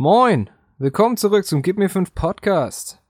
Moin, 0.00 0.48
willkommen 0.78 1.16
zurück 1.16 1.44
zum 1.44 1.60
Gib 1.60 1.76
mir 1.76 1.90
5 1.90 2.14
Podcast. 2.14 3.02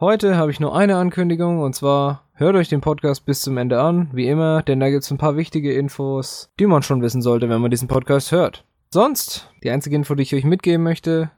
Heute 0.00 0.36
habe 0.36 0.50
ich 0.50 0.58
nur 0.58 0.76
eine 0.76 0.96
Ankündigung 0.96 1.60
und 1.60 1.76
zwar 1.76 2.24
hört 2.32 2.56
euch 2.56 2.68
den 2.68 2.80
Podcast 2.80 3.24
bis 3.24 3.40
zum 3.40 3.56
Ende 3.56 3.80
an, 3.80 4.10
wie 4.12 4.26
immer, 4.26 4.64
denn 4.64 4.80
da 4.80 4.90
gibt 4.90 5.04
es 5.04 5.12
ein 5.12 5.16
paar 5.16 5.36
wichtige 5.36 5.72
Infos, 5.74 6.50
die 6.58 6.66
man 6.66 6.82
schon 6.82 7.02
wissen 7.02 7.22
sollte, 7.22 7.48
wenn 7.48 7.60
man 7.60 7.70
diesen 7.70 7.86
Podcast 7.86 8.32
hört. 8.32 8.64
Sonst, 8.90 9.48
die 9.62 9.70
einzige 9.70 9.94
Info, 9.94 10.16
die 10.16 10.24
ich 10.24 10.34
euch 10.34 10.42
mitgeben 10.42 10.82
möchte, 10.82 11.30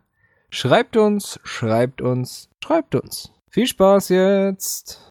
schreibt 0.48 0.96
uns, 0.96 1.38
schreibt 1.44 2.00
uns, 2.00 2.48
schreibt 2.64 2.94
uns. 2.94 3.34
Viel 3.50 3.66
Spaß 3.66 4.08
jetzt! 4.08 5.10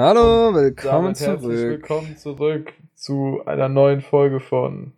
Hallo, 0.00 0.54
willkommen 0.54 1.16
zurück. 1.16 1.42
willkommen 1.42 2.16
zurück 2.16 2.72
zu 2.94 3.42
einer 3.46 3.68
neuen 3.68 4.00
Folge 4.00 4.38
von 4.38 4.92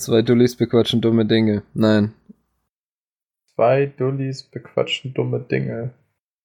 Zwei 0.00 0.22
Dullis 0.22 0.54
bequatschen 0.54 1.00
dumme 1.00 1.26
Dinge. 1.26 1.64
Nein. 1.74 2.14
Zwei 3.56 3.86
Dullis 3.86 4.44
bequatschen 4.44 5.14
dumme 5.14 5.40
Dinge. 5.40 5.90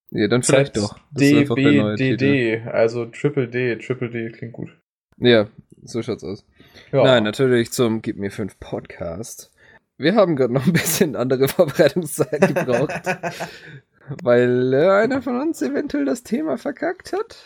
Ja, 0.10 0.28
dann 0.28 0.42
vielleicht 0.42 0.78
doch. 0.78 0.98
DBDD, 1.12 2.66
also 2.66 3.06
Triple 3.06 3.48
D. 3.48 3.76
Triple 3.76 4.10
D 4.10 4.32
klingt 4.32 4.54
gut. 4.54 4.76
Ja, 5.20 5.48
so 5.84 6.02
schaut's 6.02 6.24
aus. 6.24 6.44
Ja. 6.92 7.04
Nein, 7.04 7.24
natürlich 7.24 7.72
zum 7.72 8.02
Gib 8.02 8.18
mir 8.18 8.32
5 8.32 8.60
Podcast. 8.60 9.54
Wir 9.98 10.16
haben 10.16 10.36
gerade 10.36 10.54
noch 10.54 10.66
ein 10.66 10.74
bisschen 10.74 11.16
andere 11.16 11.48
Vorbereitungszeit 11.50 12.42
gebraucht, 12.42 13.04
weil 14.22 14.74
äh, 14.74 14.90
einer 14.90 15.22
von 15.22 15.40
uns 15.40 15.62
eventuell 15.62 16.06
das 16.06 16.24
Thema 16.24 16.58
verkackt 16.58 17.14
hat. 17.14 17.38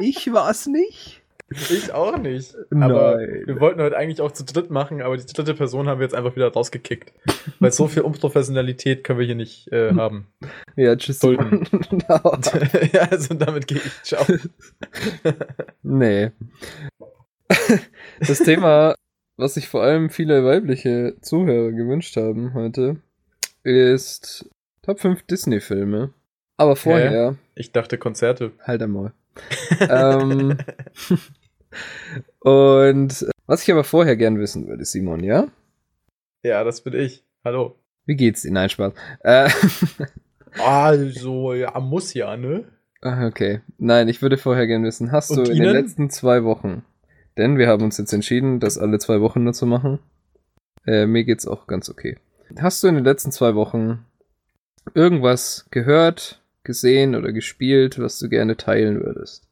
Ich, 0.00 0.26
ich 0.26 0.32
war's 0.32 0.66
nicht. 0.66 1.22
Ich 1.70 1.92
auch 1.92 2.16
nicht. 2.18 2.54
Aber 2.70 3.16
Nein. 3.16 3.42
wir 3.46 3.60
wollten 3.60 3.80
heute 3.80 3.96
eigentlich 3.96 4.20
auch 4.20 4.32
zu 4.32 4.44
dritt 4.44 4.70
machen, 4.70 5.02
aber 5.02 5.16
die 5.16 5.26
dritte 5.26 5.54
Person 5.54 5.88
haben 5.88 5.98
wir 6.00 6.06
jetzt 6.06 6.14
einfach 6.14 6.34
wieder 6.34 6.52
rausgekickt. 6.52 7.12
Weil 7.60 7.72
so 7.72 7.88
viel 7.88 8.02
Unprofessionalität 8.02 9.04
können 9.04 9.18
wir 9.18 9.26
hier 9.26 9.34
nicht 9.34 9.70
äh, 9.72 9.92
haben. 9.96 10.28
Ja, 10.76 10.96
tschüss. 10.96 11.22
No. 11.22 11.32
ja, 12.92 13.02
also 13.10 13.34
damit 13.34 13.66
gehe 13.66 13.78
ich. 13.78 14.02
Ciao. 14.02 14.24
nee. 15.82 16.30
Das 18.20 18.38
Thema, 18.38 18.94
was 19.36 19.54
sich 19.54 19.68
vor 19.68 19.82
allem 19.82 20.10
viele 20.10 20.44
weibliche 20.44 21.16
Zuhörer 21.20 21.72
gewünscht 21.72 22.16
haben 22.16 22.54
heute, 22.54 22.96
ist 23.62 24.48
Top 24.82 24.98
5 25.00 25.22
Disney-Filme. 25.24 26.12
Aber 26.56 26.76
vorher, 26.76 27.36
Ich 27.54 27.72
dachte 27.72 27.98
Konzerte. 27.98 28.52
halt 28.60 28.82
einmal. 28.82 29.12
ähm, 29.80 30.58
und 32.40 33.22
äh, 33.22 33.30
was 33.46 33.62
ich 33.62 33.70
aber 33.72 33.84
vorher 33.84 34.16
gern 34.16 34.38
wissen 34.38 34.66
würde, 34.68 34.84
Simon, 34.84 35.22
ja? 35.22 35.46
Ja, 36.42 36.64
das 36.64 36.82
bin 36.82 36.94
ich. 36.94 37.24
Hallo. 37.44 37.76
Wie 38.04 38.16
geht's 38.16 38.42
dir? 38.42 38.52
Nein, 38.52 38.68
Spaß. 38.68 38.92
Äh, 39.20 39.48
Also, 40.62 41.54
ja, 41.54 41.80
muss 41.80 42.12
ja, 42.12 42.36
ne? 42.36 42.64
ah, 43.00 43.26
okay. 43.26 43.60
Nein, 43.78 44.08
ich 44.08 44.20
würde 44.20 44.36
vorher 44.36 44.66
gern 44.66 44.84
wissen, 44.84 45.10
hast 45.10 45.30
Und 45.30 45.46
du 45.46 45.50
in 45.50 45.56
Ihnen? 45.56 45.66
den 45.68 45.72
letzten 45.76 46.10
zwei 46.10 46.44
Wochen, 46.44 46.84
denn 47.38 47.56
wir 47.56 47.68
haben 47.68 47.82
uns 47.82 47.96
jetzt 47.96 48.12
entschieden, 48.12 48.60
das 48.60 48.76
alle 48.76 48.98
zwei 48.98 49.22
Wochen 49.22 49.44
nur 49.44 49.54
zu 49.54 49.64
machen. 49.64 49.98
Äh, 50.86 51.06
mir 51.06 51.24
geht's 51.24 51.46
auch 51.46 51.66
ganz 51.66 51.88
okay. 51.88 52.18
Hast 52.60 52.82
du 52.82 52.88
in 52.88 52.96
den 52.96 53.04
letzten 53.04 53.32
zwei 53.32 53.54
Wochen 53.54 54.04
irgendwas 54.94 55.66
gehört, 55.70 56.40
gesehen 56.64 57.14
oder 57.14 57.32
gespielt, 57.32 57.98
was 57.98 58.18
du 58.18 58.28
gerne 58.28 58.56
teilen 58.56 59.00
würdest? 59.04 59.44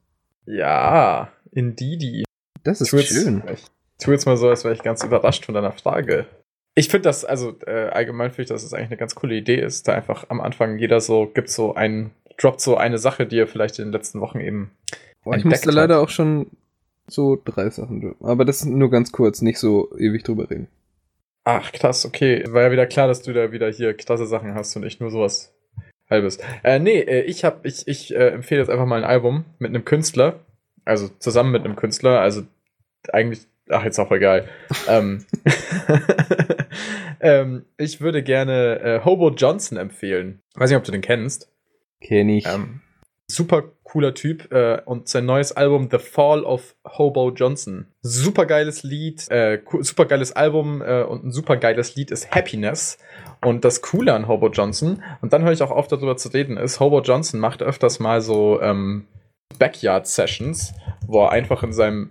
Ja, 0.47 1.31
Indeedy. 1.53 2.25
Das 2.63 2.81
ist 2.81 2.91
Tu 2.91 2.97
jetzt- 2.99 3.09
schön. 3.13 3.43
Ich 3.53 3.65
tu 4.05 4.13
jetzt 4.13 4.27
mal 4.27 4.37
so, 4.37 4.49
als 4.49 4.65
wäre 4.65 4.75
ich 4.75 4.83
ganz 4.83 5.03
überrascht 5.05 5.45
von 5.47 5.55
deiner 5.55 5.73
Frage. 5.73 6.27
Ich 6.75 6.89
finde 6.89 7.03
das, 7.05 7.25
also 7.25 7.57
äh, 7.67 7.89
allgemein 7.89 8.31
finde 8.31 8.43
ich, 8.45 8.49
dass 8.49 8.63
es 8.63 8.73
eigentlich 8.73 8.89
eine 8.91 8.97
ganz 8.97 9.15
coole 9.15 9.35
Idee 9.35 9.61
ist, 9.61 9.89
da 9.89 9.95
einfach 9.95 10.27
am 10.31 10.41
Anfang 10.41 10.79
jeder 10.79 11.01
so, 11.01 11.27
gibt 11.27 11.49
so 11.51 11.75
einen, 11.75 12.13
droppt 12.39 12.61
so 12.61 12.77
eine 12.77 12.99
Sache, 12.99 13.27
die 13.27 13.39
er 13.39 13.47
vielleicht 13.47 13.79
in 13.79 13.87
den 13.87 13.93
letzten 13.93 14.21
Wochen 14.21 14.41
eben. 14.41 14.71
Boah, 15.25 15.37
ich 15.37 15.45
musste 15.45 15.71
leider 15.71 15.97
hat. 15.97 16.03
auch 16.05 16.09
schon 16.09 16.47
so 17.09 17.41
drei 17.45 17.69
Sachen. 17.71 18.01
droppen. 18.01 18.27
Aber 18.27 18.45
das 18.45 18.65
nur 18.65 18.91
ganz 18.91 19.11
kurz, 19.13 19.43
nicht 19.43 19.59
so 19.59 19.91
ewig 19.99 20.23
drüber 20.23 20.49
reden. 20.49 20.69
Ach, 21.45 21.73
krass, 21.73 22.05
okay. 22.05 22.45
War 22.49 22.63
ja 22.63 22.71
wieder 22.71 22.87
klar, 22.87 23.09
dass 23.09 23.23
du 23.23 23.33
da 23.33 23.53
wieder 23.53 23.71
hier 23.71 23.95
klasse 23.95 24.27
Sachen 24.27 24.55
hast 24.55 24.77
und 24.77 24.83
nicht 24.83 25.01
nur 25.01 25.11
sowas 25.11 25.55
halbes. 26.11 26.39
Äh, 26.63 26.79
nee, 26.79 27.01
äh, 27.01 27.23
ich 27.23 27.45
hab, 27.45 27.65
ich, 27.65 27.87
ich 27.89 28.15
äh, 28.15 28.29
empfehle 28.29 28.61
jetzt 28.61 28.71
einfach 28.71 28.87
mal 28.87 29.03
ein 29.03 29.09
Album 29.09 29.45
mit 29.59 29.71
einem 29.71 29.85
Künstler. 29.85 30.41
Also 30.85 31.09
zusammen 31.09 31.53
mit 31.53 31.65
einem 31.65 31.77
Künstler. 31.77 32.21
Also 32.21 32.43
eigentlich, 33.13 33.47
ach, 33.71 33.85
jetzt 33.85 33.99
auch 33.99 34.11
egal. 34.11 34.49
ähm, 34.89 35.25
ähm, 37.21 37.65
ich 37.77 38.01
würde 38.01 38.23
gerne 38.23 38.81
äh, 38.81 39.05
Hobo 39.05 39.31
Johnson 39.31 39.79
empfehlen. 39.79 40.43
Weiß 40.55 40.71
nicht, 40.71 40.79
ob 40.79 40.85
du 40.85 40.93
den 40.93 41.01
kennst. 41.01 41.51
Kenn 42.01 42.29
ich. 42.29 42.47
Ähm, 42.47 42.81
super 43.31 43.65
cooler 43.85 44.15
Typ 44.15 44.53
äh, 44.53 44.81
und 44.85 45.09
sein 45.09 45.25
neues 45.25 45.53
Album 45.53 45.89
The 45.91 45.99
Fall 45.99 46.45
of 46.45 46.77
Hobo 46.87 47.31
Johnson. 47.31 47.87
Super 48.03 48.47
geiles 48.47 48.83
Lied, 48.83 49.31
äh, 49.31 49.61
super 49.81 50.07
geiles 50.07 50.33
Album 50.33 50.83
äh, 50.83 51.03
und 51.03 51.25
ein 51.25 51.33
super 51.33 51.57
geiles 51.57 51.97
Lied 51.97 52.11
ist 52.11 52.31
Happiness. 52.31 52.99
Und 53.43 53.65
das 53.65 53.83
Coole 53.83 54.13
an 54.13 54.29
Hobo 54.29 54.49
Johnson, 54.49 55.03
und 55.23 55.33
dann 55.33 55.43
höre 55.43 55.53
ich 55.53 55.63
auch 55.63 55.71
auf 55.71 55.89
darüber 55.89 56.17
zu 56.17 56.29
reden, 56.29 56.57
ist, 56.57 56.79
Hobo 56.81 57.01
Johnson 57.01 57.41
macht 57.41 57.63
öfters 57.63 57.99
mal 57.99 58.21
so 58.21 58.61
ähm, 58.61 59.07
Backyard-Sessions, 59.59 60.75
wo 61.07 61.25
er 61.25 61.31
einfach 61.31 61.63
in 61.63 61.73
seinem 61.73 62.11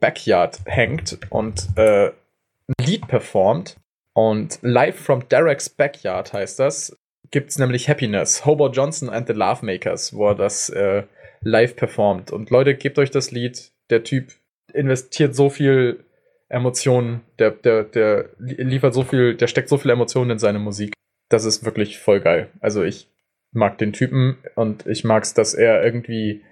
Backyard 0.00 0.60
hängt 0.66 1.18
und 1.30 1.68
äh, 1.76 2.08
ein 2.08 2.84
Lied 2.84 3.06
performt. 3.08 3.76
Und 4.12 4.58
Live 4.62 4.96
from 4.96 5.28
Derek's 5.28 5.68
Backyard 5.68 6.32
heißt 6.32 6.58
das 6.58 6.96
gibt's 7.30 7.58
nämlich 7.58 7.88
Happiness, 7.88 8.44
Hobo 8.44 8.70
Johnson 8.70 9.08
and 9.08 9.26
the 9.26 9.32
Love 9.32 9.64
Makers, 9.64 10.14
wo 10.14 10.28
er 10.28 10.34
das 10.34 10.68
äh, 10.70 11.04
live 11.42 11.76
performt. 11.76 12.30
Und 12.32 12.50
Leute, 12.50 12.74
gebt 12.74 12.98
euch 12.98 13.10
das 13.10 13.30
Lied. 13.30 13.72
Der 13.90 14.04
Typ 14.04 14.32
investiert 14.72 15.34
so 15.34 15.48
viel 15.50 16.04
Emotionen, 16.48 17.22
der, 17.38 17.50
der, 17.50 17.84
der 17.84 18.30
li- 18.38 18.62
liefert 18.62 18.94
so 18.94 19.02
viel, 19.02 19.36
der 19.36 19.46
steckt 19.46 19.68
so 19.68 19.78
viel 19.78 19.90
Emotionen 19.90 20.32
in 20.32 20.38
seine 20.38 20.58
Musik. 20.58 20.92
Das 21.28 21.44
ist 21.44 21.64
wirklich 21.64 21.98
voll 21.98 22.20
geil. 22.20 22.50
Also 22.60 22.84
ich 22.84 23.10
mag 23.52 23.78
den 23.78 23.92
Typen 23.92 24.38
und 24.54 24.86
ich 24.86 25.02
mag's, 25.04 25.34
dass 25.34 25.54
er 25.54 25.84
irgendwie 25.84 26.44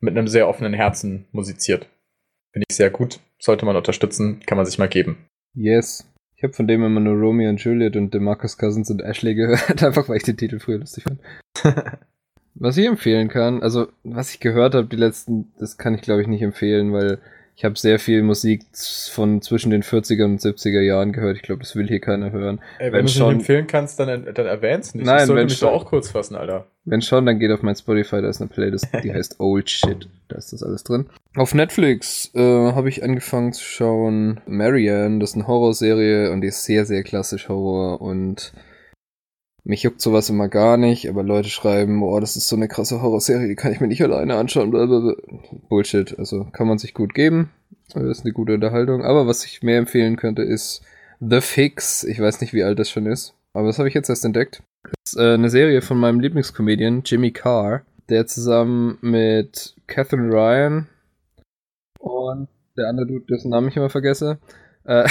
mit 0.00 0.16
einem 0.16 0.28
sehr 0.28 0.48
offenen 0.48 0.74
Herzen 0.74 1.28
musiziert. 1.32 1.88
Finde 2.52 2.64
ich 2.70 2.76
sehr 2.76 2.90
gut. 2.90 3.20
Sollte 3.38 3.66
man 3.66 3.76
unterstützen, 3.76 4.40
kann 4.46 4.56
man 4.56 4.66
sich 4.66 4.78
mal 4.78 4.88
geben. 4.88 5.26
Yes. 5.54 6.10
Ich 6.38 6.44
habe 6.44 6.52
von 6.52 6.68
dem 6.68 6.84
immer 6.84 7.00
nur 7.00 7.16
Romeo 7.16 7.50
und 7.50 7.60
Juliet 7.60 7.96
und 7.96 8.14
DeMarcus 8.14 8.58
Cousins 8.58 8.90
und 8.90 9.02
Ashley 9.02 9.34
gehört, 9.34 9.82
einfach 9.82 10.08
weil 10.08 10.18
ich 10.18 10.22
den 10.22 10.36
Titel 10.36 10.60
früher 10.60 10.78
lustig 10.78 11.02
fand. 11.04 11.20
was 12.54 12.76
ich 12.76 12.86
empfehlen 12.86 13.28
kann, 13.28 13.60
also 13.60 13.88
was 14.04 14.32
ich 14.32 14.38
gehört 14.38 14.74
habe, 14.76 14.86
die 14.86 14.96
letzten, 14.96 15.52
das 15.58 15.78
kann 15.78 15.94
ich 15.94 16.00
glaube 16.02 16.22
ich 16.22 16.28
nicht 16.28 16.42
empfehlen, 16.42 16.92
weil 16.92 17.18
ich 17.56 17.64
habe 17.64 17.76
sehr 17.76 17.98
viel 17.98 18.22
Musik 18.22 18.62
von 19.10 19.42
zwischen 19.42 19.70
den 19.72 19.82
40er 19.82 20.24
und 20.26 20.40
70er 20.40 20.80
Jahren 20.80 21.10
gehört. 21.12 21.36
Ich 21.38 21.42
glaube, 21.42 21.58
das 21.60 21.74
will 21.74 21.88
hier 21.88 21.98
keiner 21.98 22.30
hören. 22.30 22.60
Ey, 22.78 22.92
Wenn 22.92 22.98
wenn, 23.00 23.06
du 23.06 23.10
schon- 23.12 23.28
nicht 23.30 23.38
empfehlen 23.40 23.66
kannst, 23.66 23.98
dann, 23.98 24.32
dann 24.32 24.46
erwähn's 24.46 24.94
nicht. 24.94 25.04
Nein, 25.04 25.18
ich 25.22 25.24
sollte 25.24 25.42
mich 25.42 25.58
schon. 25.58 25.68
doch 25.70 25.74
auch 25.74 25.86
kurz 25.86 26.08
fassen, 26.08 26.36
Alter. 26.36 26.68
Wenn 26.88 27.02
schon, 27.02 27.26
dann 27.26 27.38
geht 27.38 27.50
auf 27.50 27.62
mein 27.62 27.76
Spotify, 27.76 28.22
da 28.22 28.30
ist 28.30 28.40
eine 28.40 28.48
Playlist, 28.48 28.88
die 29.02 29.12
heißt 29.12 29.40
Old 29.40 29.68
Shit. 29.68 30.08
Da 30.28 30.36
ist 30.36 30.52
das 30.52 30.62
alles 30.62 30.84
drin. 30.84 31.06
Auf 31.36 31.54
Netflix 31.54 32.30
äh, 32.34 32.72
habe 32.72 32.88
ich 32.88 33.02
angefangen 33.02 33.52
zu 33.52 33.62
schauen 33.62 34.40
Marianne, 34.46 35.18
das 35.18 35.30
ist 35.30 35.36
eine 35.36 35.46
Horrorserie 35.46 36.32
und 36.32 36.40
die 36.40 36.48
ist 36.48 36.64
sehr, 36.64 36.86
sehr 36.86 37.02
klassisch 37.02 37.48
Horror 37.48 38.00
und 38.00 38.52
mich 39.64 39.82
juckt 39.82 40.00
sowas 40.00 40.30
immer 40.30 40.48
gar 40.48 40.78
nicht, 40.78 41.10
aber 41.10 41.22
Leute 41.22 41.50
schreiben, 41.50 42.00
boah, 42.00 42.22
das 42.22 42.36
ist 42.36 42.48
so 42.48 42.56
eine 42.56 42.68
krasse 42.68 43.02
Horrorserie, 43.02 43.48
die 43.48 43.54
kann 43.54 43.72
ich 43.72 43.80
mir 43.80 43.88
nicht 43.88 44.02
alleine 44.02 44.36
anschauen. 44.36 44.70
Blablabla. 44.70 45.14
Bullshit, 45.68 46.18
also 46.18 46.44
kann 46.44 46.68
man 46.68 46.78
sich 46.78 46.94
gut 46.94 47.12
geben. 47.12 47.50
Das 47.92 48.02
ist 48.02 48.24
eine 48.24 48.32
gute 48.32 48.54
Unterhaltung. 48.54 49.02
Aber 49.02 49.26
was 49.26 49.44
ich 49.44 49.62
mehr 49.62 49.78
empfehlen 49.78 50.16
könnte, 50.16 50.42
ist 50.42 50.82
The 51.20 51.42
Fix. 51.42 52.02
Ich 52.04 52.18
weiß 52.18 52.40
nicht, 52.40 52.54
wie 52.54 52.62
alt 52.62 52.78
das 52.78 52.88
schon 52.88 53.04
ist, 53.04 53.34
aber 53.52 53.66
das 53.66 53.78
habe 53.78 53.88
ich 53.88 53.94
jetzt 53.94 54.08
erst 54.08 54.24
entdeckt. 54.24 54.62
Das 54.82 55.12
ist 55.12 55.18
äh, 55.18 55.34
eine 55.34 55.50
Serie 55.50 55.82
von 55.82 55.98
meinem 55.98 56.20
Lieblingscomedian 56.20 57.02
Jimmy 57.04 57.32
Carr, 57.32 57.82
der 58.08 58.26
zusammen 58.26 58.98
mit 59.00 59.74
Catherine 59.86 60.32
Ryan 60.32 60.88
und 61.98 62.48
der 62.76 62.88
andere 62.88 63.06
Dude, 63.06 63.26
dessen 63.26 63.50
Namen 63.50 63.68
ich 63.68 63.76
immer 63.76 63.90
vergesse, 63.90 64.38
äh, 64.84 65.08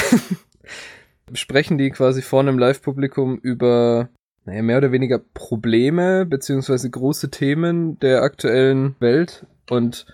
sprechen 1.34 1.78
die 1.78 1.92
quasi 1.92 2.22
vor 2.22 2.40
einem 2.40 2.58
Live-Publikum 2.58 3.38
über 3.38 4.10
naja, 4.46 4.62
mehr 4.64 4.78
oder 4.78 4.94
weniger 4.94 5.19
Probleme 5.19 6.25
beziehungsweise 6.25 6.90
große 6.90 7.30
Themen 7.30 8.00
der 8.00 8.24
aktuellen 8.24 8.96
Welt 9.00 9.46
und 9.69 10.06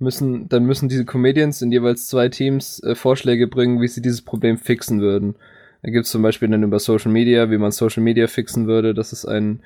müssen, 0.00 0.48
dann 0.48 0.64
müssen 0.64 0.88
diese 0.88 1.04
Comedians 1.04 1.62
in 1.62 1.70
jeweils 1.70 2.08
zwei 2.08 2.28
Teams 2.28 2.82
äh, 2.82 2.96
Vorschläge 2.96 3.46
bringen, 3.46 3.80
wie 3.80 3.88
sie 3.88 4.02
dieses 4.02 4.22
Problem 4.22 4.58
fixen 4.58 5.00
würden. 5.00 5.36
Da 5.82 5.90
gibt 5.90 6.04
es 6.04 6.10
zum 6.10 6.22
Beispiel 6.22 6.48
dann 6.48 6.62
über 6.62 6.78
Social 6.78 7.10
Media, 7.10 7.50
wie 7.50 7.58
man 7.58 7.70
Social 7.70 8.02
Media 8.02 8.26
fixen 8.26 8.66
würde, 8.66 8.94
dass 8.94 9.12
es 9.12 9.24
einen 9.24 9.62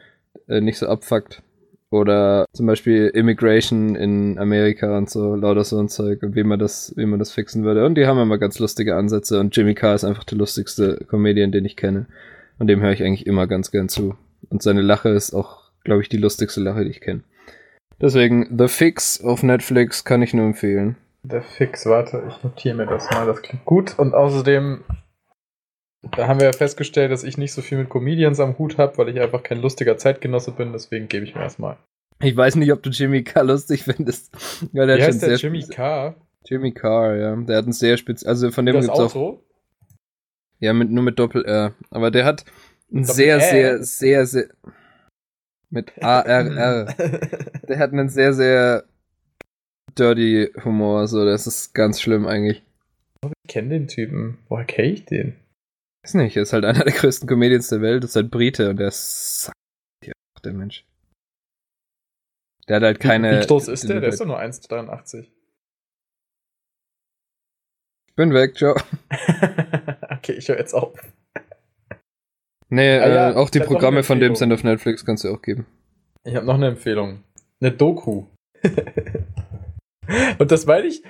äh, 0.49 0.61
nicht 0.61 0.79
so 0.79 0.87
abfuckt. 0.87 1.43
Oder 1.91 2.47
zum 2.53 2.67
Beispiel 2.67 3.07
Immigration 3.15 3.95
in 3.95 4.37
Amerika 4.39 4.99
und 4.99 5.09
so, 5.09 5.37
lauter 5.37 5.63
so 5.63 5.79
ein 5.79 5.89
Zeug 5.89 6.25
und 6.25 6.35
wie 6.35 6.43
man 6.43 6.59
das, 6.59 6.93
wie 6.97 7.07
man 7.07 7.21
das 7.21 7.31
fixen 7.31 7.63
würde. 7.63 7.87
Und 7.87 7.95
die 7.95 8.07
haben 8.07 8.19
immer 8.19 8.39
ganz 8.39 8.59
lustige 8.59 8.97
Ansätze 8.97 9.39
und 9.39 9.57
Jimmy 9.57 9.75
Carr 9.75 9.95
ist 9.95 10.05
einfach 10.05 10.25
der 10.25 10.39
lustigste 10.39 11.05
Comedian, 11.09 11.53
den 11.53 11.65
ich 11.65 11.77
kenne. 11.77 12.07
Und 12.59 12.67
dem 12.67 12.81
höre 12.81 12.93
ich 12.93 13.03
eigentlich 13.05 13.27
immer 13.27 13.47
ganz 13.47 13.71
gern 13.71 13.89
zu. 13.89 14.17
Und 14.51 14.63
seine 14.63 14.83
Lache 14.83 15.11
ist 15.11 15.35
auch, 15.35 15.71
glaube 15.85 16.03
ich, 16.03 16.09
die 16.09 16.17
lustigste 16.17 16.61
Lache, 16.61 16.85
die 16.85 16.91
ich 16.91 17.01
kenne. 17.01 17.23
Deswegen, 18.01 18.49
The 18.57 18.69
Fix 18.69 19.23
auf 19.23 19.43
Netflix 19.43 20.05
kann 20.05 20.23
ich 20.23 20.35
nur 20.35 20.47
empfehlen. 20.47 20.97
The 21.23 21.41
Fix, 21.41 21.87
warte, 21.87 22.23
ich 22.29 22.43
notiere 22.43 22.77
mir 22.77 22.87
das 22.87 23.09
mal, 23.11 23.27
das 23.27 23.41
klingt 23.41 23.65
gut. 23.65 23.99
Und 23.99 24.15
außerdem, 24.15 24.81
da 26.13 26.29
haben 26.29 26.41
wir 26.41 26.47
ja 26.47 26.53
festgestellt, 26.53 27.11
dass 27.11 27.25
ich 27.25 27.39
nicht 27.39 27.53
so 27.53 27.63
viel 27.63 27.79
mit 27.79 27.89
Comedians 27.89 28.41
am 28.41 28.59
Hut 28.59 28.79
habe, 28.79 28.99
weil 28.99 29.09
ich 29.09 29.21
einfach 29.21 29.43
kein 29.43 29.61
lustiger 29.61 29.97
Zeitgenosse 29.97 30.53
bin, 30.53 30.73
deswegen 30.73 31.09
gebe 31.09 31.25
ich 31.25 31.35
mir 31.35 31.43
erstmal. 31.43 31.77
Ich 32.21 32.37
weiß 32.37 32.57
nicht, 32.57 32.73
ob 32.73 32.83
du 32.83 32.91
Jimmy 32.91 33.23
Carr 33.25 33.45
lustig 33.45 33.83
findest. 33.85 34.33
Ja, 34.73 34.87
der 34.87 34.99
Wie 34.99 35.03
heißt 35.03 35.23
der 35.23 35.37
Jimmy 35.37 35.63
Carr? 35.63 36.15
Jimmy 36.47 36.73
Carr, 36.73 37.17
ja. 37.17 37.37
Der 37.37 37.57
hat 37.57 37.67
ein 37.67 37.73
sehr 37.73 37.97
spitz, 37.97 38.25
also 38.25 38.51
von 38.51 38.67
dem 38.67 38.77
das 38.77 38.87
gibt's 38.87 39.01
Auto? 39.01 39.19
auch. 39.19 39.43
Ja, 40.61 40.73
mit, 40.73 40.91
nur 40.91 41.03
mit 41.03 41.19
Doppel-R. 41.19 41.75
Aber 41.91 42.11
der 42.11 42.25
hat 42.25 42.45
ein 42.93 43.05
sehr, 43.05 43.41
sehr, 43.41 43.83
sehr, 43.83 44.27
sehr. 44.27 44.49
Mit 45.71 45.93
A-R-R. 46.03 46.95
der 47.69 47.79
hat 47.79 47.93
einen 47.93 48.09
sehr, 48.09 48.33
sehr 48.33 48.85
dirty 49.99 50.51
Humor, 50.65 51.09
so. 51.09 51.25
Das 51.25 51.47
ist 51.47 51.75
ganz 51.75 52.01
schlimm 52.01 52.27
eigentlich. 52.27 52.63
Ich 53.43 53.49
kenne 53.49 53.71
den 53.71 53.89
Typen. 53.89 54.39
Woher 54.49 54.65
kenne 54.65 54.89
ich 54.89 55.05
den? 55.07 55.35
Weiß 56.05 56.15
nicht, 56.15 56.37
er 56.37 56.43
ist 56.43 56.53
halt 56.53 56.65
einer 56.67 56.85
der 56.85 56.93
größten 56.93 57.27
Comedians 57.29 57.69
der 57.69 57.81
Welt, 57.81 58.05
ist 58.05 58.15
halt 58.15 58.31
Brite 58.31 58.71
und 58.71 58.77
der 58.77 58.89
ist 58.89 59.51
der 60.45 60.53
Mensch. 60.53 60.85
Der 62.69 62.77
hat 62.77 62.83
halt 62.83 63.01
keine. 63.01 63.39
Wie, 63.39 63.43
wie 63.43 63.47
groß 63.47 63.69
ist 63.69 63.89
der? 63.89 64.01
Der 64.01 64.11
ist 64.11 64.21
doch 64.21 64.27
nur 64.27 64.39
1,83. 64.39 65.31
Ich 68.07 68.15
bin 68.15 68.35
weg, 68.35 68.57
ciao. 68.57 68.77
okay, 70.11 70.33
ich 70.33 70.49
höre 70.49 70.59
jetzt 70.59 70.75
auf. 70.75 70.93
Nee, 72.69 72.99
ah, 72.99 73.09
ja, 73.09 73.31
äh, 73.31 73.35
auch 73.35 73.51
die 73.51 73.61
Programme 73.61 74.03
von 74.03 74.21
dem 74.21 74.35
sind 74.35 74.53
auf 74.53 74.63
Netflix, 74.65 75.05
kannst 75.05 75.25
du 75.25 75.33
auch 75.33 75.41
geben. 75.41 75.67
Ich 76.25 76.37
habe 76.37 76.47
noch 76.47 76.55
eine 76.55 76.69
Empfehlung. 76.69 77.25
Eine 77.61 77.73
Doku. 77.73 78.27
und 80.39 80.51
das 80.51 80.67
meine 80.67 80.87
ich, 80.87 81.03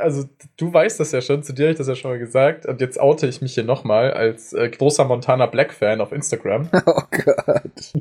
also 0.00 0.28
du 0.56 0.72
weißt 0.72 0.98
das 1.00 1.12
ja 1.12 1.20
schon, 1.20 1.42
zu 1.42 1.52
dir 1.52 1.64
habe 1.64 1.72
ich 1.72 1.78
das 1.78 1.88
ja 1.88 1.94
schon 1.94 2.10
mal 2.10 2.18
gesagt. 2.18 2.66
Und 2.66 2.80
jetzt 2.80 2.98
oute 3.00 3.26
ich 3.26 3.40
mich 3.40 3.54
hier 3.54 3.64
nochmal 3.64 4.12
als 4.12 4.52
äh, 4.52 4.68
großer 4.68 5.04
Montana 5.04 5.46
Black 5.46 5.72
Fan 5.72 6.00
auf 6.00 6.12
Instagram. 6.12 6.68
Oh 6.86 7.02
Gott. 7.10 7.92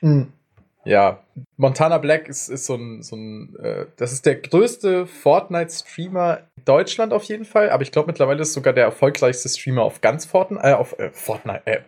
Hm. 0.00 0.32
Ja, 0.86 1.24
Montana 1.56 1.98
Black 1.98 2.28
ist, 2.28 2.48
ist 2.48 2.64
so 2.64 2.76
ein, 2.76 3.02
so 3.02 3.16
ein 3.16 3.56
äh, 3.60 3.86
das 3.96 4.12
ist 4.12 4.24
der 4.24 4.36
größte 4.36 5.08
Fortnite-Streamer 5.08 6.42
in 6.56 6.64
Deutschland 6.64 7.12
auf 7.12 7.24
jeden 7.24 7.44
Fall, 7.44 7.70
aber 7.70 7.82
ich 7.82 7.90
glaube 7.90 8.06
mittlerweile 8.06 8.42
ist 8.42 8.52
sogar 8.52 8.72
der 8.72 8.84
erfolgreichste 8.84 9.48
Streamer 9.48 9.82
auf 9.82 10.00
ganz 10.00 10.26
Fortnite, 10.26 10.64
äh, 10.64 10.74
auf 10.74 10.96
äh, 11.00 11.10
Fortnite, 11.10 11.62
äh, 11.66 11.80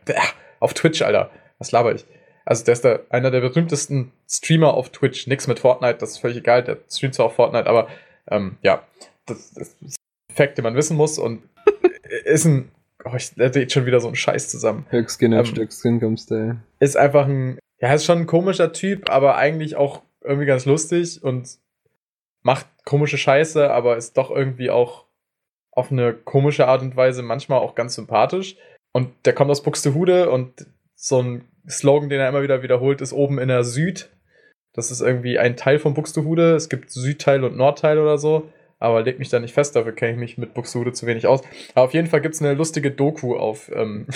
auf 0.59 0.75
Twitch, 0.75 1.03
Alter. 1.03 1.31
Was 1.61 1.71
laber 1.71 1.95
ich? 1.95 2.07
Also 2.45 2.65
der 2.65 2.73
ist 2.73 2.83
der, 2.83 3.03
einer 3.11 3.31
der 3.31 3.41
berühmtesten 3.41 4.11
Streamer 4.29 4.75
auf 4.75 4.89
Twitch. 4.89 5.29
Nix 5.29 5.47
mit 5.47 5.61
Fortnite, 5.61 5.99
das 5.99 6.13
ist 6.13 6.19
völlig 6.19 6.39
egal, 6.39 6.65
der 6.65 6.79
streamt 6.91 7.15
zwar 7.15 7.27
auf 7.27 7.35
Fortnite, 7.35 7.69
aber 7.69 7.87
ähm, 8.31 8.57
ja, 8.63 8.83
das, 9.27 9.53
das 9.55 9.77
ist 9.81 9.97
Fakt, 10.33 10.59
den 10.59 10.63
man 10.63 10.75
wissen 10.75 10.97
muss 10.97 11.19
und 11.19 11.43
ist 12.25 12.45
ein 12.45 12.71
Oh, 13.05 13.15
ich, 13.15 13.33
der 13.37 13.51
dreht 13.51 13.71
schon 13.71 13.87
wieder 13.87 14.01
so 14.01 14.09
einen 14.09 14.17
Scheiß 14.17 14.49
zusammen. 14.49 14.85
Höchskin 14.91 15.33
ähm, 15.33 15.45
Stöckskin 15.45 16.01
kommst 16.01 16.33
du. 16.33 16.61
Ist 16.81 16.97
einfach 16.97 17.27
ein 17.27 17.59
ja, 17.81 17.95
ist 17.95 18.05
schon 18.05 18.19
ein 18.19 18.27
komischer 18.27 18.73
Typ, 18.73 19.11
aber 19.11 19.37
eigentlich 19.37 19.77
auch 19.77 20.03
irgendwie 20.23 20.47
ganz 20.47 20.65
lustig 20.65 21.23
und 21.23 21.59
macht 22.43 22.67
komische 22.85 23.19
Scheiße, 23.19 23.71
aber 23.71 23.97
ist 23.97 24.17
doch 24.17 24.31
irgendwie 24.31 24.71
auch 24.71 25.07
auf 25.71 25.93
eine 25.93 26.13
komische 26.13 26.67
Art 26.67 26.83
und 26.83 26.97
Weise 26.97 27.23
manchmal 27.23 27.61
auch 27.61 27.75
ganz 27.75 27.95
sympathisch. 27.95 28.57
Und 28.93 29.11
der 29.27 29.33
kommt 29.33 29.51
aus 29.51 29.63
Buxtehude 29.63 30.31
und 30.31 30.67
so 30.97 31.23
ein 31.23 31.45
Slogan, 31.69 32.09
den 32.09 32.21
er 32.21 32.29
immer 32.29 32.43
wieder 32.43 32.63
wiederholt, 32.63 33.01
ist 33.01 33.13
oben 33.13 33.39
in 33.39 33.49
der 33.49 33.63
Süd. 33.63 34.11
Das 34.79 34.93
ist 34.93 35.01
irgendwie 35.01 35.41
ein 35.41 35.57
Teil 35.57 35.81
von 35.81 35.95
Buxtehude. 35.95 36.55
Es 36.55 36.69
gibt 36.69 36.93
Südteil 36.93 37.43
und 37.43 37.57
Nordteil 37.57 37.99
oder 37.99 38.17
so. 38.17 38.49
Aber 38.79 39.03
leg 39.03 39.19
mich 39.19 39.29
da 39.29 39.41
nicht 39.41 39.53
fest, 39.53 39.75
dafür 39.75 39.91
kenne 39.91 40.13
ich 40.13 40.19
mich 40.19 40.39
mit 40.39 40.55
Buxtehude 40.55 40.93
zu 40.93 41.05
wenig 41.05 41.27
aus. 41.27 41.41
Aber 41.75 41.87
auf 41.87 41.95
jeden 41.95 42.07
Fall 42.07 42.21
gibt 42.21 42.37
es 42.37 42.41
eine 42.41 42.55
lustige 42.55 42.93
Doku 42.93 43.35
auf 43.35 43.73
ähm, 43.75 44.07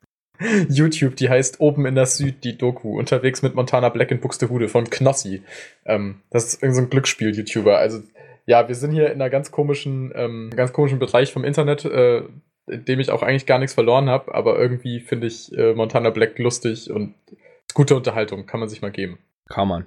YouTube, 0.70 1.16
die 1.16 1.28
heißt 1.28 1.60
Oben 1.60 1.84
in 1.84 1.96
der 1.96 2.06
Süd, 2.06 2.44
die 2.44 2.56
Doku, 2.56 2.98
unterwegs 2.98 3.42
mit 3.42 3.54
Montana 3.54 3.90
Black 3.90 4.10
in 4.10 4.20
Buxtehude 4.20 4.70
von 4.70 4.88
Knossi. 4.88 5.42
Ähm, 5.84 6.22
das 6.30 6.46
ist 6.46 6.62
irgendein 6.62 6.84
so 6.84 6.88
Glücksspiel-YouTuber. 6.88 7.76
Also, 7.76 8.00
ja, 8.46 8.68
wir 8.68 8.76
sind 8.76 8.92
hier 8.92 9.08
in 9.08 9.20
einer 9.20 9.28
ganz 9.28 9.50
komischen, 9.50 10.12
ähm, 10.14 10.48
ganz 10.56 10.72
komischen 10.72 10.98
Bereich 10.98 11.30
vom 11.30 11.44
Internet, 11.44 11.84
äh, 11.84 12.22
in 12.68 12.86
dem 12.86 13.00
ich 13.00 13.10
auch 13.10 13.22
eigentlich 13.22 13.44
gar 13.44 13.58
nichts 13.58 13.74
verloren 13.74 14.08
habe, 14.08 14.34
aber 14.34 14.58
irgendwie 14.58 15.00
finde 15.00 15.26
ich 15.26 15.54
äh, 15.58 15.74
Montana 15.74 16.08
Black 16.08 16.38
lustig 16.38 16.90
und 16.90 17.12
gute 17.74 17.94
Unterhaltung, 17.96 18.46
kann 18.46 18.60
man 18.60 18.70
sich 18.70 18.80
mal 18.80 18.90
geben. 18.90 19.18
Kann 19.50 19.68
man. 19.68 19.86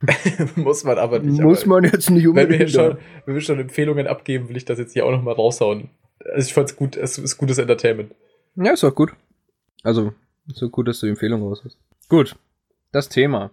Muss 0.56 0.84
man 0.84 0.96
aber 0.96 1.18
nicht. 1.18 1.42
Muss 1.42 1.64
aber, 1.64 1.80
man 1.80 1.84
jetzt 1.84 2.08
nicht 2.10 2.26
unbedingt. 2.26 2.50
Wenn 2.50 2.58
wir, 2.60 2.68
schon, 2.68 2.98
wenn 3.26 3.34
wir 3.34 3.40
schon 3.42 3.58
Empfehlungen 3.58 4.06
abgeben, 4.06 4.48
will 4.48 4.56
ich 4.56 4.64
das 4.64 4.78
jetzt 4.78 4.94
hier 4.94 5.04
auch 5.04 5.10
nochmal 5.10 5.34
raushauen. 5.34 5.90
Also 6.32 6.46
ich 6.46 6.54
fand's 6.54 6.76
gut, 6.76 6.96
es 6.96 7.18
ist 7.18 7.36
gutes 7.36 7.58
Entertainment. 7.58 8.14
Ja, 8.56 8.72
ist 8.72 8.84
auch 8.84 8.94
gut. 8.94 9.12
Also, 9.82 10.14
so 10.46 10.70
gut, 10.70 10.88
dass 10.88 11.00
du 11.00 11.06
die 11.06 11.10
Empfehlung 11.10 11.42
raus 11.42 11.62
hast. 11.64 11.78
Gut, 12.08 12.36
das 12.92 13.08
Thema. 13.08 13.50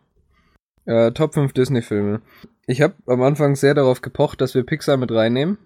Äh, 0.85 1.11
Top 1.11 1.33
5 1.33 1.53
Disney-Filme. 1.53 2.21
Ich 2.67 2.81
habe 2.81 2.93
am 3.07 3.21
Anfang 3.21 3.55
sehr 3.55 3.73
darauf 3.73 4.01
gepocht, 4.01 4.41
dass 4.41 4.55
wir 4.55 4.63
Pixar 4.63 4.97
mit 4.97 5.11
reinnehmen. 5.11 5.57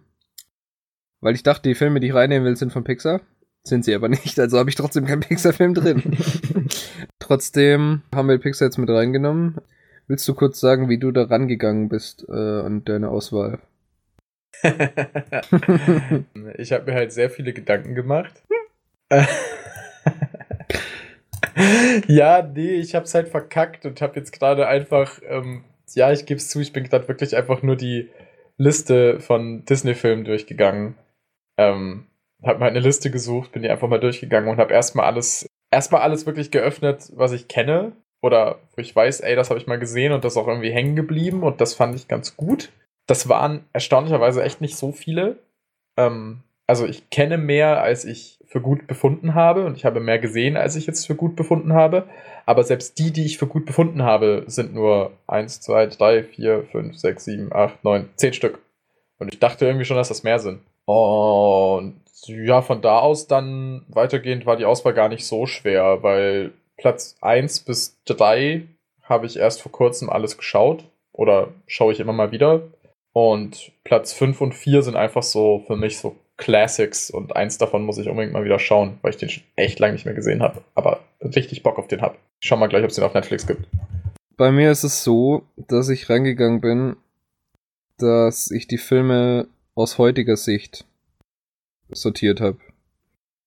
Weil 1.20 1.36
ich 1.36 1.44
dachte, 1.44 1.70
die 1.70 1.76
Filme, 1.76 2.00
die 2.00 2.08
ich 2.08 2.14
reinnehmen 2.14 2.46
will, 2.46 2.56
sind 2.56 2.74
von 2.74 2.84
Pixar. 2.84 3.22
Sind 3.64 3.86
sie 3.86 3.96
aber 3.96 4.10
nicht, 4.10 4.40
also 4.40 4.58
habe 4.58 4.70
ich 4.70 4.76
trotzdem 4.76 5.06
keinen 5.06 5.22
Pixar-Film 5.22 5.74
drin. 5.74 6.18
trotzdem 7.24 8.04
haben 8.14 8.30
wir 8.30 8.38
Pixar 8.38 8.68
jetzt 8.68 8.78
mit 8.78 8.90
reingenommen. 8.90 9.58
Willst 10.08 10.28
du 10.28 10.36
kurz 10.36 10.60
sagen, 10.60 10.90
wie 10.90 10.98
du 10.98 11.12
da 11.12 11.24
rangegangen 11.24 11.90
bist 11.90 12.26
äh, 12.28 12.32
an 12.32 12.84
deine 12.84 13.10
Auswahl? 13.10 13.60
ich 16.58 16.72
habe 16.72 16.86
mir 16.86 16.94
halt 16.94 17.12
sehr 17.12 17.30
viele 17.30 17.54
Gedanken 17.54 17.96
gemacht. 17.96 18.44
ja, 22.08 22.42
nee, 22.42 22.76
ich 22.76 22.96
hab's 22.96 23.14
halt 23.14 23.30
verkackt 23.30 23.86
und 23.86 24.02
hab 24.02 24.16
jetzt 24.16 24.32
gerade 24.32 24.68
einfach, 24.68 25.20
ähm, 25.28 25.64
ja, 25.94 26.12
ich 26.12 26.26
gebe 26.26 26.40
es 26.40 26.50
zu, 26.50 26.60
ich 26.60 26.74
bin 26.74 26.84
gerade 26.84 27.08
wirklich 27.08 27.36
einfach 27.36 27.62
nur 27.62 27.76
die 27.76 28.10
Liste 28.58 29.20
von 29.20 29.66
Disney-Filmen 29.66 30.26
durchgegangen. 30.26 30.96
Ähm, 31.58 32.08
hab 32.44 32.60
mir 32.60 32.66
eine 32.66 32.80
Liste 32.80 33.10
gesucht, 33.12 33.52
bin 33.52 33.62
die 33.64 33.70
einfach 33.70 33.88
mal 33.88 34.00
durchgegangen 34.00 34.50
und 34.50 34.58
hab 34.58 34.72
erstmal 34.72 35.06
alles, 35.06 35.48
erstmal 35.74 36.02
alles 36.02 36.26
wirklich 36.26 36.52
geöffnet, 36.52 37.12
was 37.16 37.32
ich 37.32 37.48
kenne. 37.48 37.94
Oder 38.22 38.60
wo 38.74 38.82
ich 38.82 38.96
weiß, 38.96 39.20
ey, 39.20 39.36
das 39.36 39.50
habe 39.50 39.60
ich 39.60 39.68
mal 39.68 39.78
gesehen 39.78 40.14
und 40.14 40.24
das 40.24 40.34
ist 40.34 40.38
auch 40.38 40.48
irgendwie 40.48 40.72
hängen 40.72 40.96
geblieben 40.96 41.44
und 41.44 41.60
das 41.60 41.74
fand 41.74 41.94
ich 41.94 42.08
ganz 42.08 42.38
gut. 42.38 42.72
Das 43.06 43.28
waren 43.28 43.66
erstaunlicherweise 43.74 44.42
echt 44.42 44.62
nicht 44.62 44.78
so 44.78 44.94
viele. 44.94 45.40
Ähm, 45.98 46.40
also 46.66 46.86
ich 46.86 47.10
kenne 47.10 47.38
mehr, 47.38 47.82
als 47.82 48.06
ich 48.06 48.40
für 48.46 48.62
gut 48.62 48.88
befunden 48.88 49.34
habe 49.34 49.66
und 49.66 49.76
ich 49.76 49.84
habe 49.84 50.00
mehr 50.00 50.20
gesehen, 50.20 50.56
als 50.56 50.78
ich 50.78 50.88
jetzt 50.88 51.06
für 51.06 51.16
gut 51.16 51.36
befunden 51.36 51.74
habe. 51.74 52.08
Aber 52.46 52.64
selbst 52.64 52.98
die, 52.98 53.12
die 53.12 53.26
ich 53.26 53.38
für 53.38 53.48
gut 53.48 53.66
befunden 53.66 54.04
habe, 54.04 54.44
sind 54.48 54.74
nur 54.74 55.12
1, 55.28 55.60
2, 55.60 55.88
3, 55.88 56.24
4, 56.24 56.64
5, 56.72 56.98
6, 56.98 57.26
7, 57.26 57.54
8, 57.54 57.84
9, 57.84 58.10
10 58.16 58.34
Stück. 58.34 58.60
Und 59.20 59.34
ich 59.34 59.40
dachte 59.40 59.66
irgendwie 59.66 59.86
schon, 59.86 59.98
dass 59.98 60.08
das 60.08 60.24
mehr 60.24 60.40
sind. 60.40 60.62
Und 60.86 62.00
ja, 62.28 62.62
von 62.62 62.82
da 62.82 63.00
aus 63.00 63.28
dann 63.28 63.86
weitergehend 63.88 64.46
war 64.46 64.58
die 64.58 64.66
Auswahl 64.66 64.94
gar 64.94 65.10
nicht 65.10 65.26
so 65.26 65.46
schwer, 65.46 66.04
weil 66.04 66.52
Platz 66.78 67.16
1 67.22 67.62
bis 67.62 67.98
3 68.06 68.64
habe 69.04 69.26
ich 69.26 69.38
erst 69.38 69.62
vor 69.62 69.72
kurzem 69.72 70.10
alles 70.10 70.38
geschaut 70.38 70.86
oder 71.12 71.50
schaue 71.68 71.94
ich 71.94 72.00
immer 72.00 72.14
mal 72.14 72.32
wieder. 72.32 72.62
Und 73.14 73.72
Platz 73.84 74.14
5 74.14 74.42
und 74.42 74.56
4 74.56 74.82
sind 74.82 74.96
einfach 74.96 75.24
so 75.24 75.64
für 75.68 75.76
mich 75.76 76.00
so 76.00 76.16
Classics 76.38 77.12
und 77.12 77.36
eins 77.36 77.60
davon 77.60 77.84
muss 77.84 78.00
ich 78.00 78.10
unbedingt 78.10 78.34
mal 78.34 78.44
wieder 78.44 78.58
schauen, 78.58 78.98
weil 79.02 79.12
ich 79.12 79.18
den 79.18 79.30
schon 79.30 79.44
echt 79.56 79.80
lange 79.80 79.94
nicht 79.94 80.06
mehr 80.06 80.16
gesehen 80.16 80.42
habe, 80.42 80.62
aber 80.74 81.02
richtig 81.22 81.62
Bock 81.62 81.78
auf 81.78 81.88
den 81.88 82.02
habe. 82.02 82.16
Ich 82.42 82.48
schau 82.48 82.58
mal 82.58 82.68
gleich, 82.68 82.84
ob 82.84 82.90
es 82.90 82.96
den 82.96 83.04
auf 83.04 83.14
Netflix 83.14 83.46
gibt. 83.46 83.68
Bei 84.36 84.52
mir 84.52 84.72
ist 84.72 84.84
es 84.84 85.04
so, 85.04 85.44
dass 85.56 85.90
ich 85.90 86.10
reingegangen 86.10 86.60
bin, 86.60 86.96
dass 87.98 88.50
ich 88.50 88.68
die 88.68 88.80
Filme 88.80 89.48
aus 89.76 90.00
heutiger 90.00 90.38
Sicht 90.38 90.86
sortiert 91.94 92.42
habe. 92.42 92.58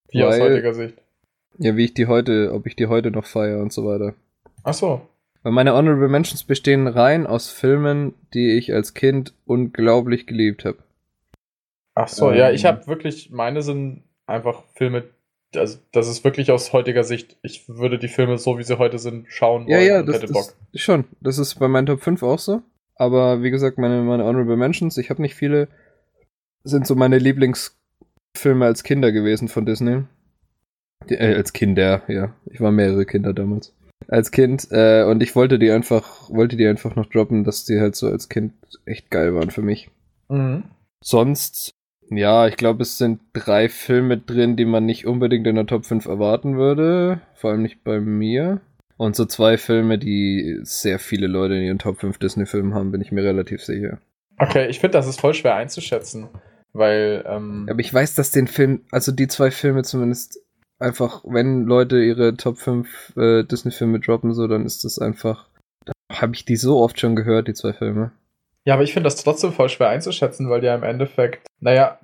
Wie 0.09 0.21
weil, 0.21 0.27
aus 0.29 0.41
heutiger 0.41 0.75
Sicht? 0.75 0.95
Ja, 1.59 1.77
wie 1.77 1.85
ich 1.85 1.95
die 1.95 2.07
heute, 2.07 2.53
ob 2.53 2.67
ich 2.67 2.77
die 2.77 2.87
heute 2.87 3.11
noch 3.11 3.25
feiere 3.25 3.61
und 3.61 3.73
so 3.73 3.87
weiter. 3.87 4.15
Ach 4.63 4.75
so. 4.75 5.01
Weil 5.43 5.53
meine 5.53 5.75
Honorable 5.75 6.09
Mentions 6.09 6.45
bestehen 6.45 6.87
rein 6.87 7.27
aus 7.27 7.51
Filmen, 7.51 8.15
die 8.35 8.57
ich 8.57 8.75
als 8.75 8.95
Kind 8.95 9.33
unglaublich 9.47 10.27
geliebt 10.27 10.65
habe. 10.65 10.79
Ach 11.95 12.09
so, 12.09 12.31
ähm, 12.31 12.37
ja, 12.37 12.51
ich 12.51 12.65
ähm. 12.65 12.73
habe 12.73 12.87
wirklich, 12.89 13.31
meine 13.31 13.63
sind 13.63 14.03
einfach 14.27 14.65
Filme, 14.75 15.05
also 15.55 15.79
das 15.93 16.09
ist 16.09 16.25
wirklich 16.25 16.51
aus 16.51 16.73
heutiger 16.73 17.05
Sicht, 17.05 17.37
ich 17.43 17.69
würde 17.69 17.99
die 17.99 18.09
Filme 18.09 18.39
so, 18.39 18.59
wie 18.59 18.65
sie 18.65 18.79
heute 18.79 18.99
sind, 18.99 19.27
schauen 19.29 19.69
Ja, 19.69 19.79
wollen 19.79 19.87
ja, 19.87 20.01
und 20.01 20.07
das, 20.07 20.17
hätte 20.17 20.33
Bock. 20.33 20.53
das 20.73 20.83
schon. 20.83 21.05
Das 21.21 21.39
ist 21.39 21.55
bei 21.59 21.69
meinen 21.69 21.87
Top 21.87 22.03
5 22.03 22.23
auch 22.23 22.39
so. 22.39 22.63
Aber 22.97 23.43
wie 23.43 23.51
gesagt, 23.51 23.79
meine, 23.79 24.03
meine 24.03 24.25
Honorable 24.25 24.57
Mentions, 24.57 24.99
ich 24.99 25.11
habe 25.11 25.23
nicht 25.23 25.35
viele, 25.35 25.69
sind 26.65 26.87
so 26.87 26.95
meine 26.95 27.19
Lieblingsfilme 28.37 28.67
als 28.67 28.83
Kinder 28.83 29.13
gewesen 29.13 29.49
von 29.49 29.65
Disney. 29.65 30.05
Äh, 31.09 31.35
als 31.35 31.53
Kinder, 31.53 32.03
ja. 32.09 32.35
Ich 32.51 32.61
war 32.61 32.71
mehrere 32.71 33.07
Kinder 33.07 33.33
damals. 33.33 33.75
Als 34.09 34.31
Kind. 34.31 34.69
Äh, 34.71 35.05
und 35.05 35.23
ich 35.23 35.35
wollte 35.35 35.59
die 35.59 35.71
einfach, 35.71 36.31
wollte 36.31 36.57
die 36.57 36.67
einfach 36.67 36.97
noch 36.97 37.07
droppen, 37.07 37.45
dass 37.45 37.65
die 37.65 37.81
halt 37.81 37.97
so 37.97 38.09
als 38.09 38.29
Kind 38.29 38.53
echt 38.85 39.11
geil 39.11 39.35
waren 39.35 39.51
für 39.51 39.63
mich. 39.63 39.91
Mhm. 40.29 40.65
Sonst, 41.03 41.71
ja, 42.11 42.47
ich 42.47 42.57
glaube, 42.57 42.83
es 42.83 42.99
sind 42.99 43.21
drei 43.33 43.69
Filme 43.69 44.19
drin, 44.19 44.57
die 44.57 44.65
man 44.65 44.85
nicht 44.85 45.07
unbedingt 45.07 45.47
in 45.47 45.57
der 45.57 45.67
Top 45.67 45.87
5 45.87 46.07
erwarten 46.07 46.57
würde. 46.57 47.21
Vor 47.35 47.51
allem 47.51 47.63
nicht 47.63 47.85
bei 47.85 48.01
mir. 48.01 48.61
Und 48.99 49.15
so 49.17 49.27
zwei 49.27 49.59
Filme, 49.59 49.99
die 49.99 50.59
sehr 50.63 50.99
viele 50.99 51.27
Leute 51.27 51.55
in 51.55 51.63
ihren 51.63 51.79
Top 51.79 52.01
5 52.01 52.19
Disney-Filmen 52.19 52.75
haben, 52.75 52.93
bin 52.93 53.01
ich 53.01 53.13
mir 53.13 53.25
relativ 53.25 53.63
sicher. 53.63 53.99
Okay, 54.39 54.69
ich 54.69 54.81
finde, 54.81 54.99
das 54.99 55.07
ist 55.07 55.21
voll 55.21 55.35
schwer 55.35 55.55
einzuschätzen, 55.55 56.29
weil 56.77 57.25
ähm, 57.27 57.67
Aber 57.71 57.81
ich 57.81 57.93
weiß, 57.93 58.15
dass 58.15 58.31
den 58.31 58.49
Film, 58.49 58.83
also 58.91 59.13
die 59.13 59.29
zwei 59.29 59.51
Filme 59.51 59.83
zumindest 59.83 60.41
einfach, 60.79 61.23
wenn 61.25 61.65
Leute 61.65 62.03
ihre 62.03 62.37
Top 62.37 62.59
5 62.59 63.17
äh, 63.17 63.45
Disney-Filme 63.45 64.01
droppen, 64.01 64.35
so, 64.35 64.47
dann 64.47 64.67
ist 64.67 64.85
das 64.85 64.99
einfach, 64.99 65.49
da 65.85 65.93
habe 66.13 66.35
ich 66.35 66.45
die 66.45 66.57
so 66.57 66.79
oft 66.79 67.01
schon 67.01 67.17
gehört, 67.17 67.49
die 67.49 67.55
zwei 67.55 67.73
Filme. 67.73 68.13
Ja, 68.65 68.75
aber 68.75 68.83
ich 68.83 68.93
finde 68.93 69.07
das 69.07 69.23
trotzdem 69.23 69.53
voll 69.53 69.69
schwer 69.69 69.89
einzuschätzen, 69.89 70.51
weil 70.51 70.65
ja 70.65 70.75
im 70.75 70.83
Endeffekt, 70.83 71.47
naja, 71.61 71.99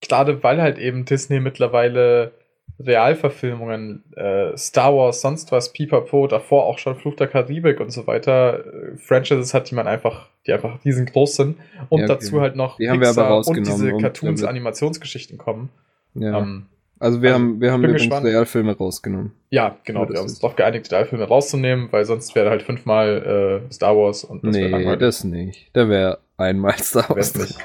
gerade 0.00 0.42
weil 0.42 0.62
halt 0.62 0.78
eben 0.78 1.04
Disney 1.04 1.40
mittlerweile 1.40 2.32
Realverfilmungen, 2.80 4.04
äh, 4.16 4.56
Star 4.56 4.94
Wars, 4.94 5.20
sonst 5.20 5.50
was, 5.52 5.72
Pipapo, 5.72 6.26
davor 6.26 6.64
auch 6.66 6.78
schon 6.78 6.94
Fluch 6.96 7.16
der 7.16 7.26
Karibik 7.26 7.80
und 7.80 7.90
so 7.90 8.06
weiter, 8.06 8.64
äh, 8.64 8.96
Franchises 8.98 9.52
hat, 9.54 9.70
die 9.70 9.74
man 9.74 9.86
einfach, 9.86 10.28
die 10.46 10.52
einfach 10.52 10.84
riesengroß 10.84 11.36
sind 11.36 11.56
und 11.88 12.00
Ja, 12.02 12.06
dazu 12.06 12.34
okay. 12.36 12.42
halt 12.42 12.56
noch 12.56 12.76
Die 12.76 12.88
aber 12.88 13.46
und 13.46 13.66
diese 13.66 13.96
Cartoons, 13.96 14.40
damit- 14.40 14.48
Animationsgeschichten 14.50 15.38
kommen. 15.38 15.70
Ja. 16.14 16.38
Ähm, 16.38 16.66
also 17.00 17.22
wir 17.22 17.30
also, 17.34 17.42
haben, 17.44 17.60
wir 17.60 17.72
haben 17.72 17.80
übrigens 17.84 18.02
gespannt. 18.02 18.26
Realfilme 18.26 18.76
rausgenommen. 18.76 19.32
ja, 19.50 19.76
genau, 19.84 20.08
wir 20.08 20.16
haben 20.16 20.22
uns 20.24 20.40
darauf 20.40 20.56
geeinigt, 20.56 20.90
die 20.90 21.04
Filme 21.04 21.24
rauszunehmen, 21.24 21.88
weil 21.92 22.04
sonst 22.04 22.34
wäre 22.34 22.50
halt 22.50 22.62
fünfmal 22.62 23.62
äh, 23.68 23.72
Star 23.72 23.96
Wars 23.96 24.24
und 24.24 24.44
das 24.44 24.54
wäre 24.56 24.66
nee, 24.66 24.72
langweilig. 24.72 25.00
das 25.00 25.24
nicht. 25.24 25.70
Da 25.74 25.88
wäre 25.88 26.18
einmal 26.36 26.76
Star 26.78 27.08
Wär's 27.14 27.38
Wars. 27.38 27.48
nicht. 27.50 27.60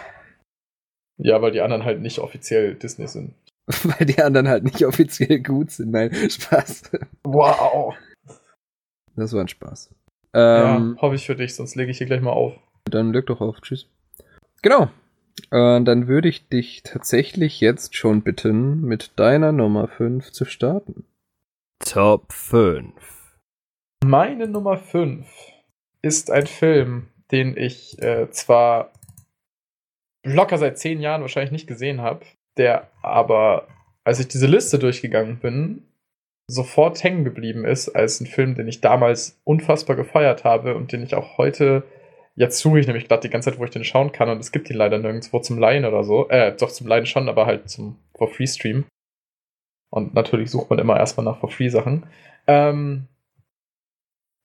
Ja, 1.17 1.41
weil 1.41 1.51
die 1.51 1.61
anderen 1.61 1.83
halt 1.85 2.01
nicht 2.01 2.19
offiziell 2.19 2.75
Disney 2.75 3.07
sind. 3.07 3.33
Weil 3.83 4.05
die 4.05 4.21
anderen 4.21 4.47
halt 4.47 4.63
nicht 4.63 4.85
offiziell 4.85 5.39
gut 5.39 5.71
sind. 5.71 5.91
Nein, 5.91 6.13
Spaß. 6.29 6.91
Wow. 7.23 7.95
Das 9.15 9.33
war 9.33 9.41
ein 9.41 9.47
Spaß. 9.47 9.89
Ja, 10.35 10.75
Ähm, 10.77 10.97
hoffe 10.99 11.15
ich 11.15 11.25
für 11.25 11.35
dich, 11.35 11.55
sonst 11.55 11.75
lege 11.75 11.91
ich 11.91 11.97
hier 11.99 12.07
gleich 12.07 12.21
mal 12.21 12.31
auf. 12.31 12.53
Dann 12.85 13.13
leg 13.13 13.25
doch 13.27 13.41
auf. 13.41 13.61
Tschüss. 13.61 13.87
Genau. 14.61 14.89
Äh, 15.51 15.81
dann 15.81 16.07
würde 16.07 16.29
ich 16.29 16.47
dich 16.49 16.83
tatsächlich 16.83 17.59
jetzt 17.61 17.95
schon 17.95 18.21
bitten, 18.21 18.81
mit 18.81 19.11
deiner 19.17 19.51
Nummer 19.51 19.87
5 19.87 20.31
zu 20.31 20.45
starten. 20.45 21.05
Top 21.79 22.31
5. 22.31 22.93
Meine 24.03 24.47
Nummer 24.47 24.77
5 24.77 25.25
ist 26.01 26.31
ein 26.31 26.47
Film, 26.47 27.07
den 27.31 27.55
ich 27.55 28.01
äh, 28.01 28.29
zwar 28.31 28.91
locker 30.23 30.57
seit 30.57 30.77
zehn 30.77 30.99
Jahren 30.99 31.21
wahrscheinlich 31.21 31.51
nicht 31.51 31.67
gesehen 31.67 32.01
habe, 32.01 32.25
der 32.57 32.89
aber, 33.01 33.67
als 34.03 34.19
ich 34.19 34.27
diese 34.27 34.47
Liste 34.47 34.79
durchgegangen 34.79 35.39
bin, 35.39 35.83
sofort 36.47 37.03
hängen 37.03 37.23
geblieben 37.23 37.65
ist 37.65 37.89
als 37.89 38.19
ein 38.19 38.27
Film, 38.27 38.55
den 38.55 38.67
ich 38.67 38.81
damals 38.81 39.39
unfassbar 39.43 39.95
gefeiert 39.95 40.43
habe 40.43 40.75
und 40.75 40.91
den 40.91 41.03
ich 41.03 41.15
auch 41.15 41.37
heute, 41.37 41.83
jetzt 42.35 42.59
suche 42.59 42.79
ich 42.79 42.87
nämlich 42.87 43.07
gerade 43.07 43.21
die 43.21 43.29
ganze 43.29 43.49
Zeit, 43.49 43.59
wo 43.59 43.63
ich 43.63 43.71
den 43.71 43.83
schauen 43.83 44.11
kann 44.11 44.29
und 44.29 44.39
es 44.39 44.51
gibt 44.51 44.69
ihn 44.69 44.75
leider 44.75 44.97
nirgendwo 44.97 45.39
zum 45.39 45.57
Leihen 45.57 45.85
oder 45.85 46.03
so. 46.03 46.29
Äh, 46.29 46.55
doch 46.55 46.71
zum 46.71 46.87
Leihen 46.87 47.05
schon, 47.05 47.29
aber 47.29 47.45
halt 47.45 47.69
zum 47.69 47.97
For 48.15 48.27
Free 48.27 48.47
Stream. 48.47 48.85
Und 49.89 50.13
natürlich 50.15 50.51
sucht 50.51 50.69
man 50.69 50.79
immer 50.79 50.97
erstmal 50.97 51.25
nach 51.25 51.39
For 51.39 51.49
Free 51.49 51.69
Sachen. 51.69 52.05
Ähm, 52.47 53.07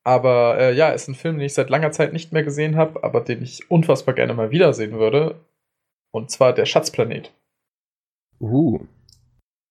aber 0.05 0.59
äh, 0.59 0.75
ja, 0.75 0.91
ist 0.91 1.09
ein 1.09 1.15
Film, 1.15 1.37
den 1.37 1.47
ich 1.47 1.55
seit 1.55 1.71
langer 1.71 1.91
Zeit 1.91 2.13
nicht 2.13 2.33
mehr 2.33 2.43
gesehen 2.43 2.77
habe, 2.77 3.03
aber 3.03 3.21
den 3.21 3.43
ich 3.43 3.71
unfassbar 3.71 4.15
gerne 4.15 4.35
mal 4.35 4.51
wiedersehen 4.51 4.93
würde. 4.93 5.41
Und 6.13 6.31
zwar 6.31 6.55
Der 6.55 6.65
Schatzplanet. 6.65 7.33
Uh. 8.41 8.81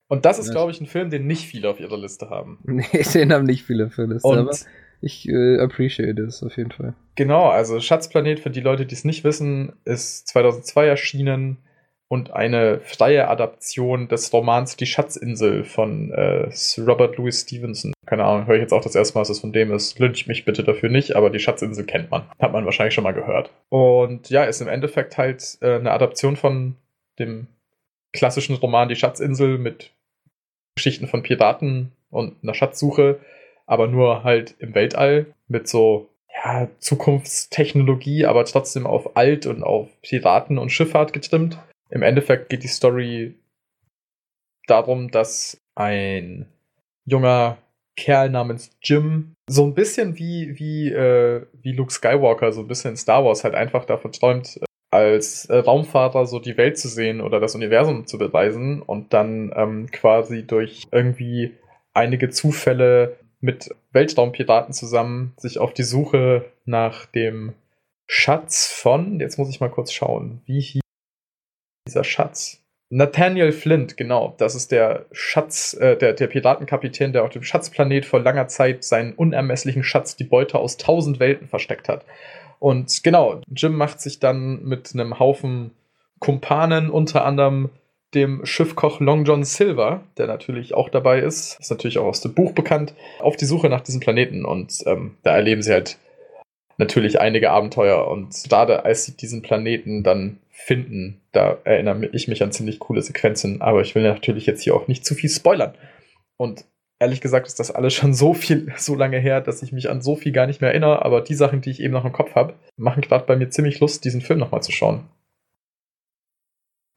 Und 0.10 0.26
das 0.26 0.40
ist, 0.40 0.52
glaube 0.52 0.72
ich, 0.72 0.80
ein 0.80 0.88
Film, 0.88 1.10
den 1.10 1.28
nicht 1.28 1.46
viele 1.48 1.70
auf 1.70 1.80
ihrer 1.80 1.98
Liste 1.98 2.30
haben. 2.30 2.60
Nee, 2.66 3.04
den 3.14 3.34
haben 3.34 3.46
nicht 3.46 3.64
viele 3.64 3.90
für 3.90 4.08
das. 4.08 4.24
Aber 4.24 4.40
Und 4.40 4.66
ich 5.02 5.28
äh, 5.28 5.60
appreciate 5.60 6.22
es 6.24 6.42
auf 6.44 6.56
jeden 6.58 6.72
Fall. 6.72 6.96
genau, 7.16 7.50
also 7.50 7.80
Schatzplanet, 7.80 8.40
für 8.40 8.50
die 8.50 8.62
Leute, 8.62 8.86
die 8.86 8.96
es 8.96 9.04
nicht 9.04 9.24
wissen, 9.24 9.74
ist 9.86 10.28
2002 10.30 10.88
erschienen 10.88 11.58
und 12.10 12.32
eine 12.32 12.80
freie 12.80 13.28
Adaption 13.28 14.08
des 14.08 14.32
Romans 14.32 14.78
Die 14.78 14.86
Schatzinsel 14.86 15.66
von 15.66 16.12
äh, 16.12 16.50
Robert 16.80 17.18
Louis 17.18 17.42
Stevenson. 17.42 17.92
Keine 18.06 18.24
Ahnung, 18.24 18.48
höre 18.48 18.56
ich 18.56 18.62
jetzt 18.62 18.72
auch 18.72 18.84
das 18.84 18.96
erste 18.96 19.16
Mal, 19.16 19.22
dass 19.22 19.30
es 19.30 19.42
von 19.42 19.52
dem 19.52 19.72
ist. 19.74 20.00
Lynch 20.00 20.26
mich 20.28 20.46
bitte 20.46 20.64
dafür 20.64 20.90
nicht, 20.90 21.16
aber 21.18 21.30
die 21.30 21.40
Schatzinsel 21.40 21.86
kennt 21.86 22.10
man. 22.10 22.24
Hat 22.40 22.54
man 22.54 22.64
wahrscheinlich 22.64 22.94
schon 22.94 23.04
mal 23.04 23.14
gehört. 23.14 23.52
Und 23.70 24.30
ja, 24.30 24.46
ist 24.46 24.62
im 24.62 24.70
Endeffekt 24.70 25.18
halt 25.18 25.58
äh, 25.62 25.76
eine 25.76 25.92
Adaption 25.92 26.38
von 26.38 26.76
dem 27.20 27.48
klassischen 28.18 28.56
Roman 28.56 28.90
Die 28.90 28.96
Schatzinsel 28.96 29.58
mit 29.58 29.92
Geschichten 30.76 31.08
von 31.08 31.24
Piraten 31.24 31.92
und 32.10 32.36
einer 32.44 32.54
Schatzsuche, 32.54 33.20
aber 33.66 33.88
nur 33.88 34.24
halt 34.24 34.56
im 34.60 34.76
Weltall 34.76 35.28
mit 35.48 35.68
so 35.68 36.10
ja, 36.34 36.68
Zukunftstechnologie, 36.80 38.26
aber 38.26 38.46
trotzdem 38.46 38.86
auf 38.86 39.16
alt 39.16 39.46
und 39.46 39.64
auf 39.64 39.90
Piraten 40.02 40.58
und 40.58 40.72
Schifffahrt 40.72 41.14
getrimmt. 41.14 41.58
Im 41.90 42.02
Endeffekt 42.02 42.50
geht 42.50 42.64
die 42.64 42.68
Story 42.68 43.36
darum, 44.68 45.10
dass 45.10 45.62
ein 45.76 46.48
junger 47.06 47.58
Kerl 47.96 48.30
namens 48.30 48.72
Jim 48.82 49.34
so 49.50 49.64
ein 49.64 49.74
bisschen 49.74 50.18
wie, 50.18 50.60
wie, 50.60 50.90
äh, 50.90 51.46
wie 51.62 51.72
Luke 51.72 51.92
Skywalker, 51.92 52.52
so 52.52 52.62
ein 52.62 52.68
bisschen 52.68 52.98
Star 52.98 53.24
Wars 53.24 53.44
halt 53.44 53.56
einfach 53.56 53.86
davon 53.86 54.12
träumt, 54.12 54.60
als 54.98 55.46
äh, 55.46 55.58
Raumfahrer 55.58 56.25
so 56.25 56.39
die 56.39 56.58
Welt 56.58 56.77
zu 56.80 56.88
sehen 56.88 57.22
oder 57.22 57.39
das 57.39 57.54
Universum 57.54 58.08
zu 58.08 58.18
bereisen 58.18 58.82
und 58.82 59.13
dann 59.13 59.54
ähm, 59.56 59.92
quasi 59.92 60.46
durch 60.46 60.88
irgendwie 60.92 61.54
einige 61.94 62.30
Zufälle 62.30 63.18
mit 63.39 63.70
Weltraumpiraten 63.92 64.74
zusammen 64.74 65.34
sich 65.38 65.60
auf 65.60 65.74
die 65.74 65.84
Suche 65.84 66.46
nach 66.66 67.06
dem 67.06 67.54
Schatz 68.08 68.68
von, 68.68 69.20
jetzt 69.20 69.38
muss 69.38 69.50
ich 69.50 69.60
mal 69.60 69.70
kurz 69.70 69.92
schauen, 69.92 70.42
wie 70.46 70.62
hieß 70.62 70.82
dieser 71.88 72.04
Schatz? 72.04 72.63
Nathaniel 72.89 73.51
Flint, 73.51 73.98
genau. 73.98 74.34
Das 74.38 74.56
ist 74.56 74.72
der 74.72 75.06
Schatz, 75.12 75.74
äh, 75.74 75.98
der, 75.98 76.13
der 76.13 76.27
Piratenkapitän, 76.27 77.13
der 77.13 77.24
auf 77.24 77.32
dem 77.32 77.44
Schatzplanet 77.44 78.06
vor 78.06 78.22
langer 78.22 78.48
Zeit 78.48 78.84
seinen 78.84 79.13
unermesslichen 79.13 79.84
Schatz, 79.84 80.16
die 80.16 80.24
Beute 80.24 80.58
aus 80.58 80.77
tausend 80.77 81.20
Welten 81.20 81.48
versteckt 81.48 81.89
hat. 81.89 82.06
Und 82.60 83.04
genau, 83.04 83.42
Jim 83.48 83.76
macht 83.76 84.02
sich 84.02 84.20
dann 84.20 84.64
mit 84.64 84.94
einem 84.94 85.20
Haufen 85.20 85.72
Kumpanen, 86.20 86.90
unter 86.90 87.26
anderem 87.26 87.70
dem 88.14 88.46
Schiffkoch 88.46 89.00
Long 89.00 89.26
John 89.26 89.44
Silver, 89.44 90.04
der 90.18 90.28
natürlich 90.28 90.74
auch 90.74 90.90
dabei 90.90 91.20
ist, 91.20 91.60
ist 91.60 91.70
natürlich 91.70 91.98
auch 91.98 92.06
aus 92.06 92.22
dem 92.22 92.34
Buch 92.34 92.54
bekannt, 92.54 92.94
auf 93.20 93.36
die 93.36 93.46
Suche 93.46 93.70
nach 93.70 93.82
diesem 93.82 94.00
Planeten. 94.00 94.46
Und 94.46 94.84
ähm, 94.86 95.18
da 95.24 95.36
erleben 95.36 95.62
sie 95.62 95.74
halt 95.74 95.98
natürlich 96.78 97.20
einige 97.20 97.52
Abenteuer. 97.52 98.08
Und 98.08 98.34
gerade 98.48 98.86
als 98.86 99.06
sie 99.06 99.18
diesen 99.18 99.42
Planeten 99.42 100.04
dann 100.04 100.40
finden, 100.50 101.22
da 101.34 101.58
erinnere 101.64 102.08
ich 102.14 102.28
mich 102.28 102.42
an 102.42 102.52
ziemlich 102.52 102.80
coole 102.80 103.02
Sequenzen. 103.02 103.62
Aber 103.62 103.82
ich 103.82 103.94
will 103.94 104.04
natürlich 104.04 104.46
jetzt 104.46 104.64
hier 104.64 104.76
auch 104.76 104.88
nicht 104.88 105.06
zu 105.06 105.14
viel 105.14 105.30
spoilern. 105.30 105.74
Und 106.38 106.66
ehrlich 107.00 107.22
gesagt 107.22 107.48
ist 107.48 107.60
das 107.60 107.72
alles 107.72 107.94
schon 107.94 108.13
so 108.13 108.34
viel, 108.34 108.72
so 108.77 108.96
lange 108.96 109.20
her, 109.20 109.42
dass 109.42 109.62
ich 109.63 109.72
mich 109.72 109.89
an 109.89 110.01
so 110.01 110.16
viel 110.16 110.32
gar 110.32 110.48
nicht 110.48 110.62
mehr 110.62 110.72
erinnere. 110.72 111.04
Aber 111.06 111.22
die 111.22 111.36
Sachen, 111.36 111.62
die 111.62 111.70
ich 111.72 111.80
eben 111.82 111.94
noch 111.94 112.06
im 112.06 112.13
Kopf 112.13 112.36
habe, 112.36 112.56
machen 112.77 113.01
gerade 113.01 113.25
bei 113.25 113.36
mir 113.36 113.50
ziemlich 113.50 113.80
Lust, 113.80 114.04
diesen 114.06 114.22
Film 114.22 114.39
nochmal 114.39 114.63
zu 114.63 114.72
schauen. 114.72 115.08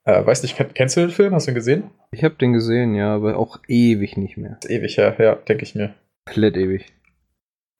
Äh, 0.06 0.24
weiß 0.24 0.42
nicht, 0.42 0.56
kenn- 0.58 0.72
kennst 0.72 0.96
du 0.96 1.00
den 1.00 1.10
Film? 1.10 1.34
Hast 1.34 1.46
du 1.46 1.50
ihn 1.52 1.54
gesehen? 1.54 1.90
Ich 2.12 2.24
habe 2.24 2.34
den 2.36 2.52
gesehen, 2.52 2.94
ja, 2.94 3.14
aber 3.14 3.36
auch 3.36 3.58
ewig 3.68 4.16
nicht 4.16 4.36
mehr. 4.36 4.58
Ist 4.62 4.70
ewig 4.70 4.96
her, 4.96 5.14
ja, 5.18 5.34
denke 5.34 5.62
ich 5.62 5.74
mir. 5.74 5.94
Komplett 6.26 6.56
ewig. 6.56 6.86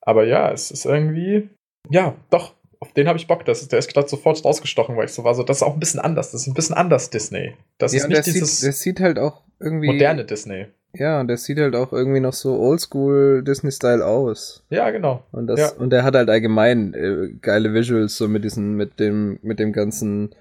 Aber 0.01 0.25
ja, 0.25 0.51
es 0.51 0.71
ist 0.71 0.85
irgendwie. 0.85 1.49
Ja, 1.89 2.15
doch, 2.29 2.53
auf 2.79 2.93
den 2.93 3.07
habe 3.07 3.17
ich 3.17 3.27
Bock. 3.27 3.43
Das 3.45 3.61
ist, 3.61 3.71
der 3.71 3.79
ist 3.79 3.91
gerade 3.91 4.07
sofort 4.07 4.43
rausgestochen, 4.45 4.95
weil 4.97 5.05
ich 5.05 5.13
so 5.13 5.23
war, 5.23 5.33
so, 5.33 5.43
das 5.43 5.57
ist 5.57 5.63
auch 5.63 5.73
ein 5.73 5.79
bisschen 5.79 5.99
anders. 5.99 6.31
Das 6.31 6.41
ist 6.41 6.47
ein 6.47 6.53
bisschen 6.53 6.75
anders 6.75 7.09
Disney. 7.09 7.55
Das 7.79 7.91
ja, 7.91 7.99
ist 7.99 8.07
nicht 8.07 8.23
sieht, 8.23 8.35
dieses 8.35 8.59
der 8.61 8.71
sieht 8.73 8.99
halt 8.99 9.17
auch 9.17 9.41
irgendwie. 9.59 9.87
moderne 9.87 10.23
Disney. 10.23 10.67
Ja, 10.93 11.21
und 11.21 11.27
der 11.29 11.37
sieht 11.37 11.57
halt 11.59 11.75
auch 11.75 11.93
irgendwie 11.93 12.19
noch 12.19 12.33
so 12.33 12.57
oldschool 12.59 13.43
Disney-Style 13.45 14.05
aus. 14.05 14.63
Ja, 14.69 14.89
genau. 14.89 15.23
Und 15.31 15.47
das, 15.47 15.59
Ja. 15.59 15.71
und 15.77 15.89
der 15.91 16.03
hat 16.03 16.15
halt 16.15 16.29
allgemein 16.29 16.93
äh, 16.93 17.29
geile 17.41 17.73
Visuals, 17.73 18.17
so 18.17 18.27
mit 18.27 18.43
diesen, 18.43 18.75
mit 18.75 18.99
dem, 18.99 19.39
mit 19.41 19.59
dem 19.59 19.71
ganzen 19.73 20.35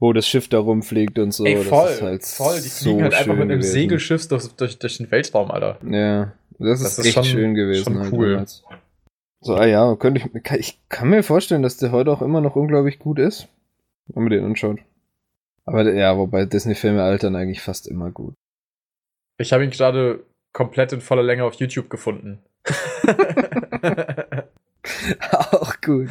wo 0.00 0.12
das 0.12 0.28
Schiff 0.28 0.48
da 0.48 0.60
rumfliegt 0.60 1.18
und 1.18 1.32
so. 1.32 1.44
Ey, 1.44 1.56
das 1.56 1.66
voll, 1.66 1.88
ist 1.90 2.02
halt 2.02 2.24
voll. 2.24 2.54
Die 2.56 2.68
so 2.68 2.84
fliegen 2.84 3.02
halt 3.02 3.14
einfach 3.14 3.32
mit 3.34 3.42
einem 3.42 3.58
gewesen. 3.58 3.72
Segelschiff 3.72 4.28
durch, 4.28 4.46
durch, 4.54 4.78
durch 4.78 4.98
den 4.98 5.10
Weltraum, 5.10 5.50
Alter. 5.50 5.78
Ja, 5.90 6.32
das 6.60 6.80
ist, 6.80 6.84
Das 6.84 6.98
ist 7.00 7.06
echt 7.06 7.14
schon- 7.14 7.24
schön 7.24 7.54
gewesen. 7.54 7.82
schon 7.84 7.98
halt 7.98 8.12
cool. 8.12 8.30
damals. 8.34 8.62
So, 9.40 9.54
ah 9.56 9.66
ja, 9.66 9.96
könnte 9.96 10.20
ich, 10.20 10.42
kann, 10.44 10.58
ich 10.60 10.78
kann 10.88 11.08
mir 11.08 11.24
vorstellen, 11.24 11.62
dass 11.64 11.78
der 11.78 11.90
heute 11.90 12.12
auch 12.12 12.22
immer 12.22 12.40
noch 12.40 12.54
unglaublich 12.54 13.00
gut 13.00 13.18
ist, 13.18 13.48
wenn 14.08 14.22
man 14.22 14.30
den 14.30 14.44
anschaut. 14.44 14.78
Aber 15.64 15.92
ja, 15.92 16.16
wobei 16.16 16.44
Disney-Filme 16.44 17.02
altern 17.02 17.34
eigentlich 17.34 17.60
fast 17.60 17.88
immer 17.88 18.10
gut. 18.12 18.34
Ich 19.38 19.52
habe 19.52 19.64
ihn 19.64 19.70
gerade 19.70 20.24
komplett 20.52 20.92
in 20.92 21.00
voller 21.00 21.22
Länge 21.22 21.44
auf 21.44 21.54
YouTube 21.54 21.88
gefunden. 21.88 22.42
auch 25.30 25.80
gut. 25.80 26.10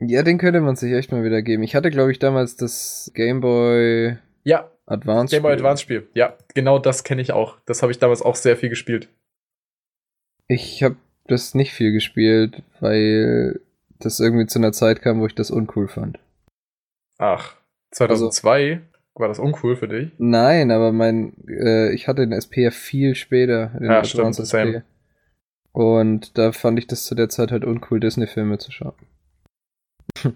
ja, 0.00 0.22
den 0.22 0.38
könnte 0.38 0.60
man 0.60 0.76
sich 0.76 0.92
echt 0.92 1.12
mal 1.12 1.24
wieder 1.24 1.42
geben. 1.42 1.62
Ich 1.62 1.74
hatte, 1.74 1.90
glaube 1.90 2.12
ich, 2.12 2.18
damals 2.18 2.56
das 2.56 3.10
Game 3.14 3.40
Boy 3.40 4.18
ja, 4.42 4.70
Advance. 4.86 5.34
Game 5.34 5.42
Boy 5.42 5.52
Spiel. 5.52 5.64
Advance 5.64 5.82
Spiel. 5.82 6.08
Ja, 6.14 6.36
genau 6.54 6.78
das 6.78 7.04
kenne 7.04 7.22
ich 7.22 7.32
auch. 7.32 7.58
Das 7.66 7.82
habe 7.82 7.92
ich 7.92 7.98
damals 7.98 8.22
auch 8.22 8.36
sehr 8.36 8.56
viel 8.56 8.68
gespielt. 8.68 9.08
Ich 10.48 10.82
habe 10.82 10.96
das 11.26 11.54
nicht 11.54 11.72
viel 11.72 11.92
gespielt, 11.92 12.62
weil 12.80 13.60
das 13.98 14.20
irgendwie 14.20 14.46
zu 14.46 14.58
einer 14.58 14.72
Zeit 14.72 15.00
kam, 15.00 15.20
wo 15.20 15.26
ich 15.26 15.34
das 15.34 15.50
uncool 15.50 15.88
fand. 15.88 16.18
Ach, 17.18 17.56
2002 17.92 18.82
war 19.14 19.28
das 19.28 19.38
uncool 19.38 19.76
für 19.76 19.88
dich? 19.88 20.12
Nein, 20.18 20.70
aber 20.70 20.92
mein, 20.92 21.34
äh, 21.48 21.92
ich 21.92 22.08
hatte 22.08 22.22
den 22.22 22.32
SP 22.32 22.62
ja 22.62 22.70
viel 22.70 23.14
später, 23.14 23.68
den 23.78 23.90
Ja, 23.90 24.04
stimmt, 24.04 24.34
same. 24.34 24.84
Und 25.72 26.38
da 26.38 26.52
fand 26.52 26.78
ich 26.78 26.86
das 26.86 27.04
zu 27.04 27.14
der 27.14 27.28
Zeit 27.28 27.50
halt 27.50 27.64
uncool, 27.64 28.00
Disney-Filme 28.00 28.58
zu 28.58 28.70
schauen. 28.70 28.94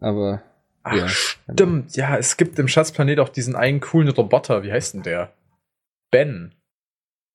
aber 0.00 0.42
Ach, 0.84 0.94
Ja, 0.94 1.08
stimmt. 1.08 1.96
Ja, 1.96 2.16
es 2.16 2.36
gibt 2.36 2.58
im 2.58 2.68
Schatzplanet 2.68 3.18
auch 3.18 3.30
diesen 3.30 3.56
einen 3.56 3.80
coolen 3.80 4.10
Roboter. 4.10 4.62
Wie 4.62 4.72
heißt 4.72 4.94
denn 4.94 5.02
der? 5.02 5.32
Ben. 6.10 6.54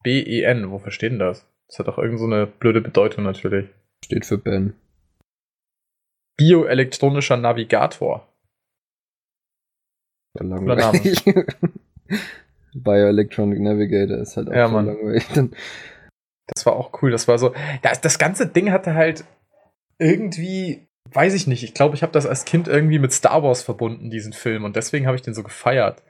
B-E-N. 0.03 0.69
Wofür 0.69 0.91
steht 0.91 1.11
denn 1.11 1.19
das? 1.19 1.45
Das 1.67 1.79
hat 1.79 1.87
doch 1.87 1.97
irgend 1.97 2.19
so 2.19 2.25
eine 2.25 2.45
blöde 2.45 2.79
Bedeutung 2.81 3.23
natürlich. 3.23 3.69
steht 4.05 4.25
für 4.25 4.37
Ben. 4.37 4.75
Bioelektronischer 6.37 7.37
Navigator. 7.37 8.28
War 10.39 10.47
langweilig. 10.75 11.23
Bioelectronic 12.73 13.59
Navigator 13.59 14.17
ist 14.17 14.37
halt 14.37 14.49
auch 14.49 14.53
Ja, 14.53 14.67
voll 14.69 14.83
Mann. 14.83 14.85
langweilig. 14.95 15.25
Das 16.47 16.65
war 16.65 16.73
auch 16.73 17.01
cool. 17.01 17.11
Das 17.11 17.27
war 17.27 17.37
so. 17.37 17.53
Das, 17.81 18.01
das 18.01 18.17
ganze 18.19 18.47
Ding 18.47 18.71
hatte 18.71 18.93
halt 18.95 19.23
irgendwie, 19.97 20.87
weiß 21.11 21.33
ich 21.33 21.47
nicht. 21.47 21.63
Ich 21.63 21.73
glaube, 21.73 21.95
ich 21.95 22.03
habe 22.03 22.11
das 22.13 22.25
als 22.25 22.45
Kind 22.45 22.67
irgendwie 22.67 22.99
mit 22.99 23.11
Star 23.13 23.43
Wars 23.43 23.61
verbunden, 23.61 24.09
diesen 24.09 24.33
Film. 24.33 24.63
Und 24.63 24.75
deswegen 24.75 25.05
habe 25.05 25.15
ich 25.15 25.21
den 25.21 25.33
so 25.33 25.43
gefeiert. 25.43 26.01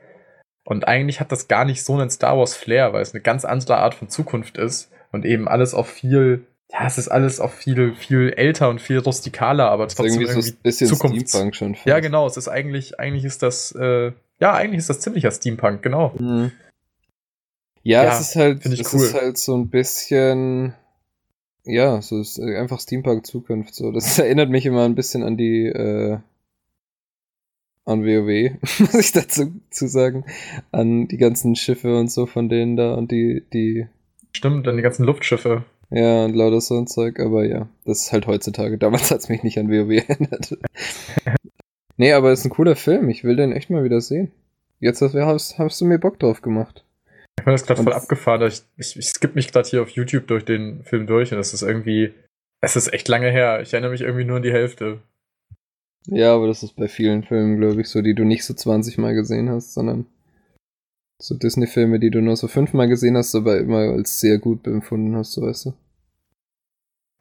Und 0.66 0.88
eigentlich 0.88 1.20
hat 1.20 1.32
das 1.32 1.48
gar 1.48 1.66
nicht 1.66 1.84
so 1.84 1.94
einen 1.94 2.10
Star 2.10 2.38
Wars 2.38 2.56
Flair, 2.56 2.94
weil 2.94 3.02
es 3.02 3.14
eine 3.14 3.22
ganz 3.22 3.44
andere 3.46 3.78
Art 3.78 3.96
von 3.96 4.10
Zukunft 4.10 4.58
ist. 4.58 4.92
Und 5.12 5.26
eben 5.26 5.48
alles 5.48 5.74
auch 5.74 5.88
viel, 5.88 6.46
ja, 6.72 6.86
es 6.86 6.98
ist 6.98 7.08
alles 7.08 7.40
auch 7.40 7.52
viel, 7.52 7.96
viel 7.96 8.30
älter 8.36 8.70
und 8.70 8.80
viel 8.82 9.00
rustikaler, 9.00 9.70
aber 9.72 9.88
trotzdem 9.88 10.06
irgendwie 10.22 10.26
irgendwie, 10.26 10.42
so 10.50 10.54
ein 10.54 10.62
bisschen 10.62 10.88
Zukunfts- 10.90 11.30
Steampunk 11.30 11.56
schon. 11.56 11.76
fast. 11.76 11.88
Ja, 11.88 12.00
genau. 12.00 12.28
Es 12.28 12.38
ist 12.38 12.48
eigentlich, 12.48 13.00
eigentlich 13.00 13.26
ist 13.26 13.42
das, 13.42 13.72
äh, 13.74 14.12
ja, 14.40 14.54
eigentlich 14.54 14.80
ist 14.80 14.90
das 14.90 15.00
ziemlicher 15.00 15.32
Steampunk, 15.32 15.82
genau. 15.82 16.14
Mhm. 16.20 16.52
Ja, 17.84 18.04
Ja, 18.04 18.14
es 18.14 18.22
ist 18.22 18.36
halt, 18.36 18.66
es 18.66 18.94
cool. 18.94 19.02
ist 19.04 19.14
halt 19.16 19.38
so 19.38 19.56
ein 19.58 19.70
bisschen, 19.70 20.74
ja, 21.64 22.02
so 22.02 22.20
ist 22.20 22.40
einfach 22.40 22.80
Steampunk 22.80 23.26
Zukunft. 23.26 23.74
So, 23.74 23.92
das 23.92 24.20
erinnert 24.20 24.50
mich 24.50 24.66
immer 24.66 24.86
ein 24.86 24.96
bisschen 24.96 25.24
an 25.24 25.38
die, 25.38 25.66
äh, 25.66 26.18
an 27.86 28.04
WoW, 28.06 28.52
muss 28.80 28.94
ich 28.94 29.12
dazu 29.12 29.54
zu 29.72 29.88
sagen, 29.88 30.24
an 30.72 31.08
die 31.08 31.18
ganzen 31.18 31.56
Schiffe 31.56 31.98
und 31.98 32.12
so 32.12 32.28
von 32.28 32.48
denen 32.48 32.76
da 32.76 32.94
und 32.94 33.10
die, 33.12 33.44
die, 33.54 33.88
Stimmt, 34.34 34.68
dann 34.68 34.76
die 34.78 34.84
ganzen 34.84 35.06
Luftschiffe. 35.06 35.64
Ja 35.90 36.26
und 36.26 36.36
lauter 36.36 36.62
so 36.62 36.78
ein 36.78 36.88
Zeug. 36.88 37.20
Aber 37.20 37.46
ja, 37.46 37.68
das 37.86 38.04
ist 38.04 38.12
halt 38.12 38.28
heutzutage. 38.28 38.78
Damals 38.78 39.12
hat 39.12 39.20
es 39.20 39.30
mich 39.30 39.44
nicht 39.44 39.58
an 39.58 39.70
WoW 39.70 39.92
erinnert. 40.10 40.58
nee, 41.98 42.14
aber 42.14 42.32
es 42.32 42.40
ist 42.40 42.46
ein 42.46 42.52
cooler 42.52 42.76
Film. 42.76 43.10
Ich 43.10 43.24
will 43.24 43.36
den 43.36 43.52
echt 43.52 43.70
mal 43.70 43.84
wieder 43.84 44.02
sehen. 44.02 44.32
Jetzt 44.80 45.02
hast, 45.02 45.60
hast, 45.60 45.82
du 45.82 45.86
mir 45.86 46.00
Bock 46.00 46.20
drauf 46.20 46.42
gemacht. 46.42 46.86
Ich 47.38 47.46
bin 47.46 47.54
das 47.54 47.66
gerade 47.66 47.84
voll 47.84 47.94
abgefahren. 47.94 48.48
Ich, 48.48 48.62
ich, 48.78 48.98
ich 48.98 49.10
skippe 49.10 49.36
mich 49.36 49.52
gerade 49.52 49.68
hier 49.68 49.82
auf 49.82 49.90
YouTube 49.90 50.28
durch 50.28 50.46
den 50.46 50.84
Film 50.84 51.08
durch 51.08 51.32
und 51.32 51.38
das 51.38 51.54
ist 51.54 51.62
irgendwie. 51.62 52.14
Es 52.62 52.76
ist 52.76 52.92
echt 52.94 53.08
lange 53.08 53.30
her. 53.30 53.62
Ich 53.62 53.74
erinnere 53.74 53.92
mich 53.92 54.02
irgendwie 54.02 54.26
nur 54.26 54.38
an 54.38 54.44
die 54.44 54.52
Hälfte. 54.52 55.00
Ja, 56.08 56.34
aber 56.34 56.48
das 56.48 56.64
ist 56.64 56.76
bei 56.76 56.88
vielen 56.88 57.24
Filmen, 57.24 57.60
glaube 57.60 57.82
ich, 57.82 57.88
so, 57.88 58.02
die 58.02 58.16
du 58.16 58.24
nicht 58.24 58.44
so 58.44 58.54
20 58.54 58.98
Mal 58.98 59.14
gesehen 59.14 59.50
hast, 59.50 59.74
sondern 59.74 60.06
so 61.20 61.36
Disney-Filme, 61.36 62.00
die 62.00 62.10
du 62.10 62.22
nur 62.22 62.36
so 62.38 62.48
fünfmal 62.48 62.88
gesehen 62.88 63.18
hast, 63.18 63.36
aber 63.36 63.58
immer 63.58 63.80
als 63.80 64.20
sehr 64.20 64.40
gut 64.40 64.66
empfunden 64.66 65.16
hast, 65.16 65.34
so 65.34 65.42
weißt 65.42 65.68
du. 65.68 65.74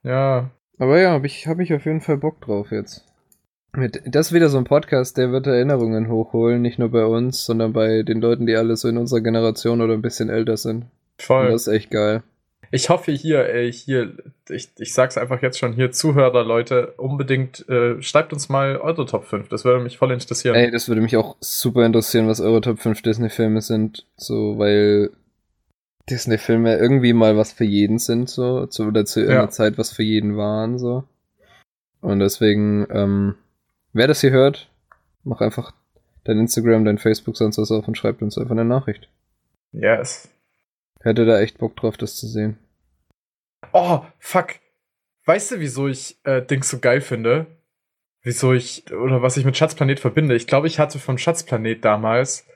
Ja. 0.04 0.50
Aber 0.78 1.00
ja, 1.00 1.10
habe 1.10 1.26
ich, 1.26 1.48
hab 1.48 1.58
ich 1.58 1.74
auf 1.74 1.84
jeden 1.84 2.00
Fall 2.00 2.16
Bock 2.16 2.40
drauf 2.40 2.70
jetzt. 2.70 3.04
Mit, 3.76 4.00
das 4.06 4.28
ist 4.28 4.32
wieder 4.32 4.48
so 4.48 4.58
ein 4.58 4.64
Podcast, 4.64 5.18
der 5.18 5.32
wird 5.32 5.46
Erinnerungen 5.46 6.08
hochholen, 6.08 6.62
nicht 6.62 6.78
nur 6.78 6.90
bei 6.90 7.04
uns, 7.04 7.44
sondern 7.44 7.72
bei 7.72 8.02
den 8.02 8.20
Leuten, 8.20 8.46
die 8.46 8.56
alle 8.56 8.76
so 8.76 8.88
in 8.88 8.96
unserer 8.96 9.20
Generation 9.20 9.80
oder 9.80 9.94
ein 9.94 10.02
bisschen 10.02 10.30
älter 10.30 10.56
sind. 10.56 10.84
Und 10.84 11.22
Voll. 11.22 11.50
das 11.50 11.66
ist 11.66 11.74
echt 11.74 11.90
geil. 11.90 12.22
Ich 12.70 12.90
hoffe 12.90 13.12
hier, 13.12 13.48
ey, 13.48 13.72
hier, 13.72 14.12
ich, 14.50 14.68
ich 14.78 14.92
sag's 14.92 15.16
einfach 15.16 15.40
jetzt 15.42 15.58
schon 15.58 15.72
hier, 15.72 15.90
Zuhörer, 15.90 16.44
Leute, 16.44 16.92
unbedingt 16.98 17.68
äh, 17.68 18.00
schreibt 18.02 18.32
uns 18.32 18.48
mal 18.48 18.76
eure 18.76 19.06
Top 19.06 19.24
5. 19.24 19.48
Das 19.48 19.64
würde 19.64 19.82
mich 19.82 19.96
voll 19.96 20.12
interessieren. 20.12 20.54
Ey, 20.54 20.70
das 20.70 20.88
würde 20.88 21.00
mich 21.00 21.16
auch 21.16 21.36
super 21.40 21.86
interessieren, 21.86 22.28
was 22.28 22.40
eure 22.40 22.60
Top 22.60 22.78
5 22.78 23.00
Disney-Filme 23.02 23.62
sind. 23.62 24.04
So, 24.16 24.58
weil 24.58 25.10
Disney-Filme 26.10 26.76
irgendwie 26.76 27.12
mal 27.12 27.36
was 27.36 27.52
für 27.52 27.64
jeden 27.64 27.98
sind, 27.98 28.28
so. 28.28 28.66
Zu, 28.66 28.84
oder 28.84 29.04
zu 29.04 29.20
irgendeiner 29.20 29.44
Ja. 29.44 29.50
Zeit 29.50 29.78
was 29.78 29.90
für 29.90 30.02
jeden 30.02 30.36
waren, 30.36 30.78
so. 30.78 31.04
Und 32.00 32.20
deswegen, 32.20 32.86
ähm, 32.90 33.34
wer 33.92 34.06
das 34.06 34.20
hier 34.20 34.30
hört, 34.30 34.70
mach 35.24 35.40
einfach 35.40 35.72
dein 36.24 36.38
Instagram, 36.38 36.84
dein 36.84 36.98
Facebook, 36.98 37.36
sonst 37.36 37.58
was 37.58 37.70
auf 37.70 37.88
und 37.88 37.96
schreibt 37.96 38.22
uns 38.22 38.36
einfach 38.36 38.52
eine 38.52 38.64
Nachricht. 38.64 39.08
Yes. 39.72 40.28
Hätte 41.00 41.24
da 41.26 41.40
echt 41.40 41.58
Bock 41.58 41.76
drauf, 41.76 41.96
das 41.96 42.16
zu 42.16 42.26
sehen. 42.26 42.58
Oh, 43.72 44.00
fuck. 44.18 44.54
Weißt 45.26 45.50
du, 45.52 45.60
wieso 45.60 45.88
ich 45.88 46.18
äh, 46.24 46.42
Dings 46.42 46.68
so 46.70 46.78
geil 46.78 47.00
finde? 47.00 47.46
Wieso 48.22 48.52
ich, 48.52 48.90
oder 48.92 49.22
was 49.22 49.36
ich 49.36 49.44
mit 49.44 49.56
Schatzplanet 49.56 50.00
verbinde? 50.00 50.34
Ich 50.34 50.46
glaube, 50.46 50.66
ich 50.66 50.78
hatte 50.78 50.98
vom 50.98 51.18
Schatzplanet 51.18 51.84
damals 51.84 52.46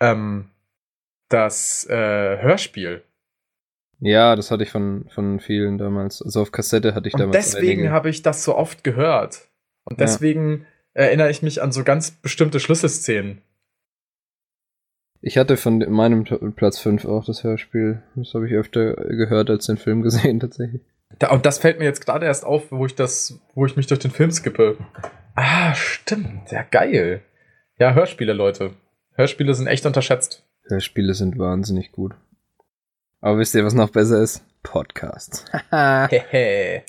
ähm, 0.00 0.50
das 1.28 1.86
äh, 1.88 2.38
Hörspiel. 2.40 3.02
Ja, 4.00 4.36
das 4.36 4.50
hatte 4.50 4.62
ich 4.62 4.70
von, 4.70 5.08
von 5.08 5.40
vielen 5.40 5.78
damals. 5.78 6.20
Also 6.22 6.42
auf 6.42 6.52
Kassette 6.52 6.94
hatte 6.94 7.08
ich 7.08 7.14
Und 7.14 7.20
damals. 7.20 7.52
deswegen 7.52 7.90
habe 7.90 8.10
ich 8.10 8.22
das 8.22 8.44
so 8.44 8.56
oft 8.56 8.84
gehört. 8.84 9.48
Und 9.84 9.98
Ja. 10.00 10.06
deswegen 10.06 10.66
erinnere 10.92 11.30
ich 11.30 11.42
mich 11.42 11.62
an 11.62 11.72
so 11.72 11.84
ganz 11.84 12.10
bestimmte 12.10 12.60
Schlüsselszenen. 12.60 13.42
Ich 15.26 15.38
hatte 15.38 15.56
von 15.56 15.78
meinem 15.90 16.22
Platz 16.54 16.78
5 16.78 17.04
auch 17.04 17.24
das 17.24 17.42
Hörspiel. 17.42 18.00
Das 18.14 18.32
habe 18.34 18.46
ich 18.46 18.54
öfter 18.54 18.94
gehört 18.94 19.50
als 19.50 19.66
den 19.66 19.76
Film 19.76 20.02
gesehen, 20.02 20.38
tatsächlich. 20.38 20.82
Da, 21.18 21.32
und 21.32 21.44
das 21.44 21.58
fällt 21.58 21.80
mir 21.80 21.84
jetzt 21.84 22.06
gerade 22.06 22.26
erst 22.26 22.44
auf, 22.44 22.70
wo 22.70 22.86
ich 22.86 22.94
das, 22.94 23.40
wo 23.52 23.66
ich 23.66 23.74
mich 23.74 23.88
durch 23.88 23.98
den 23.98 24.12
Film 24.12 24.30
skippe. 24.30 24.78
Ah, 25.34 25.74
stimmt. 25.74 26.52
Ja, 26.52 26.62
geil. 26.62 27.22
Ja, 27.76 27.92
Hörspiele, 27.94 28.34
Leute. 28.34 28.74
Hörspiele 29.14 29.52
sind 29.54 29.66
echt 29.66 29.84
unterschätzt. 29.84 30.46
Hörspiele 30.68 31.12
sind 31.14 31.40
wahnsinnig 31.40 31.90
gut. 31.90 32.14
Aber 33.20 33.38
wisst 33.38 33.56
ihr, 33.56 33.64
was 33.64 33.74
noch 33.74 33.90
besser 33.90 34.22
ist? 34.22 34.44
Podcasts. 34.62 35.44
Hehe. 35.72 36.84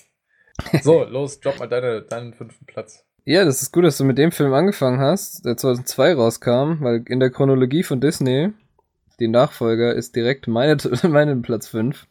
so, 0.84 1.04
los, 1.06 1.39
drop 1.39 1.58
mal 1.58 1.67
deine, 1.67 2.04
deinen 2.04 2.36
fünften 2.36 2.67
Platz. 2.67 3.04
Ja, 3.28 3.44
das 3.44 3.62
ist 3.62 3.74
gut, 3.74 3.84
dass 3.84 3.98
du 3.98 4.06
mit 4.06 4.18
dem 4.18 4.32
Film 4.32 4.54
angefangen 4.54 5.02
hast, 5.02 5.44
der 5.44 5.58
2002 5.58 6.13
rauskam, 6.13 6.78
weil 6.80 7.04
in 7.10 7.20
der 7.20 7.30
Chronologie 7.30 7.84
von 7.84 8.00
Disney, 8.00 8.54
die 9.20 9.28
Nachfolger, 9.28 9.94
ist 9.94 10.16
direkt 10.16 10.48
meine, 10.48 10.78
meine 11.10 11.36
Platz 11.36 11.68
5. 11.68 12.08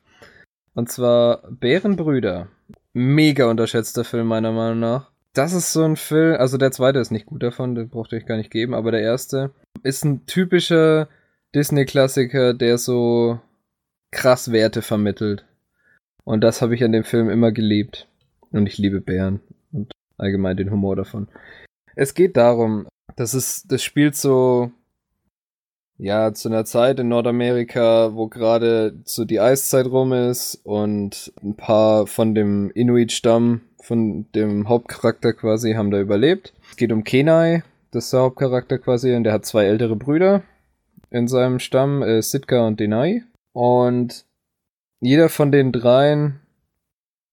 Und 0.74 0.90
zwar 0.90 1.40
Bärenbrüder. 1.50 2.48
Mega 2.92 3.48
unterschätzter 3.48 4.04
Film, 4.04 4.26
meiner 4.26 4.52
Meinung 4.52 4.80
nach. 4.80 5.10
Das 5.32 5.54
ist 5.54 5.72
so 5.72 5.84
ein 5.84 5.96
Film, 5.96 6.36
also 6.36 6.58
der 6.58 6.70
zweite 6.70 6.98
ist 6.98 7.10
nicht 7.10 7.24
gut 7.24 7.42
davon, 7.42 7.74
den 7.74 7.88
braucht 7.88 8.12
ihr 8.12 8.18
euch 8.18 8.26
gar 8.26 8.36
nicht 8.36 8.50
geben, 8.50 8.74
aber 8.74 8.90
der 8.90 9.00
erste 9.00 9.52
ist 9.82 10.04
ein 10.04 10.26
typischer 10.26 11.08
Disney-Klassiker, 11.54 12.52
der 12.52 12.76
so 12.76 13.40
krass 14.10 14.52
Werte 14.52 14.82
vermittelt. 14.82 15.46
Und 16.24 16.42
das 16.42 16.60
habe 16.60 16.74
ich 16.74 16.84
an 16.84 16.92
dem 16.92 17.04
Film 17.04 17.30
immer 17.30 17.52
geliebt. 17.52 18.06
Und 18.50 18.66
ich 18.66 18.76
liebe 18.76 19.00
Bären 19.00 19.40
allgemein 20.18 20.56
den 20.56 20.70
Humor 20.70 20.96
davon. 20.96 21.28
Es 21.94 22.14
geht 22.14 22.36
darum, 22.36 22.86
das 23.16 23.34
ist, 23.34 23.70
das 23.72 23.82
spielt 23.82 24.16
so, 24.16 24.70
ja, 25.98 26.34
zu 26.34 26.48
einer 26.48 26.64
Zeit 26.64 27.00
in 27.00 27.08
Nordamerika, 27.08 28.14
wo 28.14 28.28
gerade 28.28 29.00
so 29.04 29.24
die 29.24 29.40
Eiszeit 29.40 29.86
rum 29.86 30.12
ist 30.12 30.60
und 30.64 31.32
ein 31.42 31.56
paar 31.56 32.06
von 32.06 32.34
dem 32.34 32.70
Inuit-Stamm, 32.70 33.62
von 33.80 34.26
dem 34.34 34.68
Hauptcharakter 34.68 35.32
quasi, 35.32 35.72
haben 35.72 35.90
da 35.90 36.00
überlebt. 36.00 36.52
Es 36.70 36.76
geht 36.76 36.92
um 36.92 37.04
Kenai. 37.04 37.62
das 37.92 38.06
ist 38.06 38.12
der 38.12 38.20
Hauptcharakter 38.20 38.78
quasi, 38.78 39.14
und 39.14 39.24
der 39.24 39.32
hat 39.32 39.46
zwei 39.46 39.64
ältere 39.64 39.96
Brüder 39.96 40.42
in 41.10 41.28
seinem 41.28 41.60
Stamm, 41.60 42.02
äh, 42.02 42.20
Sitka 42.20 42.66
und 42.66 42.78
Denai. 42.78 43.22
Und 43.52 44.26
jeder 45.00 45.28
von 45.28 45.50
den 45.52 45.72
dreien 45.72 46.40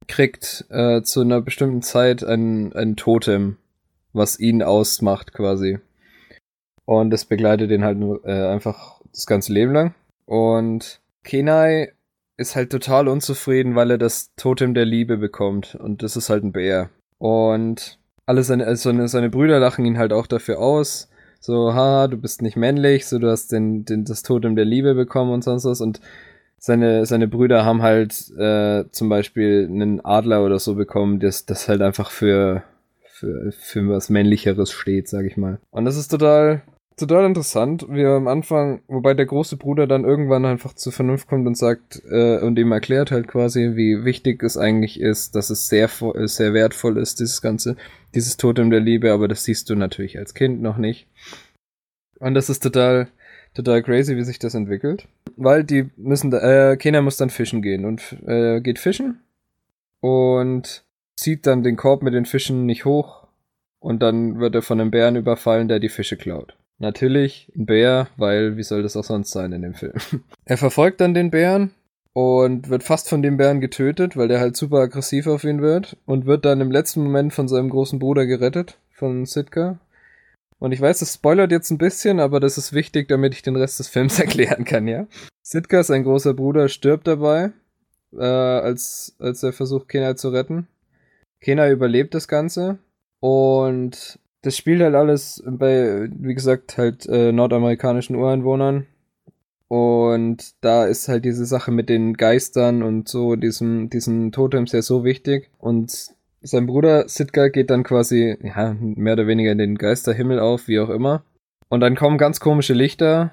kriegt 0.08 0.66
äh, 0.70 1.02
zu 1.02 1.22
einer 1.22 1.42
bestimmten 1.42 1.82
Zeit 1.82 2.24
ein, 2.24 2.74
ein 2.74 2.96
Totem, 2.96 3.58
was 4.14 4.40
ihn 4.40 4.64
ausmacht 4.64 5.34
quasi. 5.34 5.80
Und 6.86 7.12
das 7.12 7.26
begleitet 7.26 7.72
ihn 7.72 7.84
halt 7.84 7.98
äh, 8.26 8.48
einfach 8.48 9.02
das 9.12 9.26
ganze 9.26 9.54
Leben 9.54 9.74
lang. 9.74 9.96
Und 10.26 11.00
Kenai 11.24 11.94
ist 12.38 12.56
halt 12.56 12.72
total 12.72 13.08
unzufrieden, 13.08 13.76
weil 13.76 13.92
er 13.92 13.98
das 13.98 14.32
Totem 14.36 14.74
der 14.74 14.86
Liebe 14.86 15.18
bekommt. 15.18 15.76
Und 15.76 16.04
das 16.04 16.16
ist 16.16 16.30
halt 16.30 16.44
ein 16.44 16.52
Bär. 16.52 16.90
Und 17.20 18.00
alle 18.26 18.44
seine, 18.44 18.66
also 18.66 19.08
seine, 19.08 19.30
Brüder 19.30 19.60
lachen 19.60 19.86
ihn 19.86 19.98
halt 19.98 20.14
auch 20.14 20.28
dafür 20.28 20.60
aus. 20.60 21.10
So, 21.40 21.74
haha, 21.74 22.08
du 22.08 22.18
bist 22.18 22.42
nicht 22.42 22.56
männlich, 22.56 23.06
so 23.06 23.20
du 23.20 23.30
hast 23.30 23.52
den, 23.52 23.86
den, 23.86 24.06
das 24.06 24.24
Totem 24.24 24.56
der 24.56 24.66
Liebe 24.66 24.96
bekommen 24.96 25.32
und 25.32 25.44
sonst 25.44 25.66
was. 25.66 25.82
Und 25.82 26.00
seine, 26.66 27.06
seine 27.06 27.28
Brüder 27.28 27.66
haben 27.66 27.82
halt 27.82 28.32
äh, 28.38 28.86
zum 28.92 29.10
Beispiel 29.10 29.68
einen 29.70 30.00
Adler 30.06 30.46
oder 30.46 30.60
so 30.60 30.76
bekommen, 30.76 31.20
das, 31.20 31.46
das 31.46 31.68
halt 31.68 31.82
einfach 31.82 32.10
für, 32.10 32.64
für, 33.04 33.52
für 33.52 33.90
was 33.90 34.10
Männlicheres 34.10 34.72
steht, 34.72 35.10
sag 35.10 35.26
ich 35.26 35.36
mal. 35.36 35.60
Und 35.72 35.84
das 35.84 35.98
ist 35.98 36.08
total, 36.08 36.62
total 36.96 37.26
interessant, 37.26 37.86
wie 37.90 38.06
am 38.06 38.30
Anfang, 38.30 38.82
wobei 38.88 39.14
der 39.14 39.26
große 39.26 39.58
Bruder 39.58 39.88
dann 39.88 40.06
irgendwann 40.06 40.46
einfach 40.46 40.74
zur 40.74 40.94
Vernunft 40.94 41.28
kommt 41.28 41.46
und 41.48 41.58
sagt 41.58 42.02
äh, 42.10 42.38
und 42.40 42.58
ihm 42.58 42.72
erklärt 42.72 43.12
halt 43.12 43.28
quasi, 43.28 43.72
wie 43.76 44.06
wichtig 44.06 44.42
es 44.42 44.56
eigentlich 44.56 45.02
ist, 45.02 45.36
dass 45.36 45.50
es 45.50 45.68
sehr 45.68 45.90
sehr 45.90 46.54
wertvoll 46.54 46.98
ist, 46.98 47.20
dieses 47.20 47.42
ganze, 47.42 47.76
dieses 48.16 48.38
Totem 48.38 48.70
der 48.70 48.80
Liebe, 48.80 49.12
aber 49.12 49.28
das 49.28 49.44
siehst 49.44 49.70
du 49.70 49.76
natürlich 49.76 50.18
als 50.18 50.34
Kind 50.34 50.62
noch 50.62 50.78
nicht. 50.78 51.08
Und 52.20 52.36
das 52.36 52.50
ist 52.50 52.64
total, 52.64 53.10
total 53.54 53.84
crazy, 53.84 54.16
wie 54.16 54.24
sich 54.24 54.40
das 54.40 54.56
entwickelt, 54.56 55.08
weil 55.36 55.64
die 55.64 55.90
müssen, 55.98 56.32
da, 56.32 56.72
äh, 56.72 56.78
Kena 56.78 57.02
muss 57.02 57.18
dann 57.18 57.30
fischen 57.30 57.62
gehen 57.62 57.86
und 57.86 58.18
äh, 58.26 58.62
geht 58.62 58.80
fischen 58.80 59.20
und 60.00 60.84
zieht 61.16 61.46
dann 61.46 61.64
den 61.64 61.76
Korb 61.76 62.02
mit 62.02 62.14
den 62.14 62.26
Fischen 62.26 62.66
nicht 62.66 62.86
hoch 62.86 63.28
und 63.80 64.02
dann 64.02 64.40
wird 64.40 64.56
er 64.56 64.62
von 64.62 64.80
einem 64.80 64.92
Bären 64.92 65.16
überfallen, 65.16 65.68
der 65.68 65.80
die 65.80 65.90
Fische 65.90 66.18
klaut. 66.18 66.56
Natürlich 66.80 67.52
ein 67.56 67.66
Bär, 67.66 68.08
weil 68.18 68.58
wie 68.58 68.64
soll 68.64 68.84
das 68.84 68.98
auch 68.98 69.04
sonst 69.04 69.32
sein 69.32 69.52
in 69.52 69.62
dem 69.62 69.74
Film? 69.74 69.94
er 70.46 70.58
verfolgt 70.58 71.02
dann 71.02 71.14
den 71.14 71.32
Bären 71.32 71.72
und 72.14 72.70
wird 72.70 72.84
fast 72.84 73.10
von 73.10 73.22
dem 73.22 73.38
Bären 73.38 73.62
getötet, 73.62 74.18
weil 74.18 74.28
der 74.28 74.40
halt 74.40 74.56
super 74.56 74.80
aggressiv 74.80 75.28
auf 75.28 75.44
ihn 75.44 75.62
wird 75.62 75.98
und 76.06 76.26
wird 76.26 76.46
dann 76.46 76.62
im 76.62 76.72
letzten 76.72 77.04
Moment 77.04 77.34
von 77.34 77.48
seinem 77.48 77.70
großen 77.70 78.00
Bruder 78.00 78.26
gerettet, 78.26 78.78
von 78.92 79.26
Sitka. 79.26 79.80
Und 80.64 80.72
ich 80.72 80.80
weiß, 80.80 81.00
das 81.00 81.16
spoilert 81.16 81.52
jetzt 81.52 81.72
ein 81.72 81.78
bisschen, 81.78 82.22
aber 82.22 82.40
das 82.40 82.58
ist 82.58 82.72
wichtig, 82.72 83.10
damit 83.10 83.34
ich 83.34 83.42
den 83.42 83.58
Rest 83.58 83.80
des 83.80 83.90
Films 83.90 84.18
erklären 84.22 84.64
kann, 84.64 84.88
ja? 84.88 85.08
Sitka, 85.42 85.84
sein 85.84 86.06
großer 86.06 86.34
Bruder, 86.34 86.70
stirbt 86.70 87.06
dabei, 87.06 87.52
äh, 88.14 88.24
als, 88.24 89.14
als 89.20 89.44
er 89.44 89.52
versucht, 89.52 89.90
Kena 89.90 90.16
zu 90.16 90.30
retten. 90.30 90.70
Kena 91.42 91.70
überlebt 91.70 92.14
das 92.14 92.30
Ganze 92.30 92.80
und 93.20 94.20
das 94.42 94.56
spielt 94.56 94.82
halt 94.82 94.96
alles 94.96 95.44
bei, 95.46 96.08
wie 96.18 96.34
gesagt, 96.34 96.78
halt 96.78 97.08
äh, 97.08 97.34
nordamerikanischen 97.34 98.16
Ureinwohnern. 98.16 98.88
Und 99.68 100.54
da 100.62 100.86
ist 100.86 101.10
halt 101.10 101.26
diese 101.26 101.46
Sache 101.46 101.72
mit 101.72 101.90
den 101.90 102.14
Geistern 102.14 102.84
und 102.84 103.10
so, 103.10 103.36
diesem, 103.36 103.90
diesen 103.90 104.32
Totems 104.32 104.72
ja 104.72 104.82
so 104.82 105.04
wichtig. 105.04 105.50
Und 105.60 106.16
sein 106.44 106.68
Bruder 106.68 107.08
Sitka 107.08 107.48
geht 107.48 107.70
dann 107.70 107.84
quasi, 107.84 108.38
ja, 108.44 108.76
mehr 108.80 109.14
oder 109.14 109.28
weniger 109.28 109.52
in 109.52 109.58
den 109.58 109.78
Geisterhimmel 109.78 110.40
auf, 110.40 110.68
wie 110.68 110.80
auch 110.80 110.90
immer. 110.90 111.24
Und 111.70 111.80
dann 111.80 111.96
kommen 111.96 112.18
ganz 112.18 112.40
komische 112.40 112.74
Lichter 112.74 113.32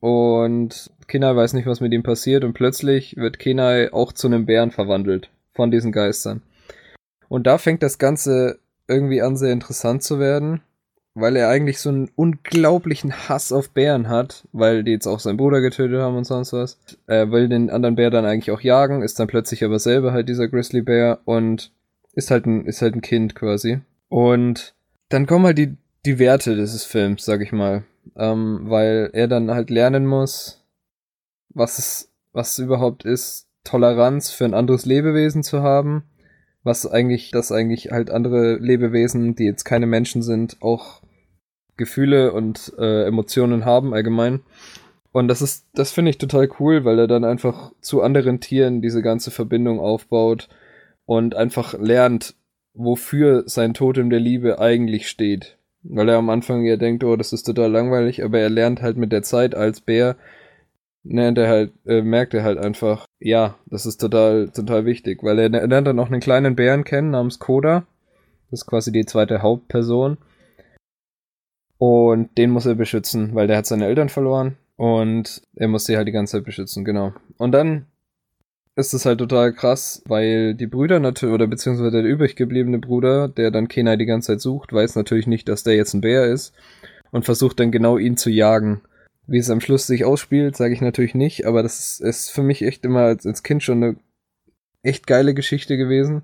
und 0.00 0.90
Kenai 1.06 1.34
weiß 1.34 1.54
nicht, 1.54 1.66
was 1.66 1.80
mit 1.80 1.92
ihm 1.92 2.02
passiert 2.02 2.44
und 2.44 2.52
plötzlich 2.52 3.16
wird 3.16 3.38
Kenai 3.38 3.92
auch 3.92 4.12
zu 4.12 4.26
einem 4.26 4.46
Bären 4.46 4.70
verwandelt 4.70 5.30
von 5.54 5.70
diesen 5.70 5.92
Geistern. 5.92 6.42
Und 7.28 7.46
da 7.46 7.56
fängt 7.58 7.82
das 7.82 7.98
Ganze 7.98 8.58
irgendwie 8.86 9.22
an, 9.22 9.36
sehr 9.36 9.52
interessant 9.52 10.02
zu 10.02 10.18
werden, 10.18 10.60
weil 11.14 11.36
er 11.36 11.48
eigentlich 11.48 11.78
so 11.78 11.88
einen 11.88 12.10
unglaublichen 12.16 13.28
Hass 13.28 13.52
auf 13.52 13.70
Bären 13.70 14.08
hat, 14.08 14.46
weil 14.52 14.84
die 14.84 14.92
jetzt 14.92 15.06
auch 15.06 15.20
seinen 15.20 15.36
Bruder 15.36 15.60
getötet 15.60 16.00
haben 16.00 16.16
und 16.16 16.24
sonst 16.24 16.52
was. 16.52 16.78
Er 17.06 17.30
will 17.30 17.48
den 17.48 17.70
anderen 17.70 17.94
Bär 17.94 18.10
dann 18.10 18.26
eigentlich 18.26 18.50
auch 18.50 18.60
jagen, 18.60 19.02
ist 19.02 19.18
dann 19.20 19.28
plötzlich 19.28 19.64
aber 19.64 19.78
selber 19.78 20.12
halt 20.12 20.28
dieser 20.28 20.48
Grizzly-Bär 20.48 21.20
und 21.24 21.70
ist 22.14 22.30
halt 22.30 22.46
ein, 22.46 22.66
ist 22.66 22.82
halt 22.82 22.94
ein 22.94 23.00
Kind 23.00 23.34
quasi. 23.34 23.80
Und 24.08 24.74
dann 25.08 25.26
kommen 25.26 25.46
halt 25.46 25.58
die, 25.58 25.76
die 26.06 26.18
Werte 26.18 26.54
dieses 26.56 26.84
Films, 26.84 27.24
sag 27.24 27.40
ich 27.40 27.52
mal. 27.52 27.84
Ähm, 28.16 28.62
weil 28.64 29.10
er 29.12 29.28
dann 29.28 29.50
halt 29.50 29.70
lernen 29.70 30.06
muss, 30.06 30.62
was 31.48 31.78
es, 31.78 32.12
was 32.32 32.52
es 32.52 32.58
überhaupt 32.58 33.04
ist, 33.04 33.46
Toleranz 33.64 34.30
für 34.30 34.44
ein 34.44 34.54
anderes 34.54 34.84
Lebewesen 34.84 35.42
zu 35.42 35.62
haben 35.62 36.04
was 36.64 36.90
eigentlich, 36.90 37.30
dass 37.30 37.52
eigentlich 37.52 37.92
halt 37.92 38.10
andere 38.10 38.56
Lebewesen, 38.56 39.36
die 39.36 39.44
jetzt 39.44 39.64
keine 39.64 39.86
Menschen 39.86 40.22
sind, 40.22 40.56
auch 40.60 41.02
Gefühle 41.76 42.32
und 42.32 42.72
äh, 42.78 43.04
Emotionen 43.04 43.64
haben 43.64 43.92
allgemein. 43.92 44.40
Und 45.12 45.28
das 45.28 45.42
ist, 45.42 45.66
das 45.74 45.92
finde 45.92 46.10
ich 46.10 46.18
total 46.18 46.48
cool, 46.58 46.84
weil 46.84 46.98
er 46.98 47.06
dann 47.06 47.24
einfach 47.24 47.72
zu 47.80 48.02
anderen 48.02 48.40
Tieren 48.40 48.80
diese 48.80 49.02
ganze 49.02 49.30
Verbindung 49.30 49.78
aufbaut 49.78 50.48
und 51.06 51.34
einfach 51.34 51.74
lernt, 51.78 52.34
wofür 52.74 53.44
sein 53.46 53.74
Totem 53.74 54.10
der 54.10 54.20
Liebe 54.20 54.58
eigentlich 54.58 55.08
steht. 55.08 55.58
Weil 55.82 56.08
er 56.08 56.16
am 56.16 56.30
Anfang 56.30 56.64
ja 56.64 56.76
denkt, 56.76 57.04
oh, 57.04 57.16
das 57.16 57.32
ist 57.32 57.44
total 57.44 57.70
langweilig, 57.70 58.24
aber 58.24 58.40
er 58.40 58.50
lernt 58.50 58.80
halt 58.82 58.96
mit 58.96 59.12
der 59.12 59.22
Zeit 59.22 59.54
als 59.54 59.80
Bär, 59.80 60.16
lernt 61.04 61.36
er 61.38 61.48
halt, 61.48 61.72
äh, 61.86 62.00
merkt 62.00 62.32
er 62.34 62.42
halt 62.42 62.58
einfach, 62.58 63.04
ja, 63.20 63.56
das 63.66 63.84
ist 63.84 63.98
total, 63.98 64.48
total 64.48 64.86
wichtig, 64.86 65.22
weil 65.22 65.38
er, 65.38 65.52
er 65.52 65.66
lernt 65.66 65.86
dann 65.86 65.98
auch 65.98 66.10
einen 66.10 66.20
kleinen 66.20 66.56
Bären 66.56 66.84
kennen 66.84 67.10
namens 67.10 67.38
Koda. 67.38 67.86
Das 68.50 68.60
ist 68.60 68.66
quasi 68.66 68.92
die 68.92 69.04
zweite 69.04 69.42
Hauptperson. 69.42 70.16
Und 71.76 72.38
den 72.38 72.50
muss 72.50 72.66
er 72.66 72.76
beschützen, 72.76 73.34
weil 73.34 73.46
der 73.46 73.58
hat 73.58 73.66
seine 73.66 73.86
Eltern 73.86 74.08
verloren 74.08 74.56
und 74.76 75.42
er 75.54 75.68
muss 75.68 75.84
sie 75.84 75.96
halt 75.96 76.08
die 76.08 76.12
ganze 76.12 76.38
Zeit 76.38 76.44
beschützen, 76.44 76.84
genau. 76.84 77.12
Und 77.36 77.52
dann 77.52 77.86
ist 78.76 78.92
es 78.92 79.06
halt 79.06 79.18
total 79.18 79.52
krass, 79.52 80.02
weil 80.06 80.54
die 80.54 80.66
Brüder 80.66 80.98
natürlich, 80.98 81.34
oder 81.34 81.46
beziehungsweise 81.46 81.90
der 81.90 82.02
übrig 82.02 82.34
gebliebene 82.34 82.78
Bruder, 82.78 83.28
der 83.28 83.50
dann 83.50 83.68
Kenai 83.68 83.96
die 83.96 84.06
ganze 84.06 84.32
Zeit 84.32 84.40
sucht, 84.40 84.72
weiß 84.72 84.96
natürlich 84.96 85.26
nicht, 85.26 85.48
dass 85.48 85.62
der 85.62 85.76
jetzt 85.76 85.94
ein 85.94 86.00
Bär 86.00 86.26
ist 86.26 86.54
und 87.12 87.24
versucht 87.24 87.60
dann 87.60 87.70
genau 87.70 87.98
ihn 87.98 88.16
zu 88.16 88.30
jagen. 88.30 88.82
Wie 89.26 89.38
es 89.38 89.48
am 89.48 89.60
Schluss 89.60 89.86
sich 89.86 90.04
ausspielt, 90.04 90.56
sage 90.56 90.74
ich 90.74 90.80
natürlich 90.80 91.14
nicht, 91.14 91.46
aber 91.46 91.62
das 91.62 91.78
ist, 91.78 92.00
ist 92.00 92.30
für 92.30 92.42
mich 92.42 92.62
echt 92.62 92.84
immer 92.84 93.02
als, 93.02 93.24
als 93.26 93.42
Kind 93.42 93.62
schon 93.62 93.82
eine 93.82 93.96
echt 94.82 95.06
geile 95.06 95.34
Geschichte 95.34 95.76
gewesen. 95.76 96.22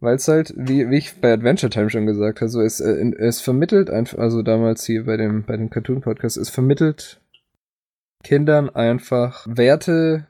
Weil 0.00 0.16
es 0.16 0.26
halt, 0.26 0.54
wie, 0.56 0.88
wie 0.88 0.96
ich 0.96 1.20
bei 1.20 1.30
Adventure 1.30 1.68
Time 1.68 1.90
schon 1.90 2.06
gesagt 2.06 2.40
habe, 2.40 2.48
so 2.48 2.62
es, 2.62 2.80
äh, 2.80 3.12
es 3.18 3.42
vermittelt 3.42 3.90
einfach, 3.90 4.18
also 4.18 4.42
damals 4.42 4.84
hier 4.86 5.04
bei 5.04 5.18
dem, 5.18 5.44
bei 5.44 5.58
dem 5.58 5.68
Cartoon 5.68 6.00
Podcast, 6.00 6.38
es 6.38 6.48
vermittelt 6.48 7.20
Kindern 8.24 8.70
einfach 8.70 9.46
Werte, 9.46 10.26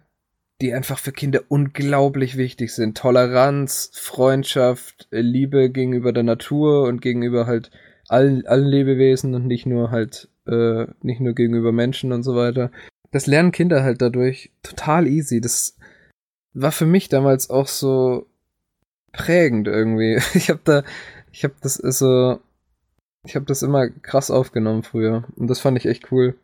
die 0.60 0.74
einfach 0.74 0.98
für 0.98 1.12
Kinder 1.12 1.42
unglaublich 1.48 2.36
wichtig 2.36 2.72
sind. 2.72 2.96
Toleranz, 2.96 3.90
Freundschaft, 3.94 5.08
Liebe 5.10 5.70
gegenüber 5.70 6.12
der 6.12 6.22
Natur 6.22 6.84
und 6.84 7.00
gegenüber 7.00 7.46
halt 7.46 7.70
allen, 8.08 8.46
allen 8.46 8.66
Lebewesen 8.66 9.34
und 9.34 9.46
nicht 9.46 9.66
nur 9.66 9.90
halt 9.90 10.28
äh, 10.46 10.86
nicht 11.02 11.20
nur 11.20 11.34
gegenüber 11.34 11.72
Menschen 11.72 12.12
und 12.12 12.22
so 12.22 12.34
weiter. 12.34 12.70
Das 13.12 13.26
lernen 13.26 13.52
Kinder 13.52 13.82
halt 13.82 14.02
dadurch 14.02 14.50
total 14.62 15.06
easy. 15.06 15.40
Das 15.40 15.76
war 16.52 16.72
für 16.72 16.86
mich 16.86 17.08
damals 17.08 17.50
auch 17.50 17.68
so 17.68 18.26
prägend 19.12 19.68
irgendwie. 19.68 20.20
Ich 20.34 20.50
habe 20.50 20.60
da, 20.64 20.84
ich 21.32 21.44
habe 21.44 21.54
das 21.62 21.74
so, 21.74 22.38
ich 23.24 23.34
habe 23.36 23.46
das 23.46 23.62
immer 23.62 23.88
krass 23.88 24.30
aufgenommen 24.30 24.82
früher 24.82 25.24
und 25.36 25.48
das 25.48 25.60
fand 25.60 25.78
ich 25.78 25.86
echt 25.86 26.12
cool. 26.12 26.36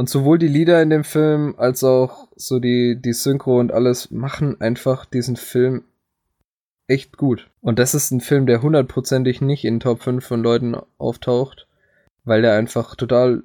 Und 0.00 0.08
sowohl 0.08 0.38
die 0.38 0.48
Lieder 0.48 0.80
in 0.80 0.88
dem 0.88 1.04
Film 1.04 1.54
als 1.58 1.84
auch 1.84 2.28
so 2.34 2.58
die 2.58 2.96
die 3.00 3.12
Synchro 3.12 3.60
und 3.60 3.70
alles 3.70 4.10
machen 4.10 4.58
einfach 4.60 5.04
diesen 5.04 5.36
Film 5.36 5.84
echt 6.86 7.18
gut. 7.18 7.50
Und 7.60 7.78
das 7.78 7.94
ist 7.94 8.10
ein 8.10 8.20
Film, 8.20 8.46
der 8.46 8.62
hundertprozentig 8.62 9.42
nicht 9.42 9.64
in 9.64 9.78
Top 9.78 10.02
5 10.02 10.24
von 10.24 10.42
Leuten 10.42 10.74
auftaucht 10.96 11.66
weil 12.24 12.42
der 12.42 12.54
einfach 12.54 12.94
total, 12.94 13.42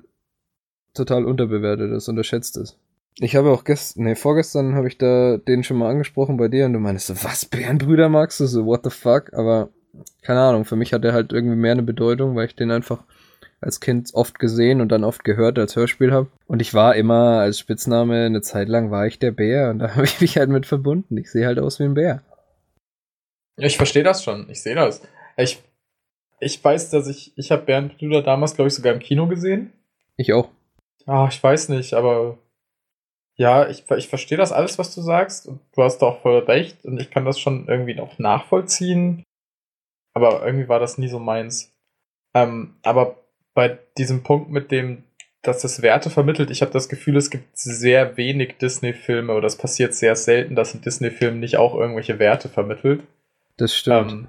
total 0.94 1.26
unterbewertet 1.26 1.92
ist, 1.92 2.08
unterschätzt 2.08 2.58
ist. 2.58 2.78
Ich 3.18 3.36
habe 3.36 3.52
auch 3.52 3.64
gestern, 3.64 4.04
nee, 4.04 4.16
vorgestern 4.16 4.76
habe 4.76 4.88
ich 4.88 4.98
da 4.98 5.38
den 5.38 5.64
schon 5.64 5.78
mal 5.78 5.90
angesprochen 5.90 6.38
bei 6.38 6.50
dir 6.50 6.66
und 6.66 6.74
du 6.74 6.80
meinst 6.80 7.08
so, 7.08 7.16
was, 7.24 7.46
Bärenbrüder 7.46 8.10
magst 8.10 8.40
du? 8.40 8.46
So, 8.46 8.66
what 8.66 8.82
the 8.84 8.90
fuck? 8.90 9.34
Aber 9.34 9.70
keine 10.22 10.42
Ahnung, 10.42 10.66
für 10.66 10.76
mich 10.76 10.94
hat 10.94 11.06
er 11.06 11.14
halt 11.14 11.32
irgendwie 11.32 11.56
mehr 11.56 11.72
eine 11.72 11.84
Bedeutung, 11.84 12.36
weil 12.36 12.48
ich 12.48 12.56
den 12.56 12.72
einfach 12.72 13.04
als 13.66 13.80
Kind 13.80 14.14
oft 14.14 14.38
gesehen 14.38 14.80
und 14.80 14.90
dann 14.90 15.04
oft 15.04 15.24
gehört 15.24 15.58
als 15.58 15.76
Hörspiel 15.76 16.14
habe. 16.14 16.28
Und 16.46 16.62
ich 16.62 16.74
war 16.76 16.96
immer 16.96 17.40
als 17.40 17.60
Spitzname, 17.60 18.26
eine 18.26 18.42
Zeit 18.42 18.70
lang 18.70 18.92
war 18.92 19.08
ich 19.08 19.18
der 19.18 19.32
Bär 19.32 19.72
und 19.72 19.80
da 19.80 19.90
habe 19.96 20.06
ich 20.06 20.22
mich 20.22 20.38
halt 20.38 20.50
mit 20.50 20.68
verbunden. 20.68 21.18
Ich 21.18 21.32
sehe 21.32 21.48
halt 21.48 21.60
aus 21.60 21.80
wie 21.80 21.84
ein 21.84 21.96
Bär. 21.96 22.22
Ja, 23.58 23.66
ich 23.66 23.78
verstehe 23.78 24.04
das 24.04 24.24
schon. 24.24 24.50
Ich 24.50 24.62
sehe 24.62 24.76
das. 24.76 25.02
Ich 25.38 25.64
Ich 26.40 26.64
weiß, 26.64 26.92
dass 26.92 27.08
ich, 27.08 27.34
ich 27.38 27.52
habe 27.52 27.64
Bernd 27.64 27.98
Brüder 27.98 28.22
damals, 28.22 28.56
glaube 28.56 28.68
ich, 28.68 28.76
sogar 28.76 28.94
im 28.94 29.00
Kino 29.00 29.28
gesehen. 29.28 29.74
Ich 30.16 30.32
auch. 30.32 30.50
Ah, 31.08 31.28
ich 31.30 31.42
weiß 31.42 31.70
nicht, 31.70 31.94
aber 31.94 32.38
ja, 33.36 33.68
ich, 33.68 33.90
ich 33.98 34.08
verstehe 34.08 34.38
das 34.38 34.52
alles, 34.52 34.78
was 34.78 34.94
du 34.94 35.02
sagst. 35.02 35.48
Und 35.48 35.60
du 35.76 35.82
hast 35.82 35.98
da 36.00 36.08
auch 36.08 36.22
voll 36.22 36.38
recht. 36.40 36.86
Und 36.86 37.02
ich 37.02 37.10
kann 37.10 37.26
das 37.26 37.40
schon 37.40 37.68
irgendwie 37.68 37.96
noch 37.96 38.20
nachvollziehen. 38.20 39.24
Aber 40.14 40.46
irgendwie 40.46 40.70
war 40.70 40.80
das 40.80 41.00
nie 41.00 41.08
so 41.08 41.20
meins. 41.20 41.74
Ähm, 42.36 42.76
aber 42.84 43.25
bei 43.56 43.80
diesem 43.98 44.22
Punkt 44.22 44.52
mit 44.52 44.70
dem, 44.70 45.04
dass 45.42 45.62
das 45.62 45.82
Werte 45.82 46.12
vermittelt, 46.12 46.52
ich 46.52 46.62
habe 46.62 46.72
das 46.72 46.90
Gefühl, 46.90 47.18
es 47.18 47.32
gibt 47.32 47.58
sehr 47.58 48.18
wenig 48.18 48.58
Disney-Filme 48.58 49.34
oder 49.34 49.48
es 49.48 49.56
passiert 49.56 49.96
sehr 49.96 50.16
selten, 50.16 50.56
dass 50.56 50.76
ein 50.76 50.82
Disney-Film 50.82 51.40
nicht 51.40 51.58
auch 51.58 51.74
irgendwelche 51.74 52.20
Werte 52.20 52.50
vermittelt. 52.50 53.02
Das 53.58 53.76
stimmt. 53.76 54.12
Ähm, 54.12 54.28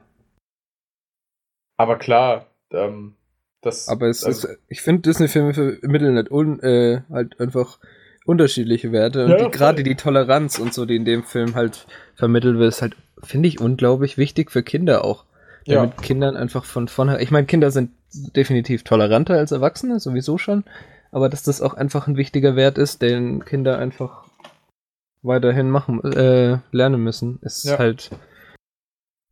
aber 1.76 1.98
klar, 1.98 2.46
ähm, 2.70 3.16
das. 3.60 3.88
Aber 3.88 4.06
es 4.06 4.24
also- 4.24 4.48
ist, 4.48 4.58
ich 4.68 4.80
finde, 4.80 5.02
Disney-Filme 5.02 5.52
vermitteln 5.52 6.16
halt, 6.16 6.30
un, 6.30 6.60
äh, 6.60 7.02
halt 7.10 7.40
einfach 7.40 7.78
unterschiedliche 8.24 8.92
Werte. 8.92 9.24
Und 9.24 9.30
Ja, 9.32 9.48
gerade 9.48 9.82
die 9.82 9.94
Toleranz 9.94 10.58
und 10.58 10.74
so, 10.74 10.84
die 10.84 10.96
in 10.96 11.04
dem 11.04 11.24
Film 11.24 11.54
halt 11.54 11.86
vermittelt 12.14 12.58
wird, 12.58 12.68
ist 12.68 12.82
halt, 12.82 12.96
finde 13.22 13.48
ich, 13.48 13.60
unglaublich 13.60 14.18
wichtig 14.18 14.50
für 14.50 14.62
Kinder 14.62 15.04
auch. 15.04 15.24
Ja. 15.64 15.76
Damit 15.76 16.02
Kindern 16.02 16.36
einfach 16.36 16.64
von 16.64 16.88
vornherein, 16.88 17.22
ich 17.22 17.30
meine, 17.30 17.46
Kinder 17.46 17.70
sind 17.70 17.90
definitiv 18.12 18.84
toleranter 18.84 19.34
als 19.34 19.52
Erwachsene, 19.52 20.00
sowieso 20.00 20.38
schon. 20.38 20.64
Aber 21.12 21.28
dass 21.28 21.42
das 21.42 21.62
auch 21.62 21.74
einfach 21.74 22.06
ein 22.08 22.16
wichtiger 22.16 22.56
Wert 22.56 22.78
ist, 22.78 23.02
den 23.02 23.44
Kinder 23.44 23.78
einfach 23.78 24.24
weiterhin 25.22 25.70
machen, 25.70 26.02
äh, 26.12 26.58
lernen 26.72 27.02
müssen, 27.02 27.38
ist 27.42 27.64
Ja. 27.64 27.78
halt. 27.78 28.10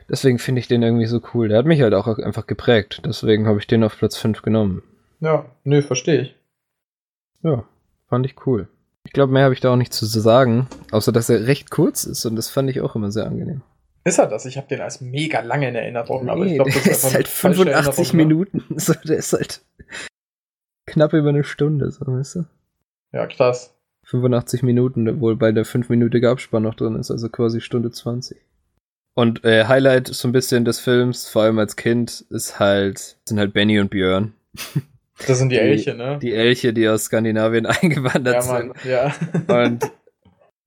Deswegen 0.08 0.38
finde 0.38 0.60
ich 0.60 0.68
den 0.68 0.82
irgendwie 0.82 1.06
so 1.06 1.20
cool. 1.32 1.48
Der 1.48 1.58
hat 1.58 1.66
mich 1.66 1.80
halt 1.80 1.94
auch 1.94 2.06
einfach 2.18 2.46
geprägt. 2.46 3.00
Deswegen 3.04 3.46
habe 3.46 3.58
ich 3.58 3.66
den 3.66 3.84
auf 3.84 3.96
Platz 3.96 4.16
5 4.16 4.42
genommen. 4.42 4.82
Ja, 5.20 5.46
nö, 5.64 5.80
verstehe 5.82 6.20
ich. 6.22 6.36
Ja, 7.42 7.64
fand 8.08 8.26
ich 8.26 8.46
cool. 8.46 8.68
Ich 9.06 9.12
glaube, 9.12 9.32
mehr 9.32 9.44
habe 9.44 9.54
ich 9.54 9.60
da 9.60 9.70
auch 9.72 9.76
nicht 9.76 9.92
zu 9.92 10.06
sagen, 10.06 10.66
außer 10.90 11.12
dass 11.12 11.28
er 11.30 11.46
recht 11.46 11.70
kurz 11.70 12.04
ist 12.04 12.24
und 12.26 12.36
das 12.36 12.48
fand 12.50 12.70
ich 12.70 12.80
auch 12.80 12.94
immer 12.96 13.10
sehr 13.10 13.26
angenehm. 13.26 13.62
Ist 14.04 14.18
er 14.18 14.26
das? 14.26 14.44
Ich 14.46 14.56
habe 14.58 14.68
den 14.68 14.80
als 14.80 15.00
mega 15.00 15.40
lange 15.40 15.68
in 15.68 15.74
Erinnerung, 15.74 16.28
aber 16.28 16.44
ich 16.44 16.50
Nee, 16.52 16.56
glaube, 16.56 16.70
das 16.72 16.86
ist 16.86 17.04
halt 17.04 17.14
eine 17.14 17.24
falsche 17.24 17.64
85 17.64 18.08
Erinnerung, 18.08 18.16
ne? 18.16 18.24
Minuten. 18.24 18.64
So, 18.78 18.92
der 19.04 19.16
ist 19.16 19.32
halt 19.32 19.62
knapp 20.86 21.12
über 21.14 21.30
eine 21.30 21.44
Stunde, 21.44 21.90
so 21.90 22.06
weißt 22.06 22.34
du. 22.36 22.44
Ja, 23.12 23.26
krass. 23.26 23.74
85 24.04 24.62
Minuten, 24.62 25.08
obwohl 25.08 25.36
bei 25.36 25.50
der 25.52 25.64
5-minütige 25.64 26.28
Abspann 26.30 26.62
noch 26.64 26.74
drin 26.74 26.96
ist, 26.96 27.10
also 27.10 27.28
quasi 27.30 27.60
Stunde 27.62 27.90
20. 27.90 28.36
Und 29.14 29.44
äh, 29.44 29.64
Highlight 29.66 30.08
so 30.08 30.28
ein 30.28 30.32
bisschen 30.32 30.64
des 30.64 30.80
Films, 30.80 31.28
vor 31.28 31.42
allem 31.44 31.58
als 31.58 31.76
Kind, 31.76 32.26
ist 32.30 32.58
halt, 32.58 33.16
sind 33.26 33.38
halt 33.38 33.54
Benny 33.54 33.78
und 33.80 33.90
Björn. 33.90 34.34
Das 35.26 35.38
sind 35.38 35.48
die, 35.50 35.54
Die- 35.56 35.60
Elche, 35.62 35.94
ne? 35.94 36.18
Die 36.20 36.34
Elche, 36.34 36.72
die 36.74 36.88
aus 36.88 37.04
Skandinavien 37.04 37.64
eingewandert 37.66 38.34
ja, 38.34 38.42
sind. 38.42 38.66
Mann, 38.68 38.76
ja. 38.84 39.14
Und 39.64 39.90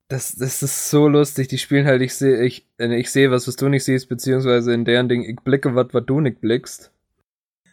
das, 0.08 0.32
das 0.36 0.62
ist 0.62 0.90
so 0.90 1.08
lustig. 1.08 1.48
Die 1.48 1.58
spielen 1.58 1.86
halt, 1.86 2.02
ich 2.02 2.14
sehe, 2.14 2.42
ich, 2.42 2.66
äh, 2.78 2.94
ich 2.96 3.10
sehe 3.10 3.30
was, 3.30 3.46
was 3.46 3.56
du 3.56 3.68
nicht 3.68 3.84
siehst, 3.84 4.08
beziehungsweise 4.08 4.72
in 4.72 4.84
deren 4.84 5.08
Ding, 5.08 5.22
ich 5.22 5.36
blicke 5.40 5.74
was, 5.74 5.88
was 5.92 6.04
du 6.06 6.20
nicht 6.20 6.40
blickst. 6.40 6.92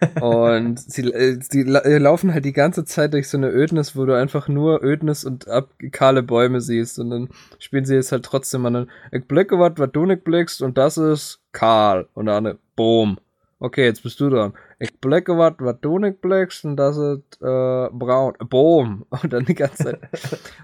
Und 0.21 0.78
sie, 0.80 1.04
äh, 1.12 1.39
sie 1.41 1.63
la- 1.63 1.80
äh, 1.80 1.98
laufen 1.98 2.34
halt 2.34 2.43
die 2.43 2.52
ganze 2.54 2.84
Zeit 2.84 3.13
durch 3.13 3.30
so 3.30 3.38
eine 3.38 3.50
Ödnis, 3.50 3.95
wo 3.95 4.06
du 4.06 4.13
einfach 4.13 4.50
nur 4.50 4.84
Ödnis 4.84 5.24
und 5.24 5.48
ab 5.48 5.69
kahle 5.91 6.21
Bäume 6.21 6.60
siehst. 6.60 7.00
Und 7.00 7.12
dann 7.12 7.30
spielen 7.60 7.86
sie 7.86 7.95
jetzt 7.95 8.12
halt 8.12 8.26
trotzdem 8.26 8.65
an. 8.65 8.89
Ich 9.13 9.26
blicke 9.26 9.58
was, 9.58 9.74
was 9.78 9.91
du 9.93 10.06
nicht 10.06 10.26
blickst, 10.26 10.62
und 10.62 10.78
das 10.78 10.98
ist 10.98 11.39
kahl. 11.54 12.10
Und 12.13 12.26
dann, 12.26 12.58
boom. 12.76 13.17
Okay, 13.65 13.86
jetzt 13.86 14.04
bist 14.04 14.19
du 14.19 14.30
dran. 14.30 14.54
Ich 14.78 14.99
blicke 14.99 15.36
was, 15.39 15.54
was 15.58 15.78
du 15.82 15.97
nicht 15.97 16.21
blickst, 16.21 16.65
und 16.65 16.78
das 16.78 16.97
ist 16.97 17.41
äh, 17.41 17.89
braun. 17.91 18.34
Boom. 18.47 19.08
Und 19.23 19.34
dann 19.34 19.45
die 19.45 19.56
ganze 19.56 19.84
Zeit. 19.86 19.99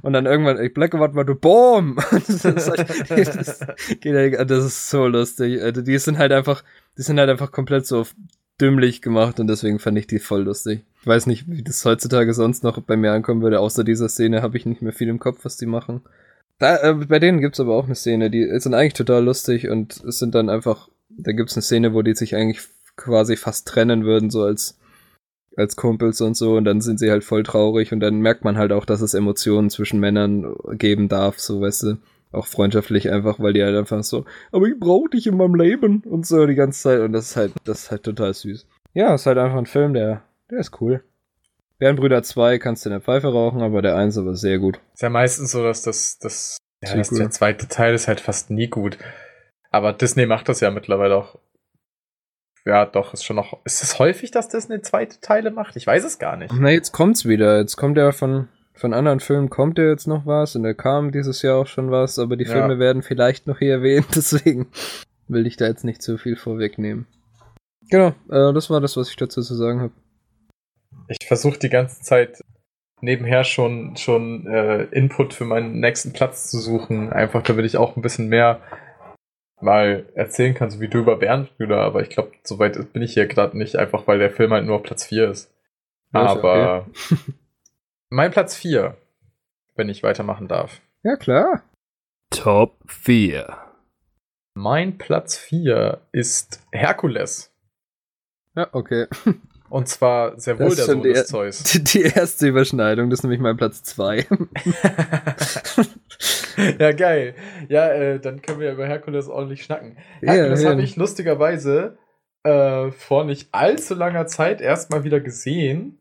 Und 0.04 0.14
dann 0.14 0.28
irgendwann, 0.28 0.62
ich 0.64 0.72
blicke 0.72 1.00
was, 1.00 1.16
was 1.16 1.26
du, 1.26 1.34
boom. 1.34 1.98
Das, 2.12 2.46
ist 2.46 2.70
halt, 2.70 2.88
halt- 4.06 4.52
das 4.52 4.66
ist 4.66 4.90
so 4.92 5.08
lustig. 5.08 5.64
Also 5.64 5.82
die 5.82 5.98
sind 5.98 6.20
halt 6.20 6.32
einfach, 6.32 6.64
die 6.96 7.02
sind 7.02 7.18
halt 7.20 7.32
einfach 7.32 7.52
komplett 7.52 7.88
so 7.88 8.06
dümmlich 8.60 9.02
gemacht 9.02 9.40
und 9.40 9.48
deswegen 9.48 9.80
fand 9.80 9.98
ich 9.98 10.06
die 10.06 10.20
voll 10.20 10.44
lustig. 10.44 10.86
Ich 11.02 11.08
weiß 11.08 11.26
nicht, 11.26 11.50
wie 11.50 11.64
das 11.64 11.84
heutzutage 11.84 12.36
sonst 12.36 12.64
noch 12.64 12.80
bei 12.82 12.96
mir 12.98 13.14
ankommen 13.14 13.42
würde. 13.42 13.60
Außer 13.62 13.84
dieser 13.84 14.10
Szene 14.10 14.44
habe 14.44 14.58
ich 14.58 14.68
nicht 14.68 14.84
mehr 14.84 14.94
viel 14.94 15.10
im 15.10 15.18
Kopf, 15.18 15.40
was 15.44 15.58
die 15.58 15.66
machen. 15.66 16.02
Da, 16.60 16.78
äh, 16.78 16.94
bei 16.94 17.18
denen 17.18 17.42
gibt's 17.42 17.60
aber 17.60 17.74
auch 17.74 17.86
eine 17.86 17.96
Szene, 17.96 18.30
die 18.30 18.48
sind 18.60 18.76
eigentlich 18.76 18.94
total 18.94 19.24
lustig 19.24 19.68
und 19.70 20.04
es 20.04 20.20
sind 20.20 20.36
dann 20.36 20.52
einfach, 20.52 20.90
da 21.10 21.32
gibt's 21.32 21.56
eine 21.56 21.64
Szene, 21.64 21.96
wo 21.96 22.04
die 22.04 22.14
sich 22.14 22.36
eigentlich 22.36 22.62
quasi 22.96 23.36
fast 23.36 23.68
trennen 23.68 24.06
würden, 24.06 24.30
so 24.30 24.44
als, 24.44 24.80
als 25.56 25.76
Kumpels 25.76 26.22
und 26.22 26.36
so 26.36 26.56
und 26.56 26.66
dann 26.66 26.82
sind 26.82 27.00
sie 27.00 27.12
halt 27.12 27.24
voll 27.24 27.44
traurig 27.44 27.92
und 27.92 28.00
dann 28.00 28.20
merkt 28.20 28.44
man 28.44 28.58
halt 28.58 28.72
auch, 28.72 28.86
dass 28.86 29.02
es 29.02 29.14
Emotionen 29.14 29.70
zwischen 29.70 30.00
Männern 30.00 30.56
geben 30.74 31.10
darf, 31.10 31.40
so 31.40 31.62
weißt 31.62 31.84
du. 31.84 31.98
Auch 32.34 32.48
freundschaftlich 32.48 33.12
einfach, 33.12 33.42
weil 33.42 33.52
die 33.52 33.62
halt 33.62 33.76
einfach 33.76 34.04
so, 34.04 34.24
aber 34.54 34.66
ich 34.66 34.80
brauche 34.80 35.10
dich 35.10 35.28
in 35.28 35.36
meinem 35.36 35.56
Leben 35.56 36.02
und 36.06 36.26
so 36.26 36.46
die 36.46 36.56
ganze 36.56 36.82
Zeit 36.82 37.02
und 37.02 37.12
das 37.12 37.32
ist 37.32 37.36
halt, 37.36 37.52
das 37.66 37.84
ist 37.84 37.92
halt 37.92 38.04
total 38.04 38.34
süß. 38.34 38.66
Ja, 38.94 39.14
ist 39.14 39.26
halt 39.26 39.38
einfach 39.38 39.58
ein 39.58 39.66
Film, 39.66 39.94
der, 39.94 40.24
der 40.50 40.60
ist 40.60 40.80
cool. 40.80 41.04
Bärenbrüder 41.82 42.22
2 42.22 42.60
kannst 42.60 42.86
du 42.86 42.90
in 42.90 42.94
der 42.94 43.02
Pfeife 43.02 43.30
rauchen, 43.30 43.62
aber 43.62 43.82
der 43.82 43.96
1 43.96 44.18
aber 44.18 44.36
sehr 44.36 44.60
gut. 44.60 44.80
Ist 44.94 45.02
ja 45.02 45.10
meistens 45.10 45.52
so, 45.52 45.64
dass 45.64 45.82
das, 45.82 46.20
das, 46.20 46.58
ja, 46.84 46.96
das 46.96 47.10
der 47.10 47.32
zweite 47.32 47.68
Teil 47.68 47.96
ist 47.96 48.08
halt 48.08 48.20
fast 48.20 48.52
nie 48.52 48.68
gut. 48.68 49.00
Aber 49.72 49.92
Disney 49.92 50.28
macht 50.28 50.48
das 50.48 50.60
ja 50.60 50.70
mittlerweile 50.70 51.16
auch. 51.16 51.40
Ja, 52.66 52.86
doch, 52.86 53.14
ist 53.14 53.24
schon 53.24 53.38
noch. 53.38 53.60
Ist 53.66 53.82
es 53.82 53.98
häufig, 53.98 54.32
dass 54.32 54.48
Disney 54.48 54.82
zweite 54.82 55.20
Teile 55.20 55.52
macht? 55.52 55.76
Ich 55.76 55.88
weiß 55.88 56.04
es 56.04 56.20
gar 56.20 56.38
nicht. 56.38 56.54
Na, 56.58 56.70
jetzt 56.70 56.92
kommt's 56.92 57.26
wieder. 57.26 57.60
Jetzt 57.60 57.76
kommt 57.76 57.98
ja 57.98 58.12
von, 58.12 58.50
von 58.74 58.94
anderen 58.94 59.20
Filmen 59.20 59.50
kommt 59.50 59.80
ja 59.80 59.86
jetzt 59.86 60.08
noch 60.08 60.26
was 60.26 60.56
und 60.56 60.64
da 60.64 60.74
kam 60.74 61.12
dieses 61.12 61.42
Jahr 61.42 61.58
auch 61.58 61.68
schon 61.68 61.90
was, 61.90 62.20
aber 62.20 62.38
die 62.38 62.46
Ja. 62.46 62.52
Filme 62.52 62.78
werden 62.78 63.02
vielleicht 63.02 63.48
noch 63.48 63.60
hier 63.60 63.74
erwähnt, 63.74 64.08
deswegen 64.16 64.68
will 65.28 65.48
ich 65.48 65.58
da 65.58 65.66
jetzt 65.66 65.84
nicht 65.84 66.02
zu 66.02 66.18
viel 66.18 66.36
vorwegnehmen. 66.36 67.08
Genau, 67.90 68.10
äh, 68.30 68.54
das 68.54 68.70
war 68.70 68.80
das, 68.80 68.96
was 68.96 69.10
ich 69.10 69.16
dazu 69.16 69.42
zu 69.42 69.56
sagen 69.56 69.82
habe. 69.82 69.94
Ich 71.08 71.28
versuche 71.28 71.58
die 71.58 71.70
ganze 71.70 72.02
Zeit 72.02 72.44
nebenher 73.02 73.44
schon, 73.44 73.98
schon 73.98 74.46
äh, 74.48 74.84
Input 74.92 75.34
für 75.34 75.46
meinen 75.46 75.80
nächsten 75.80 76.14
Platz 76.14 76.52
zu 76.52 76.60
suchen. 76.60 77.12
Einfach 77.12 77.42
damit 77.42 77.66
ich 77.66 77.78
auch 77.78 77.96
ein 77.96 78.02
bisschen 78.02 78.28
mehr 78.30 78.62
mal 79.62 80.06
erzählen 80.16 80.54
kann, 80.54 80.70
so 80.70 80.80
wie 80.80 80.88
du 80.88 81.00
über 81.00 81.18
Bärenbrüder. 81.18 81.82
Aber 81.82 82.02
ich 82.02 82.10
glaube, 82.10 82.32
soweit 82.44 82.94
bin 82.94 83.02
ich 83.02 83.14
hier 83.14 83.28
gerade 83.28 83.58
nicht, 83.58 83.76
einfach 83.76 84.08
weil 84.08 84.20
der 84.20 84.32
Film 84.32 84.52
halt 84.52 84.66
nur 84.66 84.78
auf 84.78 84.84
Platz 84.84 85.06
4 85.06 85.30
ist. 85.32 85.54
Ja, 86.14 86.26
ist 86.26 86.32
Aber 86.32 86.88
mein 88.10 88.32
Platz 88.32 88.56
4, 88.56 88.98
wenn 89.76 89.90
ich 89.90 90.04
weitermachen 90.04 90.48
darf. 90.48 90.82
Ja, 91.04 91.16
klar. 91.16 91.64
Top 92.30 92.78
4. 92.88 93.58
Mein 94.54 94.98
Platz 94.98 95.38
4 95.38 96.02
ist 96.12 96.62
Herkules. 96.72 97.54
Ja, 98.56 98.68
okay. 98.72 99.08
Und 99.70 99.88
zwar 99.88 100.38
sehr 100.38 100.60
wohl 100.60 100.68
Das 100.68 100.76
der 100.76 100.86
Sohn 100.86 101.02
die, 101.02 101.14
des 101.14 101.28
Zeus. 101.28 101.64
die, 101.64 101.84
die 101.84 102.02
erste 102.02 102.48
Überschneidung, 102.48 103.10
das 103.10 103.20
ist 103.20 103.24
nämlich 103.24 103.40
mein 103.40 103.56
Platz 103.56 103.84
2. 103.84 104.28
ja, 106.80 106.92
geil. 106.92 107.36
Ja, 107.70 107.88
äh, 107.90 108.20
dann 108.20 108.42
können 108.42 108.60
wir 108.60 108.72
über 108.72 108.88
Herkules 108.88 109.28
ordentlich 109.28 109.64
schnacken. 109.64 109.98
Ja, 110.22 110.34
Herkules 110.34 110.64
ja. 110.64 110.70
habe 110.72 110.82
ich 110.82 110.96
lustigerweise 110.96 111.98
äh, 112.44 112.92
vor 112.92 113.24
nicht 113.26 113.50
allzu 113.54 113.94
langer 113.96 114.28
Zeit 114.28 114.62
erstmal 114.62 115.04
wieder 115.04 115.20
gesehen. 115.20 116.00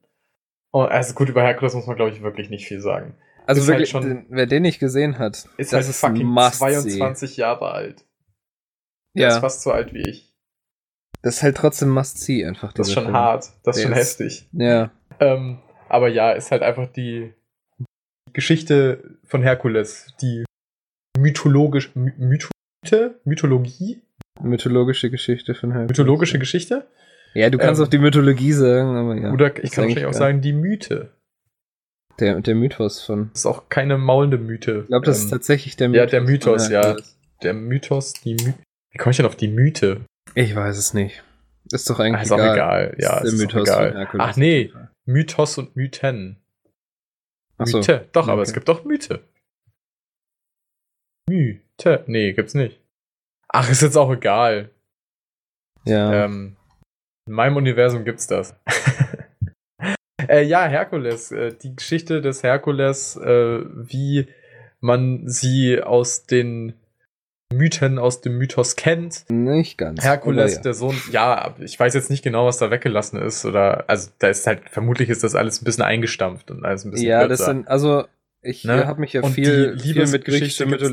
Und, 0.72 0.88
also 0.88 1.14
gut, 1.14 1.28
über 1.28 1.42
Herkules 1.42 1.74
muss 1.74 1.86
man, 1.86 1.96
glaube 1.96 2.12
ich, 2.12 2.22
wirklich 2.22 2.48
nicht 2.50 2.66
viel 2.66 2.80
sagen. 2.80 3.14
Also 3.46 3.60
Ist 3.62 3.68
halt 3.68 3.78
wirklich, 3.78 3.90
schon- 3.90 4.02
den, 4.02 4.26
wer 4.28 4.46
den 4.46 4.62
nicht 4.62 4.78
gesehen 4.78 5.18
hat, 5.18 5.48
Ist 5.56 5.72
das 5.72 5.80
halt 5.84 5.88
ist 5.88 6.00
fucking 6.00 6.26
Must-See. 6.26 6.98
22 6.98 7.36
Jahre 7.38 7.72
alt. 7.72 8.04
Der 9.16 9.28
ist 9.28 9.34
Ja, 9.34 9.40
fast 9.40 9.62
so 9.62 9.72
alt 9.72 9.92
wie 9.92 10.02
ich. 10.08 10.32
das 11.22 11.36
ist 11.36 11.42
halt 11.42 11.56
trotzdem 11.56 11.88
Must-See 11.90 12.44
einfach. 12.46 12.72
Das 12.72 12.86
ist 12.88 12.94
schon 12.94 13.04
Film. 13.04 13.16
hart. 13.16 13.50
Das 13.64 13.76
ist 13.76 13.82
Der 13.84 13.88
schon 13.90 13.98
ist- 13.98 14.20
heftig. 14.20 14.48
Ja, 14.52 14.90
Ähm, 15.18 15.58
aber 15.88 16.08
ja, 16.08 16.30
ist 16.32 16.50
halt 16.52 16.62
einfach 16.62 16.86
die 16.86 17.34
Geschichte 18.32 19.18
von 19.24 19.42
Herkules. 19.42 20.14
Die 20.22 20.44
mythologisch, 21.20 21.94
my, 21.94 22.12
Mythe, 22.18 23.20
Mythologie? 23.24 24.02
mythologische 24.42 25.10
Geschichte 25.10 25.54
von 25.54 25.72
Herkules. 25.72 25.90
Mythologische 25.98 26.38
Geschichte? 26.38 26.86
Ja, 27.34 27.50
du 27.50 27.58
kannst 27.58 27.78
Ähm, 27.80 27.86
auch 27.86 27.90
die 27.90 27.98
Mythologie 27.98 28.52
sagen, 28.52 28.96
aber 28.96 29.14
ja. 29.16 29.32
Oder 29.32 29.48
ich 29.62 29.70
kann 29.70 29.84
wahrscheinlich 29.84 30.06
auch 30.06 30.10
egal. 30.10 30.14
sagen, 30.14 30.40
die 30.40 30.52
Mythe. 30.52 31.10
Der, 32.18 32.40
der 32.40 32.54
Mythos 32.54 33.02
von. 33.02 33.30
Das 33.32 33.40
ist 33.42 33.46
auch 33.46 33.68
keine 33.68 33.96
maulende 33.98 34.38
Mythe. 34.38 34.80
Ich 34.82 34.86
glaube, 34.88 35.06
das 35.06 35.18
Ähm, 35.20 35.24
ist 35.24 35.30
tatsächlich 35.30 35.76
der 35.76 35.90
ja, 35.90 36.06
der 36.06 36.20
Mythos, 36.22 36.64
von 36.64 36.72
ja. 36.72 36.96
Der 37.42 37.54
Mythos, 37.54 38.12
die 38.14 38.34
My 38.34 38.54
Wie 38.92 38.98
komme 38.98 39.12
ich 39.12 39.16
denn 39.18 39.26
auf 39.26 39.36
die 39.36 39.48
Mythe? 39.48 40.00
Ich 40.34 40.54
weiß 40.54 40.76
es 40.76 40.92
nicht. 40.94 41.22
Ist 41.72 41.88
doch 41.88 42.00
eigentlich 42.00 42.22
ist 42.22 42.32
auch 42.32 42.38
egal. 42.38 42.54
egal. 42.54 42.96
Ja, 42.98 43.16
Ist 43.18 43.22
der 43.22 43.32
ist 43.32 43.38
Mythos 43.38 43.68
von 43.70 43.78
egal. 43.84 43.94
Herkules. 43.94 44.26
Ach 44.28 44.36
nee, 44.36 44.72
Mythos 45.06 45.58
und 45.58 45.76
Mythen. 45.76 46.36
Ach 47.58 47.66
so. 47.66 47.78
Mythe. 47.78 48.06
Doch, 48.12 48.28
aber 48.28 48.40
Okay. 48.42 48.48
es 48.48 48.54
gibt 48.54 48.68
doch 48.68 48.84
Mythe. 48.84 49.20
Mythe. 51.30 52.04
Nee, 52.06 52.32
gibt's 52.32 52.54
nicht. 52.54 52.80
Ach, 53.48 53.70
ist 53.70 53.82
jetzt 53.82 53.96
auch 53.96 54.12
egal. 54.12 54.70
Ja. 55.84 56.24
Ähm, 56.24 56.56
In 57.26 57.34
meinem 57.34 57.56
Universum 57.56 58.04
gibt's 58.04 58.26
das. 58.26 58.54
äh, 60.28 60.42
ja, 60.44 60.66
Herkules. 60.66 61.32
Äh, 61.32 61.54
die 61.62 61.74
Geschichte 61.74 62.20
des 62.20 62.42
Herkules, 62.42 63.16
äh, 63.16 63.60
wie 63.64 64.26
man 64.80 65.28
sie 65.28 65.80
aus 65.82 66.26
den 66.26 66.74
Mythen, 67.52 67.98
aus 67.98 68.20
dem 68.20 68.38
Mythos 68.38 68.76
kennt. 68.76 69.24
Nicht 69.28 69.76
ganz. 69.78 70.02
Herkules, 70.04 70.54
aber 70.54 70.62
der 70.62 70.74
Sohn, 70.74 70.96
ja, 71.10 71.54
ich 71.58 71.78
weiß 71.78 71.94
jetzt 71.94 72.10
nicht 72.10 72.22
genau, 72.22 72.46
was 72.46 72.58
da 72.58 72.70
weggelassen 72.70 73.20
ist. 73.20 73.44
Oder, 73.44 73.84
also, 73.88 74.10
da 74.20 74.28
ist 74.28 74.46
halt, 74.46 74.68
vermutlich 74.70 75.08
ist 75.08 75.24
das 75.24 75.34
alles 75.34 75.60
ein 75.60 75.64
bisschen 75.64 75.82
eingestampft 75.82 76.50
und 76.50 76.64
alles 76.64 76.84
ein 76.84 76.92
bisschen 76.92 77.08
Ja, 77.08 77.20
das 77.26 77.40
kürzer. 77.40 77.44
sind, 77.46 77.68
also, 77.68 78.04
ich 78.42 78.64
Ne? 78.64 78.86
habe 78.86 79.00
mich 79.00 79.12
ja 79.12 79.22
Und 79.22 79.32
viel, 79.32 79.76
viel 79.78 80.06
mit 80.06 80.24
griechischer 80.24 80.64
gibt's 80.66 80.90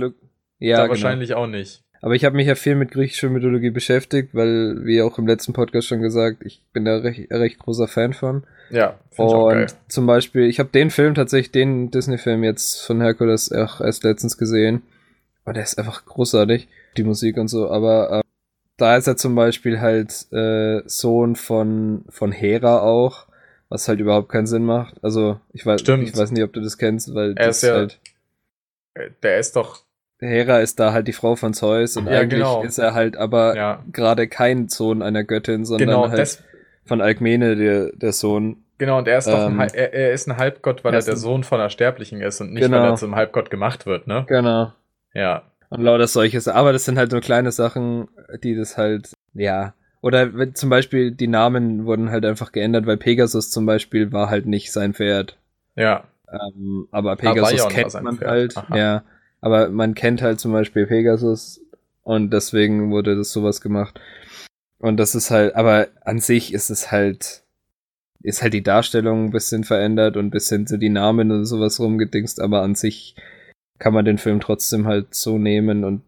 Mythologie. 0.60 0.60
da 0.60 0.66
Ja, 0.66 0.78
genau. 0.78 0.90
wahrscheinlich 0.90 1.34
auch 1.34 1.48
nicht. 1.48 1.82
Aber 2.00 2.14
ich 2.14 2.24
habe 2.26 2.36
mich 2.36 2.46
ja 2.48 2.54
viel 2.54 2.76
mit 2.76 2.92
griechischer 2.92 3.28
Mythologie 3.30 3.72
beschäftigt, 3.72 4.30
weil, 4.36 4.86
wie 4.86 5.02
auch 5.02 5.18
im 5.18 5.26
letzten 5.26 5.54
Podcast 5.54 5.88
schon 5.88 6.02
gesagt, 6.02 6.44
ich 6.46 6.62
bin 6.72 6.86
da 6.86 6.98
recht, 6.98 7.32
recht 7.32 7.58
großer 7.58 7.88
Fan 7.88 8.14
von. 8.14 8.44
Ja, 8.70 9.00
finde 9.10 9.32
ich 9.32 9.36
auch 9.36 9.50
geil. 9.50 9.62
Und 9.64 9.76
zum 9.92 10.06
Beispiel, 10.06 10.44
ich 10.44 10.60
habe 10.60 10.70
den 10.70 10.92
Film 10.92 11.16
tatsächlich, 11.16 11.52
den 11.52 11.90
Disney-Film 11.90 12.44
jetzt 12.44 12.82
von 12.86 13.02
Hercules 13.02 13.52
auch 13.52 13.82
erst 13.82 14.04
letztens 14.04 14.38
gesehen. 14.38 14.84
Und 15.44 15.56
der 15.56 15.64
ist 15.64 15.80
einfach 15.80 16.06
großartig, 16.06 16.68
die 16.98 17.04
Musik 17.04 17.38
und 17.38 17.48
so. 17.48 17.70
Aber 17.72 18.20
äh, 18.20 18.22
da 18.78 18.96
ist 18.96 19.08
er 19.08 19.18
zum 19.18 19.34
Beispiel 19.34 19.80
halt 19.80 20.32
äh, 20.32 20.84
Sohn 20.86 21.36
von, 21.36 22.06
von 22.10 22.32
Hera 22.32 22.82
auch, 22.82 23.26
was 23.70 23.88
halt 23.88 24.00
überhaupt 24.00 24.30
keinen 24.30 24.46
Sinn 24.46 24.66
macht. 24.66 25.04
Also 25.04 25.40
ich 25.52 25.66
weiß, 25.66 25.82
Stimmt. 25.82 26.08
ich 26.10 26.16
weiß 26.16 26.30
nicht, 26.32 26.44
ob 26.44 26.54
du 26.54 26.62
das 26.62 26.78
kennst, 26.78 27.16
weil 27.16 27.30
Er 27.38 27.48
das 27.48 27.58
ist 27.58 27.64
ja- 27.70 27.74
halt 27.74 28.00
Äh, 28.94 29.10
Der 29.24 29.40
ist 29.40 29.56
doch, 29.56 29.82
Hera 30.20 30.60
ist 30.60 30.80
da 30.80 30.94
halt 30.94 31.08
die 31.08 31.14
Frau 31.14 31.36
von 31.36 31.54
Zeus 31.54 31.96
und 31.98 32.08
Ja, 32.08 32.20
eigentlich 32.20 32.40
genau. 32.40 32.64
ist 32.64 32.78
er 32.80 32.94
halt 32.94 33.18
aber 33.18 33.56
ja, 33.56 33.84
gerade 33.92 34.28
kein 34.28 34.68
Sohn 34.68 35.02
einer 35.02 35.24
Göttin, 35.24 35.64
sondern 35.66 35.88
genau, 35.90 36.10
halt 36.10 36.44
von 36.86 37.02
Alkmene 37.02 37.56
der, 37.56 37.92
der 37.94 38.14
Sohn. 38.14 38.64
genau, 38.78 38.98
und 39.00 39.08
er 39.08 39.20
ist 39.20 39.28
doch 39.28 39.46
ein, 39.46 39.54
Ähm, 39.54 39.60
er, 39.74 39.94
er 39.94 40.12
ist 40.14 40.28
ein 40.28 40.38
Halbgott, 40.38 40.84
weil 40.84 40.94
er 40.94 41.00
er 41.00 41.06
der 41.06 41.18
Sohn 41.18 41.44
von 41.44 41.60
einer 41.60 41.70
Sterblichen 41.70 42.22
ist 42.22 42.42
und 42.42 42.54
nicht, 42.54 42.64
Genau. 42.64 42.78
weil 42.82 42.90
er 42.92 42.96
zum 42.96 43.16
Halbgott 43.16 43.50
gemacht 43.50 43.86
wird, 43.86 44.08
ne? 44.08 44.26
Genau. 44.28 44.72
Ja. 45.14 45.44
Und 45.70 45.82
lauter 45.82 46.08
solches. 46.08 46.48
Aber 46.48 46.72
das 46.74 46.86
sind 46.86 46.98
halt 46.98 47.12
nur 47.12 47.22
kleine 47.22 47.52
Sachen, 47.52 48.08
die 48.44 48.56
das 48.56 48.78
halt, 48.78 49.12
ja. 49.34 49.74
Oder 50.02 50.34
wenn 50.36 50.56
zum 50.56 50.70
Beispiel 50.70 51.12
die 51.12 51.28
Namen 51.28 51.86
wurden 51.86 52.10
halt 52.10 52.24
einfach 52.26 52.52
geändert, 52.54 52.86
weil 52.86 52.98
Pegasus 52.98 53.50
zum 53.52 53.66
Beispiel 53.66 54.12
war 54.14 54.30
halt 54.30 54.46
nicht 54.46 54.72
sein 54.72 54.94
Pferd. 54.94 55.38
Ja, 55.76 56.06
Ähm, 56.32 56.88
aber 56.92 57.16
Pegasus 57.18 57.64
war 57.64 57.70
kennt 57.70 58.02
man 58.04 58.18
Pferd. 58.18 58.30
halt. 58.30 58.58
Aha. 58.58 58.78
Ja. 58.78 59.04
Aber 59.42 59.70
man 59.70 59.94
kennt 59.94 60.22
halt 60.22 60.40
zum 60.40 60.52
Beispiel 60.52 60.88
Pegasus 60.88 61.62
und 62.04 62.32
deswegen 62.32 62.92
wurde 62.92 63.16
das 63.16 63.32
sowas 63.32 63.62
gemacht. 63.62 64.00
Und 64.80 64.98
das 64.98 65.16
ist 65.16 65.32
halt, 65.32 65.56
aber 65.56 65.88
an 66.02 66.20
sich 66.20 66.54
ist 66.54 66.70
es 66.70 66.92
halt, 66.92 67.44
ist 68.22 68.42
halt 68.42 68.54
die 68.54 68.64
Darstellung 68.64 69.26
ein 69.26 69.32
bisschen 69.32 69.64
verändert 69.64 70.18
und 70.18 70.28
ein 70.28 70.32
bisschen 70.32 70.68
so 70.68 70.78
die 70.78 70.90
Namen 70.90 71.32
und 71.32 71.46
sowas 71.46 71.80
rumgedingst, 71.80 72.42
aber 72.42 72.62
an 72.62 72.76
sich 72.76 73.16
kann 73.80 73.94
man 73.94 74.06
den 74.06 74.18
Film 74.18 74.40
trotzdem 74.40 74.88
halt 74.88 75.14
so 75.14 75.38
nehmen 75.38 75.84
und 75.84 76.04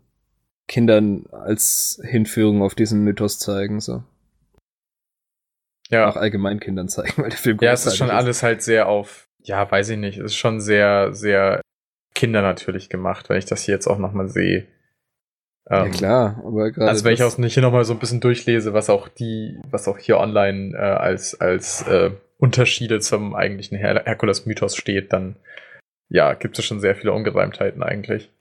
Kindern 0.67 1.25
als 1.31 1.99
Hinführung 2.03 2.61
auf 2.61 2.75
diesen 2.75 3.03
Mythos 3.03 3.39
zeigen, 3.39 3.79
so. 3.79 4.03
ja. 5.89 6.07
Auch 6.07 6.15
allgemein 6.15 6.59
Kindern 6.59 6.89
zeigen, 6.89 7.21
weil 7.21 7.29
der 7.29 7.39
Film 7.39 7.57
Ja, 7.61 7.71
es 7.73 7.85
ist 7.85 7.97
schon 7.97 8.07
großartig 8.07 8.25
alles 8.25 8.43
halt 8.43 8.61
sehr 8.61 8.87
auf, 8.87 9.27
ja, 9.41 9.69
weiß 9.69 9.89
ich 9.89 9.97
nicht, 9.97 10.17
es 10.19 10.25
ist 10.25 10.35
schon 10.35 10.61
sehr, 10.61 11.13
sehr 11.13 11.61
Kinder 12.15 12.41
natürlich 12.41 12.89
gemacht, 12.89 13.29
wenn 13.29 13.37
ich 13.37 13.45
das 13.45 13.63
hier 13.63 13.75
jetzt 13.75 13.87
auch 13.87 13.97
nochmal 13.97 14.27
sehe. 14.27 14.67
Ja 15.69 15.85
Ähm, 15.85 15.91
klar, 15.91 16.41
aber 16.45 16.71
gerade. 16.71 16.89
Also 16.89 17.05
wenn 17.05 17.13
ich 17.13 17.23
auch 17.23 17.37
nicht 17.37 17.53
hier 17.53 17.63
nochmal 17.63 17.85
so 17.85 17.93
ein 17.93 17.99
bisschen 17.99 18.21
durchlese, 18.21 18.73
was 18.73 18.89
auch 18.89 19.07
die, 19.07 19.59
was 19.69 19.87
auch 19.87 19.97
hier 19.97 20.17
online 20.17 20.75
äh, 20.75 20.81
als, 20.81 21.39
als 21.39 21.83
äh, 21.83 22.11
Unterschiede 22.37 22.99
zum 22.99 23.35
eigentlichen 23.35 23.77
Her 23.77 24.03
Herkules-Mythos 24.05 24.75
steht, 24.75 25.13
dann 25.13 25.35
ja, 26.09 26.33
gibt 26.33 26.57
es 26.57 26.65
schon 26.65 26.79
sehr 26.79 26.95
viele 26.95 27.13
Ungereimtheiten 27.13 27.83
eigentlich. 27.83 28.31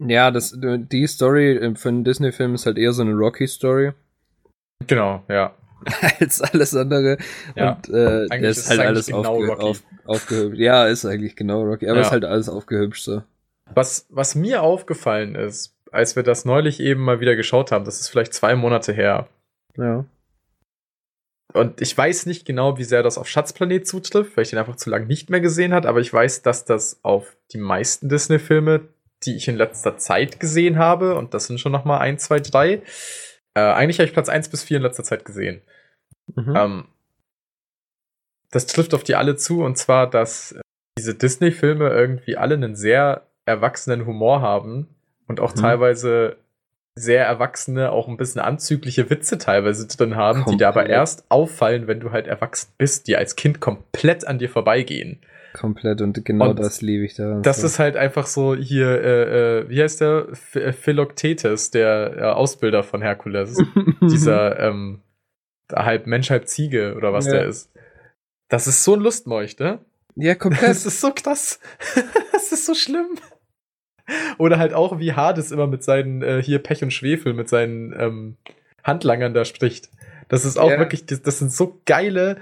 Ja, 0.00 0.32
das, 0.32 0.58
die 0.58 1.06
Story 1.06 1.56
äh, 1.56 1.74
für 1.76 1.90
einen 1.90 2.02
Disney-Film 2.02 2.54
ist 2.54 2.66
halt 2.66 2.78
eher 2.78 2.92
so 2.92 3.02
eine 3.02 3.12
Rocky-Story 3.12 3.92
Genau, 4.86 5.22
ja. 5.28 5.54
als 6.20 6.40
alles 6.42 6.74
andere. 6.74 7.18
Ja. 7.56 7.72
Und 7.72 7.88
äh, 7.88 8.26
Eigentlich 8.30 8.40
das 8.56 8.58
ist 8.58 8.64
ist 8.64 8.70
halt 8.70 8.80
es 8.80 8.86
alles 8.86 9.06
genau 9.06 9.34
aufge 9.34 9.46
Rocky. 9.48 9.62
auf, 9.64 9.82
aufgehübscht. 10.04 10.58
Ja, 10.60 10.86
ist 10.86 11.04
eigentlich 11.04 11.36
genau 11.36 11.62
Rocky, 11.62 11.88
aber 11.88 12.00
Ja. 12.00 12.06
ist 12.06 12.12
halt 12.12 12.24
alles 12.24 12.48
aufgehübscht 12.48 13.04
so. 13.04 13.22
Was, 13.74 14.06
was 14.10 14.34
mir 14.34 14.62
aufgefallen 14.62 15.34
ist, 15.34 15.74
als 15.90 16.16
wir 16.16 16.22
das 16.22 16.44
neulich 16.44 16.80
eben 16.80 17.00
mal 17.02 17.20
wieder 17.20 17.36
geschaut 17.36 17.72
haben, 17.72 17.84
das 17.84 18.00
ist 18.00 18.08
vielleicht 18.08 18.34
zwei 18.34 18.54
Monate 18.54 18.92
her, 18.92 19.28
Ja. 19.76 20.04
Und 21.54 21.82
ich 21.82 21.96
weiß 21.96 22.24
nicht 22.26 22.46
genau, 22.46 22.78
wie 22.78 22.84
sehr 22.84 23.02
das 23.02 23.18
auf 23.18 23.28
Schatzplanet 23.28 23.86
zutrifft, 23.86 24.36
weil 24.36 24.42
ich 24.44 24.50
den 24.50 24.58
einfach 24.58 24.76
zu 24.76 24.88
lange 24.88 25.04
nicht 25.04 25.28
mehr 25.28 25.40
gesehen 25.40 25.74
hat, 25.74 25.84
aber 25.84 26.00
ich 26.00 26.10
weiß, 26.10 26.40
dass 26.42 26.64
das 26.64 27.00
auf 27.02 27.36
die 27.52 27.58
meisten 27.58 28.08
Disney-Filme, 28.08 28.88
die 29.24 29.36
ich 29.36 29.48
in 29.48 29.56
letzter 29.56 29.98
Zeit 29.98 30.40
gesehen 30.40 30.78
habe, 30.78 31.14
und 31.14 31.34
das 31.34 31.46
sind 31.48 31.60
schon 31.60 31.72
noch 31.72 31.84
mal 31.84 31.98
ein, 31.98 32.18
zwei, 32.18 32.40
drei, 32.40 32.80
äh, 33.54 33.60
eigentlich 33.60 33.98
habe 33.98 34.06
ich 34.06 34.14
Platz 34.14 34.30
1 34.30 34.48
bis 34.48 34.62
4 34.62 34.78
in 34.78 34.82
letzter 34.82 35.04
Zeit 35.04 35.26
gesehen. 35.26 35.60
Mhm. 36.34 36.56
Ähm, 36.56 36.84
das 38.50 38.66
trifft 38.66 38.94
auf 38.94 39.02
die 39.04 39.14
alle 39.14 39.36
zu, 39.36 39.62
und 39.62 39.78
zwar, 39.78 40.08
dass 40.08 40.52
äh, 40.52 40.60
diese 40.98 41.14
Disney-Filme 41.14 41.88
irgendwie 41.88 42.36
alle 42.36 42.54
einen 42.54 42.76
sehr 42.76 43.22
erwachsenen 43.46 44.06
Humor 44.06 44.40
haben 44.42 44.88
und 45.26 45.40
auch 45.40 45.54
Mhm. 45.54 45.60
teilweise 45.60 46.36
sehr 46.94 47.24
erwachsene, 47.24 47.90
auch 47.90 48.06
ein 48.06 48.18
bisschen 48.18 48.42
anzügliche 48.42 49.08
Witze 49.08 49.38
teilweise 49.38 49.86
drin 49.86 50.14
haben, 50.16 50.44
die 50.50 50.58
dir 50.58 50.68
aber 50.68 50.80
Komplett. 50.80 50.94
erst 50.98 51.24
auffallen, 51.30 51.86
wenn 51.86 52.00
du 52.00 52.12
halt 52.12 52.26
erwachsen 52.26 52.70
bist, 52.76 53.08
die 53.08 53.16
als 53.16 53.34
Kind 53.34 53.60
komplett 53.60 54.26
an 54.26 54.38
dir 54.38 54.50
vorbeigehen. 54.50 55.18
Komplett 55.54 56.02
und 56.02 56.22
genau 56.24 56.50
Und 56.50 56.58
das 56.58 56.82
liebe 56.82 57.04
ich 57.04 57.14
daran. 57.14 57.42
Das 57.42 57.60
so. 57.62 57.66
ist 57.66 57.78
halt 57.78 57.96
einfach 57.96 58.26
so 58.26 58.54
hier, 58.54 58.88
äh, 59.02 59.58
äh, 59.60 59.68
wie 59.70 59.82
heißt 59.82 60.02
der? 60.02 60.28
Äh, 60.54 60.72
Philoktetes, 60.72 61.70
der 61.70 62.14
äh, 62.16 62.22
Ausbilder 62.24 62.82
von 62.82 63.00
Herkules. 63.00 63.56
Dieser 64.02 64.58
ähm, 64.60 65.00
halb 65.72 66.06
Mensch, 66.06 66.30
halb 66.30 66.48
Ziege 66.48 66.94
oder 66.96 67.12
was 67.12 67.26
Ja. 67.26 67.32
der 67.32 67.46
ist. 67.46 67.70
Das 68.48 68.66
ist 68.66 68.84
so 68.84 68.94
ein 68.94 69.00
Lustmolch, 69.00 69.58
ne? 69.58 69.78
ja, 70.16 70.34
Das 70.34 70.38
komplett. 70.42 70.70
ist 70.70 71.00
so 71.00 71.12
krass. 71.14 71.58
das 72.32 72.52
ist 72.52 72.66
so 72.66 72.74
schlimm. 72.74 73.18
Oder 74.38 74.58
halt 74.58 74.74
auch, 74.74 74.98
wie 74.98 75.12
Hades 75.12 75.52
immer 75.52 75.66
mit 75.66 75.84
seinen, 75.84 76.22
äh, 76.22 76.42
hier 76.42 76.58
Pech 76.58 76.82
und 76.82 76.92
Schwefel, 76.92 77.34
mit 77.34 77.48
seinen 77.48 77.94
ähm, 77.98 78.36
Handlangern 78.82 79.32
da 79.32 79.44
spricht. 79.44 79.90
Das 80.28 80.44
ist 80.44 80.58
auch 80.58 80.70
Ja. 80.70 80.78
wirklich, 80.78 81.06
das, 81.06 81.22
das 81.22 81.38
sind 81.38 81.52
so 81.52 81.80
geile, 81.86 82.38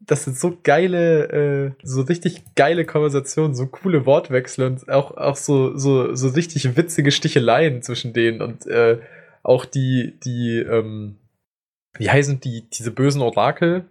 das 0.00 0.24
sind 0.24 0.38
so 0.38 0.56
geile, 0.62 1.28
äh, 1.28 1.70
so 1.82 2.02
richtig 2.02 2.42
geile 2.54 2.84
Konversationen, 2.84 3.54
so 3.54 3.66
coole 3.66 4.06
Wortwechsel 4.06 4.66
und 4.66 4.88
auch, 4.90 5.16
auch 5.16 5.36
so, 5.36 5.76
so, 5.76 6.14
so 6.14 6.28
richtig 6.28 6.76
witzige 6.76 7.10
Sticheleien 7.10 7.82
zwischen 7.82 8.12
denen 8.12 8.42
und 8.42 8.66
äh, 8.66 8.98
auch 9.42 9.64
die, 9.64 10.14
die, 10.24 10.58
ähm, 10.58 11.16
wie 11.96 12.10
heißen 12.10 12.40
die, 12.40 12.68
diese 12.70 12.90
bösen 12.90 13.22
Orakel? 13.22 13.86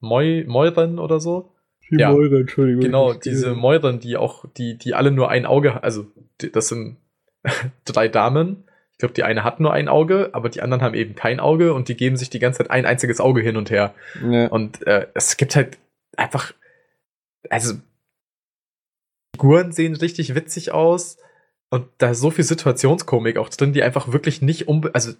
Moi, 0.00 0.44
Moiren 0.46 0.98
oder 0.98 1.20
so? 1.20 1.52
Ja. 1.90 2.12
Entschuldigung. 2.12 2.82
Genau, 2.82 3.14
diese 3.14 3.54
Mäuren, 3.54 4.00
die 4.00 4.16
auch, 4.16 4.44
die, 4.56 4.78
die 4.78 4.94
alle 4.94 5.10
nur 5.10 5.28
ein 5.28 5.44
Auge, 5.44 5.82
also 5.82 6.06
die, 6.40 6.50
das 6.50 6.68
sind 6.68 6.96
drei 7.84 8.08
Damen. 8.08 8.64
Ich 8.92 8.98
glaube, 8.98 9.14
die 9.14 9.24
eine 9.24 9.44
hat 9.44 9.60
nur 9.60 9.72
ein 9.72 9.88
Auge, 9.88 10.30
aber 10.32 10.50
die 10.50 10.60
anderen 10.60 10.82
haben 10.82 10.94
eben 10.94 11.14
kein 11.14 11.40
Auge 11.40 11.74
und 11.74 11.88
die 11.88 11.96
geben 11.96 12.16
sich 12.16 12.30
die 12.30 12.38
ganze 12.38 12.58
Zeit 12.58 12.70
ein 12.70 12.86
einziges 12.86 13.20
Auge 13.20 13.40
hin 13.40 13.56
und 13.56 13.70
her. 13.70 13.94
Ja. 14.30 14.46
Und 14.48 14.86
äh, 14.86 15.06
es 15.14 15.36
gibt 15.36 15.56
halt 15.56 15.78
einfach, 16.16 16.52
also 17.48 17.74
Figuren 19.34 19.72
sehen 19.72 19.96
richtig 19.96 20.34
witzig 20.34 20.72
aus 20.72 21.16
und 21.70 21.86
da 21.98 22.10
ist 22.10 22.20
so 22.20 22.30
viel 22.30 22.44
Situationskomik 22.44 23.38
auch 23.38 23.48
drin, 23.48 23.72
die 23.72 23.82
einfach 23.82 24.12
wirklich 24.12 24.42
nicht 24.42 24.68
unbe 24.68 24.94
also 24.94 25.12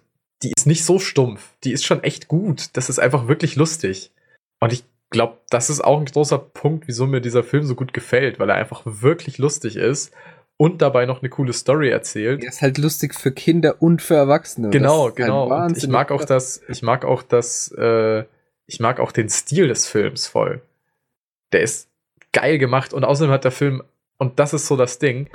die 0.43 0.53
ist 0.55 0.65
nicht 0.65 0.85
so 0.85 0.99
stumpf, 0.99 1.53
die 1.63 1.71
ist 1.71 1.85
schon 1.85 2.03
echt 2.03 2.27
gut. 2.27 2.69
Das 2.73 2.89
ist 2.89 2.99
einfach 2.99 3.27
wirklich 3.27 3.55
lustig. 3.55 4.11
Und 4.59 4.73
ich 4.73 4.83
glaube, 5.09 5.37
das 5.49 5.69
ist 5.69 5.81
auch 5.81 5.99
ein 5.99 6.05
großer 6.05 6.39
Punkt, 6.39 6.87
wieso 6.87 7.05
mir 7.05 7.21
dieser 7.21 7.43
Film 7.43 7.63
so 7.63 7.75
gut 7.75 7.93
gefällt, 7.93 8.39
weil 8.39 8.49
er 8.49 8.55
einfach 8.55 8.81
wirklich 8.85 9.37
lustig 9.37 9.75
ist 9.75 10.11
und 10.57 10.81
dabei 10.81 11.05
noch 11.05 11.21
eine 11.21 11.29
coole 11.29 11.53
Story 11.53 11.89
erzählt. 11.89 12.41
Der 12.41 12.49
ist 12.49 12.61
halt 12.61 12.77
lustig 12.77 13.15
für 13.15 13.31
Kinder 13.31 13.81
und 13.81 14.01
für 14.01 14.15
Erwachsene. 14.15 14.69
Genau, 14.69 15.11
genau. 15.11 15.51
Und 15.65 15.77
ich 15.77 15.87
mag 15.87 16.11
auch 16.11 16.23
das, 16.23 16.61
ich 16.69 16.81
mag 16.81 17.03
auch 17.05 17.23
das, 17.23 17.71
äh, 17.77 18.25
ich 18.65 18.79
mag 18.79 18.99
auch 18.99 19.11
den 19.11 19.29
Stil 19.29 19.67
des 19.67 19.87
Films 19.87 20.27
voll. 20.27 20.61
Der 21.51 21.61
ist 21.61 21.89
geil 22.31 22.57
gemacht 22.57 22.93
und 22.93 23.03
außerdem 23.03 23.31
hat 23.31 23.43
der 23.43 23.51
Film, 23.51 23.83
und 24.17 24.39
das 24.39 24.53
ist 24.53 24.67
so 24.67 24.77
das 24.77 24.99
Ding, 24.99 25.29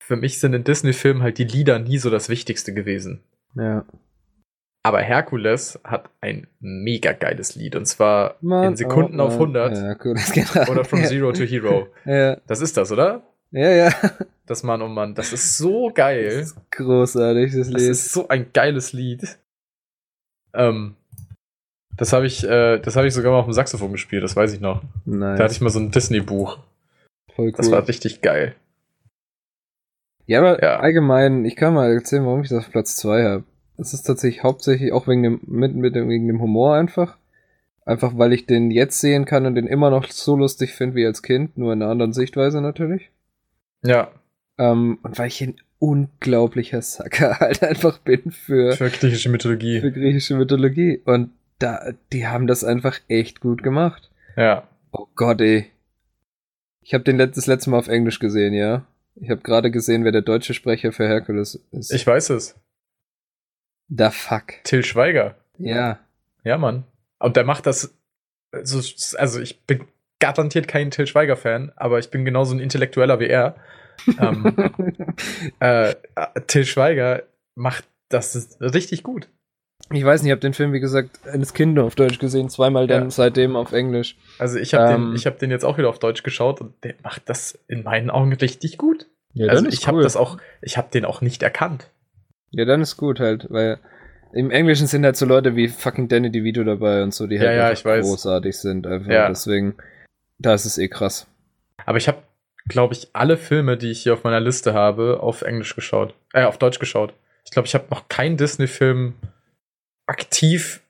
für 0.00 0.16
mich 0.16 0.40
sind 0.40 0.54
in 0.54 0.64
Disney-Filmen 0.64 1.22
halt 1.22 1.38
die 1.38 1.44
Lieder 1.44 1.78
nie 1.78 1.98
so 1.98 2.10
das 2.10 2.28
Wichtigste 2.28 2.72
gewesen. 2.72 3.22
Ja. 3.54 3.84
Aber 4.86 5.00
Herkules 5.00 5.80
hat 5.82 6.08
ein 6.20 6.46
mega 6.60 7.10
geiles 7.10 7.56
Lied 7.56 7.74
und 7.74 7.86
zwar 7.86 8.36
Mann, 8.40 8.68
in 8.68 8.76
Sekunden 8.76 9.18
oh, 9.18 9.24
auf 9.24 9.32
100 9.32 9.76
Ja, 9.76 9.94
das 10.14 10.32
geht 10.32 10.68
oder 10.68 10.84
From 10.84 11.00
ja. 11.00 11.06
Zero 11.06 11.32
to 11.32 11.42
Hero. 11.42 11.88
Ja, 12.04 12.36
Das 12.46 12.60
ist 12.60 12.76
das, 12.76 12.92
oder? 12.92 13.22
ja, 13.50 13.70
ja. 13.70 13.90
Das 14.46 14.62
Mann, 14.62 14.80
oh 14.82 14.86
Mann, 14.88 15.16
das 15.16 15.32
ist 15.32 15.58
so 15.58 15.90
geil. 15.92 16.26
Das 16.26 16.34
ist 16.52 16.70
großartig, 16.70 17.52
das 17.52 17.68
Das 17.68 17.80
Lied. 17.82 17.90
ist 17.90 18.12
so 18.12 18.28
ein 18.28 18.46
geiles 18.52 18.92
Lied. 18.92 19.38
Ähm, 20.54 20.94
Das 21.96 22.12
habe 22.12 22.26
ich, 22.26 22.44
äh, 22.44 22.78
das 22.78 22.94
habe 22.94 23.08
ich 23.08 23.14
sogar 23.14 23.32
mal 23.32 23.38
auf 23.40 23.46
dem 23.46 23.54
Saxophon 23.54 23.90
gespielt, 23.90 24.22
das 24.22 24.36
weiß 24.36 24.52
ich 24.52 24.60
noch. 24.60 24.82
Nice. 25.04 25.36
Da 25.38 25.44
hatte 25.44 25.52
ich 25.54 25.60
mal 25.60 25.70
so 25.70 25.80
ein 25.80 25.90
Disney-Buch. 25.90 26.58
Voll 27.34 27.50
Das 27.50 27.72
war 27.72 27.88
richtig 27.88 28.20
geil. 28.22 28.54
Ja, 30.26 30.38
aber 30.38 30.62
allgemein, 30.80 31.44
ich 31.44 31.56
kann 31.56 31.74
mal 31.74 31.92
erzählen, 31.92 32.24
warum 32.24 32.42
ich 32.42 32.50
das 32.50 32.58
auf 32.58 32.70
Platz 32.70 32.94
2 32.96 33.24
habe. 33.24 33.44
Es 33.78 33.92
ist 33.92 34.02
tatsächlich 34.02 34.42
hauptsächlich 34.42 34.92
auch 34.92 35.06
wegen 35.06 35.22
dem, 35.22 35.40
mit, 35.46 35.74
mit 35.74 35.94
dem, 35.94 36.08
wegen 36.08 36.26
dem 36.26 36.40
Humor 36.40 36.74
einfach. 36.74 37.18
Einfach 37.84 38.18
weil 38.18 38.32
ich 38.32 38.46
den 38.46 38.70
jetzt 38.70 39.00
sehen 39.00 39.24
kann 39.26 39.46
und 39.46 39.54
den 39.54 39.66
immer 39.66 39.90
noch 39.90 40.10
so 40.10 40.34
lustig 40.36 40.74
finde 40.74 40.96
wie 40.96 41.06
als 41.06 41.22
Kind, 41.22 41.56
nur 41.56 41.72
in 41.72 41.82
einer 41.82 41.90
anderen 41.90 42.12
Sichtweise 42.12 42.60
natürlich. 42.60 43.10
Ja, 43.84 44.10
Ähm, 44.58 44.98
und 45.02 45.18
weil 45.18 45.28
ich 45.28 45.42
ein 45.42 45.56
unglaublicher 45.78 46.82
Sucker 46.82 47.38
halt 47.40 47.62
einfach 47.62 47.98
bin 47.98 48.30
für, 48.32 48.72
für 48.72 48.90
griechische 48.90 49.28
Mythologie. 49.28 49.80
für 49.80 49.92
griechische 49.92 50.34
Mythologie. 50.34 51.00
Und 51.04 51.30
da, 51.58 51.92
die 52.12 52.26
haben 52.26 52.46
das 52.46 52.64
einfach 52.64 52.98
echt 53.08 53.40
gut 53.40 53.62
gemacht. 53.62 54.10
Ja. 54.36 54.66
Oh 54.92 55.06
Gott, 55.14 55.40
ey. 55.40 55.66
Ich 56.80 56.94
habe 56.94 57.04
den 57.04 57.16
let 57.16 57.36
das 57.36 57.46
letzte 57.46 57.70
Mal 57.70 57.78
auf 57.78 57.88
Englisch 57.88 58.18
gesehen, 58.18 58.54
ja. 58.54 58.86
Ich 59.16 59.30
habe 59.30 59.40
gerade 59.40 59.70
gesehen, 59.70 60.04
wer 60.04 60.12
der 60.12 60.22
deutsche 60.22 60.54
Sprecher 60.54 60.92
für 60.92 61.06
Herkules 61.06 61.60
ist. 61.72 61.92
Ich 61.92 62.06
weiß 62.06 62.30
es. 62.30 62.54
Da 63.88 64.10
fuck. 64.10 64.44
Till 64.64 64.84
Schweiger. 64.84 65.36
Ja. 65.58 65.98
Ja, 66.44 66.58
Mann. 66.58 66.84
Und 67.18 67.36
der 67.36 67.44
macht 67.44 67.66
das. 67.66 67.94
Also, 68.52 68.80
also 69.18 69.40
ich 69.40 69.60
bin 69.62 69.84
garantiert 70.18 70.66
kein 70.68 70.90
Till 70.90 71.06
Schweiger-Fan, 71.06 71.72
aber 71.76 71.98
ich 71.98 72.10
bin 72.10 72.24
genauso 72.24 72.54
ein 72.54 72.60
Intellektueller 72.60 73.20
wie 73.20 73.26
er. 73.28 73.56
ähm, 74.18 74.54
äh, 75.60 75.94
Till 76.46 76.64
Schweiger 76.64 77.22
macht 77.54 77.84
das 78.08 78.58
richtig 78.60 79.02
gut. 79.02 79.28
ich 79.92 80.04
weiß 80.04 80.22
nicht, 80.22 80.28
ich 80.28 80.32
habe 80.32 80.40
den 80.40 80.54
Film, 80.54 80.72
wie 80.72 80.80
gesagt, 80.80 81.26
eines 81.26 81.54
Kindes 81.54 81.84
auf 81.84 81.94
Deutsch 81.96 82.18
gesehen, 82.18 82.48
zweimal 82.48 82.86
dann 82.86 83.04
Ja. 83.04 83.10
seitdem 83.10 83.56
auf 83.56 83.72
Englisch. 83.72 84.16
Also 84.38 84.58
ich 84.58 84.74
habe 84.74 84.92
Ähm. 84.92 85.06
den, 85.08 85.14
ich 85.16 85.26
hab 85.26 85.38
den 85.38 85.50
jetzt 85.50 85.64
auch 85.64 85.76
wieder 85.78 85.88
auf 85.88 85.98
Deutsch 85.98 86.22
geschaut 86.22 86.60
und 86.60 86.72
der 86.84 86.94
macht 87.02 87.28
das 87.28 87.58
in 87.68 87.82
meinen 87.82 88.10
Augen 88.10 88.32
richtig 88.32 88.78
gut. 88.78 89.06
Ja, 89.34 89.48
also 89.48 89.66
ich 89.66 89.86
habe 89.86 90.02
das 90.02 90.16
auch, 90.16 90.38
ich 90.62 90.76
habe 90.78 90.88
den 90.90 91.04
auch 91.04 91.20
nicht 91.20 91.42
erkannt. 91.42 91.90
Ja, 92.50 92.64
dann 92.64 92.80
ist 92.80 92.96
gut 92.96 93.20
halt, 93.20 93.46
weil 93.50 93.78
im 94.32 94.50
Englischen 94.50 94.86
sind 94.86 95.04
halt 95.04 95.16
so 95.16 95.26
Leute 95.26 95.56
wie 95.56 95.68
fucking 95.68 96.08
Danny 96.08 96.30
DeVito 96.30 96.62
dabei 96.64 97.02
und 97.02 97.14
so, 97.14 97.26
die 97.26 97.38
halt 97.38 97.48
Ja, 97.50 97.54
ja, 97.56 97.72
ich 97.72 97.84
weiß. 97.84 98.04
großartig 98.06 98.56
sind. 98.56 98.86
Einfach. 98.86 99.10
Ja. 99.10 99.28
Deswegen, 99.28 99.74
da 100.38 100.54
ist 100.54 100.64
es 100.66 100.78
eh 100.78 100.88
krass. 100.88 101.26
Aber 101.84 101.98
ich 101.98 102.08
habe, 102.08 102.18
glaube 102.68 102.94
ich, 102.94 103.08
alle 103.12 103.36
Filme, 103.36 103.76
die 103.76 103.90
ich 103.90 104.02
hier 104.02 104.12
auf 104.14 104.24
meiner 104.24 104.40
Liste 104.40 104.74
habe, 104.74 105.20
auf 105.20 105.42
Englisch 105.42 105.74
geschaut. 105.74 106.14
Äh, 106.32 106.44
auf 106.44 106.58
Deutsch 106.58 106.78
geschaut. 106.78 107.14
Ich 107.44 107.50
glaube, 107.52 107.66
ich 107.66 107.74
habe 107.74 107.86
noch 107.90 108.08
keinen 108.08 108.36
Disney-Film 108.36 109.14
aktiv, 110.06 110.82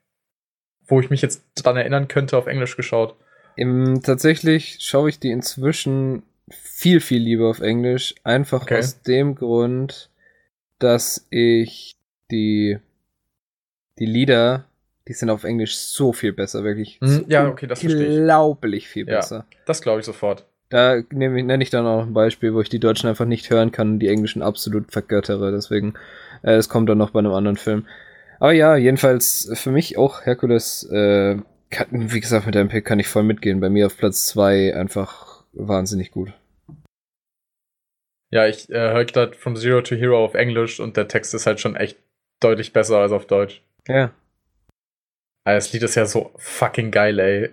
wo 0.89 1.01
ich 1.01 1.11
mich 1.11 1.23
jetzt 1.23 1.43
dran 1.57 1.77
erinnern 1.77 2.09
könnte, 2.09 2.37
auf 2.37 2.47
Englisch 2.47 2.77
geschaut. 2.77 3.15
Im, 3.57 4.03
tatsächlich 4.03 4.79
schaue 4.81 5.09
ich 5.09 5.19
die 5.19 5.31
inzwischen 5.31 6.23
viel, 6.51 7.01
viel 7.01 7.21
lieber 7.23 7.49
auf 7.49 7.61
Englisch. 7.61 8.15
Einfach 8.25 8.63
Okay. 8.63 8.79
aus 8.79 9.03
dem 9.03 9.35
Grund, 9.35 10.11
dass 10.79 11.27
ich 11.31 11.97
die, 12.31 12.79
die 13.99 14.07
Lieder, 14.07 14.65
die 15.09 15.13
sind 15.13 15.31
auf 15.31 15.45
Englisch 15.45 15.77
so 15.77 16.13
viel 16.13 16.33
besser, 16.33 16.65
wirklich. 16.65 16.99
Mhm, 17.01 17.07
so 17.09 17.25
ja, 17.29 17.49
okay, 17.49 17.67
das 17.67 17.81
verstehe 17.81 18.07
ich. 18.07 18.19
Unglaublich 18.19 18.89
viel 18.89 19.09
Ja. 19.09 19.17
besser. 19.17 19.47
Das 19.67 19.81
glaube 19.83 20.01
ich 20.01 20.07
sofort. 20.07 20.45
Da 20.69 21.01
nehme 21.13 21.39
ich, 21.39 21.45
nenne 21.45 21.63
ich 21.63 21.71
dann 21.71 21.87
auch 21.87 22.03
ein 22.03 22.13
Beispiel, 22.13 22.53
wo 22.53 22.61
ich 22.61 22.69
die 22.69 22.81
Deutschen 22.81 23.09
einfach 23.09 23.25
nicht 23.25 23.51
hören 23.51 23.71
kann 23.71 23.93
und 23.93 23.99
die 24.01 24.09
Englischen 24.09 24.43
absolut 24.43 24.91
vergöttere. 24.91 25.53
Deswegen, 25.53 25.95
äh, 26.43 26.55
es 26.55 26.69
kommt 26.69 26.89
dann 26.89 26.99
noch 26.99 27.11
bei 27.11 27.21
einem 27.21 27.33
anderen 27.33 27.57
Film. 27.57 27.87
Aber 28.41 28.53
ja, 28.53 28.77
jedenfalls 28.77 29.49
für 29.55 29.71
mich 29.71 29.97
auch 29.97 30.23
Herkules, 30.27 30.83
äh, 30.91 31.37
kann, 31.71 31.87
wie 32.13 32.21
gesagt, 32.21 32.47
mit 32.47 32.55
deinem 32.55 32.69
Pick 32.69 32.85
kann 32.85 32.99
ich 32.99 33.07
voll 33.09 33.23
mitgehen. 33.23 33.61
Bei 33.61 33.71
mir 33.71 33.87
auf 33.87 33.97
Platz 33.97 34.27
zwei 34.27 34.75
einfach 34.75 35.45
wahnsinnig 35.53 36.11
gut. 36.11 36.33
Ja, 38.37 38.47
ich 38.47 38.69
äh, 38.69 38.75
höre 38.75 39.07
gerade 39.07 39.35
From 39.35 39.57
Zero 39.57 39.81
to 39.81 39.95
Hero 39.95 40.23
auf 40.23 40.35
Englisch 40.35 40.79
und 40.79 40.99
der 40.99 41.09
Text 41.09 41.33
ist 41.33 41.47
halt 41.47 41.59
schon 41.59 41.75
echt 41.75 41.97
deutlich 42.39 42.75
besser 42.75 42.99
als 42.99 43.11
auf 43.11 43.27
Deutsch. 43.27 43.63
Ja. 43.89 44.13
Aber 45.45 45.55
das 45.55 45.73
Lied 45.73 45.83
ist 45.83 45.95
ja 45.95 46.05
so 46.05 46.33
fucking 46.37 46.91
geil, 46.91 47.19
ey. 47.19 47.51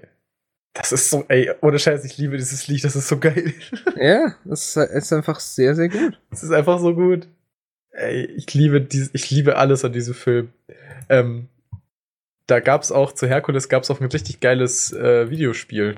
Das 0.73 0.91
ist 0.91 1.09
so, 1.09 1.23
ey, 1.29 1.49
ohne 1.61 1.79
Scheiß, 1.79 2.03
ich 2.03 2.17
liebe 2.17 2.35
dieses 2.35 2.67
Lied, 2.67 2.83
das 2.83 2.97
ist 2.97 3.07
so 3.07 3.17
geil. 3.17 3.53
Ja, 3.95 4.35
es 4.43 4.75
ist, 4.75 4.91
ist 4.91 5.13
einfach 5.13 5.39
sehr, 5.39 5.73
sehr 5.73 5.87
gut. 5.87 6.19
Es 6.31 6.43
ist 6.43 6.51
einfach 6.51 6.79
so 6.79 6.93
gut. 6.93 7.29
Ey, 7.91 8.25
ich 8.25 8.53
liebe 8.53 8.81
dies, 8.81 9.09
ich 9.13 9.31
liebe 9.31 9.55
alles 9.55 9.85
an 9.85 9.93
diesem 9.93 10.13
Film. 10.13 10.51
Ähm, 11.07 11.47
da 12.47 12.59
gab's 12.59 12.91
auch, 12.91 13.13
zu 13.13 13.25
Herkules 13.25 13.69
gab's 13.69 13.89
auch 13.89 14.01
ein 14.01 14.07
richtig 14.07 14.41
geiles 14.41 14.91
äh, 14.91 15.29
Videospiel. 15.29 15.95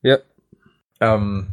Ja. 0.00 0.16
Ähm, 1.02 1.48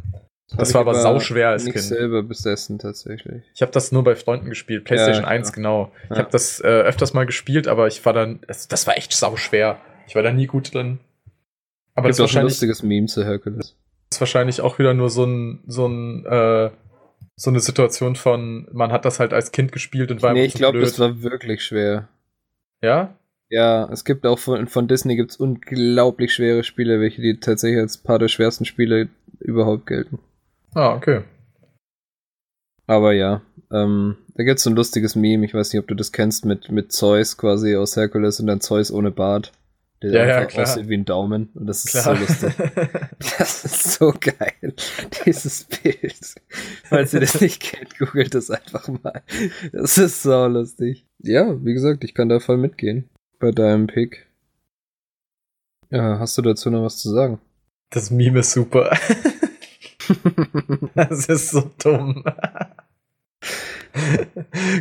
Das 0.56 0.74
war 0.74 0.82
aber 0.82 0.94
sauschwer 0.94 1.48
als 1.50 1.64
nicht 1.64 1.74
Kind. 1.74 1.84
selber 1.84 2.22
besessen, 2.22 2.78
tatsächlich. 2.78 3.42
ich 3.54 3.62
habe 3.62 3.72
das 3.72 3.92
nur 3.92 4.04
bei 4.04 4.14
Freunden 4.16 4.48
gespielt, 4.50 4.84
PlayStation 4.84 5.24
Ja, 5.24 5.28
1, 5.30 5.52
klar. 5.52 5.54
genau. 5.56 5.92
Ich 6.04 6.10
Ja. 6.10 6.16
habe 6.18 6.30
das 6.30 6.60
äh, 6.60 6.66
öfters 6.66 7.14
mal 7.14 7.24
gespielt, 7.26 7.68
aber 7.68 7.86
ich 7.86 8.04
war 8.04 8.12
dann, 8.12 8.40
das, 8.46 8.68
das 8.68 8.86
war 8.86 8.96
echt 8.96 9.12
sauschwer. 9.12 9.78
Ich 10.06 10.14
war 10.14 10.22
da 10.22 10.32
nie 10.32 10.46
gut 10.46 10.74
drin. 10.74 10.98
Aber 11.94 12.08
das 12.08 12.16
Gibt 12.18 12.24
ist 12.26 12.30
auch 12.30 12.34
ein 12.34 12.44
wahrscheinlich, 12.44 12.52
lustiges 12.52 12.82
Meme 12.82 13.06
zu 13.06 13.24
Herkules. 13.24 13.76
ist 14.10 14.20
wahrscheinlich 14.20 14.60
auch 14.60 14.78
wieder 14.78 14.94
nur 14.94 15.10
so 15.10 15.24
ein, 15.24 15.60
so 15.66 15.86
ein, 15.86 16.24
äh, 16.26 16.70
so 17.36 17.50
eine 17.50 17.60
Situation 17.60 18.14
von, 18.16 18.68
man 18.72 18.92
hat 18.92 19.04
das 19.04 19.20
halt 19.20 19.32
als 19.32 19.52
Kind 19.52 19.72
gespielt 19.72 20.10
und 20.10 20.22
war 20.22 20.32
Nee, 20.32 20.44
ich 20.44 20.54
glaube, 20.54 20.80
das 20.80 20.98
war 20.98 21.22
wirklich 21.22 21.62
schwer. 21.64 22.08
Ja? 22.82 23.16
Ja, 23.48 23.88
es 23.92 24.04
gibt 24.04 24.26
auch 24.26 24.38
von, 24.38 24.66
von 24.66 24.88
Disney 24.88 25.16
gibt's 25.16 25.36
unglaublich 25.36 26.32
schwere 26.34 26.64
Spiele, 26.64 27.00
welche 27.00 27.20
die 27.22 27.38
tatsächlich 27.40 27.80
als 27.80 27.98
paar 27.98 28.18
der 28.18 28.28
schwersten 28.28 28.64
Spiele 28.64 29.08
überhaupt 29.40 29.86
gelten. 29.86 30.18
Ah, 30.74 30.94
okay. 30.94 31.22
Aber 32.86 33.12
ja, 33.12 33.42
ähm, 33.70 34.16
da 34.34 34.42
gibt's 34.44 34.62
so 34.64 34.70
ein 34.70 34.76
lustiges 34.76 35.14
Meme, 35.14 35.44
ich 35.46 35.54
weiß 35.54 35.72
nicht, 35.72 35.80
ob 35.80 35.86
du 35.88 35.94
das 35.94 36.12
kennst, 36.12 36.44
mit, 36.44 36.70
mit 36.70 36.92
Zeus 36.92 37.36
quasi 37.36 37.76
aus 37.76 37.96
Herkules 37.96 38.40
und 38.40 38.46
dann 38.46 38.60
Zeus 38.60 38.90
ohne 38.90 39.10
Bart. 39.10 39.52
Der 40.02 40.10
Ja, 40.10 40.26
ja, 40.26 40.44
klar. 40.46 40.64
aussieht 40.64 40.88
wie 40.88 40.96
ein 40.96 41.04
Daumen. 41.04 41.50
Und 41.54 41.66
das 41.66 41.84
ist 41.84 41.92
Klar. 41.92 42.16
so 42.16 42.20
lustig. 42.20 42.52
Das 43.38 43.64
ist 43.64 43.92
so 43.92 44.12
geil, 44.18 44.74
dieses 45.24 45.64
Bild. 45.64 46.34
Falls 46.84 47.14
ihr 47.14 47.20
das 47.20 47.40
nicht 47.40 47.62
kennt, 47.62 47.96
googelt 47.98 48.34
das 48.34 48.50
einfach 48.50 48.88
mal. 48.88 49.22
Das 49.72 49.96
ist 49.96 50.22
so 50.24 50.46
lustig. 50.48 51.06
Ja, 51.18 51.64
wie 51.64 51.72
gesagt, 51.72 52.02
ich 52.02 52.14
kann 52.14 52.28
da 52.28 52.40
voll 52.40 52.56
mitgehen 52.56 53.08
bei 53.38 53.52
deinem 53.52 53.86
Pick. 53.86 54.26
Ja, 55.90 56.18
hast 56.18 56.36
du 56.36 56.42
dazu 56.42 56.68
noch 56.70 56.82
was 56.82 56.98
zu 56.98 57.10
sagen? 57.10 57.38
das 57.90 58.10
Meme 58.10 58.40
ist 58.40 58.52
super. 58.52 58.90
das 60.94 61.26
ist 61.26 61.50
so 61.50 61.70
dumm. 61.82 62.24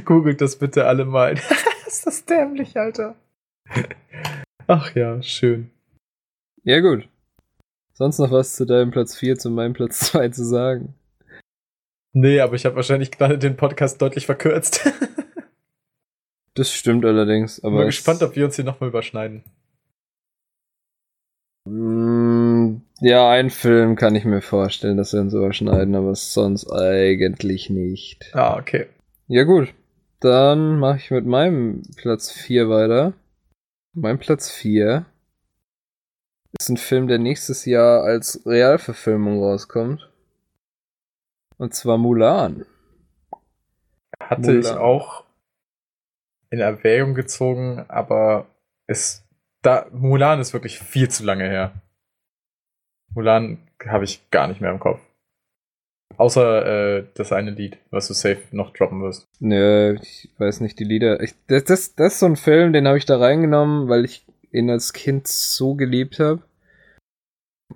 Googelt 0.06 0.42
das 0.42 0.58
bitte 0.58 0.86
alle 0.86 1.06
mal. 1.06 1.34
ist 1.88 2.06
das 2.06 2.26
dämlich, 2.26 2.78
Alter. 2.78 3.16
Ach 4.68 4.96
ja, 4.96 5.22
schön. 5.22 5.70
ja, 6.64 6.80
gut. 6.80 7.08
Sonst 7.94 8.20
noch 8.20 8.32
was 8.32 8.56
zu 8.56 8.66
deinem 8.66 8.92
Platz 8.92 9.16
4, 9.16 9.38
zu 9.38 9.50
meinem 9.50 9.74
Platz 9.74 10.00
2 10.00 10.30
zu 10.30 10.44
sagen? 10.44 10.96
Nee, 12.14 12.40
aber 12.40 12.56
ich 12.56 12.66
habe 12.66 12.76
wahrscheinlich 12.76 13.12
gerade 13.12 13.38
den 13.38 13.56
Podcast 13.58 14.02
deutlich 14.02 14.26
verkürzt. 14.26 14.90
Das 16.54 16.70
stimmt 16.74 17.06
allerdings, 17.06 17.64
aber. 17.64 17.78
Bin 17.78 17.86
gespannt, 17.86 18.22
ob 18.24 18.36
wir 18.36 18.44
uns 18.44 18.58
hier 18.58 18.66
nochmal 18.66 18.90
überschneiden. 18.90 19.44
Mm, 21.66 22.21
Ja, 23.00 23.30
einen 23.30 23.50
Film 23.50 23.96
kann 23.96 24.16
ich 24.16 24.26
mir 24.26 24.42
vorstellen, 24.42 24.98
dass 24.98 25.14
wir 25.14 25.22
uns 25.22 25.34
überschneiden, 25.34 25.96
aber 25.96 26.16
sonst 26.16 26.72
eigentlich 26.72 27.70
nicht. 27.70 28.32
Ah, 28.34 28.58
okay. 28.58 28.88
Ja 29.28 29.44
gut, 29.44 29.74
dann 30.20 30.80
mache 30.80 30.98
ich 30.98 31.12
mit 31.12 31.26
meinem 31.26 31.82
Platz 31.96 32.32
4 32.32 32.70
weiter. 32.70 33.14
Mein 33.94 34.20
Platz 34.20 34.50
4 34.50 35.06
ist 36.60 36.70
ein 36.70 36.78
Film, 36.78 37.08
der 37.08 37.18
nächstes 37.18 37.66
Jahr 37.66 38.04
als 38.04 38.46
Realverfilmung 38.46 39.42
rauskommt. 39.42 40.10
Und 41.58 41.74
zwar 41.74 41.98
Mulan. 41.98 42.66
Hatte 44.20 44.42
Mulan. 44.42 44.60
ich 44.60 44.72
auch 44.72 45.26
in 46.50 46.60
Erwägung 46.60 47.16
gezogen, 47.16 47.86
aber 47.88 48.48
es 48.88 49.24
da 49.62 49.86
Mulan 49.92 50.40
ist 50.40 50.54
wirklich 50.54 50.80
viel 50.80 51.10
zu 51.10 51.24
lange 51.24 51.48
her. 51.48 51.81
Mulan 53.14 53.58
habe 53.86 54.04
ich 54.04 54.30
gar 54.32 54.48
nicht 54.48 54.62
mehr 54.62 54.72
im 54.72 54.80
Kopf. 54.80 55.00
Außer 56.18 56.98
äh, 56.98 57.08
das 57.16 57.32
eine 57.32 57.52
Lied, 57.52 57.78
was 57.90 58.08
du 58.08 58.14
safe 58.14 58.42
noch 58.52 58.74
droppen 58.74 59.02
wirst. 59.02 59.28
Nö, 59.40 59.98
ich 60.02 60.30
weiß 60.38 60.60
nicht, 60.60 60.78
die 60.80 60.84
Lieder. 60.84 61.22
Ich, 61.22 61.34
das, 61.48 61.64
das, 61.64 61.96
das 61.96 62.14
ist 62.14 62.20
so 62.20 62.26
ein 62.26 62.36
Film, 62.36 62.74
den 62.74 62.88
habe 62.88 62.98
ich 62.98 63.06
da 63.06 63.18
reingenommen, 63.18 63.88
weil 63.88 64.06
ich 64.06 64.26
ihn 64.52 64.70
als 64.70 64.94
Kind 64.94 65.28
so 65.28 65.76
geliebt 65.76 66.20
habe. 66.20 66.42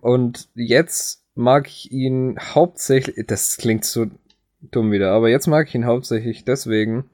Und 0.02 0.50
jetzt 0.54 1.24
mag 1.34 1.68
ich 1.68 1.92
ihn 1.92 2.38
hauptsächlich, 2.40 3.26
das 3.28 3.58
klingt 3.58 3.86
so 3.86 4.08
dumm 4.60 4.92
wieder, 4.92 5.12
aber 5.12 5.30
jetzt 5.30 5.48
mag 5.48 5.68
ich 5.68 5.76
ihn 5.76 5.86
hauptsächlich 5.86 6.44
deswegen, 6.46 7.10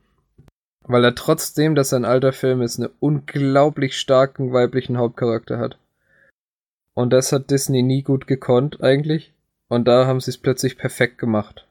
Weil 0.83 1.05
er 1.05 1.15
trotzdem, 1.15 1.75
dass 1.75 1.91
er 1.91 1.99
ein 1.99 2.05
alter 2.05 2.33
Film 2.33 2.61
ist, 2.61 2.79
einen 2.79 2.89
unglaublich 2.99 3.97
starken 3.97 4.51
weiblichen 4.51 4.97
Hauptcharakter 4.97 5.59
hat. 5.59 5.77
Und 6.93 7.11
das 7.13 7.31
hat 7.31 7.49
Disney 7.51 7.83
nie 7.83 8.03
gut 8.03 8.27
gekonnt, 8.27 8.81
eigentlich. 8.81 9.33
Und 9.69 9.87
da 9.87 10.05
haben 10.05 10.19
sie 10.19 10.31
es 10.31 10.37
plötzlich 10.37 10.77
perfekt 10.77 11.17
gemacht. 11.17 11.67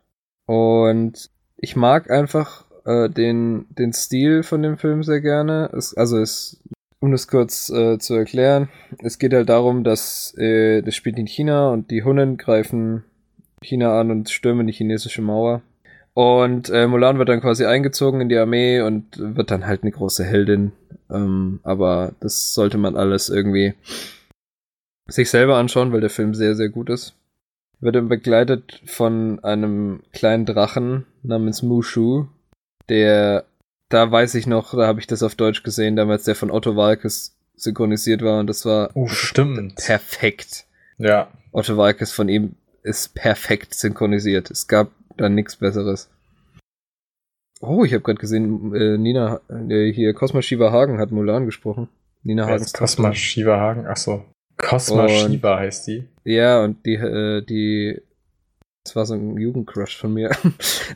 Und 0.46 1.30
ich 1.56 1.76
mag 1.76 2.10
einfach 2.10 2.64
äh, 2.84 3.08
den, 3.08 3.66
den 3.70 3.92
Stil 3.92 4.42
von 4.42 4.62
dem 4.62 4.78
Film 4.78 5.02
sehr 5.02 5.20
gerne. 5.20 5.70
Es, 5.76 5.94
also 5.94 6.18
es, 6.18 6.62
um 7.00 7.12
das 7.12 7.28
kurz 7.28 7.70
äh, 7.70 7.98
zu 7.98 8.14
erklären, 8.14 8.68
es 9.02 9.18
geht 9.18 9.34
halt 9.34 9.48
darum, 9.48 9.84
dass 9.84 10.34
äh, 10.38 10.82
das 10.82 10.94
spielt 10.94 11.18
in 11.18 11.26
China 11.26 11.70
und 11.70 11.90
die 11.90 12.02
Hunnen 12.02 12.36
greifen 12.36 13.04
China 13.62 14.00
an 14.00 14.10
und 14.10 14.30
stürmen 14.30 14.66
die 14.66 14.72
chinesische 14.72 15.22
Mauer. 15.22 15.62
Und 16.14 16.70
äh, 16.70 16.86
Mulan 16.86 17.18
wird 17.18 17.28
dann 17.28 17.40
quasi 17.40 17.64
eingezogen 17.64 18.20
in 18.20 18.28
die 18.28 18.38
Armee 18.38 18.80
und 18.80 19.18
wird 19.18 19.50
dann 19.50 19.66
halt 19.66 19.82
eine 19.82 19.92
große 19.92 20.24
Heldin. 20.24 20.72
Ähm, 21.10 21.60
aber 21.62 22.14
das 22.20 22.54
sollte 22.54 22.78
man 22.78 22.96
alles 22.96 23.28
irgendwie 23.28 23.74
sich 25.10 25.30
selber 25.30 25.56
anschauen, 25.56 25.92
weil 25.92 26.00
der 26.00 26.10
Film 26.10 26.34
sehr, 26.34 26.54
sehr 26.54 26.68
gut 26.68 26.90
ist. 26.90 27.14
Wird 27.80 27.96
dann 27.96 28.08
begleitet 28.08 28.82
von 28.86 29.42
einem 29.42 30.02
kleinen 30.12 30.44
Drachen 30.46 31.06
namens 31.22 31.62
Mushu, 31.62 32.26
der, 32.88 33.44
da 33.88 34.10
weiß 34.10 34.34
ich 34.34 34.46
noch, 34.46 34.72
da 34.74 34.86
habe 34.86 35.00
ich 35.00 35.06
das 35.06 35.22
auf 35.22 35.34
Deutsch 35.34 35.62
gesehen, 35.62 35.96
damals 35.96 36.24
der 36.24 36.34
von 36.34 36.50
Otto 36.50 36.76
Walkes 36.76 37.36
synchronisiert 37.56 38.22
war 38.22 38.40
und 38.40 38.46
das 38.48 38.64
war 38.66 38.90
Oh, 38.94 39.06
stimmt. 39.08 39.76
perfekt. 39.76 40.66
Ja. 40.98 41.28
Otto 41.52 41.76
Walkes 41.76 42.12
von 42.12 42.28
ihm 42.28 42.54
ist 42.82 43.14
perfekt 43.14 43.74
synchronisiert. 43.74 44.50
Es 44.50 44.66
gab 44.68 44.90
da 45.16 45.28
nichts 45.28 45.56
Besseres. 45.56 46.10
Oh, 47.60 47.84
ich 47.84 47.92
habe 47.92 48.02
gerade 48.02 48.18
gesehen, 48.18 48.74
äh, 48.74 48.96
Nina, 48.96 49.40
äh, 49.48 49.92
hier 49.92 50.14
Cosma 50.14 50.40
Shiva 50.40 50.72
Hagen 50.72 50.98
hat 50.98 51.10
Mulan 51.10 51.44
gesprochen. 51.44 51.88
Nina 52.22 52.46
Hagen. 52.46 52.64
Cosma 52.72 53.12
Shiva 53.14 53.58
Hagen. 53.60 53.86
Achso. 53.86 54.24
Cosma 54.60 55.08
Shiva 55.08 55.58
heißt 55.58 55.86
die. 55.88 56.04
Ja, 56.24 56.62
und 56.62 56.84
die, 56.86 56.94
äh, 56.94 57.42
die, 57.42 58.00
das 58.84 58.96
war 58.96 59.06
so 59.06 59.14
ein 59.14 59.36
Jugendcrush 59.36 59.96
von 59.96 60.14
mir. 60.14 60.30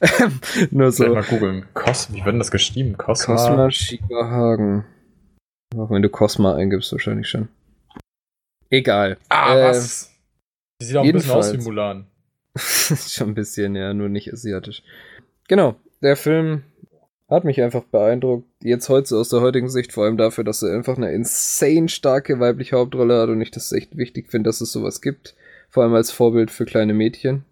Nur 0.71 0.93
so. 0.93 1.09
mal 1.09 1.23
googeln. 1.23 1.67
Cos, 1.75 2.13
wie 2.13 2.19
wird 2.19 2.29
denn 2.29 2.39
das 2.39 2.51
geschrieben? 2.51 2.97
Cosma. 2.97 3.35
Cosma 3.35 3.71
Shiva 3.71 4.29
Hagen. 4.31 4.85
Auch 5.77 5.91
wenn 5.91 6.03
du 6.03 6.09
Cosma 6.09 6.55
eingibst, 6.55 6.93
wahrscheinlich 6.93 7.29
schon. 7.29 7.49
Egal. 8.71 9.17
Ah, 9.29 9.57
Äh, 9.57 9.65
was? 9.65 10.11
Die 10.81 10.87
sieht 10.87 10.97
auch 10.97 11.05
ein 11.05 11.13
bisschen 11.13 11.31
aus 11.33 11.53
wie. 11.53 11.59
Mulan. 11.59 12.07
schon 12.57 13.31
ein 13.31 13.35
bisschen, 13.35 13.75
ja, 13.75 13.93
nur 13.95 14.09
nicht 14.09 14.33
asiatisch. 14.33 14.83
Genau, 15.49 15.77
der 16.03 16.17
Film 16.17 16.63
hat 17.29 17.45
mich 17.45 17.61
einfach 17.63 17.85
beeindruckt. 17.85 18.47
Jetzt 18.63 18.89
heute 18.89 19.17
aus 19.17 19.29
der 19.29 19.41
heutigen 19.41 19.69
Sicht, 19.69 19.93
vor 19.93 20.05
allem 20.05 20.17
dafür, 20.17 20.45
dass 20.45 20.63
er 20.63 20.75
einfach 20.75 20.97
eine 20.97 21.13
insane 21.13 21.89
starke 21.89 22.41
weibliche 22.41 22.77
Hauptrolle 22.77 23.21
hat 23.21 23.29
und 23.29 23.41
ich 23.41 23.51
das 23.51 23.73
echt 23.73 23.97
wichtig 23.97 24.31
finde, 24.31 24.49
dass 24.49 24.61
es 24.61 24.73
sowas 24.73 25.01
gibt. 25.01 25.35
Vor 25.71 25.83
allem 25.83 25.95
als 25.95 26.11
Vorbild 26.11 26.51
für 26.51 26.65
kleine 26.65 26.95
Mädchen. 26.95 27.45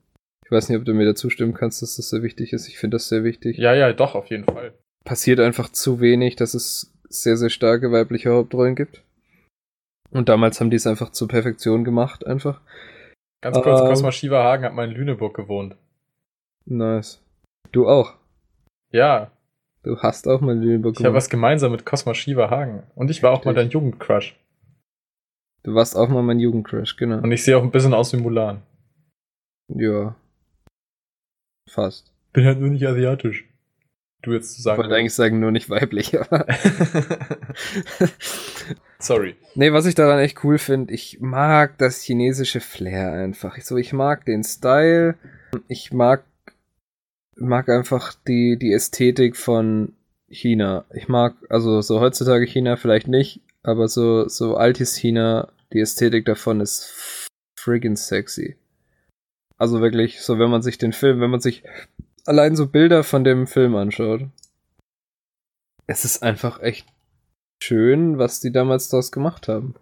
Ich 0.45 0.51
weiß 0.51 0.69
nicht, 0.69 0.79
ob 0.79 0.85
du 0.85 0.93
mir 0.95 1.07
da 1.07 1.15
zustimmen 1.15 1.55
kannst, 1.55 1.83
dass 1.83 1.97
das 1.97 2.11
sehr 2.11 2.23
wichtig 2.23 2.53
ist. 2.53 2.69
Ich 2.69 2.79
finde 2.79 2.97
das 2.97 3.09
sehr 3.09 3.25
wichtig. 3.25 3.57
Ja, 3.57 3.75
ja, 3.75 3.93
doch, 3.93 4.15
auf 4.15 4.27
jeden 4.27 4.45
Fall. 4.45 4.75
Passiert 5.05 5.41
einfach 5.41 5.71
zu 5.71 6.01
wenig, 6.01 6.37
dass 6.37 6.55
es 6.55 6.93
sehr, 7.09 7.37
sehr 7.37 7.51
starke 7.51 7.91
weibliche 7.91 8.31
Hauptrollen 8.31 8.77
gibt. 8.77 9.03
Und 10.11 10.29
damals 10.29 10.61
haben 10.61 10.71
die 10.71 10.77
es 10.77 10.87
einfach 10.87 11.11
zur 11.11 11.29
Perfektion 11.29 11.85
gemacht, 11.85 12.27
einfach. 12.27 12.61
Ganz 13.41 13.61
kurz, 13.61 13.81
Ähm. 13.81 13.87
Cosma 13.87 14.13
Shiva 14.13 14.45
Hagen 14.45 14.65
hat 14.65 14.75
mal 14.75 14.89
in 14.89 14.95
Lüneburg 14.95 15.35
gewohnt. 15.35 15.75
Nice. 16.67 17.21
Du 17.73 17.89
auch. 17.89 18.15
Ja, 18.93 19.33
Du 19.85 19.99
hast 19.99 20.29
auch 20.29 20.41
mal 20.41 20.57
Lüneburg 20.57 20.99
ich 20.99 21.05
habe 21.05 21.15
was 21.17 21.29
gemeinsam 21.29 21.73
mit 21.73 21.85
Cosma 21.85 22.15
Shiva 22.15 22.51
Hagen. 22.51 22.85
Und 22.95 23.11
ich 23.11 23.23
war 23.23 23.33
auch 23.33 23.45
mal 23.45 23.51
Richtig. 23.53 23.73
dein 23.73 23.83
Jugendcrush. 23.83 24.39
Du 25.65 25.75
warst 25.75 25.97
auch 25.97 26.09
mal 26.09 26.23
mein 26.23 26.39
Jugendcrush, 26.41 26.97
genau. 26.97 27.19
Und 27.19 27.33
ich 27.33 27.43
sehe 27.45 27.57
auch 27.57 27.63
ein 27.63 27.71
bisschen 27.71 27.95
aus 27.95 28.13
wie 28.13 28.17
Mulan. 28.19 28.63
Ja. 29.69 30.15
Fast. 31.69 32.13
Bin 32.33 32.45
halt 32.45 32.59
nur 32.61 32.71
nicht 32.71 32.87
asiatisch. 32.87 33.45
Du 34.23 34.33
jetzt 34.33 34.53
zu 34.53 34.59
Ich 34.59 34.63
sagen. 34.63 34.81
wollte 34.81 34.95
eigentlich 34.95 35.15
sagen, 35.15 35.41
nur 35.41 35.51
nicht 35.51 35.69
weiblich, 35.69 36.19
aber. 36.21 36.47
Sorry. 38.99 39.35
nee, 39.57 39.73
was 39.73 39.87
ich 39.87 39.97
daran 39.97 40.21
echt 40.21 40.45
cool 40.45 40.59
finde, 40.59 40.95
ich 40.95 41.19
mag 41.21 41.77
das 41.79 42.03
chinesische 42.03 42.61
Flair 42.61 43.13
einfach. 43.13 43.57
Ich, 43.59 43.65
so, 43.65 43.77
ich 43.77 43.93
mag 43.93 44.25
den 44.25 44.45
Style. 44.45 45.17
Ich 45.67 45.93
mag, 45.93 46.25
mag 47.37 47.69
einfach 47.69 48.15
die, 48.27 48.59
die 48.59 48.73
Ästhetik 48.73 49.37
von 49.37 49.95
China. 50.29 50.85
Ich 50.95 51.09
mag, 51.09 51.37
also 51.49 51.81
so 51.81 52.01
heutzutage 52.01 52.47
China 52.47 52.77
vielleicht 52.77 53.09
nicht, 53.09 53.41
aber 53.63 53.89
so, 53.89 54.29
so 54.29 54.57
altes 54.57 54.97
China, 54.97 55.53
die 55.73 55.81
Ästhetik 55.81 56.25
davon 56.25 56.61
ist 56.61 57.29
friggin' 57.59 57.97
sexy. 57.97 58.57
Also 59.59 59.81
wirklich, 59.81 60.21
so 60.21 60.39
wenn 60.39 60.51
man 60.51 60.63
sich 60.63 60.79
den 60.79 60.93
Film, 60.93 61.21
wenn 61.21 61.31
man 61.31 61.41
sich 61.41 61.63
allein 62.27 62.57
so 62.57 62.67
Bilder 62.67 63.05
von 63.05 63.25
dem 63.25 63.47
Film 63.47 63.77
anschaut. 63.77 64.23
Es 65.87 66.05
ist 66.05 66.23
einfach 66.23 66.61
echt 66.61 66.87
schön, 67.63 68.19
was 68.19 68.41
die 68.41 68.53
damals 68.53 68.89
daraus 68.89 69.13
gemacht 69.13 69.49
haben. 69.49 69.75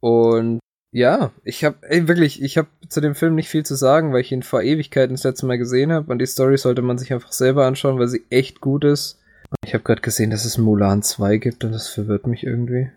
Und 0.00 0.60
ja, 0.92 1.32
ich 1.42 1.64
habe 1.64 1.76
ey 1.82 2.06
wirklich, 2.06 2.42
ich 2.42 2.58
habe 2.58 2.68
zu 2.88 3.00
dem 3.00 3.14
Film 3.14 3.34
nicht 3.34 3.48
viel 3.48 3.64
zu 3.64 3.74
sagen, 3.74 4.12
weil 4.12 4.20
ich 4.20 4.30
ihn 4.30 4.42
vor 4.42 4.62
Ewigkeiten 4.62 5.14
das 5.14 5.24
letzte 5.24 5.46
Mal 5.46 5.56
gesehen 5.56 5.90
habe 5.90 6.12
und 6.12 6.18
die 6.18 6.26
Story 6.26 6.58
sollte 6.58 6.82
man 6.82 6.98
sich 6.98 7.12
einfach 7.12 7.32
selber 7.32 7.66
anschauen, 7.66 7.98
weil 7.98 8.08
sie 8.08 8.24
echt 8.28 8.60
gut 8.60 8.84
ist. 8.84 9.18
Und 9.48 9.56
ich 9.66 9.72
habe 9.72 9.84
gerade 9.84 10.02
gesehen, 10.02 10.30
dass 10.30 10.44
es 10.44 10.58
Mulan 10.58 11.02
2 11.02 11.38
gibt 11.38 11.64
und 11.64 11.72
das 11.72 11.88
verwirrt 11.88 12.26
mich 12.26 12.44
irgendwie. 12.44 12.90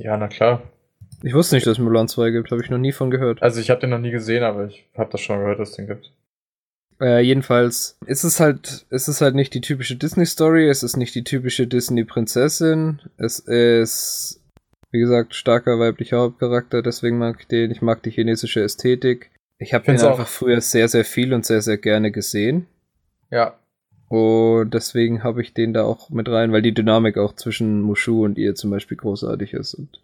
Ja, 0.00 0.16
na 0.18 0.28
klar. 0.28 0.62
Ich 1.22 1.34
wusste 1.34 1.56
nicht, 1.56 1.66
dass 1.66 1.78
es 1.78 1.84
Mulan 1.84 2.06
2 2.06 2.30
gibt, 2.30 2.50
habe 2.50 2.62
ich 2.62 2.70
noch 2.70 2.78
nie 2.78 2.92
von 2.92 3.10
gehört. 3.10 3.42
Also 3.42 3.60
ich 3.60 3.70
habe 3.70 3.80
den 3.80 3.90
noch 3.90 3.98
nie 3.98 4.10
gesehen, 4.10 4.44
aber 4.44 4.66
ich 4.66 4.86
habe 4.96 5.10
das 5.10 5.22
schon 5.22 5.38
gehört, 5.38 5.58
dass 5.58 5.70
es 5.70 5.76
den 5.76 5.86
gibt. 5.86 6.12
Äh, 7.00 7.20
jedenfalls 7.20 7.96
ist 8.06 8.24
es 8.24 8.40
halt, 8.40 8.84
ist 8.90 9.08
es 9.08 9.20
halt 9.20 9.34
nicht 9.34 9.54
die 9.54 9.60
typische 9.60 9.96
Disney-Story, 9.96 10.68
es 10.68 10.82
ist 10.82 10.96
nicht 10.96 11.14
die 11.14 11.24
typische 11.24 11.66
Disney-Prinzessin, 11.66 13.00
es 13.16 13.38
ist, 13.38 14.40
wie 14.90 15.00
gesagt, 15.00 15.34
starker 15.34 15.78
weiblicher 15.78 16.18
Hauptcharakter, 16.18 16.82
deswegen 16.82 17.18
mag 17.18 17.36
ich 17.40 17.46
den, 17.46 17.70
ich 17.70 17.82
mag 17.82 18.02
die 18.02 18.10
chinesische 18.10 18.62
Ästhetik. 18.62 19.30
Ich 19.58 19.74
habe 19.74 19.84
den 19.84 20.00
auch- 20.00 20.10
einfach 20.12 20.28
früher 20.28 20.60
sehr, 20.60 20.88
sehr 20.88 21.04
viel 21.04 21.34
und 21.34 21.44
sehr, 21.44 21.62
sehr 21.62 21.78
gerne 21.78 22.10
gesehen. 22.10 22.66
Ja. 23.30 23.58
Und 24.08 24.72
deswegen 24.72 25.22
habe 25.22 25.42
ich 25.42 25.52
den 25.52 25.74
da 25.74 25.84
auch 25.84 26.08
mit 26.10 26.28
rein, 26.28 26.52
weil 26.52 26.62
die 26.62 26.72
Dynamik 26.72 27.18
auch 27.18 27.34
zwischen 27.34 27.82
Mushu 27.82 28.24
und 28.24 28.38
ihr 28.38 28.54
zum 28.54 28.70
Beispiel 28.70 28.96
großartig 28.96 29.52
ist. 29.52 29.74
Und 29.74 30.00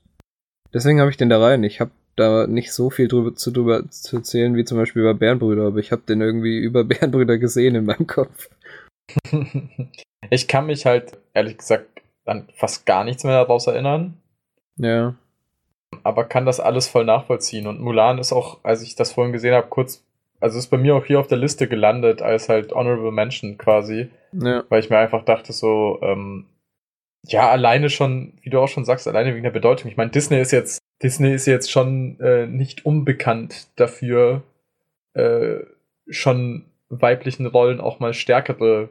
deswegen 0.75 1.01
habe 1.01 1.11
ich 1.11 1.17
den 1.17 1.31
da 1.31 1.41
rein. 1.41 1.63
Ich 1.65 1.81
habe 1.81 1.93
da 2.17 2.47
nicht 2.47 2.73
so 2.73 2.91
viel 2.91 3.09
drüber 3.09 3.35
zu, 3.35 3.51
drüber 3.51 3.89
zu 3.91 4.17
erzählen 4.17 4.55
wie 4.57 4.65
zum 4.65 4.77
Beispiel 4.77 5.03
über 5.03 5.15
Bärenbrüder, 5.15 5.67
aber 5.67 5.79
ich 5.79 5.91
habe 5.91 6.03
den 6.07 6.21
irgendwie 6.21 6.59
über 6.63 6.85
Bärenbrüder 6.85 7.39
gesehen 7.39 7.75
in 7.77 7.87
meinem 7.87 8.07
Kopf. 8.07 8.51
ich 10.31 10.49
kann 10.49 10.67
mich 10.67 10.85
halt, 10.87 11.17
ehrlich 11.33 11.59
gesagt, 11.59 12.03
an 12.27 12.49
fast 12.55 12.87
gar 12.87 13.05
nichts 13.05 13.25
mehr 13.25 13.35
daraus 13.35 13.67
erinnern. 13.67 14.19
Ja. 14.77 15.15
aber 16.03 16.25
kann 16.25 16.45
das 16.47 16.59
alles 16.61 16.89
voll 16.89 17.05
nachvollziehen. 17.05 17.67
Und 17.67 17.81
Mulan 17.81 18.19
ist 18.19 18.33
auch, 18.33 18.59
als 18.65 18.83
ich 18.83 18.97
das 18.97 19.13
vorhin 19.13 19.33
gesehen 19.33 19.55
habe, 19.55 19.69
kurz, 19.69 20.05
also 20.41 20.59
ist 20.59 20.67
bei 20.69 20.77
mir 20.77 20.97
auch 20.97 21.05
hier 21.05 21.21
auf 21.21 21.29
der 21.29 21.39
Liste 21.39 21.69
gelandet 21.69 22.21
als 22.23 22.49
halt 22.49 22.73
Honorable 22.73 23.13
Mention 23.13 23.57
quasi, 23.59 24.11
Ja. 24.33 24.65
weil 24.69 24.81
ich 24.81 24.91
mir 24.91 24.99
einfach 24.99 25.25
dachte 25.25 25.53
so, 25.53 25.99
ähm, 26.03 26.47
ja, 27.27 27.49
alleine 27.49 27.89
schon, 27.89 28.35
wie 28.43 28.51
du 28.51 28.59
auch 28.61 28.69
schon 28.69 28.85
sagst, 28.85 29.09
alleine 29.09 29.33
wegen 29.33 29.45
der 29.45 29.51
Bedeutung. 29.51 29.91
Ich 29.91 29.97
meine, 29.97 30.11
Disney 30.11 30.41
ist 30.41 30.51
jetzt, 30.51 30.79
Disney 31.03 31.33
ist 31.33 31.47
jetzt 31.47 31.71
schon 31.71 32.19
äh, 32.21 32.47
nicht 32.47 32.85
unbekannt 32.85 33.69
dafür, 33.77 34.43
äh, 35.15 35.61
schon 36.09 36.65
weiblichen 36.91 37.47
Rollen 37.47 37.81
auch 37.81 37.99
mal 38.01 38.13
stärkere, 38.13 38.89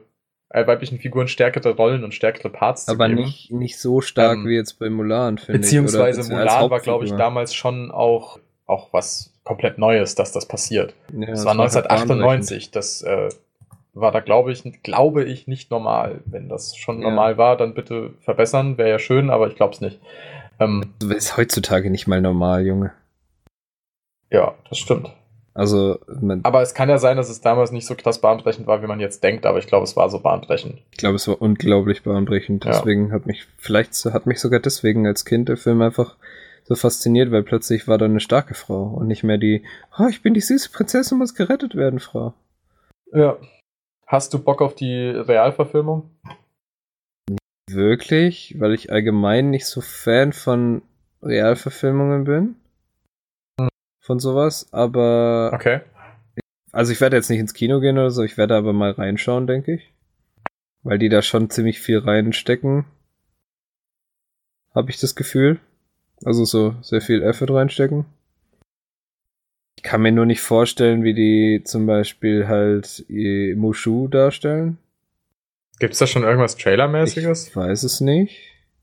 äh, 0.54 0.66
weiblichen 0.68 0.98
Figuren 1.00 1.26
stärkere 1.26 1.70
Rollen 1.74 2.04
und 2.04 2.14
stärkere 2.14 2.48
Parts 2.48 2.88
Aber 2.88 3.06
zu 3.06 3.10
geben. 3.10 3.22
nicht, 3.26 3.50
nicht 3.50 3.78
so 3.78 4.00
stark 4.00 4.36
Ähm, 4.38 4.46
wie 4.46 4.54
jetzt 4.54 4.78
bei 4.78 4.88
Mulan, 4.88 5.36
finde 5.38 5.58
ich. 5.58 5.62
Beziehungsweise 5.62 6.22
Mulan 6.32 6.70
war, 6.70 6.80
glaube 6.80 7.04
ich, 7.04 7.12
damals 7.12 7.54
schon 7.54 7.90
auch, 7.90 8.38
auch 8.66 8.92
was 8.92 9.32
komplett 9.42 9.78
Neues, 9.78 10.14
dass 10.14 10.30
das 10.32 10.46
passiert. 10.46 10.94
Ja, 11.12 11.26
das 11.26 11.44
war 11.44 11.56
halt 11.56 11.60
1998. 11.76 12.70
Das 12.70 13.02
äh, 13.02 13.28
war 13.94 14.12
da, 14.12 14.20
glaube 14.20 14.52
ich, 14.52 14.62
glaube 14.84 15.24
ich, 15.24 15.48
nicht 15.48 15.70
normal. 15.72 16.20
Wenn 16.24 16.48
das 16.48 16.76
schon 16.76 17.02
Ja. 17.02 17.08
normal 17.08 17.36
war, 17.36 17.56
dann 17.56 17.74
bitte 17.74 18.10
verbessern. 18.20 18.78
Wäre 18.78 18.90
ja 18.90 18.98
schön, 19.00 19.30
aber 19.30 19.48
ich 19.48 19.56
glaube 19.56 19.74
es 19.74 19.80
nicht. 19.80 20.00
Ähm, 20.60 20.80
bahnbrechend. 20.82 21.16
Ist 21.16 21.36
heutzutage 21.36 21.90
nicht 21.90 22.06
mal 22.06 22.20
normal, 22.20 22.64
Junge. 22.64 22.92
ja, 24.30 24.54
das 24.68 24.78
stimmt. 24.78 25.10
Also, 25.54 25.98
man, 26.20 26.40
Aber 26.42 26.62
es 26.62 26.74
kann 26.74 26.88
ja 26.88 26.98
sein, 26.98 27.16
dass 27.16 27.30
es 27.30 27.40
damals 27.40 27.70
nicht 27.70 27.86
so 27.86 27.94
krass 27.94 28.20
bahnbrechend 28.20 28.66
war, 28.66 28.82
wie 28.82 28.88
man 28.88 28.98
jetzt 28.98 29.22
denkt. 29.22 29.46
Aber 29.46 29.58
ich 29.58 29.66
glaube, 29.66 29.84
es 29.84 29.96
war 29.96 30.10
so 30.10 30.18
bahnbrechend. 30.18 30.82
ich 30.90 30.98
glaube, 30.98 31.14
es 31.14 31.28
war 31.28 31.40
unglaublich 31.40 32.02
bahnbrechend. 32.02 32.64
Ja. 32.64 32.72
Deswegen 32.72 33.12
hat 33.12 33.26
mich, 33.26 33.46
vielleicht 33.56 33.94
hat 34.06 34.26
mich 34.26 34.40
sogar 34.40 34.60
deswegen 34.60 35.06
als 35.06 35.24
Kind 35.24 35.48
der 35.48 35.56
Film 35.56 35.80
einfach 35.80 36.16
so 36.64 36.74
fasziniert, 36.74 37.30
weil 37.30 37.42
plötzlich 37.42 37.86
war 37.86 37.98
da 37.98 38.06
eine 38.06 38.20
starke 38.20 38.54
Frau 38.54 38.84
und 38.84 39.06
nicht 39.06 39.22
mehr 39.22 39.38
die, 39.38 39.64
oh, 39.98 40.06
ich 40.08 40.22
bin 40.22 40.34
die 40.34 40.40
süße 40.40 40.70
Prinzessin, 40.72 41.18
muss 41.18 41.34
gerettet 41.34 41.76
werden, 41.76 42.00
Frau. 42.00 42.34
Ja. 43.12 43.36
Hast 44.06 44.34
du 44.34 44.38
Bock 44.38 44.60
auf 44.60 44.74
die 44.74 45.08
Realverfilmung? 45.08 46.10
wirklich, 47.70 48.56
weil 48.58 48.74
ich 48.74 48.92
allgemein 48.92 49.50
nicht 49.50 49.66
so 49.66 49.80
Fan 49.80 50.32
von 50.32 50.82
Realverfilmungen 51.22 52.24
bin. 52.24 52.56
Von 54.04 54.18
sowas, 54.18 54.68
aber. 54.70 55.50
Okay. 55.54 55.80
Also 56.72 56.92
ich 56.92 57.00
werde 57.00 57.16
jetzt 57.16 57.30
nicht 57.30 57.38
ins 57.38 57.54
Kino 57.54 57.80
gehen 57.80 57.96
oder 57.96 58.10
so, 58.10 58.22
ich 58.22 58.36
werde 58.36 58.54
aber 58.54 58.74
mal 58.74 58.90
reinschauen, 58.90 59.46
denke 59.46 59.76
ich. 59.76 59.94
Weil 60.82 60.98
die 60.98 61.08
da 61.08 61.22
schon 61.22 61.48
ziemlich 61.48 61.80
viel 61.80 62.00
reinstecken. 62.00 62.84
Habe 64.74 64.90
ich 64.90 65.00
das 65.00 65.14
Gefühl. 65.14 65.58
Also 66.22 66.44
so 66.44 66.74
sehr 66.82 67.00
viel 67.00 67.22
Effort 67.22 67.54
reinstecken. 67.54 68.04
Ich 69.78 69.82
kann 69.82 70.02
mir 70.02 70.12
nur 70.12 70.26
nicht 70.26 70.42
vorstellen, 70.42 71.02
wie 71.02 71.14
die 71.14 71.62
zum 71.64 71.86
Beispiel 71.86 72.46
halt 72.46 73.06
Mushu 73.08 74.08
darstellen. 74.08 74.76
Gibt's 75.78 75.98
da 75.98 76.06
schon 76.06 76.24
irgendwas 76.24 76.56
Trailermäßiges? 76.56 77.48
Ich 77.48 77.56
weiß 77.56 77.84
es 77.84 78.02
nicht. 78.02 78.38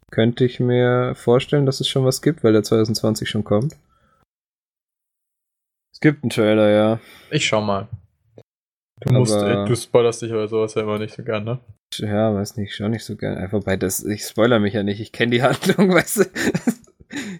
Könnte 0.09 0.45
ich 0.45 0.59
mir 0.59 1.13
vorstellen, 1.13 1.67
dass 1.67 1.79
es 1.79 1.87
schon 1.87 2.05
was 2.05 2.23
gibt, 2.23 2.43
weil 2.43 2.53
der 2.53 2.63
2020 2.63 3.29
schon 3.29 3.43
kommt. 3.43 3.75
Es 6.03 6.09
gibt 6.09 6.23
einen 6.23 6.31
Trailer, 6.31 6.69
ja. 6.71 6.99
Ich 7.29 7.45
schau 7.45 7.61
mal. 7.61 7.87
Du 9.01 9.13
musst, 9.13 9.35
Aber- 9.35 9.65
äh, 9.65 9.67
du 9.67 9.75
spoilerst 9.75 10.23
dich 10.23 10.31
aber 10.31 10.47
sowas 10.47 10.73
ja 10.73 10.81
immer 10.81 10.97
nicht 10.97 11.13
so 11.13 11.21
gern, 11.21 11.43
ne? 11.43 11.59
Ja, 11.93 12.33
weiß 12.33 12.57
nicht, 12.57 12.73
schon 12.73 12.89
nicht 12.89 13.05
so 13.05 13.15
gern. 13.15 13.37
Einfach 13.37 13.63
bei 13.63 13.77
das, 13.77 14.03
ich 14.03 14.23
spoiler 14.23 14.57
mich 14.59 14.73
ja 14.73 14.81
nicht. 14.81 14.99
Ich 14.99 15.11
kenne 15.11 15.29
die 15.29 15.43
Handlung, 15.43 15.89
weißt 15.93 16.17
du? 16.17 16.23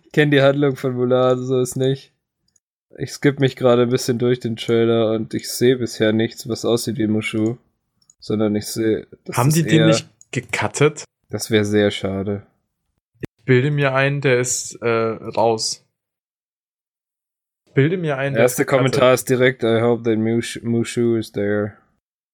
Ich 0.05 0.12
kenne 0.12 0.30
die 0.30 0.43
Handlung 0.43 0.76
von 0.76 0.93
Mulan, 0.93 1.43
so 1.43 1.59
ist 1.59 1.76
nicht. 1.76 2.14
Ich 2.99 3.12
skippe 3.14 3.39
mich 3.39 3.55
gerade 3.55 3.82
ein 3.82 3.89
bisschen 3.89 4.20
durch 4.20 4.39
den 4.39 4.57
Trailer 4.57 5.12
und 5.14 5.34
ich 5.34 5.49
sehe 5.49 5.78
bisher 5.78 6.14
nichts, 6.14 6.47
was 6.47 6.64
aussieht 6.64 6.97
wie 6.99 7.07
Mushu. 7.07 7.57
Sondern 8.20 8.55
ich 8.55 8.68
sehe. 8.68 9.07
Haben 9.34 9.51
die 9.51 9.64
den 9.64 9.88
nicht 9.88 10.07
gecuttet? 10.32 11.03
Das 11.32 11.49
wäre 11.49 11.66
sehr 11.66 11.89
schade. 11.89 12.45
Ich 13.39 13.45
bilde 13.45 13.72
mir 13.72 13.95
ein, 13.95 14.22
der 14.22 14.39
ist 14.39 14.76
äh, 14.84 14.88
raus. 14.88 15.84
Bilde 17.74 17.97
mir 17.97 18.17
ein, 18.17 18.34
Der 18.34 18.43
erste. 18.43 18.65
Kommentar 18.65 19.13
ist 19.13 19.30
direkt, 19.30 19.63
I 19.63 19.82
hope 19.82 20.03
that 20.03 20.17
Mushu, 20.19 20.59
Mushu 20.63 21.15
is 21.15 21.32
there. 21.32 21.78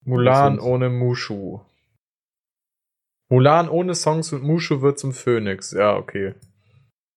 Mulan 0.06 0.60
ohne 0.60 0.90
Mushu. 0.90 1.60
Mulan 3.30 3.68
ohne 3.70 3.94
Songs 3.94 4.32
und 4.34 4.44
Mushu 4.44 4.82
wird 4.82 4.98
zum 5.00 5.12
Phönix. 5.14 5.72
Ja, 5.72 5.96
okay. 5.96 6.34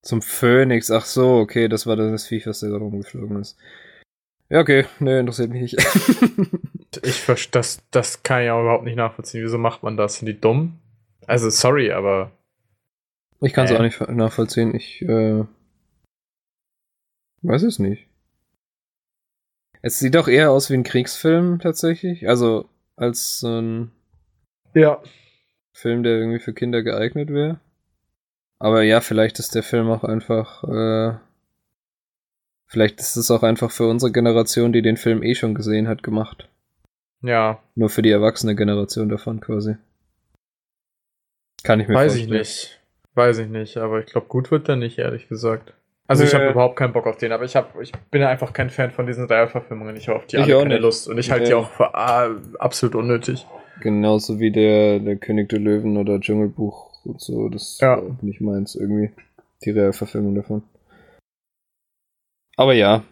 Zum 0.02 0.22
Phönix, 0.22 0.90
ach 0.90 1.04
so, 1.04 1.36
okay, 1.38 1.68
das 1.68 1.86
war 1.86 1.94
das 1.96 2.26
Viech, 2.26 2.46
was 2.46 2.60
da 2.60 2.68
rumgeflogen 2.68 3.38
ist. 3.40 3.56
Ja, 4.48 4.60
okay, 4.60 4.86
ne, 4.98 5.20
interessiert 5.20 5.50
mich 5.50 5.62
nicht. 5.72 5.76
Ich 7.04 7.20
verstehe, 7.20 7.52
das, 7.52 7.78
das 7.92 8.24
kann 8.24 8.42
ich 8.42 8.50
auch 8.50 8.62
überhaupt 8.62 8.82
nicht 8.82 8.96
nachvollziehen. 8.96 9.44
Wieso 9.44 9.58
macht 9.58 9.84
man 9.84 9.96
das? 9.96 10.16
Sind 10.16 10.26
die 10.26 10.40
dumm? 10.40 10.80
Also, 11.28 11.48
sorry, 11.48 11.92
aber 11.92 12.32
Ich 13.40 13.52
kann 13.52 13.66
es 13.66 13.70
Äh. 13.70 13.76
auch 13.76 13.82
nicht 13.82 14.00
nachvollziehen. 14.08 14.74
Ich 14.74 15.00
äh, 15.02 15.44
weiß 17.42 17.62
es 17.62 17.78
nicht. 17.78 18.08
Es 19.82 19.98
sieht 19.98 20.14
doch 20.14 20.28
eher 20.28 20.50
aus 20.50 20.70
wie 20.70 20.74
ein 20.74 20.82
Kriegsfilm 20.82 21.58
tatsächlich. 21.58 22.28
Also 22.28 22.68
als 22.96 23.40
so 23.40 23.60
ein 23.60 23.92
ja. 24.74 25.02
Film, 25.72 26.02
der 26.02 26.18
irgendwie 26.18 26.38
für 26.38 26.52
Kinder 26.52 26.82
geeignet 26.82 27.30
wäre. 27.30 27.60
Aber 28.58 28.82
ja, 28.82 29.00
vielleicht 29.00 29.38
ist 29.38 29.54
der 29.54 29.62
Film 29.62 29.88
auch 29.88 30.04
einfach. 30.04 30.64
Äh, 30.64 31.18
vielleicht 32.66 33.00
ist 33.00 33.16
es 33.16 33.30
auch 33.30 33.42
einfach 33.42 33.70
für 33.70 33.88
unsere 33.88 34.12
Generation, 34.12 34.72
die 34.72 34.82
den 34.82 34.98
Film 34.98 35.22
eh 35.22 35.34
schon 35.34 35.54
gesehen 35.54 35.88
hat, 35.88 36.02
gemacht. 36.02 36.48
Ja, 37.22 37.62
Nur 37.74 37.90
für 37.90 38.02
die 38.02 38.10
erwachsene 38.10 38.54
Generation 38.54 39.08
davon 39.08 39.40
quasi. 39.40 39.76
Kann 41.62 41.80
ich 41.80 41.88
mir 41.88 41.94
weiß 41.94 42.14
ich 42.14 42.22
vorstellen. 42.22 42.38
nicht. 42.38 42.80
Weiß 43.14 43.38
ich 43.38 43.48
nicht, 43.48 43.76
aber 43.76 44.00
ich 44.00 44.06
glaube, 44.06 44.28
gut 44.28 44.50
wird 44.50 44.68
der 44.68 44.76
nicht, 44.76 44.98
ehrlich 44.98 45.28
gesagt. 45.28 45.74
Also 46.10 46.24
ich 46.24 46.34
habe 46.34 46.48
überhaupt 46.50 46.74
keinen 46.74 46.92
Bock 46.92 47.06
auf 47.06 47.18
den, 47.18 47.30
aber 47.30 47.44
ich, 47.44 47.54
hab, 47.54 47.80
ich 47.80 47.92
bin 48.10 48.20
ja 48.20 48.28
einfach 48.28 48.52
kein 48.52 48.68
Fan 48.68 48.90
von 48.90 49.06
diesen 49.06 49.26
Realverfilmungen. 49.26 49.94
Ich 49.94 50.08
habe 50.08 50.18
auf 50.18 50.26
die 50.26 50.36
Ich 50.38 50.42
alle 50.42 50.56
auch 50.56 50.62
keine 50.62 50.74
nicht. 50.74 50.82
Lust 50.82 51.08
und 51.08 51.16
ich 51.18 51.30
halte 51.30 51.44
die 51.44 51.50
Ja. 51.52 51.58
auch 51.58 51.70
für 51.70 51.94
ah, 51.94 52.30
absolut 52.58 52.96
unnötig. 52.96 53.46
Genauso 53.80 54.40
wie 54.40 54.50
der, 54.50 54.98
der 54.98 55.16
König 55.16 55.48
der 55.50 55.60
Löwen 55.60 55.96
oder 55.96 56.18
Dschungelbuch 56.18 57.04
und 57.04 57.20
so. 57.20 57.48
Das 57.48 57.78
Ja. 57.80 57.96
war 57.96 58.02
auch 58.02 58.22
nicht 58.22 58.40
meins 58.40 58.74
irgendwie. 58.74 59.10
Die 59.64 59.70
Realverfilmung 59.70 60.34
davon. 60.34 60.62
Aber 62.56 62.74
ja, 62.74 63.04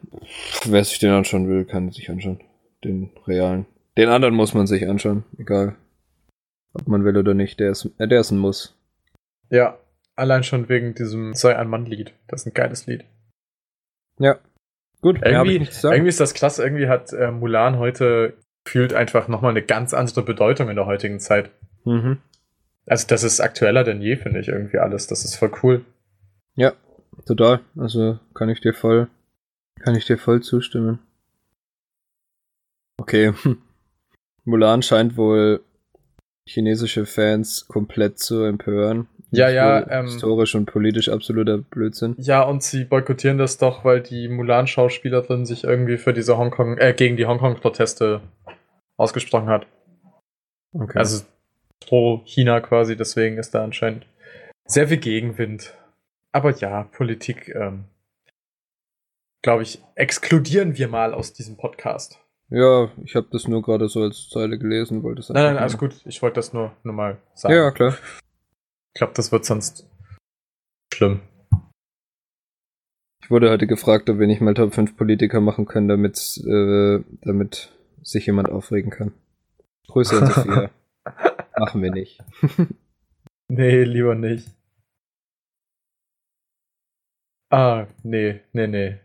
wer 0.66 0.82
sich 0.84 0.98
den 0.98 1.10
anschauen 1.12 1.48
will, 1.48 1.64
kann 1.64 1.92
sich 1.92 2.10
anschauen. 2.10 2.40
Den 2.84 3.10
realen. 3.28 3.66
Den 3.96 4.08
anderen 4.08 4.34
muss 4.34 4.54
man 4.54 4.66
sich 4.66 4.88
anschauen, 4.88 5.22
egal. 5.38 5.76
Ob 6.74 6.88
man 6.88 7.04
will 7.04 7.16
oder 7.16 7.34
nicht. 7.34 7.60
Der 7.60 7.70
ist, 7.70 7.90
äh, 7.98 8.08
der 8.08 8.20
ist 8.20 8.30
ein 8.32 8.38
Muss. 8.38 8.76
Ja, 9.50 9.78
allein 10.18 10.42
schon 10.42 10.68
wegen 10.68 10.94
diesem 10.94 11.34
Sei 11.34 11.56
ein 11.56 11.68
Mann-Lied. 11.68 12.12
Das 12.26 12.42
ist 12.42 12.46
ein 12.46 12.54
geiles 12.54 12.86
Lied. 12.86 13.04
Ja. 14.18 14.38
Gut, 15.00 15.20
Irgendwie, 15.22 15.68
irgendwie 15.82 16.08
ist 16.08 16.20
das 16.20 16.34
klasse. 16.34 16.62
Irgendwie 16.64 16.88
hat 16.88 17.12
äh, 17.12 17.30
Mulan 17.30 17.78
heute 17.78 18.34
gefühlt 18.64 18.92
einfach 18.92 19.28
nochmal 19.28 19.52
eine 19.52 19.62
ganz 19.62 19.94
andere 19.94 20.22
Bedeutung 20.22 20.68
in 20.68 20.76
der 20.76 20.86
heutigen 20.86 21.20
Zeit. 21.20 21.50
Mhm. 21.84 22.18
Also 22.86 23.06
das 23.06 23.22
ist 23.22 23.40
aktueller 23.40 23.84
denn 23.84 24.00
je, 24.00 24.16
finde 24.16 24.40
ich 24.40 24.48
irgendwie 24.48 24.78
alles. 24.78 25.06
Das 25.06 25.24
ist 25.24 25.36
voll 25.36 25.52
cool. 25.62 25.84
Ja, 26.56 26.72
total. 27.26 27.60
Also 27.76 28.18
kann 28.34 28.48
ich 28.48 28.60
dir 28.60 28.74
voll, 28.74 29.08
kann 29.78 29.94
ich 29.94 30.04
dir 30.04 30.18
voll 30.18 30.42
zustimmen. 30.42 30.98
Okay. 32.96 33.32
Mulan 34.44 34.82
scheint 34.82 35.16
wohl 35.16 35.62
chinesische 36.46 37.06
Fans 37.06 37.68
komplett 37.68 38.18
zu 38.18 38.42
empören. 38.42 39.06
Ja, 39.30 39.50
ja, 39.50 39.86
ähm, 39.90 40.06
historisch 40.06 40.54
und 40.54 40.66
politisch 40.66 41.08
absoluter 41.08 41.58
Blödsinn. 41.58 42.14
Ja, 42.18 42.42
und 42.42 42.62
sie 42.62 42.84
boykottieren 42.84 43.36
das 43.36 43.58
doch, 43.58 43.84
weil 43.84 44.00
die 44.00 44.28
Mulan-Schauspielerin 44.28 45.44
sich 45.44 45.64
irgendwie 45.64 45.98
für 45.98 46.14
diese 46.14 46.38
Hongkong, 46.38 46.78
äh, 46.78 46.94
gegen 46.94 47.16
die 47.16 47.26
Hongkong-Proteste 47.26 48.22
ausgesprochen 48.96 49.48
hat. 49.48 49.66
Okay. 50.72 50.98
Also 50.98 51.24
pro 51.80 52.22
China 52.24 52.60
quasi, 52.60 52.96
deswegen 52.96 53.38
ist 53.38 53.54
da 53.54 53.64
anscheinend 53.64 54.06
sehr 54.66 54.88
viel 54.88 54.98
Gegenwind. 54.98 55.74
Aber 56.32 56.52
ja, 56.52 56.84
Politik, 56.84 57.54
ähm, 57.54 57.84
glaube 59.42 59.62
ich, 59.62 59.82
exkludieren 59.94 60.76
wir 60.76 60.88
mal 60.88 61.14
aus 61.14 61.32
diesem 61.32 61.56
Podcast. 61.56 62.18
ja, 62.50 62.90
ich 63.04 63.14
habe 63.14 63.28
das 63.30 63.46
nur 63.46 63.62
gerade 63.62 63.88
so 63.88 64.02
als 64.02 64.28
Zeile 64.30 64.58
gelesen, 64.58 65.02
wollte 65.02 65.20
es 65.20 65.28
Nein, 65.28 65.44
nein, 65.44 65.58
alles 65.58 65.76
gut. 65.76 65.94
Ich 66.06 66.22
wollte 66.22 66.36
das 66.36 66.52
nur, 66.52 66.72
nur 66.82 66.94
mal 66.94 67.18
sagen. 67.34 67.54
Ja, 67.54 67.70
klar. 67.70 67.96
Ich 68.94 68.98
glaube, 68.98 69.12
das 69.14 69.30
wird 69.32 69.44
sonst 69.44 69.86
schlimm. 70.92 71.20
Ich 73.22 73.30
wurde 73.30 73.50
heute 73.50 73.66
gefragt, 73.66 74.08
ob 74.08 74.18
wir 74.18 74.26
nicht 74.26 74.40
mal 74.40 74.54
Top 74.54 74.72
5 74.74 74.96
Politiker 74.96 75.40
machen 75.40 75.66
können, 75.66 75.88
damit, 75.88 76.38
äh, 76.46 77.00
damit 77.22 77.76
sich 78.02 78.26
jemand 78.26 78.48
aufregen 78.48 78.90
kann. 78.90 79.12
Grüße 79.88 80.18
an 80.20 80.26
Sophia. 80.32 80.70
machen 81.58 81.82
wir 81.82 81.90
nicht. 81.90 82.22
Nee, 83.50 83.82
lieber 83.84 84.14
nicht. 84.14 84.46
Ah, 87.50 87.86
nee, 88.02 88.42
nee, 88.52 88.66
nee. 88.66 89.00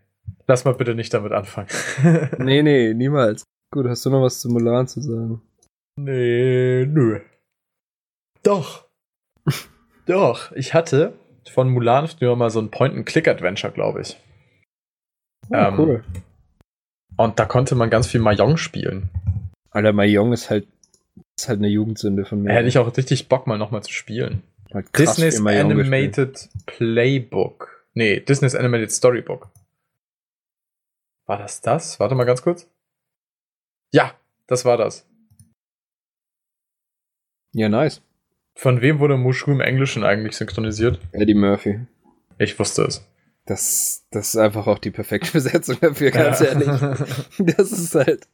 Lass 0.47 0.65
mal 0.65 0.73
bitte 0.73 0.95
nicht 0.95 1.13
damit 1.13 1.31
anfangen. 1.31 1.69
Nee, 2.39 2.61
nee, 2.61 2.93
niemals. 2.93 3.45
Gut, 3.73 3.85
hast 3.87 4.05
du 4.05 4.09
noch 4.09 4.21
was 4.21 4.41
zu 4.41 4.49
Mulan 4.49 4.85
zu 4.87 4.99
sagen? 5.01 5.41
Nee, 5.97 6.85
nö. 6.85 7.21
Doch. 8.43 8.89
Doch, 10.05 10.51
ich 10.53 10.73
hatte 10.73 11.13
von 11.49 11.69
Mulan 11.69 12.07
früher 12.07 12.35
mal 12.35 12.49
so 12.49 12.59
ein 12.59 12.71
Point-and-Click-Adventure, 12.71 13.73
glaube 13.73 14.01
ich. 14.01 14.17
Oh, 15.49 15.55
Ähm, 15.55 15.79
cool. 15.79 16.03
Und 17.17 17.37
da 17.39 17.45
konnte 17.45 17.75
man 17.75 17.89
ganz 17.89 18.07
viel 18.07 18.21
Mahjong 18.21 18.57
spielen. 18.57 19.09
Alter, 19.69 19.93
Mahjong 19.93 20.33
ist 20.33 20.49
halt, 20.49 20.67
ist 21.37 21.47
halt 21.47 21.59
eine 21.59 21.67
Jugendsünde 21.67 22.25
von 22.25 22.41
mir. 22.41 22.49
Da 22.49 22.55
hätte 22.55 22.67
ich 22.69 22.77
auch 22.77 22.95
richtig 22.95 23.27
Bock, 23.29 23.45
mal 23.47 23.57
nochmal 23.57 23.83
zu 23.83 23.91
spielen. 23.91 24.43
halt 24.73 24.87
Disney's 24.97 25.35
gespielt. 25.43 25.65
Animated 25.65 26.49
Playbook. 26.65 27.85
Nee, 27.93 28.19
Disney's 28.19 28.55
Animated 28.55 28.91
Storybook. 28.91 29.49
War 31.25 31.37
das 31.37 31.61
das? 31.61 31.99
Warte 31.99 32.15
mal 32.15 32.25
ganz 32.25 32.41
kurz. 32.41 32.67
Ja, 33.93 34.13
das 34.47 34.65
war 34.65 34.77
das. 34.77 35.05
Ja, 37.53 37.69
nice. 37.69 38.01
Von 38.55 38.81
wem 38.81 38.99
wurde 38.99 39.17
Mushu 39.17 39.51
im 39.51 39.61
Englischen 39.61 40.03
eigentlich 40.03 40.35
synchronisiert? 40.37 40.99
Eddie 41.11 41.33
Murphy. 41.33 41.79
Ich 42.37 42.57
wusste 42.59 42.83
es. 42.83 43.07
Das, 43.45 44.05
das 44.11 44.29
ist 44.29 44.37
einfach 44.37 44.67
auch 44.67 44.79
die 44.79 44.91
perfekte 44.91 45.31
Besetzung 45.33 45.77
dafür, 45.81 46.11
ganz 46.11 46.39
Ja. 46.39 46.45
ehrlich. 46.47 46.67
Das 47.57 47.71
ist 47.71 47.95
halt. 47.95 48.27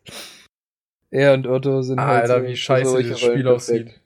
Er 1.09 1.33
und 1.33 1.47
Otto 1.47 1.81
sind 1.81 1.99
halt. 1.99 2.29
Alter, 2.29 2.41
so- 2.41 2.47
wie 2.47 2.55
scheiße 2.55 2.97
dieses 2.99 3.19
Spiel 3.19 3.43
perfekt. 3.43 3.47
aussieht. 3.49 4.01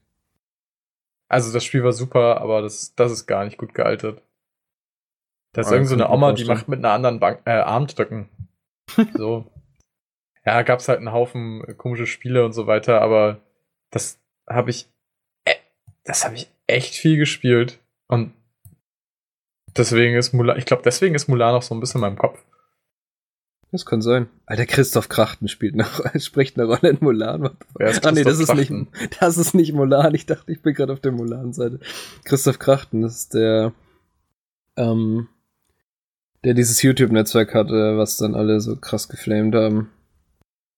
Also 1.27 1.51
das 1.51 1.63
Spiel 1.63 1.83
war 1.83 1.93
super, 1.93 2.39
aber 2.41 2.61
das, 2.61 2.93
das 2.95 3.11
ist 3.11 3.25
gar 3.25 3.43
nicht 3.43 3.57
gut 3.57 3.73
gealtert. 3.73 4.21
Da 5.53 5.61
ist 5.61 5.67
Ah, 5.67 5.73
irgend 5.73 5.87
so 5.89 5.95
eine 5.95 6.09
Oma, 6.09 6.33
die 6.33 6.45
macht 6.45 6.67
mit 6.67 6.79
einer 6.79 6.91
anderen 6.91 7.19
Bank, 7.19 7.41
äh, 7.45 7.51
Armdrücken. 7.51 8.29
so. 9.15 9.45
Ja, 10.45 10.61
gab's 10.61 10.87
halt 10.87 10.99
einen 10.99 11.11
Haufen 11.11 11.63
komische 11.77 12.05
Spiele 12.05 12.45
und 12.45 12.53
so 12.53 12.67
weiter, 12.67 13.01
aber 13.01 13.41
das 13.91 14.19
habe 14.47 14.69
ich, 14.71 14.89
das 16.03 16.25
habe 16.25 16.35
ich 16.35 16.49
echt 16.67 16.95
viel 16.95 17.17
gespielt. 17.17 17.79
Und 18.07 18.33
deswegen 19.75 20.15
ist 20.15 20.33
Mulan, 20.33 20.57
ich 20.57 20.65
glaube, 20.65 20.83
deswegen 20.83 21.15
ist 21.15 21.27
Mulan 21.27 21.55
auch 21.55 21.61
so 21.61 21.73
ein 21.73 21.79
bisschen 21.79 21.99
in 21.99 22.01
meinem 22.01 22.17
Kopf. 22.17 22.43
Das 23.71 23.87
kann 23.87 24.03
sein. 24.03 24.27
Alter, 24.45 24.67
Christoph 24.67 25.09
Krachten 25.09 25.47
spielt 25.47 25.75
noch, 25.75 26.03
spricht 26.19 26.59
eine 26.59 26.67
Rolle 26.67 26.89
in 26.89 26.97
Mulan. 27.01 27.57
Wer 27.75 27.89
ist 27.89 28.05
Ah 28.05 28.11
nee, 28.11 28.23
das 28.23 28.39
ist, 28.39 28.53
nicht, 28.53 28.71
das 29.19 29.37
ist 29.37 29.55
nicht 29.55 29.73
Mulan. 29.73 30.13
Ich 30.13 30.27
dachte, 30.27 30.51
ich 30.51 30.61
bin 30.61 30.75
gerade 30.75 30.93
auf 30.93 30.99
der 30.99 31.11
Mulan-Seite. 31.11 31.79
Christoph 32.23 32.59
Krachten, 32.59 33.01
das 33.01 33.15
ist 33.15 33.33
der, 33.33 33.73
ähm, 34.77 35.27
der 36.43 36.53
dieses 36.53 36.83
YouTube-Netzwerk 36.83 37.55
hatte, 37.55 37.97
was 37.97 38.17
dann 38.17 38.35
alle 38.35 38.61
so 38.61 38.75
krass 38.75 39.09
geflamed 39.09 39.55
haben. 39.55 39.89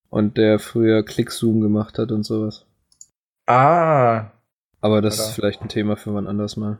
Und 0.09 0.37
der 0.37 0.59
früher 0.59 1.03
Clickzoom 1.03 1.59
gemacht 1.59 1.97
hat 1.97 2.13
und 2.13 2.23
sowas. 2.23 2.65
Ah, 3.45 4.31
Aber 4.85 5.01
das 5.01 5.17
Oder? 5.17 5.29
ist 5.29 5.33
vielleicht 5.33 5.61
ein 5.63 5.67
Thema 5.67 5.97
für 5.97 6.13
wann 6.13 6.27
anders 6.27 6.57
mal. 6.57 6.77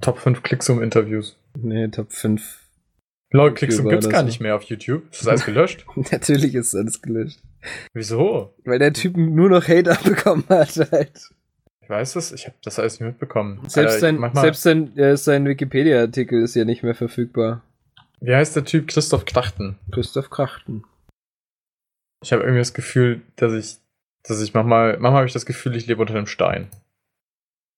Top 0.00 0.18
5 0.18 0.42
Clickzoom-Interviews. 0.42 1.38
Nee, 1.56 1.86
Top 1.86 2.10
5. 2.10 2.68
Lol, 3.30 3.54
Clickzoom 3.54 3.88
gibt's 3.88 4.08
gar 4.08 4.22
so. 4.22 4.26
nicht 4.26 4.40
mehr 4.40 4.56
auf 4.56 4.64
YouTube. 4.64 5.04
Ist 5.12 5.20
das 5.20 5.28
alles 5.28 5.44
gelöscht? 5.44 5.86
Natürlich 6.10 6.52
ist 6.56 6.74
alles 6.74 7.00
gelöscht. 7.00 7.38
Wieso? 7.92 8.56
Weil 8.64 8.80
der 8.80 8.92
Typ 8.92 9.16
nur 9.16 9.50
noch 9.50 9.68
Hate 9.68 9.92
abbekommen 9.92 10.44
hat 10.48 10.74
halt. 10.90 11.30
Ich 11.80 11.88
weiß 11.88 12.16
es, 12.16 12.32
ich 12.32 12.46
habe 12.46 12.56
das 12.64 12.80
alles 12.80 12.98
nicht 12.98 13.06
mitbekommen. 13.06 13.60
Selbst 13.68 13.94
Alter, 13.94 14.00
sein, 14.00 14.16
manchmal, 14.16 14.42
selbst 14.42 14.62
sein, 14.64 14.98
äh, 14.98 15.16
sein 15.16 15.46
Wikipedia-Artikel 15.46 16.42
ist 16.42 16.56
ja 16.56 16.64
nicht 16.64 16.82
mehr 16.82 16.96
verfügbar. 16.96 17.62
Wie 18.20 18.34
heißt 18.34 18.56
der 18.56 18.64
Typ? 18.64 18.88
Christoph 18.88 19.26
Krachten. 19.26 19.78
Christoph 19.92 20.28
Krachten. 20.28 20.82
Ich 22.20 22.32
habe 22.32 22.42
irgendwie 22.42 22.62
das 22.62 22.74
Gefühl, 22.74 23.22
dass 23.36 23.52
ich, 23.52 23.76
dass 24.26 24.40
ich 24.40 24.54
manchmal, 24.54 24.92
manchmal 24.98 25.12
habe 25.20 25.26
ich 25.26 25.32
das 25.32 25.46
Gefühl, 25.46 25.76
ich 25.76 25.86
lebe 25.86 26.00
unter 26.00 26.14
einem 26.14 26.26
Stein. 26.26 26.68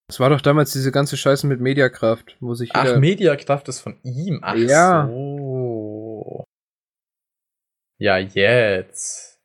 Das 0.08 0.20
war 0.20 0.30
doch 0.30 0.40
damals 0.40 0.72
diese 0.72 0.92
ganze 0.92 1.16
Scheiße 1.16 1.46
mit 1.48 1.60
Mediakraft, 1.60 2.36
wo 2.40 2.54
sich 2.54 2.70
Ach, 2.74 2.96
Mediakraft 2.98 3.68
ist 3.68 3.80
von 3.80 3.98
ihm. 4.04 4.38
Ach 4.42 4.54
Ja. 4.54 5.06
so. 5.08 6.44
Ja, 7.98 8.18
jetzt. 8.18 9.40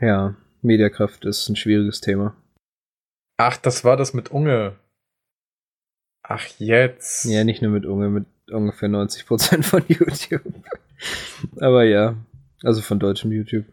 Ja, 0.00 0.36
Mediakraft 0.62 1.24
ist 1.24 1.48
ein 1.48 1.56
schwieriges 1.56 2.00
Thema. 2.00 2.34
Ach, 3.38 3.56
das 3.58 3.84
war 3.84 3.96
das 3.96 4.14
mit 4.14 4.30
Unge. 4.30 4.78
Ach, 6.22 6.46
jetzt. 6.58 7.24
Ja, 7.24 7.44
nicht 7.44 7.60
nur 7.62 7.70
mit 7.72 7.84
Unge, 7.84 8.08
mit 8.08 8.26
ungefähr 8.50 8.88
90% 8.88 9.62
von 9.62 9.84
YouTube. 9.88 10.42
Aber 11.60 11.84
ja, 11.84 12.16
also 12.62 12.80
von 12.80 12.98
deutschem 12.98 13.32
YouTube. 13.32 13.66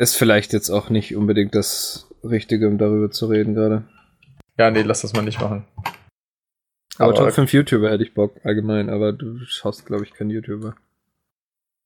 Ist 0.00 0.16
vielleicht 0.16 0.54
jetzt 0.54 0.70
auch 0.70 0.88
nicht 0.88 1.14
unbedingt 1.14 1.54
das 1.54 2.08
Richtige, 2.24 2.68
um 2.68 2.78
darüber 2.78 3.10
zu 3.10 3.26
reden 3.26 3.54
gerade. 3.54 3.84
Ja, 4.58 4.70
nee, 4.70 4.80
lass 4.82 5.02
das 5.02 5.12
mal 5.12 5.20
nicht 5.22 5.40
machen. 5.40 5.66
Aber, 6.98 7.12
Aber- 7.12 7.14
Top 7.14 7.32
5 7.32 7.52
YouTuber 7.52 7.90
hätte 7.90 8.02
ich 8.02 8.14
Bock, 8.14 8.34
allgemein, 8.42 8.88
aber 8.88 9.12
du 9.12 9.38
schaust, 9.44 9.84
glaube 9.84 10.04
ich, 10.04 10.12
keinen 10.14 10.30
YouTuber. 10.30 10.74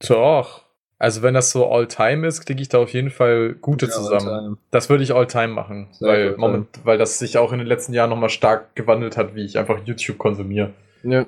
Doch. 0.06 0.64
Also, 0.98 1.22
wenn 1.22 1.34
das 1.34 1.50
so 1.50 1.68
All-Time 1.68 2.24
ist, 2.26 2.46
kriege 2.46 2.62
ich 2.62 2.68
da 2.68 2.78
auf 2.78 2.92
jeden 2.92 3.10
Fall 3.10 3.54
gute 3.54 3.88
zusammen. 3.88 4.28
All-time. 4.28 4.56
Das 4.70 4.88
würde 4.88 5.02
ich 5.02 5.12
All-Time 5.12 5.48
machen, 5.48 5.88
Sehr 5.92 6.08
weil, 6.08 6.36
Moment, 6.36 6.68
weil 6.84 6.98
das 6.98 7.18
sich 7.18 7.36
auch 7.36 7.52
in 7.52 7.58
den 7.58 7.66
letzten 7.66 7.92
Jahren 7.94 8.10
nochmal 8.10 8.30
stark 8.30 8.76
gewandelt 8.76 9.16
hat, 9.16 9.34
wie 9.34 9.44
ich 9.44 9.58
einfach 9.58 9.84
YouTube 9.84 10.18
konsumiere. 10.18 10.72
Ja, 11.02 11.26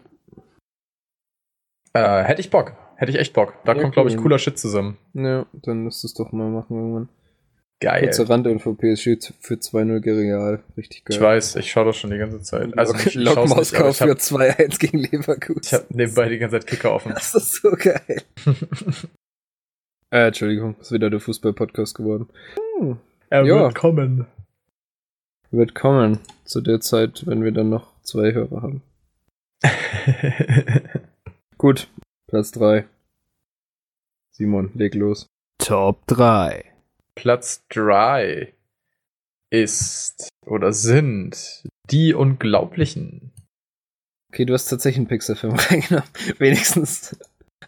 Äh, 1.94 2.22
hätte 2.24 2.40
ich 2.40 2.50
Bock. 2.50 2.74
Hätte 2.96 3.12
ich 3.12 3.18
echt 3.18 3.32
Bock. 3.34 3.54
Da 3.64 3.74
Ja, 3.74 3.80
kommt, 3.82 3.92
glaube 3.94 4.08
ich, 4.08 4.16
cool. 4.16 4.22
cooler 4.22 4.38
Shit 4.38 4.58
zusammen. 4.58 4.96
ja, 5.14 5.46
dann 5.52 5.84
du 5.84 5.88
es 5.88 6.14
doch 6.14 6.32
mal 6.32 6.48
machen 6.50 6.76
irgendwann. 6.76 7.08
Geil. 7.78 8.04
Kurze 8.04 8.26
Randinfo, 8.28 8.72
PSG 8.72 9.18
für 9.38 9.54
2-0 9.56 10.00
gegen 10.00 10.32
Real. 10.32 10.62
Richtig 10.78 11.04
geil. 11.04 11.14
Ich 11.16 11.22
weiß, 11.22 11.56
ich 11.56 11.70
schaue 11.70 11.84
das 11.84 11.98
schon 11.98 12.10
die 12.10 12.16
ganze 12.16 12.40
Zeit. 12.40 12.76
Also, 12.78 12.94
Lok, 12.94 13.06
ich, 13.06 13.14
Lok 13.16 13.36
nicht, 13.44 13.54
Moskau 13.54 13.92
für 13.92 14.04
habe 14.04 14.12
2-1 14.14 14.78
gegen 14.78 14.98
Leverkusen. 14.98 15.60
ich 15.62 15.72
hab 15.74 15.90
nebenbei 15.90 16.30
die 16.30 16.38
ganze 16.38 16.58
Zeit 16.58 16.66
Kicker 16.68 16.92
offen. 16.94 17.12
Das 17.14 17.34
ist 17.34 17.60
so 17.60 17.70
geil. 17.72 18.22
Äh, 20.10 20.28
Entschuldigung, 20.28 20.76
ist 20.80 20.92
wieder 20.92 21.10
der 21.10 21.18
Fußball-Podcast 21.18 21.96
geworden. 21.96 22.28
Hm, 22.78 22.96
er 23.28 23.44
Ja. 23.44 23.60
wird 23.64 23.74
kommen. 23.74 24.26
wird 25.50 25.74
kommen 25.74 26.20
zu 26.44 26.60
der 26.60 26.80
Zeit, 26.80 27.26
wenn 27.26 27.42
wir 27.42 27.50
dann 27.50 27.70
noch 27.70 27.92
zwei 28.02 28.32
Hörer 28.32 28.62
haben. 28.62 28.82
Gut, 31.58 31.88
Platz 32.36 32.52
3. 32.52 32.84
Simon, 34.30 34.70
leg 34.74 34.94
los. 34.94 35.26
Top 35.56 36.06
3. 36.06 36.66
Platz 37.14 37.64
3 37.70 38.52
ist 39.48 40.28
oder 40.44 40.74
sind 40.74 41.64
die 41.88 42.12
Unglaublichen. 42.12 43.32
Okay, 44.28 44.44
du 44.44 44.52
hast 44.52 44.66
tatsächlich 44.66 44.98
einen 44.98 45.08
Pixar-Film 45.08 45.54
reingenommen. 45.56 46.10
Wenigstens 46.36 47.18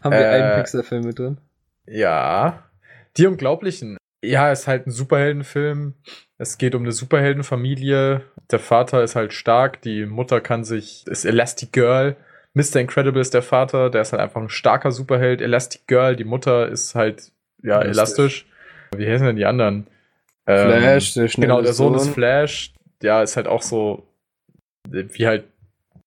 haben 0.02 0.12
wir 0.12 0.20
Äh, 0.20 0.42
einen 0.42 0.56
Pixar-Film 0.56 1.04
mit 1.06 1.18
drin. 1.18 1.38
Ja. 1.86 2.68
Die 3.16 3.26
Unglaublichen. 3.26 3.96
Ja, 4.22 4.52
ist 4.52 4.66
halt 4.66 4.86
ein 4.86 4.90
Superheldenfilm. 4.90 5.94
Es 6.36 6.58
geht 6.58 6.74
um 6.74 6.82
eine 6.82 6.92
Superheldenfamilie. 6.92 8.20
Der 8.50 8.58
Vater 8.58 9.02
ist 9.02 9.16
halt 9.16 9.32
stark, 9.32 9.80
die 9.80 10.04
Mutter 10.04 10.42
kann 10.42 10.64
sich, 10.64 11.06
ist 11.06 11.24
Elastic 11.24 11.72
Girl. 11.72 12.16
Mr. 12.58 12.80
Incredible 12.80 13.20
ist 13.20 13.34
der 13.34 13.42
Vater, 13.42 13.88
der 13.88 14.02
ist 14.02 14.12
halt 14.12 14.20
einfach 14.20 14.40
ein 14.40 14.48
starker 14.48 14.90
Superheld. 14.90 15.40
Elastic 15.40 15.86
Girl, 15.86 16.16
die 16.16 16.24
Mutter 16.24 16.68
ist 16.68 16.94
halt, 16.96 17.30
ja, 17.62 17.80
Elastisch. 17.80 17.86
elastisch. 17.86 18.46
Wie 18.96 19.08
heißen 19.08 19.26
denn 19.26 19.36
die 19.36 19.46
anderen? 19.46 19.86
Ähm, 20.46 20.66
Flash, 20.68 21.14
der 21.14 21.28
schnelle 21.28 21.46
Genau, 21.52 21.62
der 21.62 21.72
Sohn 21.72 21.94
ist. 21.94 22.08
Flash. 22.08 22.74
Ja, 23.02 23.22
ist 23.22 23.36
halt 23.36 23.46
auch 23.46 23.62
so, 23.62 24.08
wie 24.90 25.26
halt 25.26 25.44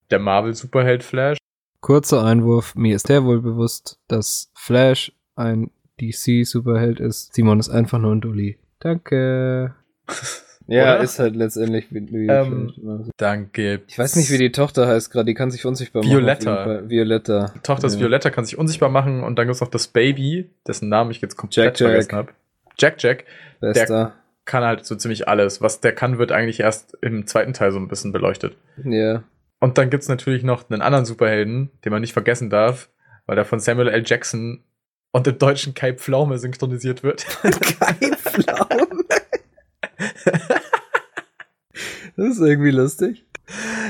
der 0.10 0.20
Marvel-Superheld 0.20 1.04
Flash. 1.04 1.38
Kurzer 1.80 2.24
Einwurf, 2.26 2.76
mir 2.76 2.95
ist 2.95 3.08
der 3.08 3.24
wohl 3.24 3.41
bewusst, 3.41 3.97
dass 4.08 4.52
Flash 4.56 5.12
ein 5.36 5.72
DC-Superheld 5.99 6.99
ist. 6.99 7.34
Simon 7.34 7.60
ist 7.60 7.70
einfach 7.70 7.97
nur 7.99 8.14
ein 8.14 8.22
Dulli. 8.22 8.60
Danke. 8.80 9.74
Ja, 10.68 10.95
Oder? 10.95 11.03
ist 11.03 11.20
halt 11.20 11.36
letztendlich 11.36 11.88
wie, 11.91 12.07
wie 12.12 12.28
Ähm, 12.28 12.66
Flash 12.70 12.78
immer 12.78 13.03
so. 13.03 13.12
Danke. 13.18 13.82
Ich 13.88 13.97
weiß 13.97 14.16
nicht, 14.16 14.30
wie 14.32 14.38
die 14.38 14.51
Tochter 14.51 14.88
heißt 14.88 15.12
gerade, 15.12 15.26
die 15.26 15.34
kann 15.34 15.51
sich 15.51 15.66
unsichtbar 15.66 16.03
machen. 16.03 16.12
Violetta. 16.12 16.51
jeden 16.66 16.80
Fall. 16.80 16.89
Violetta. 16.89 17.51
Die 17.55 17.59
Tochter 17.59 17.88
Ja. 17.89 17.99
Violetta 17.99 18.30
kann 18.30 18.45
sich 18.45 18.57
unsichtbar 18.57 18.89
machen 18.89 19.24
und 19.24 19.38
dann 19.38 19.47
gibt 19.47 19.55
es 19.55 19.62
noch 19.62 19.70
das 19.70 19.88
Baby, 19.88 20.49
dessen 20.68 20.88
Namen 20.89 21.12
ich 21.12 21.22
jetzt 21.22 21.36
komplett 21.36 21.80
Jack 21.80 21.80
Jack. 21.80 21.89
vergessen 21.89 22.16
habe. 22.16 22.30
Jack 22.78 23.03
Jack 23.03 23.26
Bester. 23.59 24.14
kann 24.45 24.64
halt 24.64 24.86
so 24.86 24.95
ziemlich 24.95 25.28
alles. 25.28 25.62
Was 25.62 25.82
der 25.82 25.93
kann, 25.93 26.18
wird 26.18 26.32
eigentlich 26.32 26.59
erst 26.62 26.97
im 27.01 27.28
zweiten 27.28 27.53
Teil 27.53 27.72
so 27.72 27.80
ein 27.80 27.88
bisschen 27.88 28.12
beleuchtet. 28.12 28.55
Ja. 28.84 29.24
Und 29.59 29.78
dann 29.78 29.89
gibt's 29.89 30.07
natürlich 30.07 30.43
noch 30.43 30.70
einen 30.70 30.82
anderen 30.82 31.05
Superhelden, 31.05 31.70
den 31.86 31.91
man 31.91 32.01
nicht 32.01 32.14
vergessen 32.14 32.49
darf, 32.49 32.89
weil 33.28 33.36
der 33.36 33.45
von 33.45 33.59
Samuel 33.59 33.89
L. 33.89 34.03
Jackson 34.05 34.64
und 35.12 35.28
im 35.28 35.38
deutschen 35.38 35.74
Kai 35.74 35.93
Pflaume 35.93 36.39
synchronisiert 36.39 37.03
wird. 37.03 37.26
Kein 37.43 38.14
Pflaumen. 38.16 39.03
das 42.16 42.28
ist 42.28 42.40
irgendwie 42.40 42.72
lustig. 42.72 43.26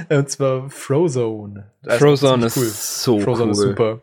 und 0.09 0.29
zwar 0.29 0.69
Frozone. 0.69 1.71
Das 1.83 1.97
Frozone 1.97 2.47
ziemlich 2.47 2.71
ist 2.71 3.03
so 3.03 3.19
Frozone 3.19 3.45
cool. 3.45 3.51
ist 3.51 3.59
super. 3.59 4.01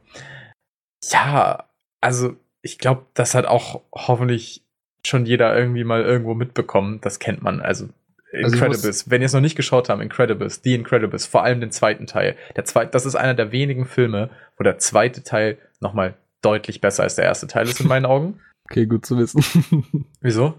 Ja, 1.11 1.65
also 2.01 2.37
ich 2.63 2.79
glaube, 2.79 3.07
das 3.15 3.35
hat 3.35 3.47
auch 3.47 3.83
hoffentlich 3.93 4.65
schon 5.07 5.27
jeder 5.27 5.57
irgendwie 5.57 5.85
mal 5.85 6.03
irgendwo 6.03 6.35
mitbekommen. 6.35 7.01
Das 7.01 7.19
kennt 7.19 7.43
man. 7.43 7.61
Also 7.61 7.89
Also 8.33 8.57
Incredibles. 8.57 9.11
Wenn 9.11 9.23
ihr 9.23 9.27
es 9.27 9.33
noch 9.33 9.41
nicht 9.41 9.57
geschaut 9.57 9.89
habt, 9.89 10.03
Incredibles, 10.03 10.61
The 10.63 10.75
Incredibles, 10.75 11.27
vor 11.27 11.45
allem 11.45 11.61
den 11.61 11.71
zweiten 11.71 12.07
Teil. 12.07 12.37
Der 12.57 12.65
zweite, 12.65 12.91
das 12.91 13.07
ist 13.07 13.15
einer 13.15 13.35
der 13.35 13.53
wenigen 13.53 13.87
Filme, 13.87 14.31
wo 14.57 14.65
der 14.65 14.79
zweite 14.79 15.23
Teil 15.23 15.59
nochmal 15.81 16.15
deutlich 16.43 16.81
besser 16.81 17.05
als 17.05 17.17
der 17.17 17.25
erste 17.25 17.47
Teil 17.47 17.67
ist 17.69 17.81
in 17.81 17.89
meinen 17.89 18.07
Augen. 18.07 18.41
Okay, 18.71 18.85
gut 18.85 19.07
zu 19.07 19.17
wissen. 19.17 20.05
Wieso? 20.21 20.55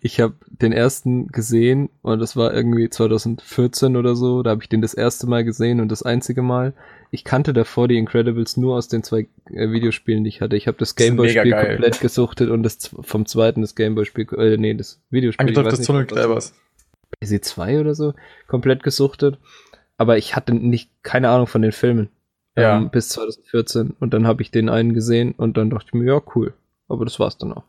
Ich 0.00 0.20
habe 0.20 0.34
den 0.48 0.72
ersten 0.72 1.28
gesehen 1.28 1.90
und 2.00 2.18
das 2.18 2.34
war 2.34 2.54
irgendwie 2.54 2.88
2014 2.88 3.96
oder 3.96 4.16
so. 4.16 4.42
Da 4.42 4.50
habe 4.50 4.62
ich 4.62 4.70
den 4.70 4.80
das 4.80 4.94
erste 4.94 5.26
Mal 5.26 5.44
gesehen 5.44 5.80
und 5.80 5.90
das 5.90 6.02
einzige 6.02 6.40
Mal. 6.40 6.72
Ich 7.10 7.24
kannte 7.24 7.52
davor 7.52 7.88
die 7.88 7.98
Incredibles 7.98 8.56
nur 8.56 8.76
aus 8.76 8.88
den 8.88 9.02
zwei 9.02 9.28
äh, 9.50 9.70
Videospielen, 9.70 10.24
die 10.24 10.28
ich 10.28 10.40
hatte. 10.40 10.56
Ich 10.56 10.66
habe 10.66 10.78
das 10.78 10.96
Gameboy-Spiel 10.96 11.52
komplett 11.52 12.00
gesuchtet 12.00 12.48
und 12.48 12.62
das 12.62 12.90
vom 13.00 13.26
zweiten 13.26 13.60
das 13.60 13.74
Gameboy-Spiel, 13.74 14.28
äh, 14.38 14.56
nee, 14.56 14.72
das 14.72 15.02
Videospiel. 15.10 15.54
weiß 15.54 15.76
des 15.76 15.86
Tunnelgräbers. 15.86 16.54
PC2 17.22 17.80
oder 17.80 17.94
so, 17.94 18.14
komplett 18.46 18.82
gesuchtet. 18.82 19.38
Aber 19.98 20.16
ich 20.16 20.34
hatte 20.34 20.54
nicht, 20.54 20.90
keine 21.02 21.28
Ahnung 21.28 21.46
von 21.46 21.60
den 21.60 21.72
Filmen. 21.72 22.08
Ja. 22.56 22.78
Ähm, 22.78 22.90
bis 22.90 23.10
2014. 23.10 23.94
Und 24.00 24.14
dann 24.14 24.26
habe 24.26 24.42
ich 24.42 24.50
den 24.50 24.70
einen 24.70 24.94
gesehen 24.94 25.32
und 25.32 25.58
dann 25.58 25.70
dachte 25.70 25.88
ich 25.88 25.94
mir, 25.94 26.06
ja, 26.06 26.22
cool. 26.34 26.54
Aber 26.92 27.04
das 27.04 27.18
war's 27.18 27.38
dann 27.38 27.52
auch. 27.52 27.64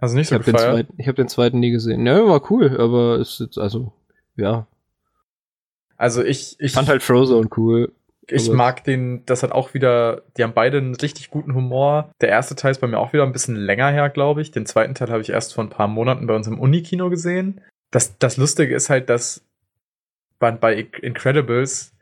Du 0.00 0.06
nicht 0.08 0.22
Ich 0.22 0.28
so 0.28 0.34
habe 0.34 0.44
den, 0.44 0.54
gefeiert? 0.54 0.74
zweiten- 0.86 0.94
ich 1.00 1.08
hab 1.08 1.16
den 1.16 1.28
zweiten 1.28 1.60
nie 1.60 1.70
gesehen. 1.70 2.06
Ja, 2.06 2.26
war 2.26 2.50
cool, 2.50 2.76
aber 2.78 3.18
ist 3.18 3.40
jetzt, 3.40 3.58
also, 3.58 3.92
ja. 4.36 4.66
Also 5.96 6.22
ich, 6.22 6.56
ich, 6.58 6.66
Ich 6.66 6.72
fand 6.72 6.88
halt 6.88 7.02
Frozone 7.02 7.48
cool. 7.56 7.92
Ich 8.26 8.48
Aber- 8.48 8.56
mag 8.56 8.84
den, 8.84 9.24
das 9.26 9.42
hat 9.42 9.52
auch 9.52 9.74
wieder, 9.74 10.22
die 10.36 10.42
haben 10.42 10.54
beide 10.54 10.78
einen 10.78 10.94
richtig 10.94 11.30
guten 11.30 11.54
Humor. 11.54 12.10
Der 12.20 12.28
erste 12.30 12.54
Teil 12.56 12.70
ist 12.72 12.80
bei 12.80 12.86
mir 12.86 12.98
auch 12.98 13.12
wieder 13.12 13.22
ein 13.22 13.32
bisschen 13.32 13.56
länger 13.56 13.90
her, 13.90 14.08
glaube 14.10 14.40
ich. 14.42 14.50
Den 14.50 14.66
zweiten 14.66 14.94
Teil 14.94 15.10
habe 15.10 15.20
ich 15.22 15.30
erst 15.30 15.54
vor 15.54 15.64
ein 15.64 15.70
paar 15.70 15.88
Monaten 15.88 16.26
bei 16.26 16.34
uns 16.34 16.46
im 16.46 16.58
Unikino 16.60 17.10
gesehen. 17.10 17.60
das, 17.90 18.18
das 18.18 18.36
Lustige 18.36 18.74
ist 18.74 18.90
halt, 18.90 19.08
dass 19.08 19.42
man 20.40 20.58
bei 20.58 20.74
Incredibles 21.00 21.92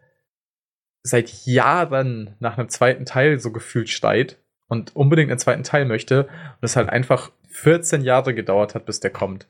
seit 1.04 1.30
Jahren 1.44 2.34
nach 2.40 2.56
einem 2.58 2.68
zweiten 2.68 3.04
Teil 3.04 3.38
so 3.40 3.52
gefühlt 3.52 3.88
steigt 3.90 4.38
und 4.68 4.94
unbedingt 4.96 5.30
einen 5.30 5.38
zweiten 5.38 5.64
Teil 5.64 5.84
möchte 5.84 6.24
und 6.24 6.62
es 6.62 6.76
halt 6.76 6.88
einfach 6.88 7.30
14 7.48 8.02
Jahre 8.02 8.34
gedauert 8.34 8.74
hat, 8.74 8.86
bis 8.86 9.00
der 9.00 9.10
kommt. 9.10 9.46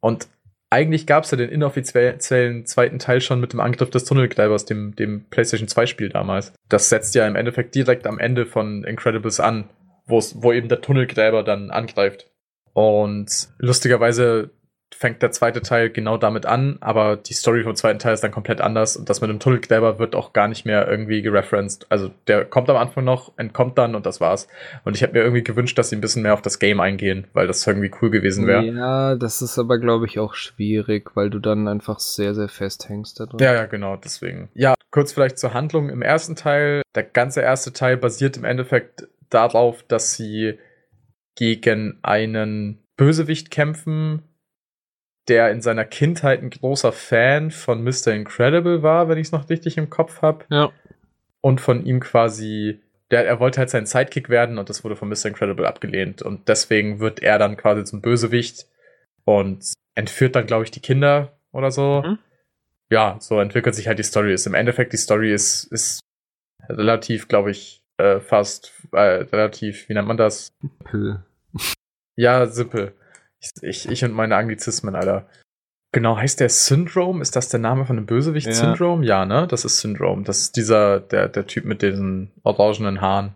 Und 0.00 0.28
eigentlich 0.70 1.06
gab 1.06 1.24
es 1.24 1.30
ja 1.30 1.36
den 1.36 1.50
inoffiziellen 1.50 2.66
zweiten 2.66 2.98
Teil 2.98 3.20
schon 3.20 3.40
mit 3.40 3.52
dem 3.52 3.60
Angriff 3.60 3.90
des 3.90 4.04
Tunnelgleibers, 4.04 4.64
dem, 4.64 4.96
dem 4.96 5.24
PlayStation 5.30 5.68
2-Spiel 5.68 6.08
damals. 6.08 6.52
Das 6.68 6.88
setzt 6.88 7.14
ja 7.14 7.26
im 7.28 7.36
Endeffekt 7.36 7.76
direkt 7.76 8.08
am 8.08 8.18
Ende 8.18 8.44
von 8.44 8.82
Incredibles 8.82 9.38
an, 9.38 9.70
wo 10.06 10.52
eben 10.52 10.68
der 10.68 10.80
Tunnelgräber 10.80 11.44
dann 11.44 11.70
angreift. 11.70 12.28
Und 12.72 13.48
lustigerweise 13.58 14.50
fängt 14.96 15.22
der 15.22 15.32
zweite 15.32 15.60
Teil 15.60 15.90
genau 15.90 16.16
damit 16.16 16.46
an, 16.46 16.78
aber 16.80 17.16
die 17.16 17.34
Story 17.34 17.62
vom 17.62 17.74
zweiten 17.74 17.98
Teil 17.98 18.14
ist 18.14 18.22
dann 18.22 18.30
komplett 18.30 18.60
anders 18.60 18.96
und 18.96 19.10
das 19.10 19.20
mit 19.20 19.30
dem 19.30 19.40
Tunnelgräber 19.40 19.98
wird 19.98 20.14
auch 20.14 20.32
gar 20.32 20.48
nicht 20.48 20.64
mehr 20.64 20.88
irgendwie 20.88 21.22
gereferenced. 21.22 21.86
Also 21.90 22.10
der 22.26 22.44
kommt 22.44 22.70
am 22.70 22.76
Anfang 22.76 23.04
noch, 23.04 23.32
entkommt 23.36 23.76
dann 23.78 23.94
und 23.94 24.06
das 24.06 24.20
war's. 24.20 24.48
Und 24.84 24.96
ich 24.96 25.02
hätte 25.02 25.14
mir 25.14 25.20
irgendwie 25.22 25.42
gewünscht, 25.42 25.76
dass 25.78 25.90
sie 25.90 25.96
ein 25.96 26.00
bisschen 26.00 26.22
mehr 26.22 26.34
auf 26.34 26.42
das 26.42 26.58
Game 26.58 26.80
eingehen, 26.80 27.26
weil 27.32 27.46
das 27.46 27.66
irgendwie 27.66 27.90
cool 28.00 28.10
gewesen 28.10 28.46
wäre. 28.46 28.64
Ja, 28.64 29.16
das 29.16 29.42
ist 29.42 29.58
aber 29.58 29.78
glaube 29.78 30.06
ich 30.06 30.18
auch 30.18 30.34
schwierig, 30.34 31.16
weil 31.16 31.30
du 31.30 31.38
dann 31.38 31.68
einfach 31.68 31.98
sehr, 31.98 32.34
sehr 32.34 32.48
festhängst 32.48 33.18
da 33.20 33.26
drin. 33.26 33.40
Ja, 33.40 33.54
ja, 33.54 33.66
genau, 33.66 33.96
deswegen. 33.96 34.48
Ja, 34.54 34.74
kurz 34.90 35.12
vielleicht 35.12 35.38
zur 35.38 35.54
Handlung 35.54 35.90
im 35.90 36.02
ersten 36.02 36.36
Teil. 36.36 36.82
Der 36.94 37.02
ganze 37.02 37.40
erste 37.40 37.72
Teil 37.72 37.96
basiert 37.96 38.36
im 38.36 38.44
Endeffekt 38.44 39.08
darauf, 39.30 39.82
dass 39.82 40.14
sie 40.14 40.58
gegen 41.34 41.98
einen 42.02 42.84
Bösewicht 42.96 43.50
kämpfen, 43.50 44.22
der 45.28 45.50
in 45.50 45.62
seiner 45.62 45.84
Kindheit 45.84 46.42
ein 46.42 46.50
großer 46.50 46.92
Fan 46.92 47.50
von 47.50 47.82
Mr. 47.82 48.08
Incredible 48.08 48.82
war, 48.82 49.08
wenn 49.08 49.18
ich 49.18 49.28
es 49.28 49.32
noch 49.32 49.48
richtig 49.48 49.76
im 49.78 49.90
Kopf 49.90 50.22
habe. 50.22 50.44
Ja. 50.50 50.70
Und 51.40 51.60
von 51.60 51.84
ihm 51.84 52.00
quasi, 52.00 52.80
der, 53.10 53.26
er 53.26 53.40
wollte 53.40 53.58
halt 53.58 53.70
sein 53.70 53.86
Sidekick 53.86 54.28
werden 54.28 54.58
und 54.58 54.68
das 54.68 54.84
wurde 54.84 54.96
von 54.96 55.08
Mr. 55.08 55.26
Incredible 55.26 55.66
abgelehnt. 55.66 56.22
Und 56.22 56.48
deswegen 56.48 57.00
wird 57.00 57.22
er 57.22 57.38
dann 57.38 57.56
quasi 57.56 57.84
zum 57.84 58.00
Bösewicht 58.00 58.66
und 59.24 59.72
entführt 59.94 60.36
dann, 60.36 60.46
glaube 60.46 60.64
ich, 60.64 60.70
die 60.70 60.80
Kinder 60.80 61.38
oder 61.52 61.70
so. 61.70 62.02
Mhm. 62.04 62.18
Ja, 62.90 63.16
so 63.20 63.40
entwickelt 63.40 63.74
sich 63.74 63.88
halt 63.88 63.98
die 63.98 64.04
Story. 64.04 64.32
Ist 64.32 64.46
im 64.46 64.54
Endeffekt 64.54 64.92
die 64.92 64.98
Story 64.98 65.32
ist, 65.32 65.64
ist 65.64 66.00
relativ, 66.68 67.28
glaube 67.28 67.50
ich, 67.50 67.82
äh, 67.96 68.20
fast 68.20 68.72
äh, 68.92 69.00
relativ, 69.00 69.88
wie 69.88 69.94
nennt 69.94 70.08
man 70.08 70.16
das? 70.16 70.48
Simpel. 70.60 71.24
Ja, 72.16 72.46
simpel. 72.46 72.94
Ich, 73.62 73.88
ich, 73.88 74.04
und 74.04 74.12
meine 74.12 74.36
Anglizismen, 74.36 74.94
Alter. 74.94 75.26
Genau, 75.92 76.16
heißt 76.16 76.40
der 76.40 76.48
Syndrome? 76.48 77.22
Ist 77.22 77.36
das 77.36 77.48
der 77.48 77.60
Name 77.60 77.86
von 77.86 77.96
dem 77.96 78.06
Bösewicht? 78.06 78.48
Ja. 78.48 78.52
Syndrome? 78.52 79.06
Ja, 79.06 79.24
ne? 79.24 79.46
Das 79.46 79.64
ist 79.64 79.78
Syndrome. 79.78 80.24
Das 80.24 80.40
ist 80.40 80.56
dieser, 80.56 80.98
der, 80.98 81.28
der 81.28 81.46
Typ 81.46 81.64
mit 81.64 81.82
diesen 81.82 82.32
orangenen 82.42 83.00
Haaren. 83.00 83.34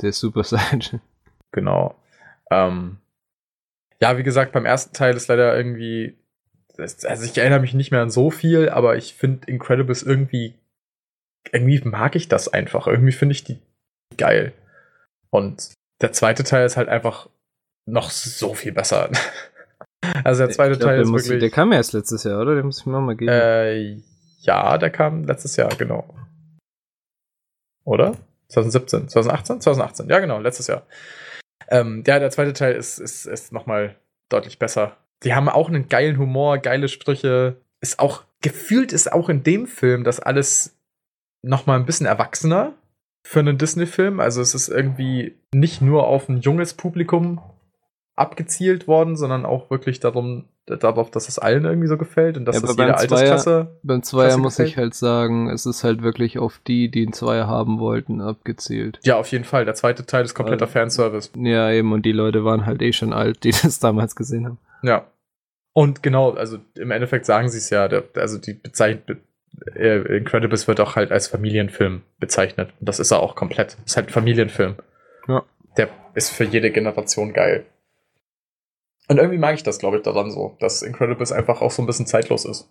Der 0.00 0.12
Super 0.12 0.44
Saiyan. 0.44 1.00
Genau. 1.50 1.96
Ähm, 2.50 2.98
ja, 4.00 4.18
wie 4.18 4.22
gesagt, 4.22 4.52
beim 4.52 4.66
ersten 4.66 4.94
Teil 4.94 5.16
ist 5.16 5.28
leider 5.28 5.56
irgendwie. 5.56 6.16
Also 6.78 7.24
ich 7.24 7.38
erinnere 7.38 7.60
mich 7.60 7.72
nicht 7.72 7.90
mehr 7.90 8.02
an 8.02 8.10
so 8.10 8.30
viel, 8.30 8.68
aber 8.68 8.96
ich 8.96 9.14
finde 9.14 9.48
Incredibles 9.48 10.02
irgendwie. 10.02 10.54
Irgendwie 11.50 11.80
mag 11.82 12.14
ich 12.14 12.28
das 12.28 12.48
einfach. 12.48 12.86
Irgendwie 12.86 13.12
finde 13.12 13.32
ich 13.32 13.44
die 13.44 13.58
geil. 14.16 14.52
Und 15.30 15.72
der 16.02 16.12
zweite 16.12 16.44
Teil 16.44 16.66
ist 16.66 16.76
halt 16.76 16.88
einfach 16.88 17.28
noch 17.86 18.10
so 18.10 18.54
viel 18.54 18.72
besser. 18.72 19.10
also 20.24 20.44
der 20.44 20.52
zweite 20.52 20.76
glaub, 20.76 20.90
Teil 20.90 21.02
ist 21.02 21.12
wirklich. 21.12 21.40
der 21.40 21.50
kam 21.50 21.72
erst 21.72 21.92
letztes 21.92 22.24
Jahr, 22.24 22.40
oder? 22.40 22.54
Den 22.54 22.66
muss 22.66 22.80
ich 22.80 22.86
mir 22.86 23.00
mal 23.00 23.16
geben. 23.16 23.32
Äh, 23.32 24.00
ja, 24.40 24.78
der 24.78 24.90
kam 24.90 25.24
letztes 25.24 25.56
Jahr, 25.56 25.70
genau. 25.76 26.14
Oder? 27.84 28.16
2017, 28.48 29.08
2018? 29.08 29.60
2018, 29.60 30.08
ja 30.08 30.18
genau, 30.18 30.38
letztes 30.38 30.66
Jahr. 30.66 30.86
Ähm, 31.68 32.04
ja, 32.06 32.18
der 32.18 32.30
zweite 32.30 32.52
Teil 32.52 32.74
ist, 32.74 32.98
ist, 32.98 33.26
ist 33.26 33.52
nochmal 33.52 33.96
deutlich 34.28 34.58
besser. 34.58 34.96
Die 35.22 35.34
haben 35.34 35.48
auch 35.48 35.68
einen 35.68 35.88
geilen 35.88 36.18
Humor, 36.18 36.58
geile 36.58 36.88
Sprüche. 36.88 37.56
Ist 37.80 37.98
auch, 37.98 38.24
gefühlt 38.40 38.92
ist 38.92 39.12
auch 39.12 39.28
in 39.28 39.42
dem 39.42 39.66
Film 39.66 40.04
das 40.04 40.20
alles 40.20 40.76
nochmal 41.42 41.78
ein 41.78 41.86
bisschen 41.86 42.06
erwachsener 42.06 42.74
für 43.26 43.40
einen 43.40 43.58
Disney-Film. 43.58 44.20
Also 44.20 44.40
es 44.40 44.54
ist 44.54 44.68
irgendwie 44.68 45.36
nicht 45.52 45.80
nur 45.80 46.06
auf 46.06 46.28
ein 46.28 46.40
junges 46.40 46.74
Publikum 46.74 47.40
abgezielt 48.16 48.88
worden, 48.88 49.16
sondern 49.16 49.44
auch 49.44 49.70
wirklich 49.70 50.00
darum, 50.00 50.46
darauf, 50.64 51.10
dass 51.10 51.28
es 51.28 51.38
allen 51.38 51.64
irgendwie 51.66 51.86
so 51.86 51.98
gefällt 51.98 52.38
und 52.38 52.46
dass 52.46 52.56
ja, 52.56 52.62
das 52.62 52.70
jede 52.70 52.96
Altersklasse. 52.96 53.78
Beim 53.82 54.02
Zweier 54.02 54.28
Klasse 54.28 54.40
muss 54.40 54.56
gefällt. 54.56 54.70
ich 54.70 54.76
halt 54.78 54.94
sagen, 54.94 55.50
es 55.50 55.66
ist 55.66 55.84
halt 55.84 56.02
wirklich 56.02 56.38
auf 56.38 56.58
die, 56.66 56.90
die 56.90 57.02
einen 57.02 57.12
Zweier 57.12 57.46
haben 57.46 57.78
wollten, 57.78 58.22
abgezielt. 58.22 58.98
Ja, 59.04 59.16
auf 59.16 59.28
jeden 59.28 59.44
Fall. 59.44 59.66
Der 59.66 59.74
zweite 59.74 60.06
Teil 60.06 60.24
ist 60.24 60.34
kompletter 60.34 60.64
also, 60.64 60.72
Fanservice. 60.72 61.30
Ja, 61.36 61.70
eben, 61.70 61.92
und 61.92 62.06
die 62.06 62.12
Leute 62.12 62.44
waren 62.44 62.64
halt 62.64 62.80
eh 62.80 62.92
schon 62.92 63.12
alt, 63.12 63.44
die 63.44 63.50
das 63.62 63.78
damals 63.78 64.16
gesehen 64.16 64.46
haben. 64.46 64.58
Ja. 64.82 65.06
Und 65.74 66.02
genau, 66.02 66.32
also 66.32 66.58
im 66.74 66.90
Endeffekt 66.90 67.26
sagen 67.26 67.50
sie 67.50 67.58
es 67.58 67.68
ja, 67.68 67.86
der, 67.86 68.04
also 68.14 68.38
die 68.38 68.54
bezeichnet, 68.54 69.18
äh, 69.74 70.16
Incredibles 70.16 70.66
wird 70.68 70.80
auch 70.80 70.96
halt 70.96 71.12
als 71.12 71.28
Familienfilm 71.28 72.00
bezeichnet. 72.18 72.70
Und 72.80 72.88
das 72.88 72.98
ist 72.98 73.10
er 73.10 73.20
auch 73.20 73.36
komplett. 73.36 73.74
Das 73.74 73.84
ist 73.84 73.96
halt 73.96 74.08
ein 74.08 74.12
Familienfilm. 74.12 74.76
Ja. 75.28 75.44
Der 75.76 75.90
ist 76.14 76.30
für 76.30 76.44
jede 76.44 76.70
Generation 76.70 77.34
geil. 77.34 77.66
Und 79.08 79.18
irgendwie 79.18 79.38
mag 79.38 79.54
ich 79.54 79.62
das, 79.62 79.78
glaube 79.78 79.98
ich, 79.98 80.02
daran 80.02 80.30
so, 80.30 80.56
dass 80.58 80.82
Incredibles 80.82 81.32
einfach 81.32 81.60
auch 81.60 81.70
so 81.70 81.82
ein 81.82 81.86
bisschen 81.86 82.06
zeitlos 82.06 82.44
ist. 82.44 82.68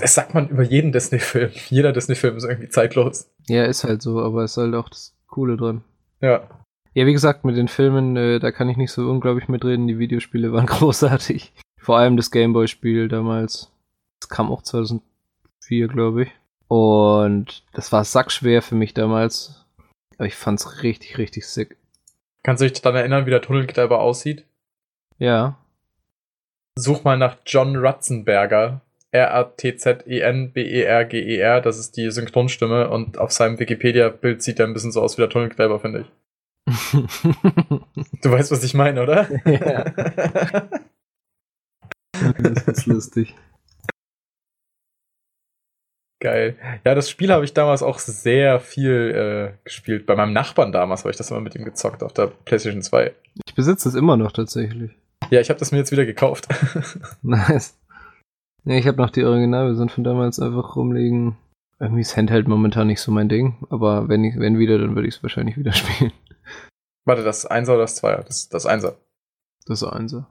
Das 0.00 0.14
sagt 0.14 0.34
man 0.34 0.48
über 0.48 0.62
jeden 0.62 0.92
Disney-Film. 0.92 1.50
Jeder 1.68 1.92
Disney-Film 1.92 2.36
ist 2.36 2.44
irgendwie 2.44 2.68
zeitlos. 2.68 3.30
Ja, 3.46 3.64
ist 3.64 3.84
halt 3.84 4.02
so, 4.02 4.20
aber 4.20 4.44
ist 4.44 4.56
halt 4.56 4.74
auch 4.74 4.88
das 4.88 5.14
Coole 5.28 5.56
dran. 5.56 5.84
Ja. 6.20 6.48
Ja, 6.94 7.06
wie 7.06 7.12
gesagt, 7.12 7.44
mit 7.44 7.56
den 7.56 7.68
Filmen, 7.68 8.16
äh, 8.16 8.38
da 8.38 8.50
kann 8.50 8.68
ich 8.68 8.76
nicht 8.76 8.92
so 8.92 9.08
unglaublich 9.08 9.48
mitreden. 9.48 9.86
Die 9.86 9.98
Videospiele 9.98 10.52
waren 10.52 10.66
großartig. 10.66 11.52
Vor 11.78 11.98
allem 11.98 12.16
das 12.16 12.30
Gameboy-Spiel 12.30 13.08
damals. 13.08 13.70
Das 14.20 14.28
kam 14.28 14.50
auch 14.50 14.62
2004, 14.62 15.88
glaube 15.88 16.24
ich. 16.24 16.30
Und 16.68 17.64
das 17.72 17.92
war 17.92 18.04
sackschwer 18.04 18.62
für 18.62 18.74
mich 18.74 18.94
damals. 18.94 19.64
Aber 20.16 20.26
ich 20.26 20.34
fand's 20.34 20.82
richtig, 20.82 21.18
richtig 21.18 21.46
sick. 21.46 21.76
Kannst 22.42 22.62
du 22.62 22.68
dich 22.68 22.80
daran 22.80 22.98
erinnern, 22.98 23.26
wie 23.26 23.30
der 23.30 23.42
Tunnelgräber 23.42 24.00
aussieht? 24.00 24.44
Ja. 25.22 25.56
Such 26.76 27.04
mal 27.04 27.16
nach 27.16 27.36
John 27.46 27.76
Ratzenberger. 27.76 28.80
R-A-T-Z-E-N-B-E-R-G-E-R. 29.12 31.60
Das 31.60 31.78
ist 31.78 31.96
die 31.96 32.10
Synchronstimme 32.10 32.90
und 32.90 33.18
auf 33.18 33.30
seinem 33.30 33.60
Wikipedia-Bild 33.60 34.42
sieht 34.42 34.58
er 34.58 34.66
ein 34.66 34.72
bisschen 34.72 34.90
so 34.90 35.00
aus 35.00 35.16
wie 35.16 35.22
der 35.22 35.30
Tunnelgräber, 35.30 35.78
finde 35.78 36.00
ich. 36.00 36.06
du 38.22 38.30
weißt, 38.30 38.50
was 38.50 38.64
ich 38.64 38.74
meine, 38.74 39.00
oder? 39.02 39.28
Ja. 39.48 39.84
das 42.40 42.66
ist 42.66 42.86
lustig. 42.86 43.36
Geil. 46.20 46.56
Ja, 46.84 46.96
das 46.96 47.10
Spiel 47.10 47.32
habe 47.32 47.44
ich 47.44 47.52
damals 47.52 47.82
auch 47.82 47.98
sehr 48.00 48.58
viel 48.58 49.52
äh, 49.54 49.58
gespielt. 49.64 50.06
Bei 50.06 50.16
meinem 50.16 50.32
Nachbarn 50.32 50.72
damals 50.72 51.02
habe 51.02 51.10
ich 51.10 51.16
das 51.16 51.30
immer 51.30 51.40
mit 51.40 51.54
ihm 51.54 51.64
gezockt 51.64 52.02
auf 52.02 52.12
der 52.12 52.26
PlayStation 52.28 52.82
2. 52.82 53.14
Ich 53.46 53.54
besitze 53.54 53.88
es 53.88 53.94
immer 53.94 54.16
noch 54.16 54.32
tatsächlich. 54.32 54.90
Ja, 55.32 55.40
ich 55.40 55.48
habe 55.48 55.58
das 55.58 55.72
mir 55.72 55.78
jetzt 55.78 55.90
wieder 55.92 56.04
gekauft. 56.04 56.46
nice. 57.22 57.74
Ja, 58.64 58.74
ich 58.74 58.86
habe 58.86 58.98
noch 58.98 59.08
die 59.08 59.24
Originalversion 59.24 59.88
von 59.88 60.04
damals 60.04 60.38
einfach 60.38 60.76
rumliegen. 60.76 61.38
Irgendwie 61.80 62.02
ist 62.02 62.18
Handheld 62.18 62.46
momentan 62.48 62.88
nicht 62.88 63.00
so 63.00 63.10
mein 63.10 63.30
Ding, 63.30 63.66
aber 63.70 64.08
wenn, 64.08 64.24
ich, 64.24 64.38
wenn 64.38 64.58
wieder, 64.58 64.76
dann 64.76 64.94
würde 64.94 65.08
ich 65.08 65.16
es 65.16 65.22
wahrscheinlich 65.22 65.56
wieder 65.56 65.72
spielen. 65.72 66.12
Warte, 67.06 67.24
das 67.24 67.50
1er 67.50 67.70
oder 67.70 67.78
das 67.78 68.04
2er? 68.04 68.22
Das, 68.24 68.50
das 68.50 68.68
1er. 68.68 68.94
Das 69.64 69.82
1er. 69.82 70.26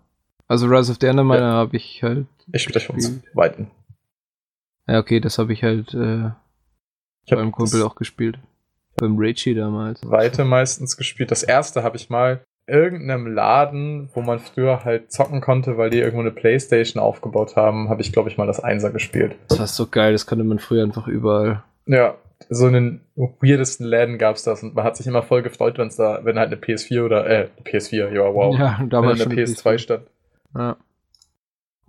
Also 0.48 0.68
Rise 0.68 0.92
of 0.92 1.00
the 1.02 1.08
Enderminer 1.08 1.40
ja. 1.40 1.54
habe 1.54 1.76
ich 1.76 2.04
halt. 2.04 2.28
Ich 2.54 2.62
spiele 2.62 2.76
das 2.76 2.84
von 2.84 3.24
Weiten. 3.34 3.72
Ja, 4.88 5.00
okay, 5.00 5.20
das 5.20 5.40
habe 5.40 5.52
ich 5.52 5.64
halt 5.64 5.96
äh, 5.96 6.30
ich 7.26 7.34
beim 7.34 7.52
Kumpel 7.52 7.82
auch 7.82 7.96
gespielt. 7.96 8.38
Beim 8.98 9.16
Raichi 9.18 9.56
damals. 9.56 10.00
Weite 10.08 10.46
meistens 10.46 10.96
gespielt. 10.96 11.32
Das 11.32 11.42
erste 11.42 11.82
habe 11.82 11.98
ich 11.98 12.12
mal 12.12 12.44
irgendeinem 12.72 13.28
Laden, 13.28 14.10
wo 14.14 14.22
man 14.22 14.40
früher 14.40 14.84
halt 14.84 15.12
zocken 15.12 15.42
konnte, 15.42 15.78
weil 15.78 15.90
die 15.90 16.00
irgendwo 16.00 16.22
eine 16.22 16.32
Playstation 16.32 17.02
aufgebaut 17.02 17.56
haben, 17.56 17.90
habe 17.90 18.02
ich, 18.02 18.12
glaube 18.12 18.30
ich, 18.30 18.38
mal 18.38 18.48
das 18.48 18.60
Einser 18.60 18.92
gespielt. 18.92 19.36
Das 19.50 19.60
war 19.60 19.68
so 19.68 19.88
geil, 19.88 20.14
das 20.14 20.26
konnte 20.26 20.44
man 20.44 20.60
früher 20.60 20.84
einfach 20.84 21.08
überall. 21.08 21.64
Ja, 21.86 22.16
so 22.50 22.68
in 22.68 22.74
den 22.74 23.02
weirdesten 23.16 23.86
Läden 23.86 24.18
gab 24.18 24.38
es 24.38 24.44
das 24.44 24.64
und 24.64 24.74
man 24.74 24.86
hat 24.86 24.96
sich 24.96 25.06
immer 25.06 25.22
voll 25.22 25.42
gefreut, 25.44 25.78
wenn's 25.78 25.98
da, 25.98 26.22
wenn 26.24 26.40
halt 26.40 26.48
eine 26.48 26.62
PS4 26.62 27.06
oder, 27.06 27.30
äh, 27.30 27.50
PS4, 27.64 28.12
ja, 28.14 28.34
wow. 28.34 28.58
Ja, 28.58 28.80
damals 28.90 29.20
wenn 29.20 29.32
eine 29.32 29.42
PS2 29.44 29.78
stand. 29.78 30.08
Ja. 30.56 30.78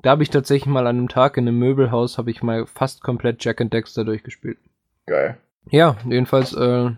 Da 0.03 0.11
habe 0.11 0.25
ich 0.25 0.31
tatsächlich 0.31 0.67
mal 0.67 0.87
an 0.87 0.99
einem 0.99 1.09
Tag 1.09 1.37
in 1.37 1.47
einem 1.47 1.59
Möbelhaus, 1.59 2.19
habe 2.19 2.31
ich 2.31 2.43
mal 2.43 2.67
fast 2.67 3.03
komplett 3.03 3.45
Jack 3.45 3.61
and 3.61 3.73
Dexter 3.73 4.05
durchgespielt. 4.05 4.59
Geil. 5.07 5.39
Ja, 5.71 5.97
jedenfalls 6.09 6.53
äh, 6.55 6.91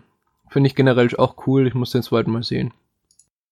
finde 0.49 0.67
ich 0.67 0.75
generell 0.75 1.09
auch 1.17 1.47
cool. 1.47 1.67
Ich 1.67 1.75
muss 1.75 1.91
den 1.91 2.01
zweiten 2.01 2.31
mal 2.31 2.43
sehen. 2.43 2.73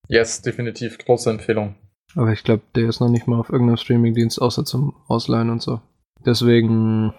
Yes, 0.08 0.41
definitiv. 0.41 0.97
Große 0.97 1.30
Empfehlung. 1.30 1.76
Aber 2.16 2.32
ich 2.32 2.43
glaube, 2.43 2.64
der 2.76 2.89
ist 2.89 2.99
noch 2.99 3.10
nicht 3.10 3.28
mal 3.28 3.39
auf 3.39 3.49
irgendeinem 3.49 3.78
Streamingdienst 3.78 4.41
außer 4.41 4.66
zum 4.66 4.95
Ausleihen 5.08 5.49
und 5.49 5.62
so. 5.62 5.82
Deswegen 6.26 7.14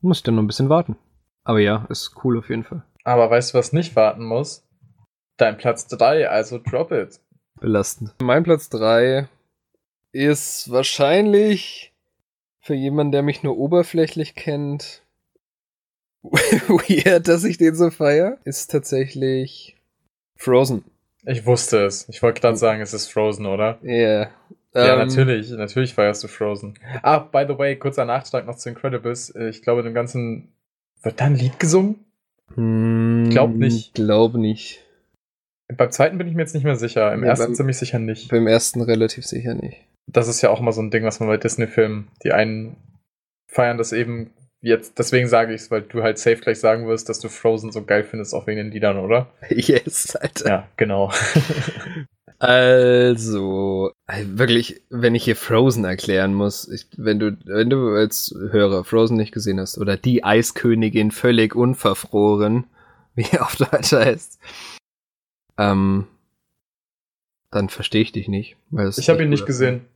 muss 0.00 0.18
ich 0.18 0.22
dann 0.22 0.36
noch 0.36 0.42
ein 0.42 0.46
bisschen 0.46 0.68
warten. 0.68 0.96
Aber 1.44 1.60
ja, 1.60 1.86
ist 1.90 2.14
cool 2.24 2.38
auf 2.38 2.48
jeden 2.48 2.64
Fall. 2.64 2.82
Aber 3.04 3.30
weißt 3.30 3.52
du, 3.52 3.58
was 3.58 3.72
nicht 3.72 3.96
warten 3.96 4.24
muss? 4.24 4.66
Dein 5.36 5.56
Platz 5.56 5.86
3, 5.86 6.28
also 6.28 6.58
drop 6.58 6.92
it. 6.92 7.20
Belastend. 7.60 8.14
Mein 8.20 8.42
Platz 8.42 8.68
3 8.70 9.28
ist 10.12 10.70
wahrscheinlich 10.70 11.92
für 12.60 12.74
jemanden, 12.74 13.12
der 13.12 13.22
mich 13.22 13.42
nur 13.42 13.56
oberflächlich 13.56 14.34
kennt, 14.34 15.02
weird, 16.22 17.28
dass 17.28 17.44
ich 17.44 17.56
den 17.56 17.74
so 17.74 17.90
feier, 17.90 18.38
ist 18.44 18.70
tatsächlich 18.70 19.76
Frozen. 20.36 20.84
Ich 21.28 21.44
wusste 21.44 21.84
es. 21.84 22.08
Ich 22.08 22.22
wollte 22.22 22.40
gerade 22.40 22.56
sagen, 22.56 22.80
es 22.80 22.94
ist 22.94 23.12
Frozen, 23.12 23.46
oder? 23.46 23.78
Ja. 23.82 23.92
Yeah. 23.92 24.30
Ja, 24.74 24.92
ähm, 24.94 25.08
natürlich. 25.08 25.50
Natürlich 25.50 25.94
feierst 25.94 26.24
du 26.24 26.28
Frozen. 26.28 26.74
Ah, 27.02 27.18
by 27.18 27.44
the 27.46 27.58
way, 27.58 27.76
kurzer 27.76 28.04
Nachtrag 28.04 28.46
noch 28.46 28.56
zu 28.56 28.68
Incredibles. 28.68 29.34
Ich 29.34 29.62
glaube, 29.62 29.82
dem 29.82 29.94
Ganzen 29.94 30.52
wird 31.02 31.20
da 31.20 31.26
ein 31.26 31.34
Lied 31.34 31.58
gesungen? 31.58 32.04
Hm, 32.54 33.28
glaub 33.30 33.50
nicht. 33.54 33.94
Glaub 33.94 34.34
nicht. 34.34 34.84
Beim 35.74 35.90
zweiten 35.90 36.16
bin 36.16 36.28
ich 36.28 36.34
mir 36.34 36.42
jetzt 36.42 36.54
nicht 36.54 36.64
mehr 36.64 36.76
sicher. 36.76 37.12
Im 37.12 37.22
ja, 37.22 37.30
ersten 37.30 37.46
beim, 37.46 37.54
ziemlich 37.54 37.76
sicher 37.76 37.98
nicht. 37.98 38.30
Beim 38.30 38.46
ersten 38.46 38.80
relativ 38.80 39.26
sicher 39.26 39.54
nicht. 39.54 39.84
Das 40.06 40.28
ist 40.28 40.40
ja 40.40 40.50
auch 40.50 40.60
immer 40.60 40.72
so 40.72 40.80
ein 40.80 40.90
Ding, 40.90 41.04
was 41.04 41.20
man 41.20 41.28
bei 41.28 41.36
Disney-Filmen, 41.36 42.08
die 42.24 42.32
einen 42.32 42.76
feiern 43.46 43.76
das 43.76 43.92
eben 43.92 44.30
jetzt, 44.60 44.98
deswegen 44.98 45.28
sage 45.28 45.54
ich 45.54 45.62
es, 45.62 45.70
weil 45.70 45.82
du 45.82 46.02
halt 46.02 46.18
safe 46.18 46.36
gleich 46.36 46.60
sagen 46.60 46.86
wirst, 46.86 47.08
dass 47.08 47.20
du 47.20 47.28
Frozen 47.28 47.72
so 47.72 47.84
geil 47.84 48.04
findest, 48.04 48.34
auch 48.34 48.46
wegen 48.46 48.58
den 48.58 48.70
Liedern, 48.70 48.98
oder? 48.98 49.32
Yes, 49.50 50.16
Alter. 50.16 50.48
Ja, 50.48 50.68
genau. 50.76 51.12
also, 52.38 53.92
wirklich, 54.06 54.82
wenn 54.90 55.14
ich 55.14 55.24
hier 55.24 55.36
Frozen 55.36 55.84
erklären 55.84 56.34
muss, 56.34 56.68
ich, 56.68 56.86
wenn 56.96 57.18
du, 57.18 57.36
wenn 57.44 57.70
du 57.70 57.94
als 57.94 58.34
Hörer 58.50 58.84
Frozen 58.84 59.16
nicht 59.16 59.32
gesehen 59.32 59.60
hast, 59.60 59.78
oder 59.78 59.96
die 59.96 60.24
Eiskönigin 60.24 61.10
völlig 61.10 61.54
unverfroren, 61.54 62.64
wie 63.14 63.38
auf 63.38 63.56
Deutsch 63.56 63.92
heißt, 63.92 64.38
ähm, 65.58 66.06
dann 67.50 67.68
verstehe 67.68 68.02
ich 68.02 68.12
dich 68.12 68.28
nicht. 68.28 68.56
ich 68.96 69.08
habe 69.08 69.22
ihn 69.22 69.30
nicht 69.30 69.46
gesehen. 69.46 69.86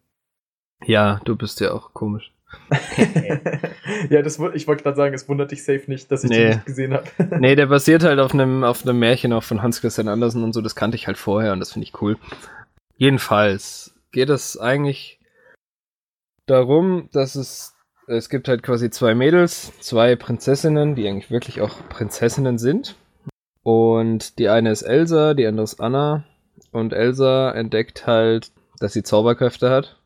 Ja, 0.84 1.20
du 1.24 1.36
bist 1.36 1.60
ja 1.60 1.72
auch 1.72 1.92
komisch. 1.92 2.32
ja, 4.10 4.22
das, 4.22 4.38
ich 4.54 4.66
wollte 4.66 4.82
gerade 4.82 4.96
sagen, 4.96 5.14
es 5.14 5.28
wundert 5.28 5.50
dich 5.50 5.64
safe 5.64 5.84
nicht, 5.86 6.10
dass 6.10 6.24
ich 6.24 6.30
nee. 6.30 6.38
den 6.38 6.48
nicht 6.50 6.66
gesehen 6.66 6.94
habe. 6.94 7.06
nee, 7.40 7.54
der 7.54 7.66
basiert 7.66 8.04
halt 8.04 8.18
auf 8.18 8.32
einem 8.32 8.64
auf 8.64 8.84
einem 8.84 8.98
Märchen 8.98 9.32
auch 9.32 9.42
von 9.42 9.62
Hans 9.62 9.80
Christian 9.80 10.08
Andersen 10.08 10.42
und 10.42 10.52
so, 10.52 10.60
das 10.60 10.74
kannte 10.74 10.96
ich 10.96 11.06
halt 11.06 11.18
vorher 11.18 11.52
und 11.52 11.60
das 11.60 11.72
finde 11.72 11.86
ich 11.86 12.00
cool. 12.00 12.16
Jedenfalls 12.96 13.94
geht 14.12 14.30
es 14.30 14.58
eigentlich 14.58 15.20
darum, 16.46 17.08
dass 17.12 17.34
es 17.34 17.74
es 18.06 18.28
gibt 18.28 18.48
halt 18.48 18.62
quasi 18.62 18.90
zwei 18.90 19.14
Mädels, 19.14 19.72
zwei 19.80 20.16
Prinzessinnen, 20.16 20.94
die 20.94 21.08
eigentlich 21.08 21.30
wirklich 21.30 21.60
auch 21.60 21.76
Prinzessinnen 21.88 22.58
sind. 22.58 22.96
Und 23.62 24.38
die 24.38 24.48
eine 24.48 24.72
ist 24.72 24.82
Elsa, 24.82 25.34
die 25.34 25.46
andere 25.46 25.64
ist 25.64 25.80
Anna. 25.80 26.24
Und 26.72 26.92
Elsa 26.92 27.52
entdeckt 27.52 28.06
halt, 28.06 28.50
dass 28.80 28.92
sie 28.92 29.02
Zauberkräfte 29.04 29.70
hat. 29.70 30.00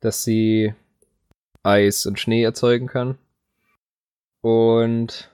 Dass 0.00 0.24
sie 0.24 0.74
Eis 1.66 2.06
und 2.06 2.18
Schnee 2.20 2.42
erzeugen 2.42 2.86
kann. 2.86 3.18
Und 4.40 5.30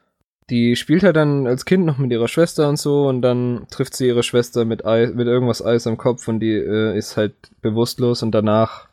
die 0.50 0.76
spielt 0.76 1.02
halt 1.02 1.16
dann 1.16 1.46
als 1.46 1.64
Kind 1.64 1.86
noch 1.86 1.98
mit 1.98 2.10
ihrer 2.10 2.28
Schwester 2.28 2.68
und 2.68 2.78
so 2.78 3.08
und 3.08 3.22
dann 3.22 3.66
trifft 3.70 3.96
sie 3.96 4.06
ihre 4.06 4.22
Schwester 4.22 4.64
mit, 4.64 4.84
Eis, 4.84 5.14
mit 5.14 5.26
irgendwas 5.26 5.64
Eis 5.64 5.86
am 5.86 5.96
Kopf 5.96 6.28
und 6.28 6.40
die 6.40 6.52
äh, 6.52 6.96
ist 6.96 7.16
halt 7.16 7.34
bewusstlos 7.62 8.22
und 8.22 8.32
danach 8.32 8.88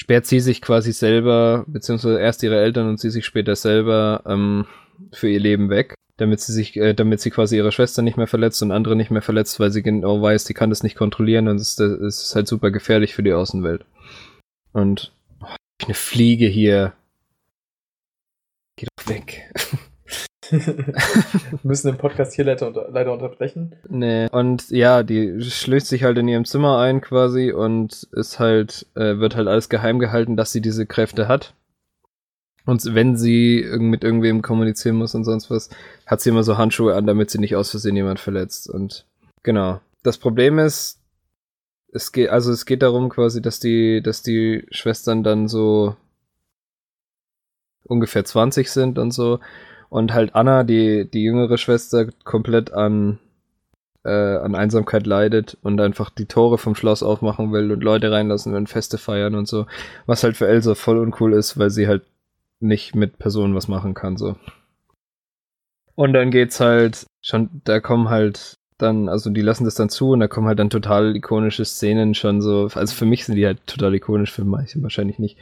sperrt 0.00 0.26
sie 0.26 0.40
sich 0.40 0.60
quasi 0.62 0.92
selber, 0.92 1.64
beziehungsweise 1.66 2.20
erst 2.20 2.42
ihre 2.42 2.60
Eltern 2.60 2.88
und 2.88 3.00
sie 3.00 3.10
sich 3.10 3.24
später 3.24 3.56
selber 3.56 4.22
ähm, 4.26 4.66
für 5.12 5.28
ihr 5.28 5.40
Leben 5.40 5.70
weg, 5.70 5.94
damit 6.18 6.40
sie 6.40 6.52
sich, 6.52 6.76
äh, 6.76 6.94
damit 6.94 7.20
sie 7.20 7.30
quasi 7.30 7.56
ihre 7.56 7.72
Schwester 7.72 8.02
nicht 8.02 8.16
mehr 8.16 8.28
verletzt 8.28 8.62
und 8.62 8.70
andere 8.70 8.94
nicht 8.94 9.10
mehr 9.10 9.22
verletzt, 9.22 9.58
weil 9.58 9.70
sie 9.70 9.82
genau 9.82 10.20
weiß, 10.20 10.44
die 10.44 10.54
kann 10.54 10.70
das 10.70 10.82
nicht 10.82 10.96
kontrollieren 10.96 11.48
und 11.48 11.56
es 11.56 11.78
ist, 11.78 11.80
es 11.80 12.22
ist 12.22 12.36
halt 12.36 12.46
super 12.46 12.70
gefährlich 12.70 13.14
für 13.14 13.22
die 13.22 13.32
Außenwelt. 13.32 13.84
Und 14.72 15.12
eine 15.84 15.94
Fliege 15.94 16.46
hier. 16.46 16.92
Geh 18.76 18.86
doch 18.96 19.08
weg. 19.08 19.50
Wir 20.50 21.58
müssen 21.62 21.88
den 21.88 21.98
Podcast 21.98 22.34
hier 22.34 22.44
leider, 22.44 22.68
unter 22.68 22.88
leider 22.90 23.12
unterbrechen. 23.12 23.74
Nee, 23.88 24.28
und 24.30 24.70
ja, 24.70 25.02
die 25.02 25.40
schließt 25.42 25.88
sich 25.88 26.04
halt 26.04 26.18
in 26.18 26.28
ihrem 26.28 26.44
Zimmer 26.44 26.78
ein 26.78 27.00
quasi 27.00 27.50
und 27.52 28.08
ist 28.12 28.38
halt, 28.38 28.86
äh, 28.94 29.18
wird 29.18 29.34
halt 29.34 29.48
alles 29.48 29.68
geheim 29.68 29.98
gehalten, 29.98 30.36
dass 30.36 30.52
sie 30.52 30.60
diese 30.60 30.86
Kräfte 30.86 31.26
hat. 31.26 31.54
Und 32.64 32.94
wenn 32.94 33.16
sie 33.16 33.64
mit 33.78 34.02
irgendwem 34.02 34.42
kommunizieren 34.42 34.96
muss 34.96 35.14
und 35.14 35.24
sonst 35.24 35.50
was, 35.50 35.70
hat 36.04 36.20
sie 36.20 36.30
immer 36.30 36.42
so 36.42 36.58
Handschuhe 36.58 36.94
an, 36.94 37.06
damit 37.06 37.30
sie 37.30 37.38
nicht 37.38 37.54
aus 37.54 37.70
Versehen 37.70 37.96
jemand 37.96 38.18
verletzt. 38.18 38.68
Und 38.68 39.06
genau. 39.42 39.80
Das 40.02 40.18
Problem 40.18 40.58
ist, 40.58 41.00
es 41.96 42.12
geht, 42.12 42.28
also 42.30 42.52
es 42.52 42.66
geht 42.66 42.82
darum 42.82 43.08
quasi, 43.08 43.42
dass 43.42 43.58
die, 43.58 44.02
dass 44.02 44.22
die 44.22 44.66
Schwestern 44.70 45.24
dann 45.24 45.48
so 45.48 45.96
ungefähr 47.84 48.24
20 48.24 48.70
sind 48.70 48.98
und 48.98 49.10
so. 49.12 49.40
Und 49.88 50.12
halt 50.12 50.34
Anna, 50.34 50.62
die, 50.62 51.10
die 51.10 51.22
jüngere 51.22 51.58
Schwester, 51.58 52.08
komplett 52.24 52.72
an, 52.72 53.18
äh, 54.04 54.10
an 54.10 54.54
Einsamkeit 54.54 55.06
leidet 55.06 55.56
und 55.62 55.80
einfach 55.80 56.10
die 56.10 56.26
Tore 56.26 56.58
vom 56.58 56.74
Schloss 56.74 57.02
aufmachen 57.02 57.52
will 57.52 57.72
und 57.72 57.82
Leute 57.82 58.10
reinlassen 58.10 58.52
will, 58.52 58.66
Feste 58.66 58.98
feiern 58.98 59.34
und 59.34 59.48
so. 59.48 59.66
Was 60.06 60.22
halt 60.22 60.36
für 60.36 60.48
Elsa 60.48 60.74
voll 60.74 60.98
uncool 60.98 61.32
ist, 61.32 61.58
weil 61.58 61.70
sie 61.70 61.88
halt 61.88 62.02
nicht 62.60 62.94
mit 62.94 63.18
Personen 63.18 63.54
was 63.54 63.68
machen 63.68 63.94
kann, 63.94 64.16
so. 64.16 64.36
Und 65.94 66.12
dann 66.12 66.30
geht's 66.30 66.60
halt 66.60 67.06
schon, 67.22 67.62
da 67.64 67.80
kommen 67.80 68.10
halt 68.10 68.58
dann, 68.78 69.08
also 69.08 69.30
die 69.30 69.40
lassen 69.40 69.64
das 69.64 69.74
dann 69.74 69.88
zu 69.88 70.10
und 70.10 70.20
da 70.20 70.28
kommen 70.28 70.46
halt 70.46 70.58
dann 70.58 70.70
total 70.70 71.16
ikonische 71.16 71.64
Szenen 71.64 72.14
schon 72.14 72.42
so, 72.42 72.68
also 72.74 72.94
für 72.94 73.06
mich 73.06 73.24
sind 73.24 73.36
die 73.36 73.46
halt 73.46 73.66
total 73.66 73.94
ikonisch, 73.94 74.32
für 74.32 74.44
manche 74.44 74.82
wahrscheinlich 74.82 75.18
nicht. 75.18 75.38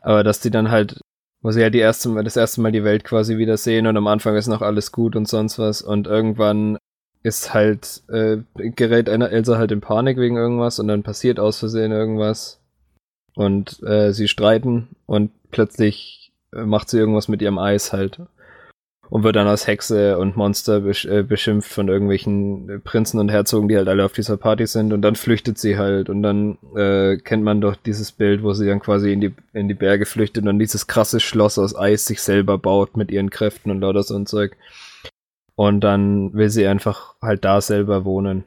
Aber 0.00 0.24
dass 0.24 0.40
die 0.40 0.50
dann 0.50 0.70
halt, 0.70 1.00
wo 1.42 1.50
sie 1.50 1.62
halt 1.62 1.74
die 1.74 1.78
erste 1.78 2.12
das 2.22 2.36
erste 2.36 2.60
Mal 2.60 2.72
die 2.72 2.84
Welt 2.84 3.04
quasi 3.04 3.38
wieder 3.38 3.56
sehen 3.56 3.86
und 3.86 3.96
am 3.96 4.06
Anfang 4.06 4.36
ist 4.36 4.48
noch 4.48 4.62
alles 4.62 4.92
gut 4.92 5.16
und 5.16 5.28
sonst 5.28 5.58
was 5.58 5.82
und 5.82 6.06
irgendwann 6.06 6.78
ist 7.22 7.54
halt, 7.54 8.02
äh, 8.08 8.38
gerät 8.56 9.08
einer 9.08 9.30
Elsa 9.30 9.56
halt 9.58 9.70
in 9.70 9.80
Panik 9.80 10.18
wegen 10.18 10.36
irgendwas 10.36 10.80
und 10.80 10.88
dann 10.88 11.04
passiert 11.04 11.38
aus 11.38 11.58
Versehen 11.58 11.92
irgendwas 11.92 12.60
und 13.34 13.82
äh, 13.84 14.12
sie 14.12 14.28
streiten 14.28 14.88
und 15.06 15.30
plötzlich 15.50 16.32
äh, 16.52 16.64
macht 16.64 16.90
sie 16.90 16.98
irgendwas 16.98 17.28
mit 17.28 17.42
ihrem 17.42 17.58
Eis 17.58 17.92
halt 17.92 18.20
und 19.12 19.24
wird 19.24 19.36
dann 19.36 19.46
als 19.46 19.66
Hexe 19.66 20.16
und 20.16 20.38
Monster 20.38 20.80
besch 20.80 21.04
äh, 21.04 21.22
beschimpft 21.22 21.70
von 21.70 21.88
irgendwelchen 21.88 22.80
Prinzen 22.82 23.20
und 23.20 23.28
Herzogen, 23.28 23.68
die 23.68 23.76
halt 23.76 23.86
alle 23.86 24.06
auf 24.06 24.14
dieser 24.14 24.38
Party 24.38 24.66
sind 24.66 24.90
und 24.94 25.02
dann 25.02 25.16
flüchtet 25.16 25.58
sie 25.58 25.76
halt 25.76 26.08
und 26.08 26.22
dann 26.22 26.56
äh, 26.74 27.18
kennt 27.18 27.44
man 27.44 27.60
doch 27.60 27.76
dieses 27.76 28.10
Bild, 28.10 28.42
wo 28.42 28.54
sie 28.54 28.66
dann 28.66 28.80
quasi 28.80 29.12
in 29.12 29.20
die, 29.20 29.34
in 29.52 29.68
die 29.68 29.74
Berge 29.74 30.06
flüchtet 30.06 30.46
und 30.46 30.58
dieses 30.58 30.86
krasse 30.86 31.20
Schloss 31.20 31.58
aus 31.58 31.76
Eis 31.76 32.06
sich 32.06 32.22
selber 32.22 32.56
baut 32.56 32.96
mit 32.96 33.10
ihren 33.10 33.28
Kräften 33.28 33.70
und 33.70 33.82
lauter 33.82 34.02
so 34.02 34.16
ein 34.16 34.24
Zeug. 34.24 34.56
Und 35.56 35.80
dann 35.80 36.32
will 36.32 36.48
sie 36.48 36.66
einfach 36.66 37.14
halt 37.20 37.44
da 37.44 37.60
selber 37.60 38.06
wohnen. 38.06 38.44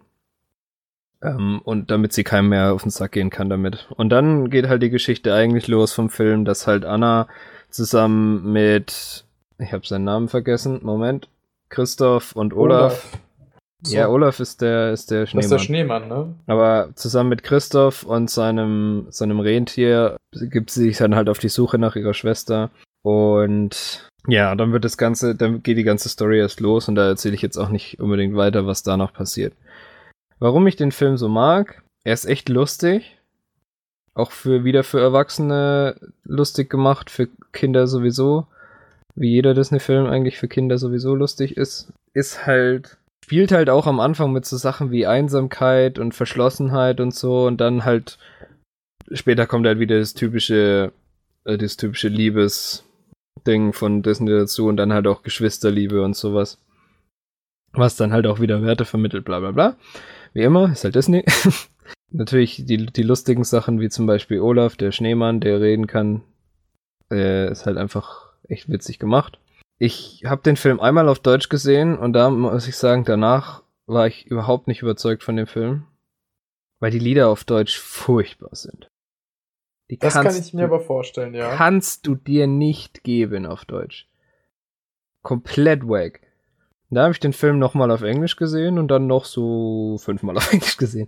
Ähm, 1.22 1.62
und 1.64 1.92
damit 1.92 2.12
sie 2.12 2.24
keinem 2.24 2.50
mehr 2.50 2.74
auf 2.74 2.82
den 2.82 2.90
Sack 2.90 3.12
gehen 3.12 3.30
kann 3.30 3.52
damit. 3.52 3.88
Und 3.98 4.10
dann 4.10 4.50
geht 4.50 4.68
halt 4.68 4.82
die 4.82 4.90
Geschichte 4.90 5.32
eigentlich 5.32 5.68
los 5.68 5.94
vom 5.94 6.10
Film, 6.10 6.44
dass 6.44 6.66
halt 6.66 6.86
Anna 6.86 7.28
zusammen 7.70 8.52
mit 8.52 9.25
ich 9.58 9.74
habe 9.74 9.86
seinen 9.86 10.06
Namen 10.06 10.28
vergessen. 10.28 10.80
Moment. 10.84 11.30
Christoph 11.70 12.36
und 12.36 12.54
Olaf. 12.54 12.92
Olaf. 12.92 13.20
So. 13.82 13.96
Ja, 13.96 14.08
Olaf 14.08 14.40
ist 14.40 14.62
der, 14.62 14.94
ist 14.94 15.12
der 15.12 15.28
Schneemann. 15.28 15.36
Das 15.36 15.46
ist 15.46 15.52
der 15.52 15.66
Schneemann, 15.66 16.08
ne? 16.08 16.36
Aber 16.48 16.90
zusammen 16.96 17.30
mit 17.30 17.44
Christoph 17.44 18.04
und 18.04 18.30
seinem, 18.32 19.08
seinem 19.10 19.40
Rentier 19.40 20.18
gibt 20.32 20.72
sie 20.72 20.86
sich 20.86 20.98
dann 20.98 21.16
halt 21.16 21.30
auf 21.30 21.38
die 21.38 21.50
Suche 21.50 21.78
nach 21.78 21.96
ihrer 21.96 22.14
Schwester. 22.14 22.72
Und 23.04 24.10
ja, 24.28 24.56
dann 24.56 24.72
wird 24.72 24.86
das 24.86 24.98
Ganze, 24.98 25.36
dann 25.36 25.62
geht 25.62 25.78
die 25.78 25.84
ganze 25.84 26.10
Story 26.10 26.40
erst 26.40 26.60
los 26.62 26.88
und 26.88 26.96
da 26.96 27.08
erzähle 27.08 27.36
ich 27.36 27.44
jetzt 27.44 27.58
auch 27.58 27.70
nicht 27.70 28.00
unbedingt 28.00 28.36
weiter, 28.36 28.66
was 28.66 28.82
da 28.82 28.98
noch 28.98 29.14
passiert. 29.14 29.54
Warum 30.40 30.66
ich 30.66 30.76
den 30.76 30.92
Film 30.92 31.18
so 31.18 31.30
mag? 31.30 31.84
Er 32.04 32.14
ist 32.14 32.26
echt 32.26 32.50
lustig. 32.50 33.20
Auch 34.16 34.32
für, 34.32 34.64
wieder 34.64 34.84
für 34.84 35.00
Erwachsene 35.00 35.96
lustig 36.24 36.70
gemacht, 36.70 37.10
für 37.12 37.28
Kinder 37.52 37.86
sowieso 37.86 38.48
wie 39.16 39.30
jeder 39.32 39.54
Disney-Film 39.54 40.08
eigentlich 40.08 40.38
für 40.38 40.48
Kinder 40.48 40.78
sowieso 40.78 41.16
lustig 41.16 41.58
ist, 41.58 41.92
ist 42.14 42.46
halt, 42.46 42.98
spielt 43.24 43.52
halt 43.52 43.70
auch 43.70 43.88
am 43.88 44.00
Anfang 44.00 44.32
mit 44.34 44.46
so 44.46 44.58
Sachen 44.58 44.92
wie 44.92 45.08
Einsamkeit 45.08 46.00
und 46.00 46.14
Verschlossenheit 46.14 47.00
und 47.00 47.14
so 47.14 47.46
und 47.46 47.60
dann 47.62 47.86
halt, 47.86 48.18
später 49.12 49.48
kommt 49.48 49.66
halt 49.66 49.80
wieder 49.80 50.00
das 50.00 50.14
typische, 50.14 50.92
äh, 51.46 51.58
das 51.58 51.78
typische 51.78 52.10
Liebesding 52.10 53.72
von 53.72 54.04
Disney 54.04 54.32
dazu 54.32 54.68
und 54.68 54.78
dann 54.78 54.94
halt 54.94 55.08
auch 55.08 55.24
Geschwisterliebe 55.24 56.04
und 56.04 56.16
sowas. 56.16 56.60
Was 57.72 57.96
dann 57.96 58.14
halt 58.14 58.28
auch 58.28 58.40
wieder 58.40 58.62
Werte 58.62 58.86
vermittelt, 58.86 59.26
bla 59.26 59.40
bla 59.40 59.52
bla. 59.52 59.76
Wie 60.34 60.44
immer, 60.44 60.72
ist 60.72 60.84
halt 60.84 60.96
Disney. 60.96 61.26
Natürlich 62.12 62.66
die, 62.66 62.86
die 62.86 63.04
lustigen 63.04 63.44
Sachen, 63.44 63.80
wie 63.82 63.90
zum 63.90 64.06
Beispiel 64.06 64.40
Olaf, 64.40 64.78
der 64.78 64.92
Schneemann, 64.92 65.42
der 65.42 65.60
reden 65.60 65.88
kann, 65.88 66.22
äh, 67.12 67.52
ist 67.52 67.66
halt 67.66 67.78
einfach 67.78 68.25
echt 68.50 68.70
witzig 68.70 69.00
gemacht. 69.00 69.40
Ich 69.78 70.24
habe 70.26 70.42
den 70.42 70.56
Film 70.56 70.80
einmal 70.80 71.10
auf 71.10 71.20
Deutsch 71.20 71.50
gesehen 71.50 71.98
und 71.98 72.14
da 72.14 72.30
muss 72.30 72.68
ich 72.68 72.78
sagen, 72.78 73.04
danach 73.04 73.64
war 73.86 74.08
ich 74.08 74.26
überhaupt 74.28 74.68
nicht 74.68 74.82
überzeugt 74.82 75.24
von 75.24 75.36
dem 75.36 75.48
Film, 75.48 75.86
weil 76.80 76.92
die 76.92 77.00
Lieder 77.00 77.30
auf 77.30 77.44
Deutsch 77.44 77.78
furchtbar 77.78 78.56
sind. 78.56 78.90
Die 79.90 80.00
Das 80.00 80.14
kann 80.14 80.36
ich 80.36 80.54
mir 80.54 80.68
du, 80.68 80.74
aber 80.74 80.80
vorstellen, 80.80 81.36
ja. 81.36 81.56
kannst 81.56 82.08
du 82.08 82.16
dir 82.16 82.48
nicht 82.48 83.04
geben 83.04 83.46
auf 83.46 83.66
Deutsch. 83.66 84.08
Komplett 85.22 85.88
wack. 85.88 86.22
Da 86.90 87.04
habe 87.04 87.12
ich 87.12 87.20
den 87.20 87.34
Film 87.34 87.60
nochmal 87.60 87.92
auf 87.92 88.04
Englisch 88.04 88.36
gesehen 88.36 88.80
und 88.80 88.88
dann 88.88 89.08
noch 89.08 89.26
so 89.26 89.98
fünfmal 90.00 90.38
auf 90.38 90.52
Englisch 90.52 90.78
gesehen. 90.78 91.08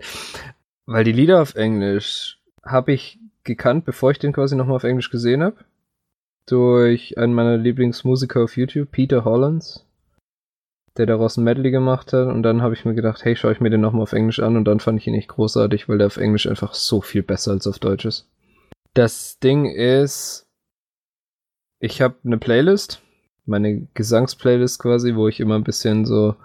Weil 0.85 1.03
die 1.03 1.11
Lieder 1.11 1.41
auf 1.41 1.55
Englisch 1.55 2.39
habe 2.63 2.91
ich 2.91 3.19
gekannt, 3.43 3.85
bevor 3.85 4.11
ich 4.11 4.19
den 4.19 4.33
quasi 4.33 4.55
nochmal 4.55 4.75
auf 4.75 4.83
Englisch 4.83 5.09
gesehen 5.09 5.41
habe. 5.41 5.57
Durch 6.47 7.17
einen 7.17 7.33
meiner 7.33 7.57
Lieblingsmusiker 7.57 8.43
auf 8.43 8.55
YouTube, 8.55 8.91
Peter 8.91 9.25
Hollands, 9.25 9.85
der 10.97 11.05
daraus 11.05 11.37
ein 11.37 11.43
Medley 11.43 11.71
gemacht 11.71 12.13
hat. 12.13 12.27
Und 12.27 12.43
dann 12.43 12.61
habe 12.61 12.73
ich 12.73 12.85
mir 12.85 12.95
gedacht, 12.95 13.25
hey, 13.25 13.35
schaue 13.35 13.51
ich 13.51 13.59
mir 13.59 13.69
den 13.69 13.81
nochmal 13.81 14.03
auf 14.03 14.13
Englisch 14.13 14.39
an. 14.39 14.55
Und 14.55 14.65
dann 14.65 14.79
fand 14.79 14.99
ich 14.99 15.07
ihn 15.07 15.13
echt 15.13 15.27
großartig, 15.27 15.89
weil 15.89 15.97
der 15.97 16.07
auf 16.07 16.17
Englisch 16.17 16.47
einfach 16.47 16.73
so 16.73 17.01
viel 17.01 17.21
besser 17.21 17.51
als 17.51 17.67
auf 17.67 17.79
Deutsch 17.79 18.05
ist. 18.05 18.27
Das 18.93 19.39
Ding 19.39 19.65
ist, 19.65 20.47
ich 21.79 22.01
habe 22.01 22.15
eine 22.23 22.37
Playlist, 22.37 23.01
meine 23.45 23.87
Gesangsplaylist 23.93 24.79
quasi, 24.79 25.15
wo 25.15 25.27
ich 25.27 25.39
immer 25.39 25.55
ein 25.55 25.63
bisschen 25.63 26.05
so, 26.05 26.35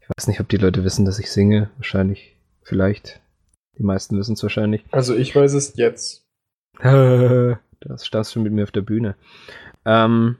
ich 0.00 0.08
weiß 0.08 0.28
nicht, 0.28 0.40
ob 0.40 0.48
die 0.48 0.56
Leute 0.56 0.84
wissen, 0.84 1.04
dass 1.04 1.18
ich 1.18 1.30
singe. 1.30 1.70
Wahrscheinlich, 1.76 2.36
vielleicht. 2.62 3.20
Die 3.76 3.82
meisten 3.82 4.16
wissen 4.18 4.34
es 4.34 4.42
wahrscheinlich. 4.42 4.84
Also 4.90 5.14
ich 5.14 5.34
weiß 5.34 5.52
es 5.52 5.76
jetzt. 5.76 6.24
das 7.80 8.06
standst 8.06 8.32
schon 8.32 8.42
mit 8.42 8.52
mir 8.52 8.64
auf 8.64 8.72
der 8.72 8.82
Bühne. 8.82 9.14
Ähm, 9.84 10.36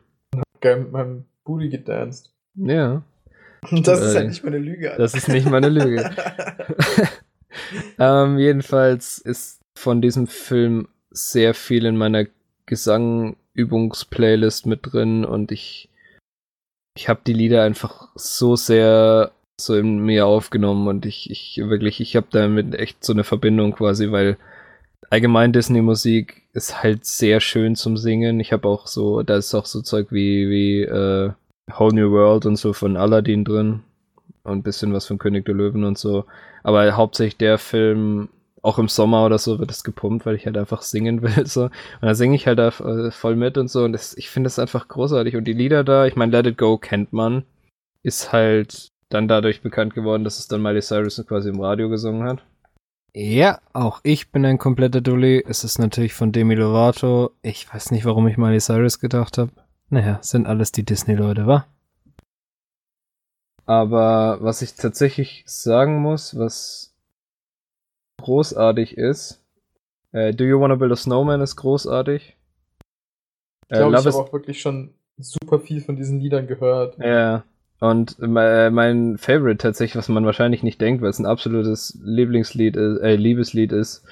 Geil 0.61 0.81
mit 0.81 0.93
meinem 0.93 1.25
Booty 1.45 1.69
gedanced. 1.69 2.31
ja, 2.55 3.03
Und 3.71 3.83
das 3.87 4.01
ist 4.01 4.15
halt 4.15 4.29
nicht 4.29 4.45
meine 4.45 4.59
Lüge. 4.59 4.91
Alter. 4.91 5.03
das 5.03 5.15
ist 5.15 5.29
nicht 5.29 5.49
meine 5.49 5.69
Lüge. 5.69 6.11
ähm, 7.99 8.39
jedenfalls 8.39 9.19
ist 9.19 9.61
von 9.77 10.03
diesem 10.03 10.27
Film 10.27 10.89
sehr 11.11 11.55
viel 11.55 11.87
in 11.87 11.97
meiner 11.97 12.27
Gesangübungsplaylist 12.67 14.67
mit 14.67 14.81
drin 14.83 15.25
und 15.25 15.53
ich 15.53 15.89
ich 16.97 17.09
habe 17.09 17.21
die 17.27 17.33
Lieder 17.33 17.63
einfach 17.63 18.09
so 18.17 18.57
sehr 18.57 19.31
so 19.61 19.77
in 19.77 19.99
mir 19.99 20.27
aufgenommen 20.27 20.89
und 20.89 21.07
ich 21.07 21.31
ich 21.31 21.59
wirklich 21.59 22.01
ich 22.01 22.17
habe 22.17 22.27
damit 22.31 22.75
echt 22.75 23.05
so 23.05 23.13
eine 23.13 23.25
Verbindung 23.25 23.73
quasi, 23.73 24.11
weil 24.11 24.37
allgemein 25.11 25.53
Disney 25.53 25.81
Musik 25.81 26.43
ist 26.59 26.83
halt 26.83 27.05
sehr 27.07 27.41
schön 27.41 27.77
zum 27.77 27.97
Singen. 27.97 28.41
Ich 28.41 28.53
habe 28.53 28.69
auch 28.69 28.87
so 28.87 29.23
da 29.23 29.37
ist 29.37 29.55
auch 29.55 29.67
so 29.67 29.81
Zeug 29.83 30.09
wie 30.11 30.49
wie 30.51 30.83
äh, 30.83 31.33
Whole 31.79 31.95
New 31.95 32.11
World 32.13 32.47
und 32.47 32.57
so 32.57 32.73
von 32.73 32.97
Aladdin 32.97 33.45
drin 33.45 33.81
und 34.45 34.59
ein 34.59 34.63
bisschen 34.63 34.93
was 34.93 35.07
von 35.07 35.19
König 35.19 35.45
der 35.45 35.55
Löwen 35.55 35.85
und 35.85 35.99
so. 35.99 36.25
Aber 36.63 36.97
hauptsächlich 36.97 37.37
der 37.37 37.59
Film, 37.59 38.29
auch 38.63 38.79
im 38.79 38.89
Sommer 38.89 39.25
oder 39.25 39.39
so, 39.39 39.59
wird 39.59 39.71
es 39.71 39.85
gepumpt, 39.85 40.27
weil 40.27 40.35
ich 40.35 40.47
halt 40.47 40.57
einfach 40.57 40.83
singen 40.83 41.23
will. 41.23 41.47
So. 41.47 41.65
Und 41.65 41.73
da 42.03 42.15
singe 42.15 42.37
ich 42.37 42.47
halt 42.47 42.59
da 42.59 42.69
äh, 42.69 43.11
voll 43.11 43.37
mit 43.37 43.59
und 43.59 43.69
so. 43.69 43.85
Und 43.85 43.93
das, 43.93 44.17
ich 44.17 44.31
finde 44.31 44.47
das 44.49 44.59
einfach 44.59 44.89
großartig. 44.89 45.37
Und 45.37 45.45
die 45.45 45.53
Lieder 45.53 45.85
da, 45.85 46.07
ich 46.07 46.17
meine, 46.17 46.33
Let 46.33 46.47
It 46.47 46.59
Go 46.59 46.79
kennt 46.79 47.13
man, 47.13 47.45
ist 48.03 48.33
halt 48.33 48.89
dann 49.11 49.29
dadurch 49.29 49.63
bekannt 49.63 49.95
geworden, 49.95 50.25
dass 50.25 50.39
es 50.39 50.49
dann 50.49 50.63
Miley 50.63 50.83
Cyrus 50.83 51.25
quasi 51.27 51.49
im 51.49 51.61
Radio 51.61 51.89
gesungen 51.89 52.25
hat. 52.25 52.45
Ja, 53.21 53.61
auch 53.73 53.99
ich 54.05 54.31
bin 54.31 54.47
ein 54.47 54.59
kompletter 54.59 55.01
Dulli. 55.01 55.45
Es 55.45 55.65
ist 55.65 55.81
natürlich 55.81 56.15
von 56.15 56.31
Demi 56.31 56.55
Lovato. 56.55 57.33
Ich 57.43 57.75
weiß 57.75 57.91
nicht, 57.91 58.05
warum 58.05 58.29
ich 58.29 58.37
Miley 58.37 58.61
Cyrus 58.61 59.01
gedacht 59.01 59.39
habe. 59.39 59.51
Naja, 59.91 60.21
sind 60.23 60.47
alles 60.47 60.71
die 60.71 60.85
Disney-Leute, 60.85 61.45
wa? 61.49 61.67
Aber 63.67 64.39
was 64.41 64.63
ich 64.63 64.77
tatsächlich 64.77 65.43
sagen 65.47 66.01
muss, 66.01 66.39
was 66.39 66.95
großartig 68.23 68.97
ist, 68.97 69.43
äh, 70.13 70.33
Do 70.33 70.45
You 70.45 70.61
Wanna 70.61 70.77
Build 70.77 70.93
a 70.93 70.97
Snowman 70.97 71.41
ist 71.41 71.57
großartig. 71.57 72.37
ich 73.63 73.69
glaube, 73.69 73.99
ich 73.99 74.07
habe 74.07 74.17
auch 74.17 74.33
wirklich 74.33 74.61
schon 74.61 74.95
super 75.17 75.59
viel 75.59 75.81
von 75.81 75.97
diesen 75.97 76.21
Liedern 76.21 76.47
gehört. 76.47 76.97
Ja. 76.99 77.43
Und 77.81 78.17
äh, 78.21 78.71
mein 78.71 79.19
Favorite 79.19 79.59
tatsächlich, 79.59 79.97
was 79.97 80.09
man 80.09 80.27
wahrscheinlich 80.27 80.63
nicht 80.63 80.81
denkt, 80.81 81.01
weil 81.03 81.11
es 81.11 81.19
ein 81.19 81.27
absolutes 81.27 81.99
Lieblingslied 82.03 82.77
ist, 82.77 83.01
äh, 83.01 83.15
Liebeslied 83.15 83.73
ist, 83.73 84.05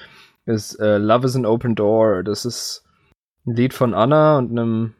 ist 0.45 0.79
äh, 0.79 0.97
Love 0.97 1.25
is 1.25 1.35
an 1.35 1.45
Open 1.45 1.75
Door. 1.75 2.23
Das 2.23 2.45
ist 2.45 2.85
ein 3.45 3.55
Lied 3.55 3.73
von 3.73 3.93
Anna 3.93 4.37
und 4.37 4.51
einem, 4.51 4.93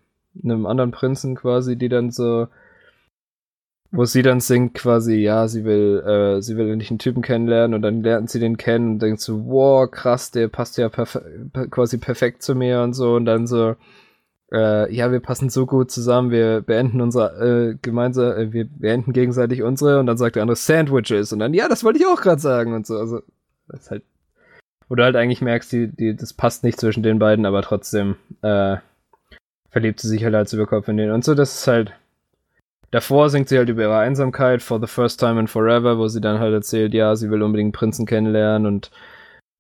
einem 0.44 0.66
anderen 0.66 0.92
Prinzen 0.92 1.36
quasi, 1.36 1.78
die 1.78 1.88
dann 1.88 2.12
so, 2.12 2.48
wo 3.92 4.04
sie 4.04 4.22
dann 4.22 4.42
singt 4.42 4.74
quasi, 4.74 5.16
ja, 5.16 5.48
sie 5.48 5.64
will, 5.64 6.04
äh, 6.06 6.42
sie 6.42 6.58
will 6.58 6.70
endlich 6.70 6.92
einen 6.92 7.00
Typen 7.00 7.22
kennenlernen 7.22 7.74
und 7.74 7.82
dann 7.82 8.04
lernt 8.04 8.30
sie 8.30 8.42
den 8.42 8.58
kennen 8.58 8.94
und 8.94 9.02
denkt 9.02 9.22
so, 9.22 9.46
wow, 9.46 9.90
krass, 9.90 10.32
der 10.32 10.50
passt 10.50 10.78
ja 10.78 10.90
perfe 10.90 11.50
per 11.54 11.68
quasi 11.68 11.98
perfekt 11.98 12.44
zu 12.44 12.54
mir 12.54 12.82
und 12.82 12.94
so 12.94 13.16
und 13.16 13.24
dann 13.26 13.48
so, 13.48 13.76
äh, 14.52 14.94
ja, 14.94 15.12
wir 15.12 15.20
passen 15.20 15.50
so 15.50 15.66
gut 15.66 15.92
zusammen, 15.92 16.32
wir 16.32 16.62
beenden 16.62 17.02
unsere, 17.02 17.72
äh, 17.74 17.78
gemeinsam, 17.82 18.32
äh, 18.32 18.54
wir 18.54 18.66
beenden 18.66 19.14
gegenseitig 19.14 19.62
unsere 19.62 20.00
und 20.00 20.06
dann 20.06 20.18
sagt 20.18 20.36
der 20.36 20.44
andere 20.44 20.56
Sandwiches 20.56 21.34
und 21.34 21.40
dann, 21.40 21.54
ja, 21.54 21.68
das 21.68 21.84
wollte 21.84 22.00
ich 22.00 22.06
auch 22.06 22.22
gerade 22.22 22.42
sagen 22.42 22.74
und 22.74 22.88
so, 22.88 22.98
also, 22.98 23.22
das 23.68 23.82
ist 23.82 23.92
halt, 23.92 24.04
wo 24.88 24.96
du 24.96 25.04
halt 25.04 25.18
eigentlich 25.18 25.42
merkst, 25.42 25.72
die, 25.72 25.88
die, 25.88 26.16
das 26.16 26.34
passt 26.34 26.64
nicht 26.64 26.80
zwischen 26.80 27.04
den 27.04 27.20
beiden, 27.20 27.46
aber 27.46 27.62
trotzdem, 27.62 28.16
äh, 28.42 28.78
verliebt 29.70 30.00
sie 30.00 30.08
sich 30.08 30.24
halt 30.24 30.36
als 30.36 30.54
über 30.54 30.66
Kopf 30.66 30.88
in 30.88 30.98
den 30.98 31.12
und 31.12 31.26
so, 31.26 31.36
das 31.36 31.60
ist 31.60 31.68
halt, 31.68 31.92
davor 32.92 33.30
singt 33.30 33.50
sie 33.50 33.58
halt 33.58 33.68
über 33.68 33.82
ihre 33.82 33.98
Einsamkeit, 33.98 34.62
for 34.62 34.80
the 34.80 34.88
first 34.88 35.20
time 35.20 35.38
and 35.40 35.50
forever, 35.50 35.98
wo 35.98 36.08
sie 36.08 36.22
dann 36.22 36.40
halt 36.40 36.54
erzählt, 36.54 36.94
ja, 36.94 37.18
sie 37.18 37.30
will 37.30 37.44
unbedingt 37.44 37.76
Prinzen 37.76 38.06
kennenlernen 38.06 38.66
und, 38.66 38.92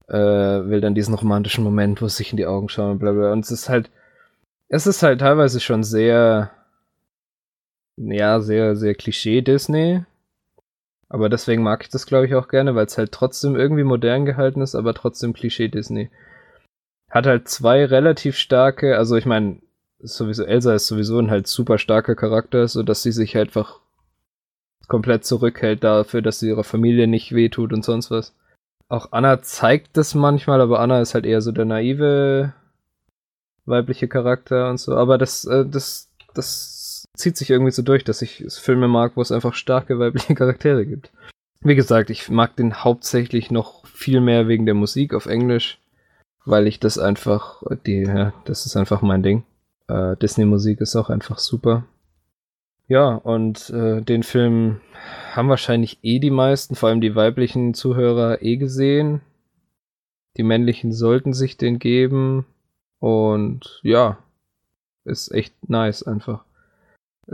äh, 0.07 0.15
will 0.15 0.79
dann 0.79 0.95
diesen 0.95 1.13
romantischen 1.13 1.65
Moment, 1.65 2.01
wo 2.01 2.07
sie 2.07 2.17
sich 2.17 2.31
in 2.31 2.37
die 2.37 2.45
Augen 2.45 2.69
schauen 2.69 2.91
und 2.91 2.99
bla 2.99 3.11
bla, 3.11 3.33
und 3.33 3.43
es 3.43 3.51
ist 3.51 3.67
halt, 3.67 3.91
es 4.69 4.87
ist 4.87 5.03
halt 5.03 5.21
teilweise 5.21 5.59
schon 5.59 5.83
sehr, 5.83 6.51
ja, 7.97 8.39
sehr, 8.39 8.75
sehr 8.75 8.95
Klischee-Disney. 8.95 10.03
Aber 11.09 11.29
deswegen 11.29 11.63
mag 11.63 11.83
ich 11.83 11.89
das, 11.89 12.05
glaube 12.05 12.25
ich, 12.25 12.35
auch 12.35 12.49
gerne, 12.49 12.75
weil 12.75 12.85
es 12.85 12.97
halt 12.97 13.11
trotzdem 13.13 13.55
irgendwie 13.55 13.83
modern 13.83 14.25
gehalten 14.25 14.61
ist, 14.61 14.75
aber 14.75 14.93
trotzdem 14.93 15.33
Klischee-Disney. 15.33 16.09
Hat 17.09 17.25
halt 17.25 17.47
zwei 17.47 17.85
relativ 17.85 18.35
starke, 18.35 18.97
also 18.97 19.15
ich 19.15 19.25
meine, 19.25 19.61
sowieso, 19.99 20.43
Elsa 20.43 20.73
ist 20.73 20.87
sowieso 20.87 21.17
ein 21.19 21.31
halt 21.31 21.47
super 21.47 21.77
starker 21.77 22.15
Charakter, 22.15 22.67
so 22.67 22.83
dass 22.83 23.03
sie 23.03 23.13
sich 23.13 23.35
halt 23.35 23.49
einfach 23.49 23.79
komplett 24.87 25.25
zurückhält 25.25 25.83
dafür, 25.83 26.21
dass 26.21 26.39
sie 26.39 26.49
ihrer 26.49 26.63
Familie 26.65 27.07
nicht 27.07 27.33
wehtut 27.33 27.73
und 27.73 27.83
sonst 27.83 28.11
was. 28.11 28.35
Auch 28.89 29.11
Anna 29.11 29.41
zeigt 29.41 29.97
das 29.97 30.15
manchmal, 30.15 30.61
aber 30.61 30.79
Anna 30.79 31.01
ist 31.01 31.13
halt 31.13 31.25
eher 31.25 31.41
so 31.41 31.51
der 31.51 31.65
naive 31.65 32.53
weibliche 33.67 34.07
Charakter 34.07 34.69
und 34.69 34.79
so. 34.79 34.95
Aber 34.95 35.17
das, 35.17 35.45
äh, 35.45 35.65
das, 35.65 36.09
das 36.33 37.05
zieht 37.15 37.37
sich 37.37 37.49
irgendwie 37.49 37.71
so 37.71 37.81
durch, 37.81 38.03
dass 38.03 38.21
ich 38.21 38.45
Filme 38.49 38.87
mag, 38.87 39.13
wo 39.15 39.21
es 39.21 39.31
einfach 39.31 39.53
starke 39.53 39.99
weibliche 39.99 40.35
Charaktere 40.35 40.85
gibt. 40.85 41.11
Wie 41.61 41.75
gesagt, 41.75 42.09
ich 42.09 42.29
mag 42.29 42.55
den 42.55 42.83
hauptsächlich 42.83 43.51
noch 43.51 43.85
viel 43.85 44.21
mehr 44.21 44.47
wegen 44.47 44.65
der 44.65 44.75
Musik 44.75 45.13
auf 45.13 45.25
Englisch, 45.25 45.79
weil 46.45 46.67
ich 46.67 46.79
das 46.79 46.97
einfach, 46.97 47.63
die, 47.85 48.03
ja, 48.03 48.33
das 48.45 48.65
ist 48.65 48.77
einfach 48.77 49.01
mein 49.01 49.23
Ding. 49.23 49.43
Äh, 49.87 50.15
Disney-Musik 50.17 50.81
ist 50.81 50.95
auch 50.95 51.09
einfach 51.09 51.39
super. 51.39 51.85
Ja, 52.87 53.15
und 53.15 53.69
äh, 53.71 54.01
den 54.01 54.23
Film 54.23 54.79
haben 55.33 55.49
wahrscheinlich 55.49 55.99
eh 56.03 56.19
die 56.19 56.29
meisten, 56.29 56.75
vor 56.75 56.89
allem 56.89 57.01
die 57.01 57.15
weiblichen 57.15 57.73
Zuhörer, 57.73 58.41
eh 58.41 58.55
gesehen. 58.57 59.21
Die 60.37 60.43
männlichen 60.43 60.93
sollten 60.93 61.33
sich 61.33 61.57
den 61.57 61.79
geben. 61.79 62.45
Und 62.99 63.79
ja, 63.83 64.17
ist 65.05 65.31
echt 65.31 65.69
nice 65.69 66.03
einfach. 66.03 66.43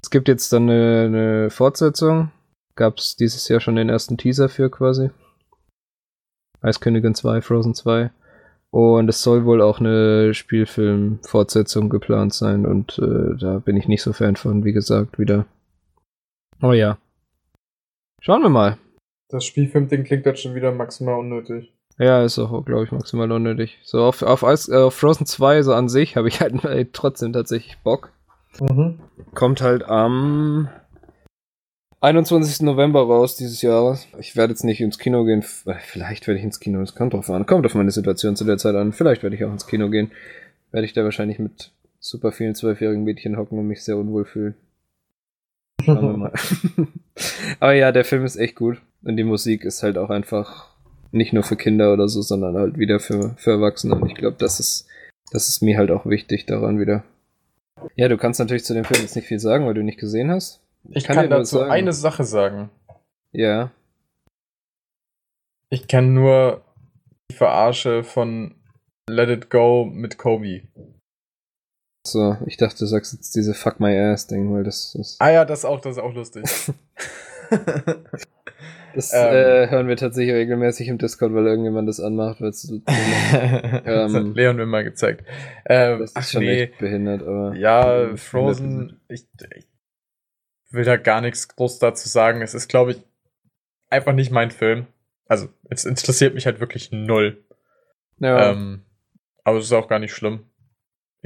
Es 0.02 0.10
gibt 0.10 0.27
jetzt 0.27 0.52
dann 0.53 0.69
eine, 0.69 1.03
eine 1.06 1.49
Fortsetzung. 1.49 2.31
Gab 2.76 2.98
es 2.98 3.15
dieses 3.15 3.48
Jahr 3.48 3.60
schon 3.60 3.76
den 3.76 3.90
ersten 3.90 4.18
Teaser 4.18 4.49
für 4.49 4.69
quasi. 4.69 5.11
Eiskönigin 6.61 7.14
2, 7.14 7.41
Frozen 7.41 7.76
2. 7.76 8.11
Und 8.72 9.07
es 9.07 9.22
soll 9.22 9.45
wohl 9.45 9.61
auch 9.61 9.80
eine 9.80 10.34
Spielfilm-Fortsetzung 10.34 11.90
geplant 11.90 12.34
sein. 12.34 12.65
Und 12.65 12.98
äh, 12.98 13.38
da 13.38 13.60
bin 13.60 13.77
ich 13.77 13.88
nicht 13.88 14.02
so 14.02 14.14
Fan 14.14 14.35
von, 14.35 14.64
wie 14.64 14.73
gesagt, 14.73 15.19
wieder. 15.19 15.45
Oh 16.61 16.72
ja. 16.72 16.98
Schauen 18.19 18.41
wir 18.41 18.49
mal. 18.49 18.77
Das 19.30 19.45
Spielfilm-Ding 19.45 20.06
klingt 20.06 20.26
jetzt 20.26 20.41
schon 20.41 20.56
wieder 20.56 20.72
maximal 20.72 21.19
unnötig. 21.19 21.72
Ja, 21.99 22.23
ist 22.23 22.39
auch, 22.39 22.65
glaube 22.65 22.85
ich, 22.85 22.91
maximal 22.91 23.31
unnötig. 23.31 23.77
So, 23.83 24.03
auf, 24.03 24.21
auf, 24.23 24.41
äh, 24.41 24.75
auf 24.75 24.95
Frozen 24.95 25.25
2, 25.25 25.61
so 25.63 25.73
an 25.73 25.89
sich, 25.89 26.15
habe 26.15 26.27
ich 26.27 26.41
halt 26.41 26.63
äh, 26.65 26.85
trotzdem 26.91 27.33
tatsächlich 27.33 27.77
Bock. 27.79 28.11
Mhm. 28.59 28.99
Kommt 29.33 29.61
halt 29.61 29.83
am 29.83 30.69
21. 32.01 32.61
November 32.61 33.01
raus 33.01 33.35
dieses 33.37 33.61
Jahres. 33.61 34.07
Ich 34.19 34.35
werde 34.35 34.51
jetzt 34.51 34.63
nicht 34.63 34.81
ins 34.81 34.99
Kino 34.99 35.23
gehen. 35.23 35.41
Vielleicht 35.41 36.27
werde 36.27 36.37
ich 36.37 36.43
ins 36.43 36.59
Kino. 36.59 36.81
Es 36.81 36.95
kommt 36.95 37.13
drauf 37.13 37.29
an. 37.29 37.45
Kommt 37.45 37.65
auf 37.65 37.75
meine 37.75 37.91
Situation 37.91 38.35
zu 38.35 38.43
der 38.43 38.57
Zeit 38.57 38.75
an. 38.75 38.91
Vielleicht 38.91 39.23
werde 39.23 39.35
ich 39.35 39.45
auch 39.45 39.51
ins 39.51 39.67
Kino 39.67 39.89
gehen. 39.89 40.11
Werde 40.71 40.85
ich 40.85 40.93
da 40.93 41.03
wahrscheinlich 41.03 41.39
mit 41.39 41.71
super 41.99 42.31
vielen 42.31 42.55
zwölfjährigen 42.55 43.03
Mädchen 43.03 43.37
hocken 43.37 43.57
und 43.57 43.67
mich 43.67 43.83
sehr 43.83 43.97
unwohl 43.97 44.25
fühlen. 44.25 44.55
Schauen 45.81 46.01
wir 46.01 46.17
mal. 46.17 46.33
Aber 47.61 47.73
ja, 47.73 47.91
der 47.91 48.03
Film 48.03 48.25
ist 48.25 48.35
echt 48.35 48.55
gut. 48.55 48.81
Und 49.03 49.15
die 49.15 49.23
Musik 49.23 49.63
ist 49.63 49.81
halt 49.81 49.97
auch 49.97 50.09
einfach 50.09 50.72
nicht 51.14 51.34
nur 51.34 51.44
für 51.44 51.56
Kinder 51.56 51.94
oder 51.94 52.07
so, 52.07 52.22
sondern 52.22 52.56
halt 52.57 52.77
wieder 52.77 52.99
für, 52.99 53.35
für 53.38 53.52
Erwachsene. 53.52 53.95
Und 53.95 54.10
ich 54.10 54.15
glaube, 54.15 54.38
das 54.40 54.60
ist, 54.60 54.88
das 55.31 55.48
ist 55.48 55.61
mir 55.61 55.77
halt 55.77 55.91
auch 55.91 56.06
wichtig 56.06 56.45
daran 56.45 56.80
wieder. 56.80 57.03
Ja, 57.95 58.07
du 58.07 58.18
kannst 58.18 58.40
natürlich 58.40 58.65
zu 58.65 58.73
dem 58.73 58.85
Film 58.85 59.02
jetzt 59.02 59.15
nicht 59.15 59.27
viel 59.27 59.40
sagen, 59.40 59.65
weil 59.65 59.73
du 59.73 59.81
ihn 59.81 59.85
nicht 59.85 59.99
gesehen 59.99 60.31
hast. 60.31 60.61
Ich 60.90 61.03
kann, 61.03 61.15
kann 61.15 61.26
dir 61.26 61.30
nur 61.30 61.40
dazu 61.40 61.61
eine 61.61 61.94
Sache 61.94 62.23
sagen. 62.23 62.69
Ja. 63.31 63.72
Ich 65.69 65.88
kann 65.88 66.14
nur 66.14 66.64
die 67.31 67.35
Verarsche 67.35 68.03
von 68.03 68.56
Let 69.10 69.30
It 69.30 69.49
Go 69.49 69.85
mit 69.85 70.18
Kobe. 70.18 70.64
So, 72.06 72.38
ich 72.45 72.57
dachte, 72.57 72.80
du 72.80 72.85
sagst 72.85 73.14
jetzt 73.14 73.35
diese 73.35 73.53
Fuck 73.53 73.80
My 73.80 73.98
Ass 73.98 74.27
Ding, 74.27 74.53
weil 74.53 74.64
das 74.64 74.94
ist. 74.95 75.22
Ah 75.22 75.31
ja, 75.31 75.45
das 75.45 75.64
auch, 75.64 75.80
das 75.80 75.98
ist 75.98 76.03
auch 76.03 76.14
lustig. 76.14 76.44
Das 78.95 79.11
Ähm. 79.13 79.19
äh, 79.19 79.69
hören 79.69 79.87
wir 79.87 79.97
tatsächlich 79.97 80.33
regelmäßig 80.33 80.87
im 80.87 80.97
Discord, 80.97 81.33
weil 81.33 81.47
irgendjemand 81.47 81.87
das 81.89 81.99
anmacht, 81.99 82.41
weil 82.41 82.49
es 82.49 82.61
das 83.85 84.13
hat 84.13 84.35
Leon 84.35 84.55
mir 84.55 84.65
mal 84.65 84.83
gezeigt. 84.83 85.25
Ähm, 85.65 85.99
das 85.99 86.11
ist 86.11 86.17
ach 86.17 86.27
schon 86.27 86.43
nee, 86.43 86.63
echt 86.63 86.77
behindert, 86.77 87.21
aber. 87.23 87.55
ja, 87.55 88.15
Frozen, 88.15 88.99
ich, 89.07 89.25
ich 89.55 89.67
will 90.69 90.85
da 90.85 90.97
gar 90.97 91.21
nichts 91.21 91.47
groß 91.47 91.79
dazu 91.79 92.07
sagen. 92.07 92.41
Es 92.41 92.53
ist, 92.53 92.67
glaube 92.67 92.91
ich, 92.91 93.01
einfach 93.89 94.13
nicht 94.13 94.31
mein 94.31 94.51
Film. 94.51 94.87
Also, 95.27 95.47
es 95.69 95.85
interessiert 95.85 96.33
mich 96.35 96.45
halt 96.45 96.59
wirklich 96.59 96.91
null. 96.91 97.43
Ja, 98.19 98.51
Ähm, 98.51 98.83
aber 99.43 99.57
es 99.57 99.65
ist 99.65 99.73
auch 99.73 99.87
gar 99.87 99.99
nicht 99.99 100.13
schlimm. 100.13 100.45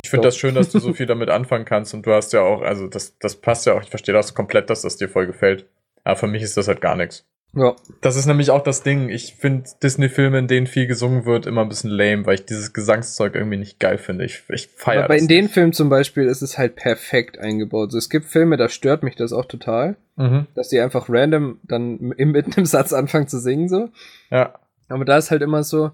Ich 0.04 0.10
finde 0.10 0.28
das 0.28 0.38
schön, 0.38 0.54
dass 0.54 0.72
du 0.72 0.80
so 0.80 0.94
viel 0.94 1.08
damit 1.08 1.30
anfangen 1.30 1.66
kannst 1.66 1.94
und 1.94 2.06
du 2.06 2.14
hast 2.14 2.32
ja 2.32 2.42
auch, 2.42 2.62
also 2.62 2.88
das, 2.88 3.18
das 3.18 3.36
passt 3.36 3.66
ja 3.66 3.74
auch, 3.74 3.82
ich 3.82 3.90
verstehe 3.90 4.14
das 4.14 4.36
komplett, 4.36 4.70
dass 4.70 4.84
das 4.84 4.98
dir 4.98 5.10
voll 5.10 5.26
gefällt. 5.26 5.68
Aber 6.04 6.16
für 6.16 6.28
mich 6.28 6.44
ist 6.44 6.56
das 6.56 6.68
halt 6.68 6.82
gar 6.82 6.96
nichts. 6.96 7.28
Ja. 7.58 7.76
Das 8.02 8.16
ist 8.16 8.26
nämlich 8.28 8.52
auch 8.52 8.64
das 8.64 8.84
Ding. 8.84 9.10
Ich 9.10 9.36
finde 9.36 9.68
Disney-Filme, 9.82 10.40
in 10.40 10.48
denen 10.48 10.68
viel 10.68 10.88
gesungen 10.88 11.26
wird, 11.26 11.46
immer 11.46 11.62
ein 11.62 11.70
bisschen 11.70 11.90
lame, 11.90 12.26
weil 12.26 12.36
ich 12.36 12.46
dieses 12.46 12.72
Gesangszeug 12.74 13.36
irgendwie 13.36 13.58
nicht 13.58 13.80
geil 13.80 13.98
finde. 13.98 14.26
Ich, 14.26 14.44
ich 14.50 14.68
feiere 14.68 15.06
Aber 15.06 15.14
das. 15.16 15.22
in 15.24 15.28
den. 15.28 15.50
Filmen 15.50 15.74
zum 15.74 15.90
Beispiel 15.90 16.26
ist 16.26 16.42
es 16.42 16.58
halt 16.58 16.76
perfekt 16.76 17.40
eingebaut. 17.40 17.92
So, 17.92 17.98
es 17.98 18.10
gibt 18.10 18.26
Filme, 18.26 18.58
da 18.58 18.70
stört 18.70 19.02
mich 19.04 19.16
das 19.16 19.34
auch 19.34 19.46
total, 19.46 19.98
Mhm. 20.16 20.48
dass 20.56 20.70
die 20.70 20.80
einfach 20.80 21.08
random 21.10 21.60
dann 21.64 22.12
im, 22.18 22.32
mitten 22.32 22.54
im 22.58 22.66
Satz 22.66 22.94
anfangen 22.94 23.28
zu 23.28 23.40
singen, 23.40 23.70
so. 23.70 23.90
Ja. 24.32 24.56
Aber 24.90 25.06
da 25.06 25.18
ist 25.18 25.32
halt 25.32 25.42
immer 25.42 25.64
so, 25.64 25.92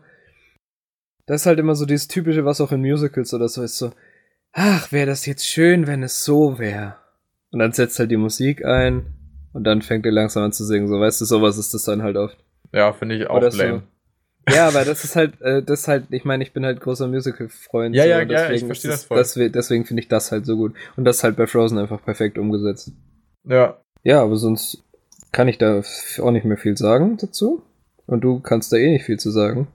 das 1.26 1.42
ist 1.42 1.46
halt 1.46 1.60
immer 1.60 1.76
so 1.76 1.86
dieses 1.86 2.08
typische, 2.08 2.46
was 2.46 2.62
auch 2.62 2.72
in 2.72 2.82
Musicals 2.82 3.34
oder 3.34 3.48
so 3.48 3.64
ist, 3.64 3.78
so, 3.78 3.92
ach, 4.52 4.92
wäre 4.92 5.08
das 5.08 5.26
jetzt 5.26 5.48
schön, 5.48 5.88
wenn 5.88 6.04
es 6.04 6.24
so 6.24 6.60
wäre. 6.60 6.96
Und 7.52 7.60
dann 7.60 7.72
setzt 7.74 8.00
halt 8.00 8.12
die 8.12 8.18
Musik 8.18 8.66
ein 8.66 9.06
und 9.54 9.64
dann 9.64 9.82
fängt 9.82 10.06
er 10.06 10.12
langsam 10.12 10.44
an 10.44 10.52
zu 10.52 10.66
singen, 10.66 10.88
so, 10.88 11.00
weißt 11.00 11.22
du, 11.22 11.26
sowas 11.26 11.58
ist 11.58 11.74
das 11.74 11.84
dann 11.84 12.04
halt 12.04 12.18
oft. 12.18 12.38
Ja, 12.74 12.92
finde 12.94 13.16
ich 13.16 13.28
auch 13.30 13.38
Oder 13.38 13.52
so. 13.52 13.62
lame. 13.62 13.84
Ja, 14.50 14.68
aber 14.68 14.84
das 14.84 15.04
ist 15.06 15.16
halt, 15.16 15.40
äh, 15.42 15.64
das 15.64 15.82
ist 15.82 15.88
halt, 15.88 16.06
ich 16.10 16.26
meine, 16.26 16.44
ich 16.44 16.52
bin 16.52 16.66
halt 16.66 16.82
großer 16.82 17.08
Musical-Freund. 17.08 17.96
Ja, 17.96 18.04
so, 18.04 18.10
ja, 18.10 18.18
ja, 18.18 18.22
ich 18.24 18.28
deswegen 18.30 18.66
verstehe 18.68 18.92
das 18.92 19.06
voll. 19.06 19.20
deswe- 19.20 19.50
Deswegen 19.50 19.86
finde 19.86 20.02
ich 20.02 20.10
das 20.10 20.32
halt 20.34 20.46
so 20.46 20.58
gut. 20.58 20.74
Und 20.98 21.06
das 21.06 21.18
ist 21.18 21.24
halt 21.24 21.38
bei 21.38 21.48
Frozen 21.48 21.78
einfach 21.78 22.04
perfekt 22.04 22.38
umgesetzt. 22.38 22.92
Ja. 23.46 23.78
Ja, 24.04 24.22
aber 24.22 24.36
sonst 24.36 24.84
kann 25.32 25.48
ich 25.48 25.60
da 25.60 25.82
auch 26.20 26.32
nicht 26.32 26.44
mehr 26.46 26.58
viel 26.58 26.76
sagen 26.76 27.16
dazu. 27.18 27.62
Und 28.06 28.22
du 28.26 28.42
kannst 28.42 28.74
da 28.74 28.78
eh 28.78 28.92
nicht 28.92 29.06
viel 29.06 29.18
zu 29.18 29.32
sagen. 29.32 29.68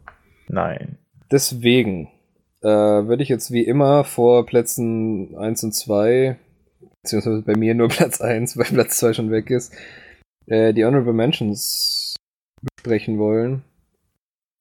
Nein. 0.48 0.98
Deswegen 1.32 2.08
äh, 2.60 2.66
würde 2.68 3.22
ich 3.22 3.30
jetzt 3.30 3.50
wie 3.52 3.64
immer 3.64 4.04
vor 4.04 4.44
Plätzen 4.44 5.34
1 5.38 5.64
und 5.64 5.72
2, 5.72 6.36
beziehungsweise 7.08 7.42
bei 7.42 7.56
mir 7.56 7.74
nur 7.74 7.88
Platz 7.88 8.20
1, 8.20 8.56
weil 8.56 8.66
Platz 8.66 8.98
2 8.98 9.14
schon 9.14 9.30
weg 9.30 9.50
ist, 9.50 9.74
äh, 10.46 10.72
die 10.74 10.84
Honorable 10.84 11.12
Mentions 11.12 12.16
besprechen 12.62 13.18
wollen. 13.18 13.62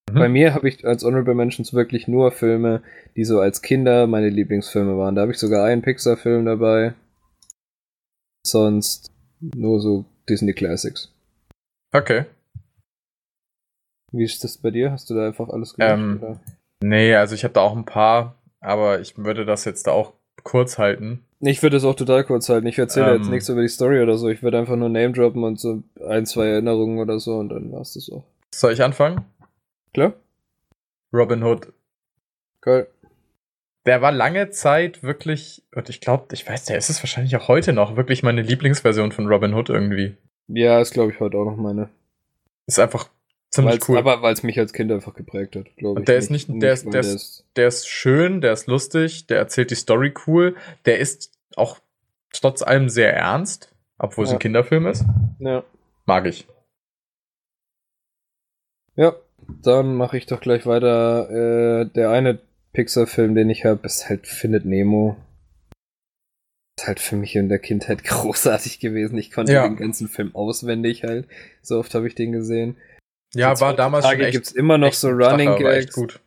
Mhm. 0.10 0.15
Bei 0.15 0.30
mir 0.30 0.53
habe 0.53 0.69
ich 0.69 0.86
als 0.86 1.03
Honorable 1.03 1.36
Mentions 1.36 1.74
wirklich 1.74 2.07
nur 2.07 2.32
Filme, 2.32 2.82
die 3.15 3.26
so 3.26 3.40
als 3.40 3.61
Kinder 3.61 4.07
meine 4.07 4.30
Lieblingsfilme 4.30 4.98
waren. 4.98 5.15
Da 5.15 5.22
habe 5.22 5.32
ich 5.32 5.40
sogar 5.40 5.65
einen 5.65 5.82
Pixar-Film 5.82 6.45
dabei. 6.45 6.94
Sonst 8.45 9.11
nur 9.40 9.82
so 9.82 10.06
Disney 10.30 10.53
Classics. 10.53 11.14
Okay. 11.94 12.26
Wie 14.14 14.24
ist 14.24 14.44
das 14.44 14.57
bei 14.57 14.72
dir? 14.72 14.91
Hast 14.91 15.10
du 15.10 15.15
da 15.15 15.28
einfach 15.28 15.49
alles 15.49 15.74
gemacht? 15.74 15.91
Ähm, 15.91 16.19
oder? 16.22 16.40
Nee, 16.82 17.15
also 17.15 17.36
ich 17.36 17.44
habe 17.44 17.53
da 17.53 17.61
auch 17.61 17.76
ein 17.76 17.86
paar, 17.86 18.36
aber 18.61 19.02
ich 19.02 19.18
würde 19.18 19.45
das 19.45 19.65
jetzt 19.65 19.88
da 19.88 19.91
auch 19.91 20.14
kurz 20.44 20.78
halten. 20.78 21.27
Ich 21.39 21.61
würde 21.61 21.77
es 21.77 21.84
auch 21.84 21.95
total 21.95 22.23
kurz 22.23 22.49
halten. 22.49 22.68
Ich 22.68 22.77
erzähle 22.80 23.11
Ähm. 23.11 23.18
jetzt 23.18 23.30
nichts 23.30 23.49
über 23.49 23.61
die 23.61 23.68
Story 23.68 24.01
oder 24.01 24.18
so. 24.18 24.27
Ich 24.30 24.41
würde 24.41 24.57
einfach 24.57 24.76
nur 24.76 24.89
Name 24.89 25.11
droppen 25.14 25.43
und 25.43 25.59
so 25.59 25.84
ein, 26.07 26.26
zwei 26.26 26.47
Erinnerungen 26.47 26.99
oder 26.99 27.19
so 27.19 27.35
und 27.38 27.49
dann 27.49 27.72
war's 27.72 27.93
das 27.93 28.09
auch. 28.11 28.23
Soll 28.53 28.73
ich 28.73 28.84
anfangen? 28.84 29.26
Klar? 29.93 30.14
Robin 31.14 31.43
Hood. 31.43 31.72
Geil. 32.61 32.88
Der 33.85 34.01
war 34.01 34.11
lange 34.11 34.49
Zeit 34.49 35.03
wirklich, 35.03 35.64
und 35.73 35.89
ich 35.89 36.01
glaube, 36.01 36.26
ich 36.34 36.47
weiß, 36.47 36.65
der 36.65 36.77
ist 36.77 36.89
es 36.89 37.01
wahrscheinlich 37.01 37.35
auch 37.38 37.47
heute 37.47 37.72
noch, 37.72 37.95
wirklich 37.95 38.22
meine 38.23 38.41
Lieblingsversion 38.41 39.11
von 39.14 39.27
Robin 39.27 39.53
Hood 39.53 39.69
irgendwie. 39.69 40.18
Ja, 40.49 40.81
ist 40.81 40.93
glaube 40.93 41.11
ich 41.11 41.19
heute 41.19 41.38
auch 41.38 41.45
noch 41.45 41.55
meine. 41.55 41.89
Ist 42.65 42.80
einfach 42.80 43.09
ziemlich 43.52 43.74
Weil's, 43.76 43.90
cool. 43.90 43.98
Aber 43.98 44.22
weil 44.22 44.34
es 44.34 44.44
mich 44.44 44.60
als 44.60 44.74
Kind 44.74 44.91
einfach 44.91 45.14
geprägt 45.14 45.56
hat, 45.56 45.65
glaube 45.78 45.99
ich. 45.99 46.02
Und 46.02 46.07
der 46.07 46.18
ist 46.18 46.30
nicht- 46.32 46.48
der 46.49 46.74
ist- 46.74 46.86
weil 46.86 46.91
der 46.91 47.02
ist- 47.02 47.45
der 47.56 47.68
ist 47.68 47.88
schön, 47.88 48.41
der 48.41 48.53
ist 48.53 48.68
lustig, 48.68 49.28
der 49.28 49.38
erzählt 49.40 49.72
die 49.72 49.76
Story 49.76 50.14
cool, 50.28 50.56
der 50.86 50.99
ist 50.99 51.32
auch 51.56 51.80
trotz 52.34 52.61
allem 52.61 52.90
sehr 52.90 53.14
ernst, 53.15 53.74
obwohl 53.98 54.26
es 54.26 54.32
Ja. 54.32 54.36
ein 54.38 54.40
Kinderfilm 54.40 54.86
ist. 54.88 55.06
Ja. 55.40 55.64
Mag 56.06 56.26
ich. 56.26 56.48
Ja, 58.95 59.15
dann 59.61 59.95
mache 59.95 60.18
ich 60.18 60.26
doch 60.26 60.40
gleich 60.41 60.65
weiter. 60.65 61.30
Äh, 61.82 61.86
der 61.94 62.10
eine 62.11 62.40
Pixar-Film, 62.74 63.36
den 63.36 63.49
ich 63.49 63.65
habe, 63.65 63.86
ist 63.86 64.10
halt 64.10 64.28
Findet 64.28 64.65
Nemo. 64.65 65.15
Ist 66.80 66.88
halt 66.88 66.99
für 66.99 67.15
mich 67.15 67.36
in 67.36 67.49
der 67.49 67.60
Kindheit 67.60 68.03
großartig 68.03 68.80
gewesen. 68.80 69.18
Ich 69.18 69.32
konnte 69.32 69.53
Ja. 69.53 69.68
den 69.68 69.78
ganzen 69.78 70.07
Film 70.07 70.36
auswendig 70.36 71.03
halt. 71.03 71.28
So 71.61 71.80
oft 71.80 71.94
habe 71.95 72.07
ich 72.07 72.15
den 72.15 72.32
gesehen. 72.32 72.78
Ja, 73.34 73.60
war 73.60 73.76
damals 73.76 74.06
schon 74.06 74.12
heutzutage 74.12 74.28
echt, 74.28 74.34
gibt's 74.36 74.52
immer 74.52 74.78
noch 74.78 74.94
so 74.94 75.10
Running 75.10 75.49
echt 75.52 75.60
Gags. 75.60 75.95
gut. 75.95 76.20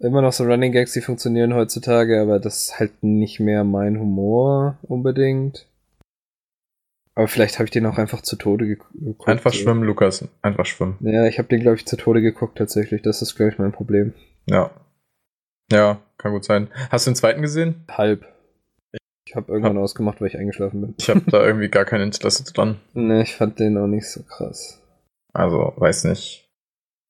Immer 0.00 0.20
noch 0.22 0.32
so 0.32 0.44
Running 0.44 0.72
Gags, 0.72 0.92
die 0.92 1.00
funktionieren 1.00 1.54
heutzutage, 1.54 2.20
aber 2.20 2.40
das 2.40 2.64
ist 2.64 2.78
halt 2.80 3.02
nicht 3.04 3.38
mehr 3.38 3.62
mein 3.64 3.98
Humor 4.00 4.78
unbedingt. 4.82 5.66
Aber 7.14 7.28
vielleicht 7.28 7.58
habe 7.58 7.66
ich 7.66 7.70
den 7.70 7.86
auch 7.86 7.98
einfach 7.98 8.22
zu 8.22 8.36
Tode 8.36 8.66
ge- 8.66 8.78
geguckt. 8.94 9.28
Einfach 9.28 9.52
schwimmen, 9.52 9.84
Lukas. 9.84 10.26
Einfach 10.40 10.64
schwimmen. 10.66 10.96
Ja, 11.00 11.26
ich 11.26 11.38
habe 11.38 11.48
den, 11.48 11.60
glaube 11.60 11.76
ich, 11.76 11.86
zu 11.86 11.96
Tode 11.96 12.22
geguckt 12.22 12.56
tatsächlich. 12.58 13.02
Das 13.02 13.20
ist, 13.22 13.36
glaube 13.36 13.52
ich, 13.52 13.58
mein 13.58 13.70
Problem. 13.72 14.14
Ja. 14.46 14.70
Ja, 15.70 16.00
kann 16.18 16.32
gut 16.32 16.44
sein. 16.44 16.68
Hast 16.90 17.06
du 17.06 17.10
den 17.10 17.16
zweiten 17.16 17.42
gesehen? 17.42 17.84
Halb. 17.90 18.26
Ich 19.28 19.36
habe 19.36 19.52
irgendwann 19.52 19.78
ausgemacht, 19.78 20.20
weil 20.20 20.28
ich 20.28 20.36
eingeschlafen 20.38 20.80
bin. 20.80 20.94
Ich 20.98 21.08
habe 21.10 21.22
da 21.30 21.44
irgendwie 21.46 21.68
gar 21.68 21.84
kein 21.84 22.00
Interesse 22.00 22.44
dran. 22.52 22.80
Ne, 22.94 23.22
ich 23.22 23.36
fand 23.36 23.58
den 23.60 23.76
auch 23.78 23.86
nicht 23.86 24.08
so 24.08 24.22
krass. 24.24 24.81
Also, 25.32 25.72
weiß 25.76 26.04
nicht. 26.04 26.48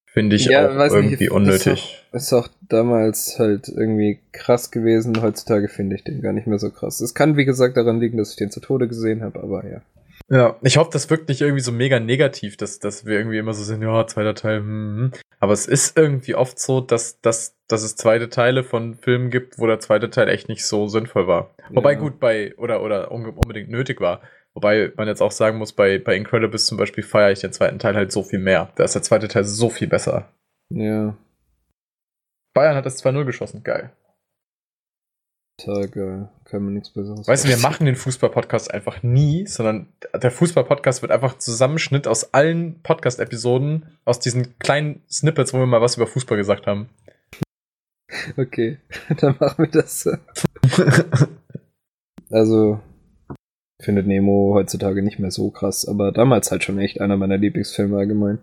Finde 0.07 0.37
ich 0.37 0.45
Ja, 0.45 0.69
auch 0.69 0.77
weiß 0.77 0.93
nicht, 0.93 1.05
irgendwie 1.05 1.25
ist 1.25 1.31
unnötig. 1.31 2.05
Ist 2.13 2.33
auch 2.35 2.49
damals 2.69 3.39
halt 3.39 3.69
irgendwie 3.69 4.21
krass 4.33 4.71
gewesen. 4.71 5.23
Heutzutage 5.23 5.69
finde 5.69 5.97
ich 5.97 6.05
den 6.05 6.21
gar 6.21 6.35
nicht 6.35 6.47
mehr 6.47 6.59
so 6.59 6.71
krass. 6.71 7.01
Es 7.01 7.15
kann, 7.15 7.37
wie 7.37 7.47
gesagt, 7.47 7.79
daran 7.79 7.99
liegen, 7.99 8.19
dass 8.19 8.31
ich 8.31 8.37
den 8.37 8.51
zu 8.51 8.61
Tode 8.61 8.89
gesehen 8.89 9.23
habe, 9.23 9.43
aber 9.43 9.67
ja. 9.67 9.81
Ja, 10.29 10.57
ich 10.63 10.77
hoffe, 10.77 10.91
das 10.93 11.11
wirkt 11.11 11.29
nicht 11.29 11.41
irgendwie 11.41 11.63
so 11.63 11.73
mega 11.73 11.99
negativ, 11.99 12.57
dass, 12.57 12.79
dass 12.79 13.05
wir 13.07 13.19
irgendwie 13.19 13.39
immer 13.39 13.55
so 13.55 13.65
sind, 13.65 13.83
ja, 13.83 14.07
zweiter 14.07 14.35
Teil, 14.35 14.59
hm, 14.61 14.97
hm. 14.97 15.13
Aber 15.41 15.53
es 15.53 15.67
ist 15.67 15.99
irgendwie 15.99 16.37
oft 16.37 16.59
so, 16.61 16.81
dass, 16.81 17.21
dass, 17.21 17.57
dass 17.67 17.83
es 17.83 17.97
zweite 17.97 18.29
Teile 18.29 18.63
von 18.63 18.95
Filmen 18.95 19.31
gibt, 19.31 19.59
wo 19.59 19.67
der 19.67 19.81
zweite 19.81 20.09
Teil 20.09 20.29
echt 20.29 20.49
nicht 20.49 20.65
so 20.65 20.87
sinnvoll 20.87 21.27
war. 21.27 21.55
Wobei 21.71 21.95
Ja. 21.95 21.99
gut 21.99 22.21
bei, 22.21 22.55
oder, 22.59 22.83
oder 22.83 23.11
unbedingt 23.11 23.69
nötig 23.69 24.01
war. 24.01 24.21
Wobei 24.55 24.93
man 24.97 25.09
jetzt 25.09 25.23
auch 25.23 25.33
sagen 25.33 25.59
muss, 25.59 25.73
bei, 25.73 25.99
bei 25.99 26.15
Incredibles 26.17 26.67
zum 26.67 26.77
Beispiel 26.77 27.05
feiere 27.05 27.33
ich 27.33 27.41
den 27.41 27.53
zweiten 27.53 27.79
Teil 27.79 27.95
halt 27.95 28.13
so 28.13 28.23
viel 28.23 28.39
mehr. 28.39 28.71
Da 28.77 28.85
ist 28.85 28.95
der 28.95 29.03
zweite 29.03 29.29
Teil 29.29 29.45
so 29.45 29.71
viel 29.71 29.89
besser. 29.89 30.29
Ja, 30.71 31.17
Bayern 32.55 32.77
hat 32.77 32.87
das 32.87 33.03
2-0 33.03 33.25
geschossen, 33.25 33.63
geil. 33.63 33.93
total 35.59 35.89
geil. 35.89 36.29
Kann 36.45 36.65
man 36.65 36.75
nichts 36.75 36.91
Besseres 36.91 37.27
Weißt 37.27 37.45
du, 37.45 37.49
wir 37.49 37.57
machen 37.59 37.87
den 37.87 37.97
Fußball-Podcast 37.97 38.73
einfach 38.73 39.03
nie, 39.03 39.47
sondern 39.47 39.89
der 40.15 40.31
Fußball-Podcast 40.31 41.03
wird 41.03 41.13
einfach 41.13 41.35
ein 41.35 41.41
Zusammenschnitt 41.41 42.07
aus 42.07 42.35
allen 42.35 42.83
Podcast-Episoden, 42.83 43.99
aus 44.05 44.21
diesen 44.21 44.59
kleinen 44.59 45.03
Snippets, 45.11 45.55
wo 45.55 45.59
wir 45.59 45.67
mal 45.67 45.81
was 45.81 45.97
über 45.97 46.07
Fußball 46.07 46.37
gesagt 46.37 46.67
haben. 46.67 46.91
Okay, 48.37 48.79
dann 49.21 49.37
machen 49.39 49.65
wir 49.65 49.71
das. 49.71 50.03
so. 50.03 50.13
Also, 52.31 52.81
Findet 53.83 54.07
Nemo 54.07 54.53
heutzutage 54.55 55.03
nicht 55.03 55.19
mehr 55.19 55.33
so 55.33 55.51
krass, 55.51 55.87
aber 55.87 56.13
damals 56.13 56.53
halt 56.53 56.63
schon 56.63 56.79
echt 56.79 57.01
einer 57.01 57.17
meiner 57.17 57.37
Lieblingsfilme 57.37 57.99
allgemein. 57.99 58.39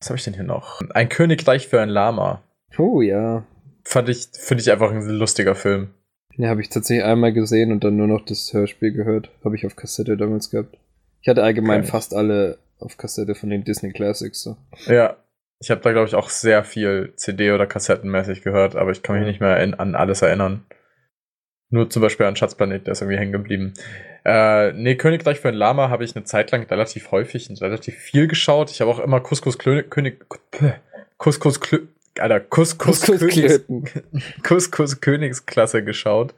Was 0.00 0.10
habe 0.10 0.18
ich 0.18 0.24
denn 0.24 0.34
hier 0.34 0.42
noch? 0.42 0.80
Ein 0.90 1.08
Königreich 1.08 1.68
für 1.68 1.80
ein 1.80 1.88
Lama. 1.88 2.42
Oh 2.76 3.00
ja. 3.00 3.44
Fand 3.84 4.08
ich, 4.08 4.26
finde 4.32 4.62
ich 4.62 4.72
einfach 4.72 4.90
ein 4.90 5.08
lustiger 5.08 5.54
Film. 5.54 5.90
Ja, 6.36 6.48
habe 6.48 6.60
ich 6.60 6.70
tatsächlich 6.70 7.04
einmal 7.04 7.32
gesehen 7.32 7.70
und 7.70 7.84
dann 7.84 7.96
nur 7.96 8.08
noch 8.08 8.24
das 8.24 8.52
Hörspiel 8.52 8.92
gehört. 8.92 9.30
Habe 9.44 9.54
ich 9.54 9.64
auf 9.64 9.76
Kassette 9.76 10.16
damals 10.16 10.50
gehabt. 10.50 10.76
Ich 11.22 11.28
hatte 11.28 11.44
allgemein 11.44 11.82
Geil. 11.82 11.90
fast 11.90 12.12
alle 12.12 12.58
auf 12.80 12.96
Kassette 12.96 13.36
von 13.36 13.50
den 13.50 13.62
Disney 13.62 13.92
Classics. 13.92 14.42
So. 14.42 14.56
Ja. 14.86 15.16
Ich 15.60 15.70
habe 15.70 15.80
da, 15.82 15.92
glaube 15.92 16.08
ich, 16.08 16.16
auch 16.16 16.30
sehr 16.30 16.64
viel 16.64 17.12
CD- 17.14 17.52
oder 17.52 17.66
Kassettenmäßig 17.66 18.42
gehört, 18.42 18.74
aber 18.74 18.90
ich 18.90 19.02
kann 19.02 19.16
mich 19.16 19.26
nicht 19.26 19.40
mehr 19.40 19.56
an 19.78 19.94
alles 19.94 20.20
erinnern. 20.20 20.66
Nur 21.74 21.90
zum 21.90 22.02
Beispiel 22.02 22.24
an 22.26 22.36
Schatzplanet, 22.36 22.86
der 22.86 22.92
ist 22.92 23.00
irgendwie 23.00 23.18
hängen 23.18 23.32
geblieben. 23.32 23.74
Äh, 24.24 24.72
nee, 24.74 24.94
Königreich 24.94 25.40
für 25.40 25.48
ein 25.48 25.54
Lama 25.56 25.88
habe 25.88 26.04
ich 26.04 26.14
eine 26.14 26.24
Zeit 26.24 26.52
lang 26.52 26.62
relativ 26.62 27.10
häufig 27.10 27.50
und 27.50 27.60
relativ 27.60 27.96
viel 27.96 28.28
geschaut. 28.28 28.70
Ich 28.70 28.80
habe 28.80 28.92
auch 28.92 29.00
immer 29.00 29.20
Couscous 29.20 29.58
Klö 29.58 29.82
König. 29.82 30.24
Couscous 31.18 31.58
Klö 31.60 31.80
Alter, 32.16 32.38
Couscous 32.38 33.02
Königs. 33.02 33.64
Couscous 34.44 35.00
Königsklasse 35.00 35.82
geschaut. 35.82 36.32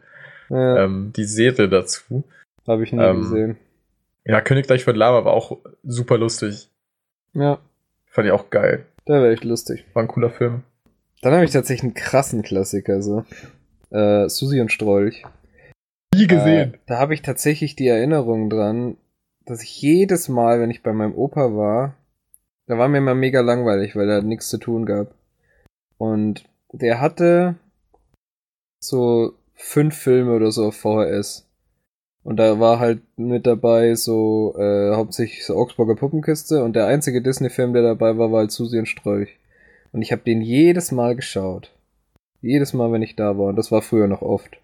Ja, 0.48 0.84
Ähm, 0.84 1.12
die 1.14 1.24
Serie 1.24 1.68
dazu. 1.68 2.24
habe 2.66 2.84
ich 2.84 2.92
nie 2.94 3.02
ähm, 3.04 3.20
gesehen. 3.20 3.56
Ja, 4.24 4.40
Königreich 4.40 4.84
für 4.84 4.92
ein 4.92 4.96
Lama 4.96 5.26
war 5.26 5.34
auch 5.34 5.58
super 5.84 6.16
lustig. 6.16 6.70
Ja, 7.34 7.58
Fand 8.06 8.26
ich 8.26 8.32
auch 8.32 8.48
geil. 8.48 8.86
der 9.06 9.20
wäre 9.20 9.34
echt 9.34 9.44
lustig. 9.44 9.84
War 9.92 10.02
ein 10.02 10.08
cooler 10.08 10.30
Film. 10.30 10.62
Dann 11.20 11.34
habe 11.34 11.44
ich 11.44 11.50
tatsächlich 11.50 11.82
einen 11.82 11.92
krassen 11.94 12.42
Klassiker, 12.42 13.02
so. 13.02 13.26
Äh, 13.90 14.28
Susi 14.28 14.60
und 14.60 14.72
Strolch. 14.72 15.24
Nie 16.14 16.26
Äh, 16.74 16.78
da 16.86 16.98
habe 16.98 17.14
ich 17.14 17.22
tatsächlich 17.22 17.76
die 17.76 17.88
Erinnerung 17.88 18.50
dran, 18.50 18.96
dass 19.44 19.62
ich 19.62 19.80
jedes 19.80 20.28
Mal, 20.28 20.60
wenn 20.60 20.70
ich 20.70 20.82
bei 20.82 20.92
meinem 20.92 21.14
Opa 21.14 21.54
war, 21.54 21.94
da 22.66 22.78
war 22.78 22.88
mir 22.88 22.98
immer 22.98 23.14
mega 23.14 23.40
langweilig, 23.40 23.94
weil 23.94 24.08
er 24.10 24.22
nichts 24.22 24.48
zu 24.48 24.58
tun 24.58 24.86
gab. 24.86 25.14
Und 25.98 26.44
der 26.72 27.00
hatte 27.00 27.56
so 28.80 29.34
fünf 29.54 29.96
Filme 29.96 30.34
oder 30.34 30.50
so 30.50 30.66
auf 30.66 30.76
VHS. 30.76 31.48
Und 32.22 32.38
da 32.38 32.58
war 32.58 32.80
halt 32.80 33.02
mit 33.16 33.46
dabei 33.46 33.94
so 33.94 34.56
äh, 34.58 34.94
hauptsächlich 34.94 35.46
so 35.46 35.54
Augsburger 35.54 35.94
Puppenkiste 35.94 36.64
und 36.64 36.74
der 36.74 36.86
einzige 36.86 37.22
Disney-Film, 37.22 37.72
der 37.72 37.82
dabei 37.82 38.18
war, 38.18 38.32
war 38.32 38.40
halt 38.40 38.50
Susi 38.50 38.78
und 38.78 38.86
Strolch. 38.86 39.38
Und 39.92 40.02
ich 40.02 40.10
habe 40.10 40.22
den 40.22 40.42
jedes 40.42 40.90
Mal 40.90 41.14
geschaut. 41.14 41.72
Jedes 42.46 42.72
Mal, 42.72 42.92
wenn 42.92 43.02
ich 43.02 43.16
da 43.16 43.36
war. 43.36 43.46
Und 43.46 43.56
das 43.56 43.72
war 43.72 43.82
früher 43.82 44.06
noch 44.06 44.22
oft. 44.22 44.58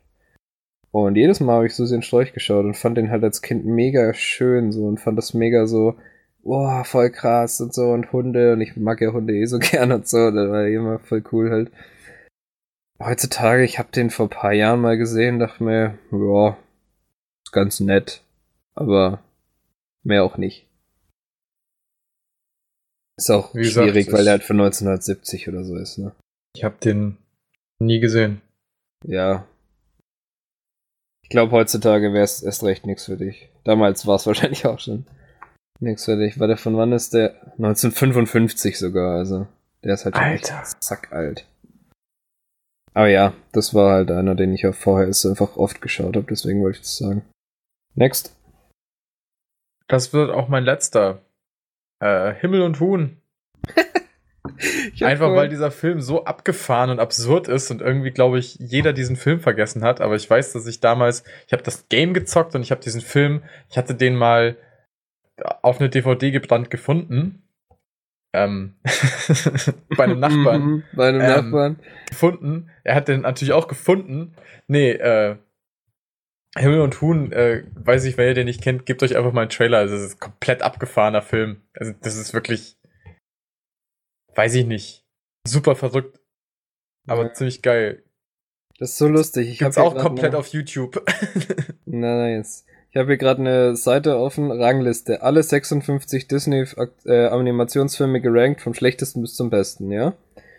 Und 0.92 1.16
jedes 1.16 1.40
Mal 1.40 1.56
habe 1.56 1.66
ich 1.66 1.74
Susi 1.74 1.94
und 1.94 2.04
Strolch 2.04 2.32
geschaut 2.34 2.64
und 2.64 2.76
fand 2.76 2.98
den 2.98 3.10
halt 3.10 3.24
als 3.24 3.40
Kind 3.40 3.64
mega 3.64 4.12
schön 4.12 4.72
so 4.72 4.86
und 4.86 5.00
fand 5.00 5.16
das 5.16 5.32
mega 5.32 5.66
so, 5.66 5.96
boah, 6.42 6.84
voll 6.84 7.10
krass 7.10 7.60
und 7.62 7.72
so 7.72 7.90
und 7.92 8.12
Hunde 8.12 8.52
und 8.52 8.60
ich 8.60 8.76
mag 8.76 9.00
ja 9.00 9.12
Hunde 9.12 9.34
eh 9.34 9.46
so 9.46 9.58
gern 9.60 9.90
und 9.90 10.06
so, 10.06 10.30
das 10.30 10.50
war 10.50 10.66
immer 10.66 10.98
voll 10.98 11.24
cool 11.32 11.50
halt. 11.50 11.72
Heutzutage, 13.02 13.64
ich 13.64 13.78
habe 13.78 13.90
den 13.90 14.10
vor 14.10 14.26
ein 14.26 14.30
paar 14.30 14.52
Jahren 14.52 14.80
mal 14.80 14.98
gesehen, 14.98 15.38
dachte 15.38 15.64
mir, 15.64 15.98
ja, 16.12 16.56
ist 17.44 17.52
ganz 17.52 17.80
nett, 17.80 18.22
aber 18.74 19.22
mehr 20.04 20.24
auch 20.24 20.36
nicht. 20.36 20.68
Ist 23.16 23.30
auch 23.30 23.54
Wie 23.54 23.62
gesagt, 23.62 23.88
schwierig, 23.88 24.08
es 24.08 24.12
weil 24.12 24.24
der 24.24 24.32
halt 24.32 24.44
von 24.44 24.60
1970 24.60 25.48
oder 25.48 25.64
so 25.64 25.76
ist, 25.76 25.98
ne? 25.98 26.12
Ich 26.54 26.64
habe 26.64 26.76
den 26.82 27.16
nie 27.86 28.00
gesehen. 28.00 28.40
Ja. 29.04 29.46
Ich 31.22 31.30
glaube, 31.30 31.52
heutzutage 31.52 32.12
wäre 32.12 32.24
es 32.24 32.42
erst 32.42 32.62
recht 32.62 32.86
nichts 32.86 33.06
für 33.06 33.16
dich. 33.16 33.48
Damals 33.64 34.06
war 34.06 34.16
es 34.16 34.26
wahrscheinlich 34.26 34.66
auch 34.66 34.78
schon 34.78 35.06
nichts 35.80 36.04
für 36.04 36.16
dich. 36.16 36.38
Warte, 36.38 36.56
von 36.56 36.76
wann 36.76 36.92
ist 36.92 37.14
der? 37.14 37.34
1955 37.58 38.78
sogar, 38.78 39.18
also. 39.18 39.46
Der 39.84 39.94
ist 39.94 40.04
halt 40.04 40.14
Alter. 40.14 40.62
zack 40.80 41.12
alt. 41.12 41.46
Aber 42.94 43.08
ja, 43.08 43.32
das 43.52 43.74
war 43.74 43.92
halt 43.92 44.10
einer, 44.10 44.34
den 44.34 44.52
ich 44.52 44.66
auch 44.66 44.74
vorher 44.74 45.08
ist 45.08 45.24
einfach 45.26 45.56
oft 45.56 45.80
geschaut 45.80 46.14
habe, 46.14 46.26
deswegen 46.28 46.62
wollte 46.62 46.76
ich 46.76 46.82
das 46.82 46.98
sagen. 46.98 47.22
Next. 47.94 48.36
Das 49.88 50.12
wird 50.12 50.30
auch 50.30 50.48
mein 50.48 50.64
letzter. 50.64 51.22
Äh, 52.00 52.34
Himmel 52.34 52.62
und 52.62 52.80
Huhn. 52.80 53.20
Einfach 55.02 55.34
weil 55.34 55.48
dieser 55.48 55.70
Film 55.70 56.00
so 56.00 56.24
abgefahren 56.24 56.90
und 56.90 57.00
absurd 57.00 57.48
ist 57.48 57.70
und 57.70 57.80
irgendwie, 57.80 58.10
glaube 58.10 58.38
ich, 58.38 58.56
jeder 58.60 58.92
diesen 58.92 59.16
Film 59.16 59.40
vergessen 59.40 59.82
hat. 59.82 60.00
Aber 60.00 60.14
ich 60.16 60.28
weiß, 60.28 60.52
dass 60.52 60.66
ich 60.66 60.80
damals, 60.80 61.24
ich 61.46 61.52
habe 61.52 61.62
das 61.62 61.88
Game 61.88 62.14
gezockt 62.14 62.54
und 62.54 62.62
ich 62.62 62.70
habe 62.70 62.80
diesen 62.80 63.00
Film, 63.00 63.42
ich 63.70 63.76
hatte 63.78 63.94
den 63.94 64.14
mal 64.16 64.56
auf 65.62 65.80
eine 65.80 65.88
DVD 65.90 66.30
gebrannt 66.30 66.70
gefunden. 66.70 67.42
Ähm, 68.34 68.74
bei 69.96 70.04
einem 70.04 70.20
Nachbarn 70.20 70.62
Mhm, 70.62 70.82
Bei 70.94 71.08
einem 71.08 71.20
Ähm, 71.20 71.26
Nachbarn. 71.28 71.76
gefunden. 72.08 72.70
Er 72.84 72.94
hat 72.94 73.08
den 73.08 73.22
natürlich 73.22 73.52
auch 73.52 73.68
gefunden. 73.68 74.34
Nee, 74.68 74.92
äh, 74.92 75.36
Himmel 76.56 76.80
und 76.80 77.00
Huhn, 77.00 77.32
äh, 77.32 77.64
weiß 77.74 78.04
ich, 78.04 78.16
wenn 78.18 78.28
ihr 78.28 78.34
den 78.34 78.44
nicht 78.46 78.62
kennt, 78.62 78.84
gebt 78.86 79.02
euch 79.02 79.16
einfach 79.16 79.32
mal 79.32 79.42
einen 79.42 79.50
Trailer. 79.50 79.78
Also, 79.78 79.96
es 79.96 80.02
ist 80.02 80.14
ein 80.16 80.20
komplett 80.20 80.62
abgefahrener 80.62 81.22
Film. 81.22 81.62
Also, 81.74 81.92
das 82.02 82.16
ist 82.16 82.32
wirklich, 82.34 82.76
weiß 84.34 84.54
ich 84.54 84.66
nicht, 84.66 85.04
super 85.46 85.74
verrückt, 85.76 86.20
aber 87.06 87.24
Ja. 87.26 87.32
ziemlich 87.34 87.62
geil. 87.62 88.02
Das 88.78 88.90
ist 88.90 88.98
so 88.98 89.06
lustig. 89.08 89.48
Ich 89.50 89.58
Gibt's 89.58 89.78
auch 89.78 89.96
komplett 89.96 90.34
auf 90.34 90.48
YouTube. 90.48 91.04
Nice. 91.84 92.64
Ich 92.90 92.96
habe 92.96 93.08
hier 93.08 93.16
gerade 93.18 93.40
eine 93.40 93.76
Seite 93.76 94.16
offen, 94.18 94.50
Rangliste. 94.50 95.22
Alle 95.22 95.42
56 95.42 96.26
Disney-Animationsfilme 96.26 98.20
gerankt, 98.20 98.60
vom 98.62 98.74
schlechtesten 98.74 99.20
bis 99.22 99.34
zum 99.34 99.50
besten, 99.50 99.90
ja? 99.92 100.14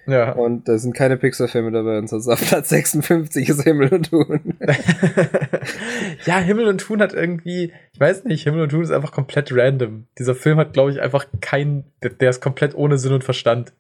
Ja. 0.08 0.32
Und 0.34 0.68
da 0.68 0.78
sind 0.78 0.94
keine 0.94 1.18
Pixar-Filme 1.18 1.72
dabei. 1.72 1.98
Und 1.98 2.08
sonst 2.10 2.28
auf 2.28 2.40
Platz 2.46 2.70
56 2.70 3.50
ist 3.50 3.64
Himmel 3.64 3.94
und 3.94 4.12
Huhn. 4.12 4.58
ja, 6.26 6.40
Himmel 6.40 6.68
und 6.68 6.88
Huhn 6.90 7.02
hat 7.02 7.14
irgendwie, 7.14 7.72
ich 7.94 8.00
weiß 8.00 8.26
nicht, 8.26 8.44
Himmel 8.44 8.64
und 8.64 8.74
Huhn 8.74 8.84
ist 8.84 8.92
einfach 8.92 9.12
komplett 9.12 9.52
random. 9.52 10.08
Dieser 10.18 10.36
Film 10.36 10.58
hat, 10.58 10.74
glaube 10.74 10.92
ich, 10.92 11.02
einfach 11.02 11.28
keinen, 11.42 11.86
der, 12.02 12.30
ist 12.30 12.42
komplett 12.42 12.76
ohne 12.76 12.98
Sinn 12.98 13.14
und 13.14 13.24
Verstand. 13.24 13.74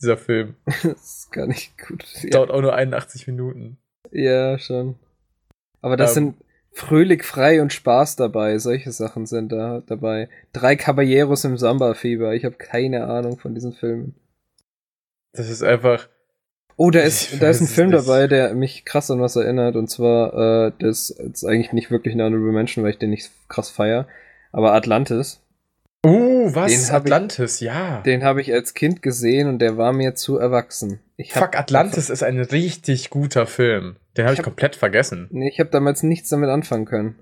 Dieser 0.00 0.16
Film. 0.16 0.54
das 0.66 0.84
ist 0.84 1.32
gar 1.32 1.46
nicht 1.46 1.72
gut. 1.78 2.04
Ja, 2.22 2.30
Dauert 2.30 2.50
auch 2.50 2.60
nur 2.62 2.74
81 2.74 3.26
Minuten. 3.26 3.78
ja 4.12 4.58
schon. 4.58 4.94
Aber 5.80 5.96
das 5.96 6.16
Ähm. 6.16 6.24
sind 6.24 6.34
fröhlich, 6.72 7.24
frei 7.24 7.60
und 7.60 7.72
Spaß 7.72 8.16
dabei. 8.16 8.58
Solche 8.58 8.92
Sachen 8.92 9.26
sind 9.26 9.50
da 9.50 9.82
dabei. 9.86 10.28
Drei 10.52 10.76
Caballeros 10.76 11.44
im 11.44 11.56
Samba-Fieber. 11.58 12.34
Ich 12.34 12.44
habe 12.44 12.56
keine 12.56 13.06
Ahnung 13.06 13.38
von 13.38 13.54
diesen 13.54 13.72
Filmen. 13.72 14.14
Das 15.38 15.48
ist 15.48 15.62
einfach. 15.62 16.08
Oh, 16.76 16.90
da 16.90 17.00
ist, 17.00 17.32
da 17.42 17.48
ist 17.48 17.60
ein 17.60 17.66
Film 17.66 17.90
nicht. 17.90 18.06
dabei, 18.06 18.26
der 18.26 18.54
mich 18.54 18.84
krass 18.84 19.10
an 19.10 19.20
was 19.20 19.36
erinnert. 19.36 19.74
Und 19.76 19.88
zwar, 19.88 20.66
äh, 20.68 20.72
das 20.78 21.10
ist 21.10 21.44
eigentlich 21.44 21.72
nicht 21.72 21.90
wirklich 21.90 22.14
eine 22.14 22.24
Honorable 22.24 22.52
Mention, 22.52 22.84
weil 22.84 22.90
ich 22.92 22.98
den 22.98 23.10
nicht 23.10 23.30
krass 23.48 23.70
feier. 23.70 24.06
Aber 24.52 24.74
Atlantis, 24.74 25.40
Uh, 26.06 26.54
was? 26.54 26.70
Den 26.70 26.92
hab 26.94 27.06
ich- 27.06 27.12
Atlantis, 27.12 27.58
ja. 27.58 28.00
den 28.02 28.22
habe 28.22 28.40
ich 28.40 28.52
als 28.52 28.74
Kind 28.74 29.02
gesehen 29.02 29.48
und 29.48 29.58
der 29.58 29.76
war 29.76 29.92
mir 29.92 30.14
zu 30.14 30.38
erwachsen. 30.38 31.00
Fuck, 31.30 31.56
Atlantis 31.58 32.08
ist 32.08 32.22
ein 32.22 32.38
richtig 32.38 33.10
guter 33.10 33.46
Film. 33.46 33.96
Den 34.16 34.24
habe 34.26 34.34
ich 34.34 34.38
hab- 34.38 34.44
komplett 34.44 34.76
vergessen. 34.76 35.26
Nee, 35.32 35.48
ich 35.52 35.58
habe 35.58 35.70
damals 35.70 36.04
nichts 36.04 36.28
damit 36.28 36.50
anfangen 36.50 36.84
können. 36.84 37.16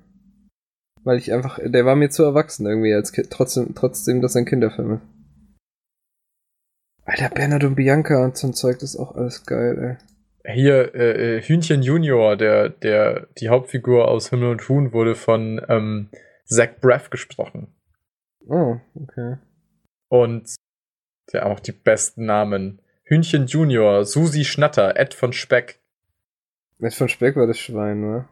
Weil 1.04 1.16
ich 1.16 1.32
einfach, 1.32 1.58
der 1.64 1.86
war 1.86 1.96
mir 1.96 2.10
zu 2.10 2.22
erwachsen 2.24 2.66
irgendwie 2.66 2.92
als 2.92 3.12
Kind, 3.12 3.30
trotzdem, 3.30 3.74
trotzdem, 3.74 4.20
dass 4.20 4.36
ein 4.36 4.44
Kinderfilm 4.44 4.94
ist. 4.96 5.00
Alter, 7.06 7.30
Bernhard 7.30 7.62
und 7.62 7.76
Bianca 7.76 8.24
und 8.24 8.36
so 8.36 8.48
ein 8.48 8.52
Zeug, 8.52 8.80
das 8.80 8.94
ist 8.94 9.00
auch 9.00 9.14
alles 9.14 9.46
geil, 9.46 9.98
Hier, 10.44 10.94
äh, 10.94 11.36
äh, 11.36 11.42
Hühnchen 11.42 11.82
Junior, 11.82 12.36
der, 12.36 12.68
der, 12.68 13.28
die 13.38 13.48
Hauptfigur 13.48 14.08
aus 14.08 14.30
Himmel 14.30 14.50
und 14.50 14.68
Huhn, 14.68 14.92
wurde 14.92 15.14
von 15.14 15.64
ähm, 15.68 16.10
Zach 16.44 16.80
Braff 16.80 17.10
gesprochen. 17.10 17.68
ey. 18.40 18.48
Oh, 18.48 18.80
okay. 18.94 19.36
Und 20.08 20.54
ja, 21.32 21.44
auch 21.44 21.60
die 21.60 21.72
besten 21.72 22.26
Namen. 22.26 22.82
Hühnchen 23.04 23.46
Junior, 23.46 24.04
Susi 24.04 24.44
Schnatter, 24.44 24.96
Ed 24.96 25.14
von 25.14 25.32
Speck. 25.32 25.80
Mit 26.78 26.92
von 26.92 27.08
Speck 27.08 27.36
war 27.36 27.46
das 27.46 27.58
Schwein, 27.58 28.00
ne? 28.00 28.28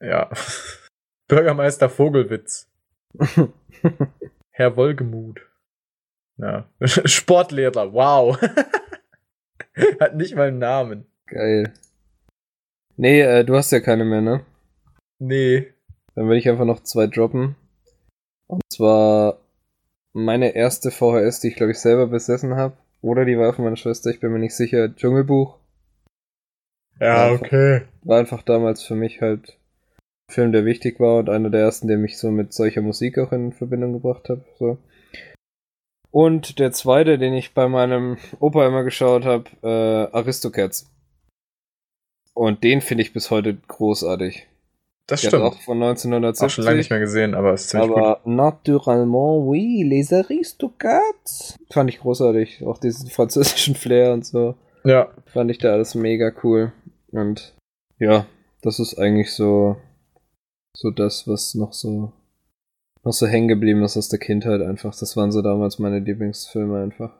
Ja. 0.00 0.30
Bürgermeister 1.28 1.90
Vogelwitz. 1.90 2.70
Herr 4.50 4.76
Wolgemuth. 4.76 5.45
Ja. 6.38 6.68
Sportlehrer, 6.80 7.92
wow. 7.92 8.38
Hat 10.00 10.16
nicht 10.16 10.34
mal 10.34 10.48
einen 10.48 10.58
Namen. 10.58 11.06
Geil. 11.26 11.72
Nee, 12.96 13.20
äh, 13.20 13.44
du 13.44 13.56
hast 13.56 13.72
ja 13.72 13.80
keine 13.80 14.04
mehr, 14.04 14.22
ne? 14.22 14.44
Nee. 15.18 15.72
Dann 16.14 16.28
will 16.28 16.38
ich 16.38 16.48
einfach 16.48 16.64
noch 16.64 16.82
zwei 16.82 17.06
droppen. 17.06 17.56
Und 18.46 18.62
zwar 18.72 19.38
meine 20.12 20.54
erste 20.54 20.90
VHS, 20.90 21.40
die 21.40 21.48
ich 21.48 21.56
glaube 21.56 21.72
ich 21.72 21.78
selber 21.78 22.06
besessen 22.06 22.56
habe. 22.56 22.76
Oder 23.02 23.24
die 23.24 23.38
war 23.38 23.52
von 23.52 23.64
meiner 23.64 23.76
Schwester, 23.76 24.10
ich 24.10 24.20
bin 24.20 24.32
mir 24.32 24.38
nicht 24.38 24.56
sicher. 24.56 24.94
Dschungelbuch. 24.94 25.58
Ja, 26.98 27.28
Ja, 27.28 27.32
okay. 27.34 27.82
War 28.02 28.18
einfach 28.18 28.42
damals 28.42 28.82
für 28.82 28.94
mich 28.94 29.20
halt 29.20 29.58
Film, 30.30 30.52
der 30.52 30.64
wichtig 30.64 30.98
war 30.98 31.18
und 31.18 31.28
einer 31.28 31.50
der 31.50 31.60
ersten, 31.60 31.86
der 31.86 31.98
mich 31.98 32.18
so 32.18 32.30
mit 32.30 32.52
solcher 32.52 32.80
Musik 32.80 33.18
auch 33.18 33.32
in 33.32 33.52
Verbindung 33.52 33.92
gebracht 33.92 34.28
hat. 34.28 34.40
So. 34.58 34.78
Und 36.16 36.58
der 36.60 36.72
zweite, 36.72 37.18
den 37.18 37.34
ich 37.34 37.52
bei 37.52 37.68
meinem 37.68 38.16
Opa 38.40 38.66
immer 38.66 38.84
geschaut 38.84 39.26
habe, 39.26 39.50
äh, 39.62 40.16
Aristocats. 40.16 40.90
Und 42.32 42.64
den 42.64 42.80
finde 42.80 43.02
ich 43.02 43.12
bis 43.12 43.30
heute 43.30 43.54
großartig. 43.54 44.46
Das 45.06 45.20
Der 45.20 45.28
stimmt. 45.28 45.42
auch 45.42 45.60
von 45.60 45.76
1970. 45.76 46.46
Auch 46.46 46.48
schon 46.50 46.64
lange 46.64 46.78
nicht 46.78 46.88
mehr 46.88 47.00
gesehen, 47.00 47.34
aber 47.34 47.52
ist 47.52 47.68
ziemlich 47.68 47.90
gut. 47.90 47.98
aber 47.98 48.20
naturellement, 48.24 49.46
oui, 49.46 49.82
les 49.82 50.10
Aristocats. 50.10 51.58
Fand 51.70 51.90
ich 51.90 52.00
großartig. 52.00 52.64
Auch 52.64 52.78
diesen 52.78 53.10
französischen 53.10 53.74
Flair 53.74 54.14
und 54.14 54.24
so. 54.24 54.54
Ja, 54.84 55.10
Fand 55.26 55.50
ich 55.50 55.58
da 55.58 55.74
alles 55.74 55.94
mega 55.94 56.32
cool. 56.42 56.72
Und 57.12 57.54
ja, 57.98 58.24
das 58.62 58.78
ist 58.80 58.98
eigentlich 58.98 59.34
so, 59.34 59.76
so 60.74 60.90
das, 60.90 61.28
was 61.28 61.54
noch 61.54 61.74
so, 61.74 62.14
noch 63.06 63.12
so 63.12 63.26
hängen 63.28 63.46
geblieben 63.46 63.84
ist 63.84 63.96
aus 63.96 64.08
der 64.08 64.18
Kindheit 64.18 64.60
einfach. 64.60 64.94
Das 64.98 65.16
waren 65.16 65.30
so 65.30 65.40
damals 65.40 65.78
meine 65.78 66.00
Lieblingsfilme 66.00 66.82
einfach. 66.82 67.14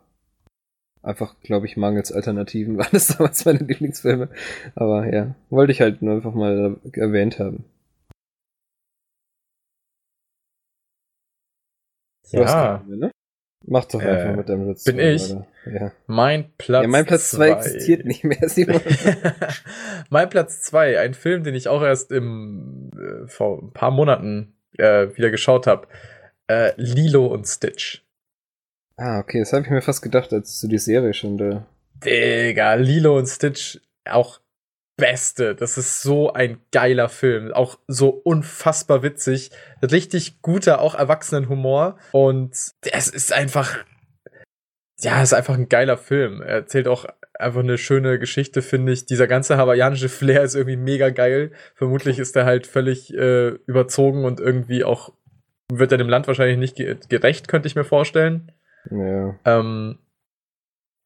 Einfach, 1.01 1.41
glaube 1.41 1.67
ich, 1.67 1.77
mangels 1.77 2.11
Alternativen 2.11 2.77
waren 2.79 2.89
das 2.91 3.07
damals 3.17 3.45
meine 3.45 3.61
Lieblingsfilme. 3.61 4.29
Aber 4.75 5.11
ja, 5.13 5.37
wollte 5.49 5.73
ich 5.73 5.81
halt 5.81 6.03
nur 6.03 6.17
einfach 6.17 6.35
mal 6.35 6.77
erwähnt 6.93 7.39
haben. 7.39 7.65
Ja. 12.33 12.83
mehr, 12.85 12.97
ne? 12.97 13.11
Mach 13.65 13.85
doch 13.85 14.03
Äh, 14.03 14.09
einfach 14.09 14.37
mit 14.37 14.49
deinem 14.49 14.65
Platz 14.65 14.85
bin 14.85 14.97
zwei 14.97 15.13
ich? 15.13 15.35
Ja. 15.73 15.93
Mein 16.09 16.53
Platz 16.59 16.83
ja, 16.83 16.89
mein 16.89 17.07
Platz 17.07 17.31
2 17.31 17.37
zwei. 17.37 17.59
existiert 17.59 18.05
nicht 18.05 18.25
mehr, 18.25 18.39
Simon. 18.49 18.81
mein 20.11 20.29
Platz 20.29 20.63
2, 20.63 20.99
ein 20.99 21.15
Film, 21.15 21.45
den 21.45 21.55
ich 21.55 21.69
auch 21.69 21.83
erst 21.83 22.11
im, 22.11 22.91
äh, 22.97 23.29
vor 23.29 23.63
ein 23.63 23.73
paar 23.73 23.93
Monaten 23.93 24.56
äh, 24.79 25.17
wieder 25.17 25.31
geschaut 25.31 25.67
habe. 25.67 25.89
Äh, 26.49 26.73
Lilo 26.77 27.27
und 27.27 27.47
Stitch. 27.47 28.03
ah, 28.97 29.19
okay, 29.19 29.41
das 29.41 29.53
habe 29.53 29.65
ich 29.65 29.71
mir 29.71 29.83
fast 29.83 30.03
gedacht, 30.03 30.33
als 30.33 30.61
du 30.61 30.69
die 30.69 30.79
Serie 30.79 31.15
schon 31.15 31.39
da. 31.39 31.67
Digga, 32.05 32.75
Lilo 32.75 33.17
und 33.19 33.27
Stitch, 33.27 33.79
auch 34.09 34.41
Beste. 34.97 35.55
Das 35.55 35.77
ist 35.77 36.03
so 36.03 36.33
ein 36.33 36.59
geiler 36.73 37.09
Film. 37.09 37.53
Auch 37.53 37.79
so 37.87 38.09
unfassbar 38.09 39.03
witzig. 39.03 39.51
Richtig 39.83 40.41
guter, 40.41 40.81
auch 40.81 40.95
Erwachsenenhumor. 40.95 41.99
Und 42.13 42.53
es 42.53 43.09
ist 43.09 43.33
einfach. 43.33 43.85
Ja, 45.01 45.19
es 45.19 45.33
ist 45.33 45.35
einfach 45.35 45.55
ein 45.55 45.69
geiler 45.69 45.99
Film. 45.99 46.41
Er 46.41 46.55
erzählt 46.55 46.89
auch 46.89 47.05
einfach 47.41 47.61
eine 47.61 47.79
schöne 47.79 48.19
Geschichte, 48.19 48.63
finde 48.63 48.93
ich. 48.93 49.07
Dieser 49.07 49.27
ganze 49.27 49.57
hawaiianische 49.57 50.09
Flair 50.09 50.43
ist 50.43 50.55
irgendwie 50.55 50.77
mega 50.77 51.11
geil. 51.11 51.53
Vermutlich 51.75 52.19
ist 52.19 52.37
er 52.37 52.45
halt 52.45 52.67
völlig 52.67 53.13
äh, 53.15 53.49
überzogen 53.67 54.25
und 54.25 54.41
irgendwie 54.41 54.85
auch 54.85 55.13
wird 55.71 55.93
er 55.93 55.99
dem 55.99 56.09
Land 56.09 56.27
wahrscheinlich 56.29 56.59
nicht 56.59 56.77
ge 56.77 56.97
gerecht, 57.09 57.49
könnte 57.49 57.67
ich 57.67 57.77
mir 57.77 57.85
vorstellen. 57.85 58.53
Ja. 58.91 59.39
Ähm, 59.45 59.99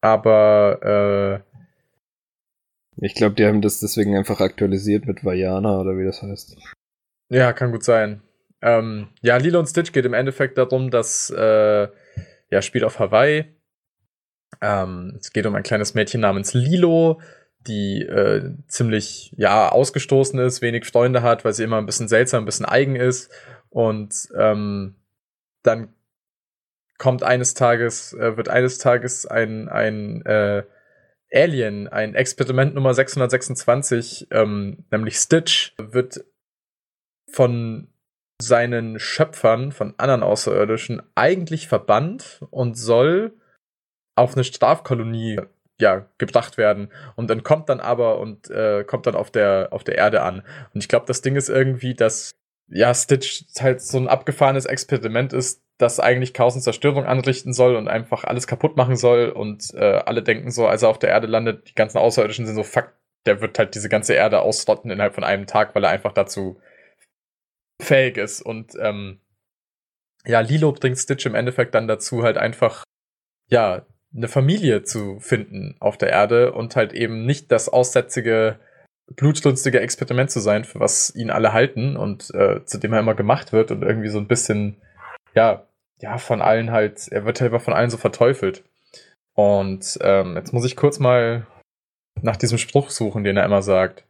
aber 0.03 1.43
äh, 1.43 3.05
Ich 3.05 3.15
glaube, 3.15 3.35
die 3.35 3.47
haben 3.47 3.63
das 3.63 3.81
deswegen 3.81 4.17
einfach 4.17 4.41
aktualisiert 4.41 5.07
mit 5.07 5.25
Vajana 5.25 5.81
oder 5.81 5.97
wie 5.97 6.05
das 6.05 6.23
heißt. 6.23 6.57
Ja, 7.31 7.53
kann 7.53 7.73
gut 7.73 7.85
sein. 7.85 8.23
Ähm, 8.63 9.09
ja, 9.23 9.37
Lilo 9.39 9.59
und 9.59 9.67
Stitch 9.67 9.93
geht 9.93 10.05
im 10.05 10.13
Endeffekt 10.15 10.59
darum, 10.59 10.91
dass 10.91 11.31
äh, 11.31 11.89
ja 12.51 12.63
spielt 12.63 12.85
auf 12.85 12.99
Hawaii. 12.99 13.47
Ähm, 14.61 15.17
es 15.21 15.33
geht 15.33 15.47
um 15.47 15.55
ein 15.55 15.63
kleines 15.63 15.95
Mädchen 15.95 16.21
namens 16.21 16.55
Lilo, 16.55 17.21
die 17.67 18.03
äh, 18.03 18.55
ziemlich 18.69 19.35
ja 19.37 19.69
ausgestoßen 19.71 20.39
ist, 20.41 20.63
wenig 20.63 20.87
Freunde 20.87 21.23
hat, 21.23 21.45
weil 21.45 21.53
sie 21.53 21.65
immer 21.65 21.79
ein 21.79 21.87
bisschen 21.87 22.09
seltsam, 22.09 22.43
ein 22.43 22.47
bisschen 22.47 22.67
eigen 22.67 22.97
ist. 22.97 23.31
Und 23.69 24.29
ähm, 24.39 24.97
dann 25.63 25.95
kommt 26.99 27.23
eines 27.23 27.55
Tages, 27.55 28.13
äh, 28.13 28.37
wird 28.37 28.49
eines 28.49 28.79
Tages 28.79 29.27
ein, 29.27 29.69
ein 29.69 30.25
äh, 30.27 30.65
Alien, 31.33 31.89
ein 31.89 32.15
Experiment 32.15 32.75
Nummer 32.75 32.93
626, 32.93 34.29
ähm, 34.33 34.85
nämlich 34.91 35.17
Stitch, 35.17 35.75
wird 35.79 36.25
von 37.31 37.89
seinen 38.43 38.99
Schöpfern, 38.99 39.71
von 39.73 39.95
anderen 39.99 40.23
Außerirdischen, 40.23 41.03
eigentlich 41.15 41.69
verbannt 41.69 42.41
und 42.51 42.77
soll 42.77 43.33
auf 44.21 44.35
eine 44.35 44.45
Strafkolonie 44.45 45.41
ja, 45.79 46.07
gebracht 46.19 46.59
werden. 46.59 46.93
Und 47.17 47.31
dann 47.31 47.43
kommt 47.43 47.69
dann 47.69 47.81
aber 47.81 48.19
und 48.19 48.51
äh, 48.51 48.85
kommt 48.85 49.07
dann 49.07 49.15
auf 49.15 49.31
der, 49.31 49.69
auf 49.71 49.83
der 49.83 49.97
Erde 49.97 50.23
an. 50.23 50.43
Und 50.75 50.83
ich 50.83 50.89
glaube, 50.89 51.07
das 51.07 51.23
Ding 51.23 51.37
ist 51.37 51.49
irgendwie, 51.49 51.95
dass 51.95 52.33
ja, 52.69 52.95
Stitch 52.95 53.45
halt 53.59 53.81
so 53.81 53.99
ein 53.99 54.07
abgefahrenes 54.07 54.67
Experiment 54.67 55.33
ist, 55.33 55.63
das 55.79 55.99
eigentlich 55.99 56.35
Chaos 56.35 56.55
und 56.55 56.61
Zerstörung 56.61 57.05
anrichten 57.05 57.53
soll 57.53 57.75
und 57.75 57.89
einfach 57.89 58.25
alles 58.25 58.47
kaputt 58.47 58.77
machen 58.77 58.97
soll. 58.97 59.31
Und 59.31 59.75
äh, 59.75 60.03
alle 60.05 60.23
denken 60.23 60.51
so, 60.51 60.67
als 60.67 60.83
er 60.83 60.91
auf 60.91 60.99
der 60.99 61.11
Erde 61.11 61.27
landet, 61.27 61.69
die 61.69 61.75
ganzen 61.75 61.99
Außerirdischen 61.99 62.47
sind 62.47 62.55
so, 62.55 62.63
fuck, 62.63 62.93
der 63.27 63.41
wird 63.41 63.59
halt 63.59 63.75
diese 63.75 63.89
ganze 63.89 64.15
Erde 64.15 64.41
ausrotten 64.41 64.91
innerhalb 64.91 65.15
von 65.15 65.25
einem 65.25 65.47
Tag, 65.47 65.75
weil 65.75 65.85
er 65.85 65.91
einfach 65.91 66.13
dazu 66.13 66.61
fähig 67.81 68.19
ist. 68.19 68.43
Und 68.43 68.75
ähm, 68.79 69.21
ja, 70.27 70.41
Lilo 70.41 70.73
bringt 70.73 70.99
Stitch 70.99 71.27
im 71.27 71.35
Endeffekt 71.35 71.75
dann 71.75 71.89
dazu, 71.89 72.23
halt 72.23 72.37
einfach, 72.37 72.85
ja, 73.49 73.87
eine 74.15 74.29
Familie 74.29 74.83
zu 74.83 75.19
finden 75.21 75.77
auf 75.81 75.97
der 75.97 76.11
Erde 76.11 76.53
und 76.53 76.77
halt 76.77 76.93
eben 76.93 77.27
nicht 77.27 77.53
das 77.53 77.69
aussätzige, 77.69 78.59
blutrünstige 79.17 79.81
Experiment 79.81 80.31
zu 80.31 80.41
sein, 80.41 80.65
für 80.65 80.81
was 80.81 81.15
ihn 81.15 81.31
alle 81.31 81.53
halten 81.53 81.97
und 81.97 82.33
äh, 82.35 82.65
zu 82.65 82.79
dem 82.79 82.93
er 82.93 83.01
immer 83.01 83.15
gemacht 83.15 83.53
wird 83.53 83.71
und 83.71 83.83
irgendwie 83.83 84.09
so 84.09 84.19
ein 84.19 84.29
bisschen, 84.29 84.77
ja, 85.35 85.67
ja, 86.01 86.19
von 86.19 86.43
allen 86.43 86.71
halt, 86.71 87.09
er 87.11 87.25
wird 87.25 87.41
halt 87.41 87.63
von 87.63 87.75
allen 87.75 87.91
so 87.91 87.97
verteufelt. 87.97 88.65
Und 89.35 89.99
ähm, 90.03 90.37
jetzt 90.37 90.53
muss 90.53 90.65
ich 90.65 90.77
kurz 90.77 90.99
mal 90.99 91.47
nach 92.23 92.37
diesem 92.37 92.59
Spruch 92.59 92.91
suchen, 92.91 93.25
den 93.25 93.37
er 93.37 93.45
immer 93.45 93.63
sagt. 93.63 94.05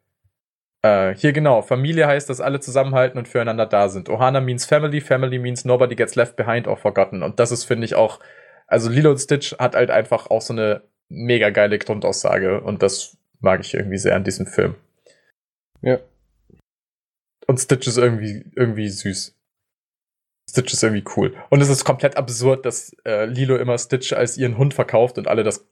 Äh, 0.83 1.15
hier 1.15 1.33
genau, 1.33 1.63
Familie 1.63 2.07
heißt, 2.07 2.31
dass 2.31 2.41
alle 2.41 2.61
zusammenhalten 2.61 3.19
und 3.19 3.29
füreinander 3.29 3.67
da 3.67 3.89
sind. 3.89 4.09
Ohana 4.09 4.41
means 4.41 4.65
family, 4.65 5.01
family 5.01 5.39
means 5.39 5.65
nobody 5.65 5.95
gets 5.95 6.15
left 6.15 6.37
behind 6.37 6.67
or 6.67 6.77
forgotten. 6.77 7.23
Und 7.23 7.39
das 7.39 7.53
ist, 7.53 7.65
finde 7.65 7.85
ich, 7.85 7.95
auch, 7.95 8.19
also 8.71 8.89
Lilo 8.89 9.11
und 9.11 9.19
Stitch 9.19 9.53
hat 9.59 9.75
halt 9.75 9.91
einfach 9.91 10.31
auch 10.31 10.41
so 10.41 10.53
eine 10.53 10.83
mega 11.09 11.51
geile 11.51 11.79
Grundaussage 11.79 12.61
und 12.61 12.83
das 12.83 13.17
mag 13.41 13.61
ich 13.61 13.75
irgendwie 13.75 13.99
sehr 13.99 14.15
an 14.15 14.25
diesem 14.25 14.47
Film. 14.47 14.77
Ja. 15.83 15.99
Und 17.47 17.59
Stitch 17.59 17.89
ist 17.89 17.99
irgendwie, 17.99 18.45
irgendwie 18.55 18.89
süß. 18.89 19.37
Stitch 20.49 20.73
ist 20.73 20.83
irgendwie 20.83 21.05
cool. 21.17 21.35
Und 21.49 21.61
es 21.61 21.69
ist 21.69 21.85
komplett 21.85 22.17
absurd, 22.17 22.65
dass 22.65 22.95
äh, 23.05 23.25
Lilo 23.25 23.57
immer 23.57 23.77
Stitch 23.77 24.13
als 24.13 24.37
ihren 24.37 24.57
Hund 24.57 24.73
verkauft 24.73 25.19
und 25.19 25.27
alle 25.27 25.43
das 25.43 25.67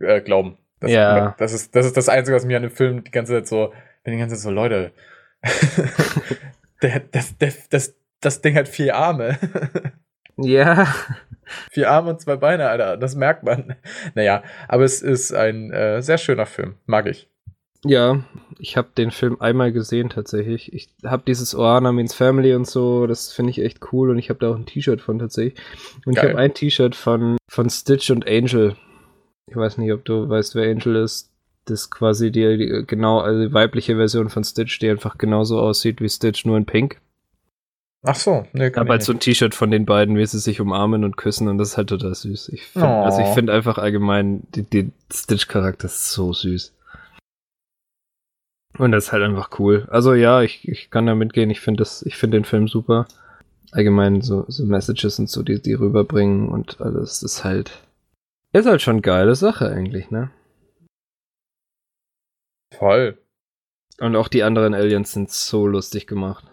äh, 0.00 0.20
glauben. 0.20 0.58
Das, 0.80 0.90
Ja. 0.90 1.34
Das 1.38 1.52
ist, 1.52 1.74
das 1.74 1.86
ist 1.86 1.96
das 1.96 2.08
Einzige, 2.08 2.36
was 2.36 2.44
mir 2.44 2.56
an 2.56 2.62
dem 2.62 2.70
Film 2.70 3.02
die 3.02 3.10
ganze 3.10 3.32
Zeit 3.32 3.48
so, 3.48 3.72
bin 4.04 4.12
die 4.12 4.20
ganze 4.20 4.36
Zeit 4.36 4.42
so, 4.42 4.50
Leute, 4.50 4.92
der, 6.82 7.00
das, 7.00 7.36
der, 7.38 7.52
das, 7.70 7.94
das 8.20 8.40
Ding 8.42 8.56
hat 8.56 8.68
vier 8.68 8.94
Arme. 8.94 9.38
Ja. 10.36 10.92
vier 11.70 11.90
Arme 11.90 12.10
und 12.10 12.20
zwei 12.20 12.36
Beine, 12.36 12.68
Alter. 12.68 12.96
Das 12.96 13.14
merkt 13.14 13.44
man. 13.44 13.76
Naja, 14.14 14.42
aber 14.68 14.84
es 14.84 15.02
ist 15.02 15.32
ein 15.32 15.70
äh, 15.70 16.02
sehr 16.02 16.18
schöner 16.18 16.46
Film. 16.46 16.74
Mag 16.86 17.06
ich. 17.06 17.28
Ja, 17.84 18.24
ich 18.58 18.78
habe 18.78 18.88
den 18.96 19.10
Film 19.10 19.36
einmal 19.40 19.70
gesehen 19.70 20.08
tatsächlich. 20.08 20.72
Ich 20.72 20.88
habe 21.04 21.22
dieses 21.26 21.54
Oana 21.54 21.92
Means 21.92 22.14
Family 22.14 22.54
und 22.54 22.66
so, 22.66 23.06
das 23.06 23.32
finde 23.32 23.50
ich 23.50 23.60
echt 23.60 23.92
cool 23.92 24.10
und 24.10 24.18
ich 24.18 24.30
habe 24.30 24.40
da 24.40 24.50
auch 24.50 24.56
ein 24.56 24.64
T-Shirt 24.64 25.02
von 25.02 25.18
tatsächlich. 25.18 25.60
Und 26.06 26.14
Geil. 26.14 26.24
ich 26.24 26.30
habe 26.30 26.40
ein 26.40 26.54
T-Shirt 26.54 26.96
von, 26.96 27.36
von 27.46 27.68
Stitch 27.68 28.10
und 28.10 28.26
Angel. 28.26 28.74
Ich 29.46 29.56
weiß 29.56 29.76
nicht, 29.76 29.92
ob 29.92 30.04
du 30.06 30.28
weißt, 30.28 30.54
wer 30.54 30.70
Angel 30.70 30.96
ist. 30.96 31.30
Das 31.66 31.82
ist 31.82 31.90
quasi 31.90 32.30
die, 32.30 32.56
die 32.56 32.84
genau, 32.86 33.20
also 33.20 33.42
die 33.48 33.52
weibliche 33.52 33.96
Version 33.96 34.30
von 34.30 34.44
Stitch, 34.44 34.78
die 34.78 34.88
einfach 34.88 35.18
genauso 35.18 35.60
aussieht 35.60 36.00
wie 36.00 36.08
Stitch, 36.08 36.46
nur 36.46 36.56
in 36.56 36.66
Pink. 36.66 37.00
Ach 38.06 38.14
so, 38.14 38.46
ne, 38.52 38.68
Ich 38.68 38.76
habe 38.76 38.90
halt 38.90 39.02
so 39.02 39.12
ein 39.12 39.18
T-Shirt 39.18 39.54
von 39.54 39.70
den 39.70 39.86
beiden, 39.86 40.18
wie 40.18 40.26
sie 40.26 40.38
sich 40.38 40.60
umarmen 40.60 41.04
und 41.04 41.16
küssen 41.16 41.48
und 41.48 41.56
das 41.56 41.70
ist 41.70 41.76
halt 41.78 41.88
total 41.88 42.14
süß. 42.14 42.50
Ich 42.50 42.66
find, 42.66 42.84
Oh. 42.84 43.02
Also 43.02 43.22
ich 43.22 43.28
finde 43.28 43.54
einfach 43.54 43.78
allgemein, 43.78 44.42
die, 44.54 44.62
die 44.62 44.92
Stitch-Charakter 45.10 45.88
so 45.88 46.34
süß. 46.34 46.74
Und 48.76 48.92
das 48.92 49.04
ist 49.06 49.12
halt 49.12 49.22
einfach 49.22 49.58
cool. 49.58 49.88
Also 49.90 50.12
ja, 50.12 50.42
ich, 50.42 50.68
ich 50.68 50.90
kann 50.90 51.06
da 51.06 51.14
mitgehen. 51.14 51.48
Ich 51.48 51.60
finde 51.60 51.78
das, 51.78 52.02
ich 52.02 52.16
finde 52.16 52.36
den 52.36 52.44
Film 52.44 52.68
super. 52.68 53.06
Allgemein 53.72 54.20
so, 54.20 54.44
so 54.48 54.66
Messages 54.66 55.18
und 55.18 55.30
so, 55.30 55.42
die, 55.42 55.62
die 55.62 55.72
rüberbringen 55.74 56.48
und 56.48 56.80
alles 56.82 57.22
ist 57.22 57.42
halt, 57.42 57.80
ist 58.52 58.66
halt 58.66 58.82
schon 58.82 59.00
geile 59.00 59.34
Sache 59.34 59.68
eigentlich, 59.68 60.10
ne? 60.10 60.30
Voll. 62.76 63.18
Und 63.98 64.14
auch 64.16 64.28
die 64.28 64.42
anderen 64.42 64.74
Aliens 64.74 65.12
sind 65.12 65.30
so 65.30 65.66
lustig 65.66 66.06
gemacht. 66.06 66.44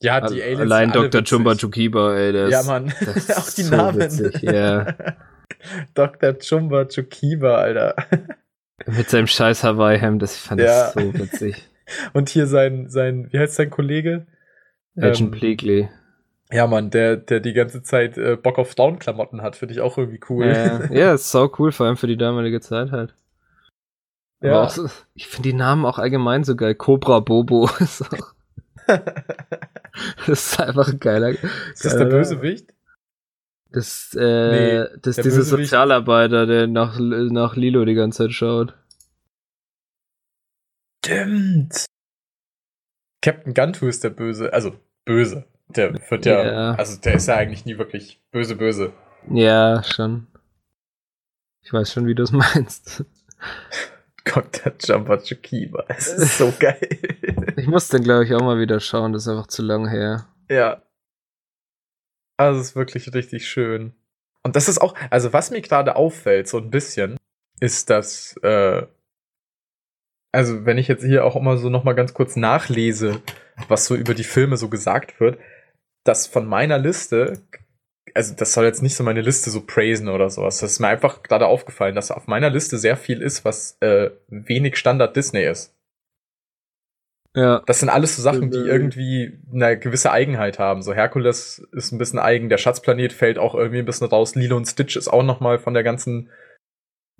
Ja, 0.00 0.20
die 0.20 0.40
Aliens 0.42 0.60
Allein 0.60 0.92
Dr. 0.92 1.22
Chumba 1.24 1.54
Chukiba, 1.56 2.14
ey, 2.16 2.32
der 2.32 2.48
Ja, 2.50 2.62
Mann. 2.62 2.92
das 3.04 3.30
auch 3.36 3.50
die 3.50 3.62
so 3.62 3.76
Namen. 3.76 4.00
witzig, 4.00 4.42
ja. 4.42 4.94
Dr. 5.94 6.38
Chumba 6.38 6.84
Chukiba, 6.84 7.56
Alter. 7.56 7.96
Mit 8.86 9.10
seinem 9.10 9.26
scheiß 9.26 9.64
Hawaii-Hemd, 9.64 10.22
das 10.22 10.36
ich 10.36 10.40
fand 10.42 10.60
Ja. 10.60 10.66
das 10.66 10.94
so 10.94 11.14
witzig. 11.14 11.68
Und 12.12 12.28
hier 12.28 12.46
sein, 12.46 12.88
sein, 12.88 13.28
wie 13.32 13.38
heißt 13.38 13.54
sein 13.56 13.70
Kollege? 13.70 14.26
Agent 14.96 15.20
Ähm, 15.20 15.30
Pleakley. 15.32 15.88
Ja, 16.52 16.66
Mann, 16.66 16.90
der, 16.90 17.16
der 17.16 17.40
die 17.40 17.52
ganze 17.52 17.82
Zeit 17.82 18.16
äh, 18.16 18.36
Bock 18.36 18.58
auf 18.58 18.74
Down-Klamotten 18.74 19.42
hat, 19.42 19.56
finde 19.56 19.74
ich 19.74 19.80
auch 19.80 19.98
irgendwie 19.98 20.20
cool. 20.30 20.46
Ja, 20.46 20.86
ja, 20.92 21.14
ist 21.14 21.30
sau 21.30 21.50
cool, 21.58 21.72
vor 21.72 21.86
allem 21.86 21.96
für 21.96 22.06
die 22.06 22.16
damalige 22.16 22.60
Zeit 22.60 22.90
halt. 22.92 23.14
Ja. 24.40 24.62
auch 24.62 24.70
so, 24.70 24.88
ich 25.14 25.26
finde 25.26 25.48
die 25.50 25.54
Namen 25.56 25.84
auch 25.84 25.98
allgemein 25.98 26.44
so 26.44 26.54
geil. 26.56 26.74
Cobra 26.76 27.18
Bobo 27.20 27.68
ist 27.80 28.02
auch, 28.02 28.32
das 30.26 30.52
ist 30.52 30.60
einfach 30.60 30.88
ein 30.88 31.00
geiler. 31.00 31.30
Ist 31.30 31.84
das 31.84 31.92
der 31.96 32.06
geiler- 32.06 32.10
Bösewicht? 32.18 32.74
Das, 33.70 34.14
äh, 34.18 34.86
Nee, 34.86 34.98
das 35.02 35.16
dieser 35.16 35.22
Bösewicht- 35.40 35.68
Sozialarbeiter, 35.70 36.46
der 36.46 36.66
nach, 36.66 36.98
nach 36.98 37.54
Lilo 37.56 37.84
die 37.84 37.94
ganze 37.94 38.24
Zeit 38.24 38.32
schaut. 38.32 38.74
Stimmt. 41.04 41.86
Captain 43.22 43.54
Guntu 43.54 43.86
ist 43.88 44.04
der 44.04 44.10
Böse, 44.10 44.52
also 44.52 44.78
böse. 45.04 45.44
Der 45.68 45.92
wird 46.10 46.24
ja, 46.26 46.46
Ja. 46.46 46.74
also 46.76 46.98
der 47.00 47.14
ist 47.14 47.26
ja 47.28 47.36
eigentlich 47.36 47.64
nie 47.66 47.76
wirklich 47.78 48.20
böse, 48.30 48.56
böse. 48.56 48.92
Ja, 49.30 49.82
schon. 49.82 50.26
Ich 51.62 51.72
weiß 51.72 51.92
schon, 51.92 52.06
wie 52.06 52.14
du 52.14 52.22
es 52.22 52.32
meinst. 52.32 53.04
Der 54.26 54.74
Jumper 54.80 55.22
Chukiba. 55.22 55.84
Es 55.88 56.08
ist 56.12 56.38
so 56.38 56.52
geil. 56.58 56.88
Ich 57.56 57.66
muss 57.66 57.88
den, 57.88 58.02
glaube 58.04 58.24
ich, 58.24 58.34
auch 58.34 58.40
mal 58.42 58.58
wieder 58.58 58.80
schauen. 58.80 59.12
Das 59.12 59.22
ist 59.22 59.28
einfach 59.28 59.46
zu 59.46 59.62
lang 59.62 59.88
her. 59.88 60.26
ja. 60.48 60.82
Also 62.36 62.60
es 62.60 62.68
ist 62.68 62.76
wirklich 62.76 63.12
richtig 63.14 63.48
schön. 63.48 63.94
Und 64.44 64.54
das 64.54 64.68
ist 64.68 64.78
auch, 64.80 64.94
also 65.10 65.32
was 65.32 65.50
mir 65.50 65.60
gerade 65.60 65.96
auffällt, 65.96 66.46
so 66.46 66.58
ein 66.58 66.70
bisschen, 66.70 67.16
ist, 67.60 67.90
dass, 67.90 68.36
äh, 68.44 68.86
also 70.32 70.64
wenn 70.64 70.78
ich 70.78 70.86
jetzt 70.86 71.04
hier 71.04 71.24
auch 71.24 71.34
immer 71.34 71.56
so 71.56 71.68
nochmal 71.68 71.96
ganz 71.96 72.14
kurz 72.14 72.36
nachlese, 72.36 73.20
was 73.66 73.86
so 73.86 73.96
über 73.96 74.14
die 74.14 74.24
Filme 74.24 74.56
so 74.56 74.68
gesagt 74.68 75.18
wird, 75.18 75.40
dass 76.04 76.28
von 76.28 76.46
meiner 76.46 76.78
Liste, 76.78 77.42
also 78.18 78.34
das 78.34 78.52
soll 78.52 78.64
jetzt 78.64 78.82
nicht 78.82 78.96
so 78.96 79.04
meine 79.04 79.20
Liste 79.20 79.48
so 79.48 79.60
praisen 79.60 80.08
oder 80.08 80.28
sowas, 80.28 80.58
das 80.58 80.72
ist 80.72 80.80
mir 80.80 80.88
einfach 80.88 81.22
gerade 81.22 81.46
aufgefallen, 81.46 81.94
dass 81.94 82.10
auf 82.10 82.26
meiner 82.26 82.50
Liste 82.50 82.76
sehr 82.76 82.96
viel 82.96 83.22
ist, 83.22 83.44
was 83.44 83.78
äh, 83.80 84.10
wenig 84.26 84.76
Standard 84.76 85.14
Disney 85.14 85.44
ist. 85.44 85.72
Ja. 87.36 87.62
Das 87.66 87.78
sind 87.78 87.90
alles 87.90 88.16
so 88.16 88.22
Sachen, 88.22 88.50
die 88.50 88.56
Stimmt. 88.56 88.68
irgendwie 88.68 89.38
eine 89.52 89.78
gewisse 89.78 90.10
Eigenheit 90.10 90.58
haben. 90.58 90.82
So 90.82 90.94
Herkules 90.94 91.64
ist 91.70 91.92
ein 91.92 91.98
bisschen 91.98 92.18
eigen, 92.18 92.48
der 92.48 92.58
Schatzplanet 92.58 93.12
fällt 93.12 93.38
auch 93.38 93.54
irgendwie 93.54 93.78
ein 93.78 93.84
bisschen 93.84 94.08
raus. 94.08 94.34
Lilo 94.34 94.56
und 94.56 94.66
Stitch 94.66 94.96
ist 94.96 95.06
auch 95.06 95.22
noch 95.22 95.38
mal 95.38 95.60
von 95.60 95.74
der 95.74 95.84
ganzen 95.84 96.28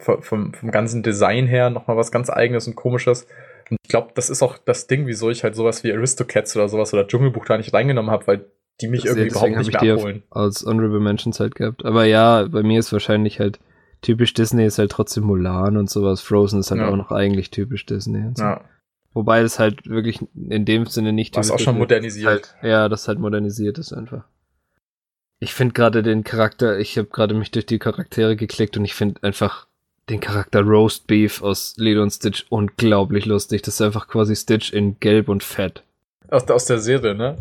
vom, 0.00 0.20
vom, 0.22 0.52
vom 0.52 0.72
ganzen 0.72 1.04
Design 1.04 1.46
her 1.46 1.70
noch 1.70 1.86
mal 1.86 1.96
was 1.96 2.10
ganz 2.10 2.28
eigenes 2.28 2.66
und 2.66 2.74
komisches. 2.74 3.28
Und 3.70 3.76
ich 3.84 3.88
glaube, 3.88 4.10
das 4.14 4.30
ist 4.30 4.42
auch 4.42 4.58
das 4.58 4.88
Ding, 4.88 5.06
wieso 5.06 5.30
ich 5.30 5.44
halt 5.44 5.54
sowas 5.54 5.84
wie 5.84 5.92
Aristocats 5.92 6.56
oder 6.56 6.68
sowas 6.68 6.92
oder 6.92 7.06
Dschungelbuch 7.06 7.44
da 7.44 7.56
nicht 7.56 7.72
reingenommen 7.72 8.10
habe, 8.10 8.26
weil 8.26 8.50
die 8.80 8.88
mich 8.88 9.04
irgendwie 9.04 9.28
Deswegen 9.28 9.52
überhaupt 9.54 9.66
nicht 9.68 9.82
mehr 9.82 9.94
abholen. 9.94 10.22
als 10.30 10.64
Honorable 10.64 11.00
Mentions 11.00 11.40
halt 11.40 11.54
gehabt. 11.54 11.84
Aber 11.84 12.04
ja, 12.04 12.44
bei 12.48 12.62
mir 12.62 12.78
ist 12.78 12.92
wahrscheinlich 12.92 13.40
halt 13.40 13.58
typisch 14.02 14.32
Disney 14.34 14.64
ist 14.64 14.78
halt 14.78 14.92
trotzdem 14.92 15.24
Mulan 15.24 15.76
und 15.76 15.90
sowas. 15.90 16.20
Frozen 16.20 16.60
ist 16.60 16.70
halt 16.70 16.80
Ja. 16.80 16.88
auch 16.88 16.96
noch 16.96 17.10
eigentlich 17.10 17.50
typisch 17.50 17.84
Disney. 17.86 18.24
So. 18.36 18.42
Ja. 18.44 18.60
Wobei 19.14 19.42
das 19.42 19.58
halt 19.58 19.88
wirklich 19.88 20.20
in 20.48 20.64
dem 20.64 20.86
Sinne 20.86 21.12
nicht 21.12 21.36
Was 21.36 21.48
typisch 21.48 21.60
auch 21.62 21.64
schon 21.64 21.74
ist. 21.74 21.78
modernisiert. 21.80 22.28
Halt, 22.28 22.54
ja, 22.70 22.88
das 22.88 23.08
halt 23.08 23.18
modernisiert 23.18 23.78
ist 23.78 23.92
einfach. 23.92 24.24
Ich 25.40 25.54
finde 25.54 25.72
gerade 25.74 26.02
den 26.02 26.24
Charakter, 26.24 26.78
ich 26.78 26.98
habe 26.98 27.08
gerade 27.08 27.34
mich 27.34 27.50
durch 27.50 27.66
die 27.66 27.78
Charaktere 27.78 28.36
geklickt 28.36 28.76
und 28.76 28.84
ich 28.84 28.94
finde 28.94 29.22
einfach 29.22 29.66
den 30.08 30.20
Charakter 30.20 30.62
Roast 30.62 31.06
Beef 31.06 31.42
aus 31.42 31.74
Lilo 31.76 32.02
und 32.02 32.10
Stitch 32.10 32.46
unglaublich 32.48 33.26
lustig. 33.26 33.62
Das 33.62 33.74
ist 33.74 33.80
einfach 33.82 34.08
quasi 34.08 34.34
Stitch 34.36 34.72
in 34.72 34.98
Gelb 35.00 35.28
und 35.28 35.42
Fett. 35.44 35.82
Aus, 36.28 36.48
aus 36.48 36.64
der 36.66 36.78
Serie, 36.78 37.14
ne? 37.14 37.36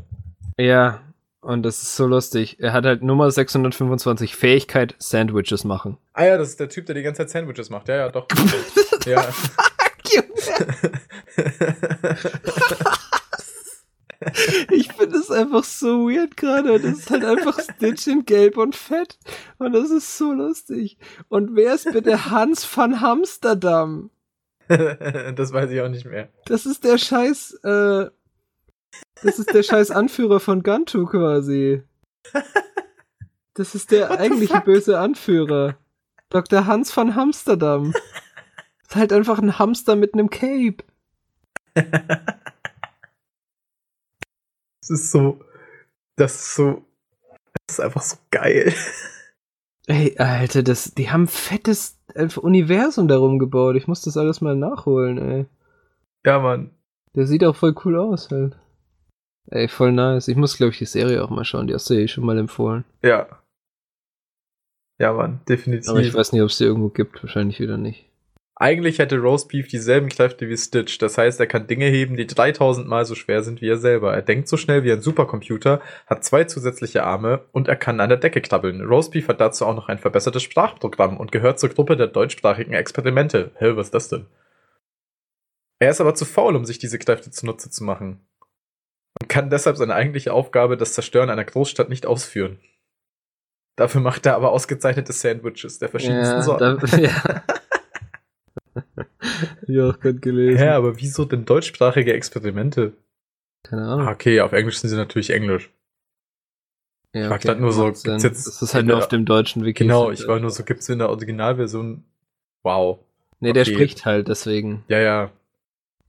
Ja, 0.60 1.02
und 1.42 1.64
das 1.64 1.82
ist 1.82 1.96
so 1.96 2.08
lustig. 2.08 2.58
Er 2.60 2.74
hat 2.74 2.86
halt 2.86 3.04
Nummer 3.04 3.30
625 3.30 4.36
Fähigkeit 4.36 4.96
Sandwiches 4.98 5.64
machen. 5.64 5.98
Ah 6.14 6.26
ja, 6.26 6.38
das 6.38 6.50
ist 6.50 6.60
der 6.60 6.70
Typ, 6.70 6.86
der 6.86 6.96
die 6.96 7.04
ganze 7.04 7.20
Zeit 7.20 7.30
Sandwiches 7.30 7.70
macht. 7.70 7.88
Ja, 7.88 7.96
ja, 7.96 8.10
doch. 8.10 8.28
ja. 9.06 9.26
Ich 14.72 14.92
finde 14.94 15.18
es 15.18 15.30
einfach 15.32 15.64
so 15.64 16.10
weird 16.10 16.38
gerade. 16.38 16.80
Das 16.80 17.00
ist 17.00 17.12
halt 17.12 17.24
einfach 17.24 17.60
Stitch 17.60 18.08
in 18.08 18.26
Gelb 18.26 18.58
und 18.58 18.76
Fett. 18.76 19.18
Und 19.58 19.74
das 19.74 19.90
ist 19.90 20.18
so 20.18 20.34
lustig. 20.34 20.98
Und 21.30 21.56
wer 21.56 21.76
ist 21.76 21.92
bitte 21.92 22.30
Hans 22.30 22.68
van 22.76 23.02
Hamsterdam? 23.02 24.10
das 24.68 25.54
weiß 25.54 25.72
ich 25.72 25.82
auch 25.82 25.90
nicht 25.90 26.06
mehr. 26.06 26.30
Das 26.46 26.66
ist 26.66 26.84
der 26.84 26.98
scheiß, 26.98 27.60
äh, 27.64 28.08
das 29.24 29.40
ist 29.40 29.54
der 29.54 29.64
scheiß 29.64 29.92
Anführer 29.92 30.40
von 30.40 30.64
Gantu 30.64 31.06
quasi. 31.06 31.84
Das 33.54 33.74
ist 33.74 33.92
der 33.92 34.10
What 34.10 34.20
eigentliche 34.20 34.62
böse 34.62 35.00
Anführer. 35.00 35.78
Dr. 36.30 36.66
Hans 36.66 36.96
van 36.96 37.16
Hamsterdam. 37.16 37.94
Ist 38.84 38.90
halt 38.96 39.14
einfach 39.14 39.40
ein 39.40 39.58
Hamster 39.58 39.96
mit 39.96 40.14
einem 40.14 40.30
Cape. 40.30 40.84
Das 41.74 42.20
ist 44.90 45.12
so. 45.12 45.40
Das 46.16 46.36
ist 46.36 46.56
so. 46.56 46.86
Das 47.66 47.78
ist 47.78 47.80
einfach 47.80 48.02
so 48.02 48.18
geil. 48.32 48.74
Ey, 49.88 50.18
Alter, 50.18 50.64
das, 50.64 50.94
die 50.96 51.10
haben 51.10 51.28
fettes 51.28 51.98
äh, 52.14 52.28
Universum 52.36 53.08
darum 53.08 53.40
gebaut. 53.40 53.76
Ich 53.76 53.88
muss 53.88 54.02
das 54.02 54.18
alles 54.18 54.42
mal 54.42 54.56
nachholen, 54.56 55.18
ey. 55.18 55.46
Ja, 56.26 56.40
Mann. 56.40 56.72
Der 57.16 57.26
sieht 57.26 57.44
auch 57.44 57.56
voll 57.56 57.74
cool 57.86 57.98
aus, 57.98 58.30
halt. 58.30 58.58
Ey, 59.50 59.68
voll 59.68 59.92
nice. 59.92 60.28
Ich 60.28 60.36
muss, 60.36 60.58
glaube 60.58 60.72
ich, 60.72 60.78
die 60.78 60.86
Serie 60.86 61.24
auch 61.24 61.30
mal 61.30 61.46
schauen. 61.46 61.68
Die 61.68 61.74
hast 61.74 61.90
du 61.90 61.94
ja 61.94 62.02
eh 62.02 62.08
schon 62.08 62.26
mal 62.26 62.38
empfohlen. 62.38 62.84
Ja. 63.02 63.28
Ja, 65.00 65.14
Mann, 65.14 65.42
definitiv. 65.48 65.90
Aber 65.90 66.00
ich 66.00 66.14
weiß 66.14 66.34
nicht, 66.34 66.42
ob 66.42 66.50
es 66.50 66.58
die 66.58 66.66
irgendwo 66.66 66.90
gibt. 66.90 67.24
Wahrscheinlich 67.24 67.60
wieder 67.60 67.78
nicht. 67.78 68.08
Eigentlich 68.60 68.98
hätte 68.98 69.20
Roast 69.20 69.50
Beef 69.50 69.68
dieselben 69.68 70.10
Kräfte 70.10 70.50
wie 70.50 70.58
Stitch. 70.58 70.98
Das 70.98 71.20
heißt, 71.20 71.40
er 71.40 71.46
kann 71.46 71.68
Dinge 71.68 71.86
heben, 71.86 72.18
die 72.18 72.26
3000 72.26 72.88
Mal 72.88 73.06
so 73.06 73.14
schwer 73.14 73.44
sind 73.44 73.62
wie 73.62 73.70
er 73.70 73.78
selber. 73.78 74.16
Er 74.16 74.24
denkt 74.24 74.48
so 74.48 74.58
schnell 74.58 74.84
wie 74.84 74.92
ein 74.92 75.02
Supercomputer, 75.02 75.80
hat 76.08 76.24
zwei 76.24 76.46
zusätzliche 76.46 77.04
Arme 77.04 77.46
und 77.52 77.68
er 77.68 77.76
kann 77.76 78.00
an 78.00 78.10
der 78.10 78.18
Decke 78.18 78.42
krabbeln. 78.42 78.82
Roast 78.82 79.12
Beef 79.12 79.28
hat 79.28 79.40
dazu 79.40 79.64
auch 79.68 79.76
noch 79.76 79.90
ein 79.90 80.00
verbessertes 80.00 80.42
Sprachprogramm 80.42 81.18
und 81.18 81.32
gehört 81.32 81.60
zur 81.60 81.70
Gruppe 81.70 81.96
der 81.96 82.08
deutschsprachigen 82.08 82.74
Experimente. 82.74 83.52
Hä, 83.60 83.74
was 83.76 83.88
ist 83.88 83.94
das 83.94 84.10
denn? 84.10 84.26
Er 85.78 85.92
ist 85.92 86.02
aber 86.02 86.16
zu 86.16 86.26
faul, 86.26 86.56
um 86.56 86.66
sich 86.66 86.80
diese 86.80 86.98
Kräfte 86.98 87.30
zunutze 87.30 87.70
zu 87.70 87.84
machen. 87.84 88.27
Und 89.22 89.30
kann 89.30 89.50
deshalb 89.50 89.78
seine 89.78 89.96
eigentliche 89.96 90.34
Aufgabe, 90.34 90.78
das 90.78 90.94
Zerstören 90.94 91.30
einer 91.30 91.44
Großstadt, 91.46 91.90
nicht 91.90 92.06
ausführen. 92.06 92.60
Dafür 93.78 94.02
macht 94.02 94.26
er 94.26 94.36
aber 94.36 94.52
ausgezeichnete 94.52 95.14
Sandwiches 95.14 95.78
der 95.80 95.90
verschiedensten 95.90 96.36
Ja, 96.38 96.42
Sorten. 96.42 96.80
da, 96.82 96.98
ja. 96.98 97.44
ja, 99.68 99.90
auch 99.90 100.00
gerade 100.00 100.20
gelesen. 100.20 100.58
Hä, 100.58 100.70
aber 100.70 100.98
wieso 101.00 101.26
denn 101.26 101.46
deutschsprachige 101.46 102.14
Experimente? 102.14 102.94
Keine 103.64 103.84
Ah, 103.84 103.94
Ahnung. 103.94 104.08
Okay, 104.08 104.42
auf 104.42 104.54
Englisch 104.54 104.80
sind 104.80 104.90
sie 104.90 104.96
natürlich 104.96 105.30
Englisch. 105.30 105.70
Ja, 107.14 107.22
ich 107.24 107.28
frag 107.28 107.42
grad 107.42 107.60
nur 107.60 107.72
so, 107.72 107.86
gibt's 107.86 108.04
jetzt 108.04 108.48
das 108.48 108.62
ist 108.62 108.74
halt 108.74 108.86
nur 108.86 108.96
der- 108.96 109.04
auf 109.04 109.10
dem 109.10 109.26
deutschen 109.26 109.64
Wiki. 109.66 109.84
Genau, 109.84 110.12
ich 110.12 110.28
war 110.28 110.40
nur 110.40 110.50
so, 110.52 110.64
gibt's 110.64 110.90
in 110.90 111.00
der 111.00 111.10
Originalversion. 111.10 112.04
Wow. 112.64 113.00
Nee, 113.40 113.54
der 113.54 113.62
okay. 113.64 113.74
spricht 113.74 114.06
halt, 114.06 114.28
deswegen. 114.28 114.84
Ja, 114.88 115.00
ja. 115.00 115.32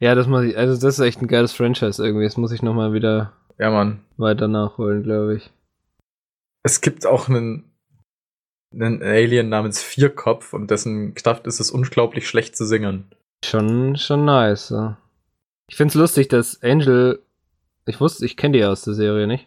Ja, 0.01 0.15
das 0.15 0.27
muss 0.27 0.45
ich, 0.45 0.57
also 0.57 0.75
das 0.75 0.99
ist 0.99 1.05
echt 1.05 1.21
ein 1.21 1.29
geiles 1.29 1.53
Franchise 1.53 2.05
irgendwie. 2.05 2.25
Das 2.25 2.37
muss 2.37 2.53
ich 2.53 2.63
nochmal 2.63 2.93
wieder 2.93 3.33
Ja, 3.59 3.71
Mann. 3.71 4.01
weiter 4.17 4.49
nachholen, 4.49 5.03
glaube 5.03 5.37
ich. 5.37 5.51
Es 6.63 6.81
gibt 6.81 7.07
auch 7.07 7.29
einen, 7.29 7.65
einen 8.73 9.03
Alien 9.03 9.49
namens 9.49 9.83
Vierkopf 9.83 10.53
und 10.53 10.71
dessen 10.71 11.15
Kraft 11.15 11.47
ist 11.47 11.61
es 11.61 11.71
unglaublich 11.71 12.29
schlecht 12.29 12.57
zu 12.57 12.67
singen. 12.67 13.05
Schon, 13.45 13.97
schon 13.97 14.25
nice. 14.25 14.71
Ja. 14.71 14.99
Ich 15.69 15.77
find's 15.77 15.95
lustig, 15.95 16.29
dass 16.29 16.63
Angel, 16.63 17.21
ich 17.87 18.01
wusste, 18.01 18.25
ich 18.25 18.37
kenne 18.37 18.53
die 18.53 18.59
ja 18.61 18.71
aus 18.71 18.83
der 18.83 18.95
Serie 18.95 19.27
nicht. 19.27 19.47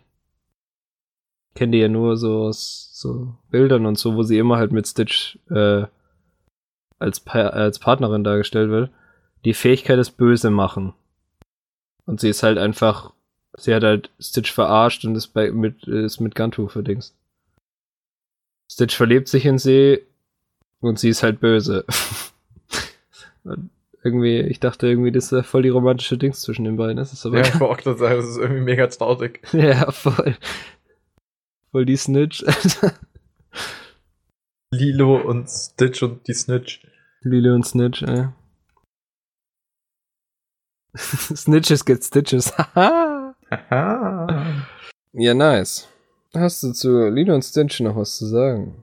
Ich 1.49 1.59
kenne 1.59 1.71
die 1.73 1.79
ja 1.79 1.87
nur 1.89 2.17
so 2.17 2.43
aus 2.43 2.89
so 2.93 3.35
Bildern 3.49 3.85
und 3.85 3.97
so, 3.97 4.15
wo 4.15 4.23
sie 4.23 4.37
immer 4.37 4.57
halt 4.57 4.71
mit 4.71 4.87
Stitch 4.87 5.37
äh, 5.49 5.85
als, 6.99 7.19
pa 7.19 7.47
als 7.47 7.79
Partnerin 7.79 8.23
dargestellt 8.23 8.69
wird. 8.69 8.91
Die 9.45 9.53
Fähigkeit 9.53 9.99
ist 9.99 10.11
böse 10.11 10.49
machen. 10.49 10.93
Und 12.05 12.19
sie 12.19 12.29
ist 12.29 12.43
halt 12.43 12.57
einfach, 12.57 13.13
sie 13.57 13.73
hat 13.73 13.83
halt 13.83 14.09
Stitch 14.19 14.51
verarscht 14.51 15.05
und 15.05 15.15
ist 15.15 15.27
bei 15.27 15.51
mit 15.51 15.83
ist 15.83 16.19
mit 16.19 16.35
Guntu 16.35 16.67
verdingst. 16.67 17.15
Stitch 18.71 18.95
verliebt 18.95 19.27
sich 19.27 19.45
in 19.45 19.57
sie 19.57 20.01
und 20.79 20.99
sie 20.99 21.09
ist 21.09 21.23
halt 21.23 21.39
böse. 21.39 21.85
Irgendwie, 24.03 24.39
ich 24.39 24.59
dachte 24.59 24.87
irgendwie, 24.87 25.11
das 25.11 25.31
ist 25.31 25.45
voll 25.45 25.61
die 25.61 25.69
romantische 25.69 26.17
Dings 26.17 26.41
zwischen 26.41 26.65
den 26.65 26.75
beiden. 26.75 26.97
Das 26.97 27.13
ist 27.13 27.23
aber 27.23 27.37
Ja, 27.37 27.43
ich 27.47 27.59
wollte 27.59 27.65
auch 27.65 27.77
gerade 27.77 27.99
sagen, 27.99 28.15
das 28.15 28.29
ist 28.29 28.37
irgendwie 28.37 28.61
mega 28.61 28.87
traurig. 28.87 29.41
ja, 29.53 29.91
voll. 29.91 30.35
Voll 31.69 31.85
die 31.85 31.97
Snitch. 31.97 32.43
Lilo 34.73 35.17
und 35.17 35.49
Stitch 35.49 36.01
und 36.01 36.27
die 36.27 36.33
Snitch. 36.33 36.81
Lilo 37.21 37.53
und 37.53 37.65
Snitch, 37.65 38.01
ey. 38.01 38.29
Snitches 40.97 41.85
get 41.85 42.03
Stitches. 42.03 42.53
Ja, 45.13 45.33
nice. 45.33 45.89
Hast 46.33 46.63
du 46.63 46.71
zu 46.71 47.09
Lilo 47.09 47.35
und 47.35 47.43
Stitch 47.43 47.81
noch 47.81 47.97
was 47.97 48.17
zu 48.17 48.25
sagen? 48.25 48.81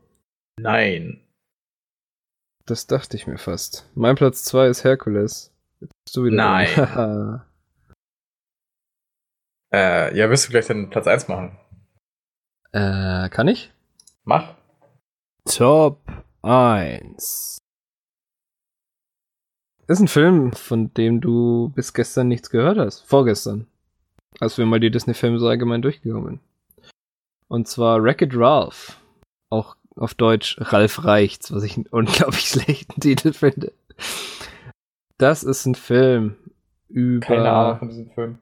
Nein. 0.61 1.23
Das 2.67 2.87
dachte 2.87 3.17
ich 3.17 3.27
mir 3.27 3.39
fast. 3.39 3.89
Mein 3.95 4.15
Platz 4.15 4.45
2 4.45 4.69
ist 4.69 4.85
Herkules. 4.85 5.55
Jetzt 5.81 5.93
bist 6.05 6.17
du 6.17 6.25
wieder 6.25 6.37
Nein. 6.37 7.41
Äh, 9.73 10.17
ja, 10.17 10.31
wirst 10.31 10.47
du 10.47 10.51
gleich 10.51 10.67
den 10.67 10.89
Platz 10.89 11.07
1 11.07 11.29
machen? 11.29 11.59
äh, 12.73 13.29
kann 13.29 13.49
ich? 13.49 13.71
Mach. 14.25 14.55
Top 15.45 16.01
1. 16.43 17.59
Ist 19.89 20.01
ein 20.01 20.09
Film, 20.09 20.52
von 20.52 20.93
dem 20.93 21.23
du 21.23 21.73
bis 21.74 21.94
gestern 21.94 22.28
nichts 22.28 22.51
gehört 22.51 22.77
hast. 22.77 23.06
Vorgestern. 23.06 23.66
Als 24.39 24.59
wir 24.59 24.66
mal 24.66 24.81
die 24.81 24.90
Disney-Filme 24.90 25.39
so 25.39 25.48
allgemein 25.48 25.81
durchgegangen 25.81 26.27
sind. 26.27 26.40
Und 27.48 27.69
zwar 27.69 28.02
Wreck-It 28.02 28.36
Ralph. 28.36 29.01
Auch 29.48 29.77
auf 29.97 30.12
Deutsch 30.12 30.56
Ralf 30.60 31.05
Reichts, 31.05 31.51
was 31.52 31.62
ich 31.62 31.77
einen 31.77 31.86
unglaublich 31.90 32.48
schlechten 32.48 33.01
Titel 33.01 33.32
finde. 33.32 33.73
Das 35.16 35.43
ist 35.43 35.65
ein 35.65 35.74
Film 35.74 36.36
über. 36.90 37.27
Keine 37.27 37.51
Ahnung 37.51 37.78
von 37.78 37.89
diesem 37.89 38.10
Film. 38.10 38.39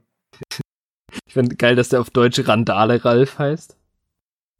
Ich 1.26 1.32
finde 1.32 1.54
geil, 1.54 1.76
dass 1.76 1.90
der 1.90 2.00
auf 2.00 2.10
Deutsch 2.10 2.40
Randale 2.46 3.04
Ralf 3.04 3.38
heißt. 3.38 3.76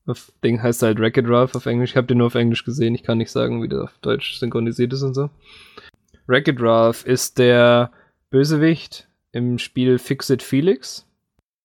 Auf 0.06 0.30
Ding 0.44 0.62
heißt 0.62 0.84
er 0.84 0.88
halt 0.88 1.00
Wreck-It 1.00 1.26
Ralph 1.26 1.56
auf 1.56 1.66
Englisch. 1.66 1.90
Ich 1.90 1.96
habe 1.96 2.06
den 2.06 2.18
nur 2.18 2.28
auf 2.28 2.36
Englisch 2.36 2.64
gesehen. 2.64 2.94
Ich 2.94 3.02
kann 3.02 3.18
nicht 3.18 3.32
sagen, 3.32 3.60
wie 3.60 3.68
der 3.68 3.82
auf 3.82 3.98
Deutsch 4.02 4.38
synchronisiert 4.38 4.92
ist 4.92 5.02
und 5.02 5.14
so. 5.14 5.30
Wreck-It 6.26 6.60
Ralph 6.60 7.06
ist 7.06 7.38
der 7.38 7.90
Bösewicht 8.30 9.08
im 9.32 9.58
Spiel 9.58 9.98
Fix-It 9.98 10.42
Felix. 10.42 11.06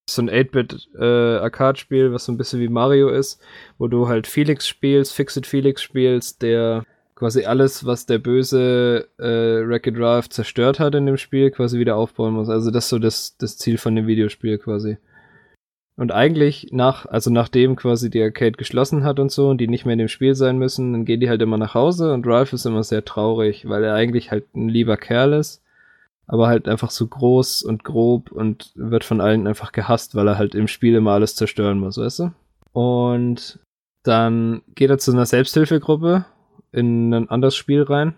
So 0.10 0.22
ein 0.22 0.30
8-Bit 0.30 0.90
äh, 0.96 2.12
was 2.12 2.26
so 2.26 2.32
ein 2.32 2.38
bisschen 2.38 2.60
wie 2.60 2.68
Mario 2.68 3.10
ist, 3.10 3.42
wo 3.78 3.88
du 3.88 4.08
halt 4.08 4.28
Felix 4.28 4.68
spielst, 4.68 5.14
Fix-It 5.14 5.48
Felix 5.48 5.82
spielst, 5.82 6.42
der 6.42 6.84
quasi 7.16 7.46
alles, 7.46 7.86
was 7.86 8.08
der 8.08 8.18
böse 8.18 9.08
äh, 9.20 9.68
Wreck-It 9.68 9.98
Ralph 9.98 10.30
zerstört 10.30 10.80
hat 10.80 10.96
in 10.96 11.06
dem 11.06 11.18
Spiel, 11.18 11.52
quasi 11.52 11.80
wieder 11.80 11.96
aufbauen 11.96 12.34
muss. 12.34 12.50
Also 12.50 12.72
das 12.72 12.86
ist 12.86 12.90
so 12.90 13.00
das, 13.00 13.38
das 13.38 13.58
Ziel 13.58 13.78
von 13.78 13.96
dem 13.96 14.08
Videospiel 14.08 14.58
quasi. 14.58 14.98
Und 15.98 16.12
eigentlich 16.12 16.70
nach, 16.72 17.06
also 17.06 17.30
nachdem 17.30 17.76
quasi 17.76 18.10
die 18.10 18.22
Arcade 18.22 18.54
geschlossen 18.54 19.04
hat 19.04 19.20
und 19.20 19.32
so 19.32 19.50
und 19.50 19.60
die 19.60 19.68
nicht 19.68 19.86
mehr 19.86 19.94
in 19.94 20.00
dem 20.00 20.08
Spiel 20.08 20.36
sein 20.36 20.58
müssen, 20.58 20.94
dann 20.94 21.06
gehen 21.06 21.20
die 21.20 21.30
halt 21.30 21.42
immer 21.42 21.58
nach 21.58 21.74
Hause 21.74 22.14
und 22.14 22.26
Ralph 22.26 22.54
ist 22.54 22.66
immer 22.66 22.84
sehr 22.84 23.04
traurig, 23.04 23.68
weil 23.68 23.84
er 23.84 23.94
eigentlich 23.94 24.32
halt 24.32 24.56
ein 24.56 24.70
lieber 24.70 24.98
Kerl 24.98 25.34
ist, 25.34 25.62
aber 26.28 26.48
halt 26.48 26.68
einfach 26.68 26.92
so 26.92 27.06
groß 27.06 27.64
und 27.64 27.84
grob 27.84 28.32
und 28.32 28.72
wird 28.76 29.04
von 29.04 29.20
allen 29.20 29.48
einfach 29.48 29.74
gehasst, 29.74 30.16
weil 30.16 30.28
er 30.28 30.38
halt 30.38 30.56
im 30.56 30.68
Spiel 30.68 30.96
immer 30.96 31.12
alles 31.12 31.36
zerstören 31.36 31.80
muss, 31.80 31.98
weißt 31.98 32.20
du? 32.20 32.32
Und 32.72 33.60
dann 34.04 34.62
geht 34.74 34.90
er 34.90 34.98
zu 34.98 35.12
einer 35.12 35.26
Selbsthilfegruppe 35.26 36.26
in 36.72 37.14
ein 37.14 37.30
anderes 37.30 37.56
Spiel 37.56 37.84
rein. 37.84 38.16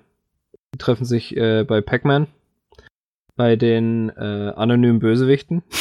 Die 0.74 0.78
treffen 0.78 1.06
sich 1.06 1.36
äh, 1.36 1.64
bei 1.64 1.82
Pac-Man, 1.82 2.28
bei 3.36 3.56
den 3.56 4.10
äh, 4.10 4.54
anonymen 4.56 5.00
Bösewichten. 5.00 5.64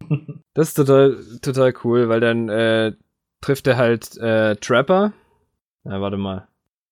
Das 0.54 0.68
ist 0.68 0.74
total, 0.74 1.16
total 1.40 1.72
cool, 1.84 2.08
weil 2.08 2.20
dann 2.20 2.48
äh, 2.48 2.92
trifft 3.40 3.66
er 3.66 3.76
halt 3.76 4.16
äh, 4.18 4.56
Trapper. 4.56 5.12
Na, 5.84 6.00
warte 6.00 6.16
mal. 6.16 6.48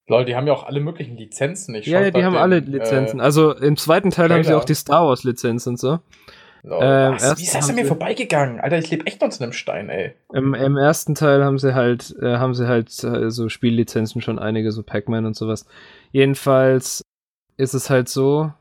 Leute, 0.07 0.27
die 0.27 0.37
haben 0.37 0.47
ja 0.47 0.53
auch 0.53 0.65
alle 0.65 0.81
möglichen 0.81 1.17
Lizenzen. 1.17 1.75
Ich 1.77 1.87
Ja, 1.87 2.01
ja, 2.01 2.11
die 2.11 2.25
haben 2.25 2.33
den, 2.33 2.43
alle 2.43 2.59
Lizenzen. 2.59 3.21
Äh, 3.21 3.23
also 3.23 3.55
im 3.55 3.77
zweiten 3.77 4.11
Teil 4.11 4.31
haben 4.31 4.43
sie 4.43 4.49
Trailer. 4.49 4.61
auch 4.61 4.65
die 4.65 4.75
Star 4.75 5.07
Wars 5.07 5.23
Lizenz 5.23 5.67
und 5.67 5.79
so. 5.79 6.01
Lol. 6.63 6.81
ähm, 6.83 7.13
erst 7.13 7.39
Wie 7.39 7.45
ist 7.45 7.55
das 7.55 7.71
an 7.71 7.77
mir 7.77 7.87
vorbeigegangen? 7.87 8.61
Alter, 8.61 8.79
ich 8.79 8.91
lebe 8.91 9.07
echt 9.07 9.23
unter 9.23 9.43
einem 9.43 9.53
Stein, 9.53 9.89
ey. 9.89 10.15
Im, 10.35 10.53
Im 10.55 10.77
ersten 10.77 11.15
Teil 11.15 11.45
haben 11.45 11.59
sie 11.59 11.75
halt, 11.75 12.15
äh, 12.21 12.37
haben 12.37 12.55
sie 12.55 12.69
halt 12.69 12.89
äh, 13.03 13.31
so 13.31 13.49
Spiellizenzen 13.49 14.21
schon 14.21 14.39
einige, 14.39 14.73
so 14.73 14.83
Pac-Man 14.83 15.27
und 15.27 15.37
sowas. 15.37 15.65
Jedenfalls 16.11 17.03
ist 17.57 17.75
es 17.75 17.89
halt 17.89 18.09
so, 18.09 18.53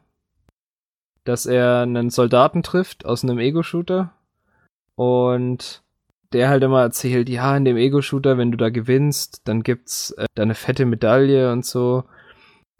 dass 1.26 1.45
er 1.45 1.81
einen 1.81 2.09
Soldaten 2.09 2.63
trifft 2.63 3.05
aus 3.05 3.23
einem 3.23 3.39
Ego-Shooter 3.39 4.13
und 4.99 5.81
der 6.34 6.49
halt 6.49 6.61
immer 6.61 6.81
erzählt, 6.81 7.30
ja, 7.30 7.55
in 7.55 7.63
dem 7.63 7.77
Ego-Shooter, 7.77 8.38
wenn 8.38 8.51
du 8.51 8.57
da 8.57 8.67
gewinnst, 8.67 9.43
dann 9.45 9.63
gibt's 9.63 10.11
äh, 10.11 10.26
da 10.35 10.43
eine 10.43 10.55
fette 10.55 10.85
Medaille 10.85 11.53
und 11.53 11.65
so. 11.65 12.03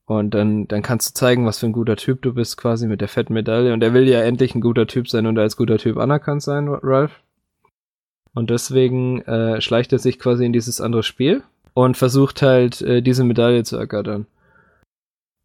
Und 0.05 0.33
dann, 0.33 0.67
dann 0.67 0.81
kannst 0.81 1.09
du 1.09 1.13
zeigen, 1.13 1.45
was 1.45 1.59
für 1.59 1.67
ein 1.67 1.71
guter 1.71 1.95
Typ 1.95 2.21
du 2.21 2.33
bist, 2.33 2.57
quasi 2.57 2.87
mit 2.87 2.99
der 2.99 3.07
fetten 3.07 3.31
Medaille. 3.33 3.71
Und 3.71 3.81
er 3.81 3.93
will 3.93 4.05
ja 4.05 4.19
endlich 4.21 4.53
ein 4.53 4.59
guter 4.59 4.85
Typ 4.85 5.07
sein 5.07 5.27
und 5.27 5.39
als 5.39 5.55
guter 5.55 5.77
Typ 5.77 5.95
anerkannt 5.95 6.43
sein, 6.43 6.67
Ralph. 6.67 7.21
Und 8.33 8.49
deswegen 8.49 9.21
äh, 9.21 9.61
schleicht 9.61 9.93
er 9.93 9.99
sich 9.99 10.19
quasi 10.19 10.45
in 10.45 10.51
dieses 10.51 10.81
andere 10.81 11.03
Spiel 11.03 11.43
und 11.73 11.95
versucht 11.95 12.41
halt, 12.41 12.81
äh, 12.81 13.01
diese 13.01 13.23
Medaille 13.23 13.63
zu 13.63 13.77
ergattern. 13.77 14.25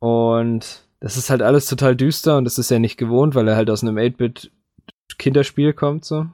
Und 0.00 0.82
das 0.98 1.16
ist 1.16 1.30
halt 1.30 1.40
alles 1.40 1.66
total 1.66 1.94
düster 1.94 2.36
und 2.36 2.44
das 2.44 2.58
ist 2.58 2.72
ja 2.72 2.80
nicht 2.80 2.96
gewohnt, 2.96 3.36
weil 3.36 3.46
er 3.46 3.54
halt 3.54 3.70
aus 3.70 3.84
einem 3.84 3.96
8-Bit-Kinderspiel 3.96 5.72
kommt, 5.72 6.04
so. 6.04 6.26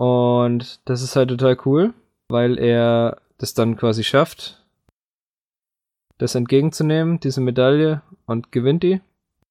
Und 0.00 0.80
das 0.86 1.02
ist 1.02 1.14
halt 1.14 1.28
total 1.28 1.58
cool, 1.66 1.92
weil 2.30 2.58
er 2.58 3.18
das 3.36 3.52
dann 3.52 3.76
quasi 3.76 4.02
schafft, 4.02 4.64
das 6.16 6.34
entgegenzunehmen, 6.34 7.20
diese 7.20 7.42
Medaille, 7.42 8.00
und 8.24 8.50
gewinnt 8.50 8.82
die. 8.82 9.02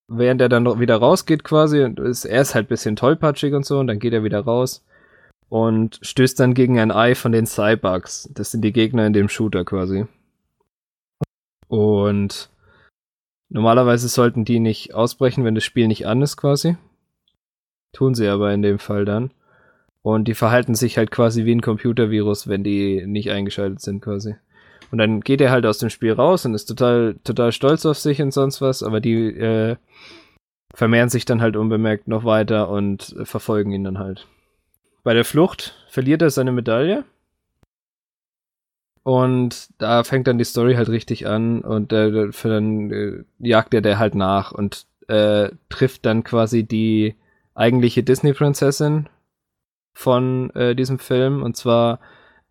Während 0.08 0.42
er 0.42 0.50
dann 0.50 0.64
noch 0.64 0.80
wieder 0.80 0.96
rausgeht 0.98 1.44
quasi, 1.44 1.84
und 1.84 2.00
ist, 2.00 2.26
er 2.26 2.42
ist 2.42 2.56
halt 2.56 2.66
ein 2.66 2.70
bisschen 2.70 2.96
tollpatschig 2.96 3.54
und 3.54 3.64
so, 3.64 3.78
und 3.78 3.86
dann 3.86 4.00
geht 4.00 4.12
er 4.12 4.24
wieder 4.24 4.40
raus 4.40 4.84
und 5.50 6.00
stößt 6.02 6.40
dann 6.40 6.56
gegen 6.56 6.80
ein 6.80 6.92
Ei 6.92 7.14
von 7.14 7.32
den 7.32 7.46
Cybugs. 7.46 8.28
Das 8.34 8.50
sind 8.50 8.62
die 8.62 8.74
Gegner 8.74 9.06
in 9.06 9.14
dem 9.14 9.30
Shooter 9.30 9.64
quasi. 9.64 10.08
Und 11.68 12.50
normalerweise 13.50 14.08
sollten 14.08 14.46
die 14.46 14.60
nicht 14.60 14.96
ausbrechen, 14.96 15.46
wenn 15.46 15.54
das 15.54 15.64
Spiel 15.64 15.88
nicht 15.88 16.08
an 16.08 16.24
ist 16.24 16.38
quasi. 16.38 16.76
Tun 17.94 18.16
sie 18.16 18.28
aber 18.28 18.52
in 18.52 18.64
dem 18.64 18.80
Fall 18.80 19.06
dann. 19.06 19.30
Und 20.02 20.28
die 20.28 20.34
verhalten 20.34 20.76
sich 20.76 20.98
halt 20.98 21.12
quasi 21.12 21.46
wie 21.46 21.54
ein 21.54 21.62
Computervirus, 21.62 22.48
wenn 22.48 22.64
die 22.64 23.06
nicht 23.06 23.32
eingeschaltet 23.32 23.82
sind 23.82 24.02
quasi. 24.02 24.36
Und 24.92 24.98
dann 24.98 25.22
geht 25.22 25.42
er 25.42 25.52
halt 25.52 25.66
aus 25.66 25.78
dem 25.78 25.90
Spiel 25.90 26.14
raus 26.14 26.46
und 26.46 26.54
ist 26.54 26.66
total, 26.66 27.16
total 27.24 27.52
stolz 27.52 27.86
auf 27.86 28.00
sich 28.00 28.22
und 28.22 28.32
sonst 28.32 28.62
was, 28.62 28.82
aber 28.82 29.02
die 29.02 29.28
äh, 29.28 29.76
vermehren 30.74 31.10
sich 31.10 31.26
dann 31.26 31.42
halt 31.42 31.56
unbemerkt 31.56 32.08
noch 32.08 32.24
weiter 32.24 32.70
und 32.70 33.16
äh, 33.20 33.26
verfolgen 33.26 33.72
ihn 33.72 33.84
dann 33.84 34.00
halt. 34.00 34.28
Bei 35.04 35.14
der 35.14 35.26
Flucht 35.26 35.76
verliert 35.90 36.22
er 36.22 36.30
seine 36.30 36.52
Medaille. 36.52 37.04
Und 39.04 39.70
da 39.78 40.04
fängt 40.04 40.28
dann 40.28 40.38
die 40.38 40.44
Story 40.44 40.76
halt 40.76 40.90
richtig 40.90 41.26
an 41.26 41.62
und 41.62 41.94
äh, 41.94 42.30
dann 42.44 42.92
äh, 42.92 43.24
jagt 43.40 43.74
er 43.74 43.82
der 43.82 43.98
halt 43.98 44.14
nach 44.14 44.52
und 44.52 44.86
äh, 45.08 45.50
trifft 45.70 46.06
dann 46.06 46.24
quasi 46.24 46.64
die 46.64 47.16
eigentliche 47.56 48.04
Disney-Prinzessin 48.04 49.08
von 50.00 50.50
äh, 50.52 50.76
diesem 50.76 50.98
Film 50.98 51.44
und 51.44 51.58
zwar 51.58 52.00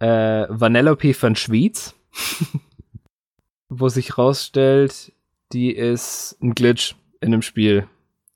äh, 0.00 0.44
Vanellope 0.50 1.14
von 1.14 1.34
Schwyz, 1.34 1.94
wo 3.70 3.88
sich 3.88 4.18
rausstellt, 4.18 5.12
die 5.54 5.72
ist 5.74 6.36
ein 6.42 6.54
Glitch 6.54 6.94
in 7.22 7.30
dem 7.30 7.40
Spiel 7.40 7.86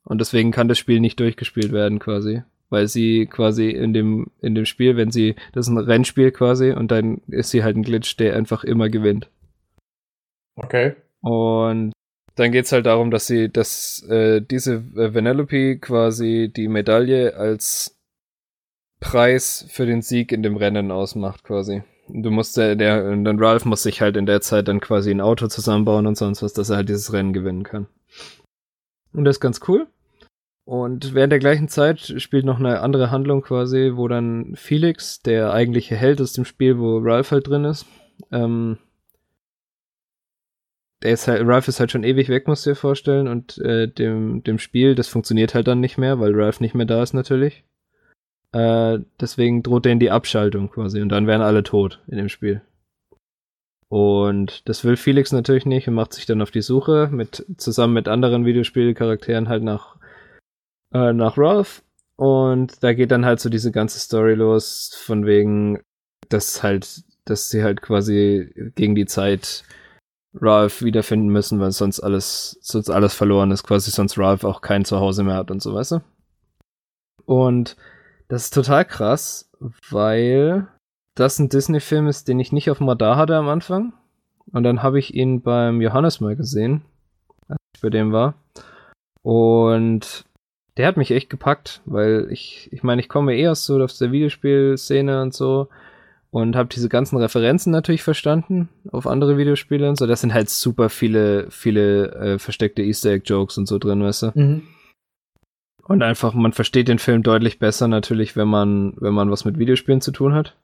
und 0.04 0.22
deswegen 0.22 0.50
kann 0.50 0.68
das 0.68 0.78
Spiel 0.78 0.98
nicht 0.98 1.20
durchgespielt 1.20 1.72
werden 1.72 1.98
quasi, 1.98 2.42
weil 2.70 2.88
sie 2.88 3.26
quasi 3.26 3.68
in 3.68 3.92
dem 3.92 4.28
in 4.40 4.54
dem 4.54 4.64
Spiel, 4.64 4.96
wenn 4.96 5.10
sie 5.10 5.36
das 5.52 5.66
ist 5.66 5.74
ein 5.74 5.76
Rennspiel 5.76 6.30
quasi 6.30 6.72
und 6.72 6.90
dann 6.90 7.20
ist 7.28 7.50
sie 7.50 7.62
halt 7.62 7.76
ein 7.76 7.82
Glitch, 7.82 8.16
der 8.16 8.34
einfach 8.34 8.64
immer 8.64 8.88
gewinnt. 8.88 9.28
Okay. 10.56 10.96
Und 11.20 11.92
dann 12.36 12.50
geht's 12.50 12.72
halt 12.72 12.86
darum, 12.86 13.10
dass 13.10 13.26
sie, 13.26 13.50
dass 13.50 14.02
äh, 14.08 14.40
diese 14.40 14.76
äh, 14.96 15.14
Vanellope 15.14 15.76
quasi 15.80 16.50
die 16.54 16.68
Medaille 16.68 17.36
als 17.36 17.98
Preis 19.02 19.66
für 19.68 19.84
den 19.84 20.00
Sieg 20.00 20.30
in 20.32 20.42
dem 20.42 20.56
Rennen 20.56 20.92
ausmacht, 20.92 21.42
quasi. 21.42 21.82
Du 22.08 22.30
musst 22.30 22.56
der, 22.56 22.76
der, 22.76 23.04
und 23.06 23.24
dann 23.24 23.38
Ralph 23.38 23.64
muss 23.64 23.82
sich 23.82 24.00
halt 24.00 24.16
in 24.16 24.26
der 24.26 24.40
Zeit 24.40 24.68
dann 24.68 24.80
quasi 24.80 25.10
ein 25.10 25.20
Auto 25.20 25.48
zusammenbauen 25.48 26.06
und 26.06 26.16
sonst 26.16 26.42
was, 26.42 26.52
dass 26.52 26.70
er 26.70 26.76
halt 26.76 26.88
dieses 26.88 27.12
Rennen 27.12 27.32
gewinnen 27.32 27.64
kann. 27.64 27.86
Und 29.12 29.24
das 29.24 29.36
ist 29.36 29.40
ganz 29.40 29.60
cool. 29.66 29.88
Und 30.64 31.14
während 31.14 31.32
der 31.32 31.40
gleichen 31.40 31.68
Zeit 31.68 32.00
spielt 32.00 32.44
noch 32.44 32.60
eine 32.60 32.80
andere 32.80 33.10
Handlung 33.10 33.42
quasi, 33.42 33.92
wo 33.94 34.06
dann 34.06 34.54
Felix, 34.54 35.20
der 35.20 35.52
eigentliche 35.52 35.96
Held 35.96 36.20
aus 36.20 36.32
dem 36.32 36.44
Spiel, 36.44 36.78
wo 36.78 36.98
Ralph 36.98 37.32
halt 37.32 37.48
drin 37.48 37.64
ist, 37.64 37.86
ähm, 38.30 38.78
der 41.02 41.12
ist 41.12 41.26
halt, 41.26 41.44
Ralph 41.44 41.66
ist 41.66 41.80
halt 41.80 41.90
schon 41.90 42.04
ewig 42.04 42.28
weg, 42.28 42.46
musst 42.46 42.64
du 42.64 42.70
dir 42.70 42.76
vorstellen, 42.76 43.26
und 43.26 43.58
äh, 43.58 43.88
dem, 43.88 44.44
dem 44.44 44.60
Spiel, 44.60 44.94
das 44.94 45.08
funktioniert 45.08 45.54
halt 45.54 45.66
dann 45.66 45.80
nicht 45.80 45.98
mehr, 45.98 46.20
weil 46.20 46.32
Ralph 46.34 46.60
nicht 46.60 46.76
mehr 46.76 46.86
da 46.86 47.02
ist 47.02 47.12
natürlich. 47.12 47.64
Äh, 48.52 48.98
deswegen 49.20 49.62
droht 49.62 49.84
denen 49.84 50.00
die 50.00 50.10
Abschaltung 50.10 50.70
quasi 50.70 51.00
und 51.00 51.08
dann 51.08 51.26
wären 51.26 51.42
alle 51.42 51.62
tot 51.62 52.00
in 52.06 52.18
dem 52.18 52.28
Spiel. 52.28 52.62
Und 53.88 54.68
das 54.68 54.84
will 54.84 54.96
Felix 54.96 55.32
natürlich 55.32 55.66
nicht 55.66 55.88
und 55.88 55.94
macht 55.94 56.14
sich 56.14 56.24
dann 56.24 56.40
auf 56.40 56.50
die 56.50 56.62
Suche 56.62 57.08
mit 57.12 57.44
zusammen 57.58 57.94
mit 57.94 58.08
anderen 58.08 58.46
Videospielcharakteren 58.46 59.48
halt 59.48 59.62
nach 59.62 59.96
äh, 60.92 61.12
nach 61.12 61.36
Ralph. 61.36 61.82
Und 62.16 62.82
da 62.82 62.92
geht 62.92 63.10
dann 63.10 63.24
halt 63.24 63.40
so 63.40 63.48
diese 63.48 63.72
ganze 63.72 63.98
Story 63.98 64.34
los, 64.34 64.94
von 65.04 65.26
wegen, 65.26 65.80
dass 66.28 66.62
halt, 66.62 67.02
dass 67.24 67.50
sie 67.50 67.62
halt 67.62 67.82
quasi 67.82 68.72
gegen 68.74 68.94
die 68.94 69.06
Zeit 69.06 69.64
Ralph 70.34 70.82
wiederfinden 70.82 71.28
müssen, 71.28 71.60
weil 71.60 71.72
sonst 71.72 72.00
alles, 72.00 72.58
sonst 72.62 72.90
alles 72.90 73.14
verloren 73.14 73.50
ist, 73.50 73.64
quasi 73.64 73.90
sonst 73.90 74.18
Ralph 74.18 74.44
auch 74.44 74.60
kein 74.60 74.84
Zuhause 74.84 75.24
mehr 75.24 75.36
hat 75.36 75.50
und 75.50 75.60
so, 75.62 75.74
weißt 75.74 75.92
du? 75.92 76.00
Und 77.26 77.76
das 78.32 78.44
ist 78.44 78.54
total 78.54 78.86
krass, 78.86 79.50
weil 79.90 80.66
das 81.14 81.38
ein 81.38 81.50
Disney-Film 81.50 82.06
ist, 82.06 82.28
den 82.28 82.40
ich 82.40 82.50
nicht 82.50 82.70
auf 82.70 82.78
dem 82.78 82.88
Radar 82.88 83.18
hatte 83.18 83.36
am 83.36 83.46
Anfang. 83.46 83.92
Und 84.50 84.62
dann 84.62 84.82
habe 84.82 84.98
ich 84.98 85.12
ihn 85.12 85.42
beim 85.42 85.82
Johannes 85.82 86.18
mal 86.22 86.34
gesehen, 86.34 86.80
als 87.46 87.60
ich 87.74 87.82
bei 87.82 87.90
dem 87.90 88.10
war. 88.10 88.32
Und 89.20 90.24
der 90.78 90.86
hat 90.86 90.96
mich 90.96 91.10
echt 91.10 91.28
gepackt, 91.28 91.82
weil 91.84 92.28
ich, 92.30 92.70
ich 92.72 92.82
meine, 92.82 93.02
ich 93.02 93.10
komme 93.10 93.36
eh 93.36 93.48
aus 93.48 93.66
so 93.66 93.78
aus 93.82 93.98
der 93.98 94.12
Videospielszene 94.12 95.20
und 95.20 95.34
so 95.34 95.68
und 96.30 96.56
habe 96.56 96.70
diese 96.70 96.88
ganzen 96.88 97.18
Referenzen 97.18 97.70
natürlich 97.70 98.02
verstanden 98.02 98.70
auf 98.92 99.06
andere 99.06 99.36
Videospiele 99.36 99.86
und 99.90 99.98
so. 99.98 100.06
Das 100.06 100.22
sind 100.22 100.32
halt 100.32 100.48
super 100.48 100.88
viele, 100.88 101.50
viele 101.50 102.12
äh, 102.14 102.38
versteckte 102.38 102.80
Easter 102.80 103.10
Egg 103.10 103.24
Jokes 103.26 103.58
und 103.58 103.68
so 103.68 103.78
drin, 103.78 104.02
weißt 104.02 104.22
du? 104.22 104.32
Mhm. 104.34 104.62
Und 105.84 106.02
einfach, 106.02 106.32
man 106.34 106.52
versteht 106.52 106.88
den 106.88 106.98
Film 106.98 107.22
deutlich 107.22 107.58
besser 107.58 107.88
natürlich, 107.88 108.36
wenn 108.36 108.48
man, 108.48 108.94
wenn 108.98 109.14
man 109.14 109.30
was 109.30 109.44
mit 109.44 109.58
Videospielen 109.58 110.00
zu 110.00 110.12
tun 110.12 110.34
hat. 110.34 110.56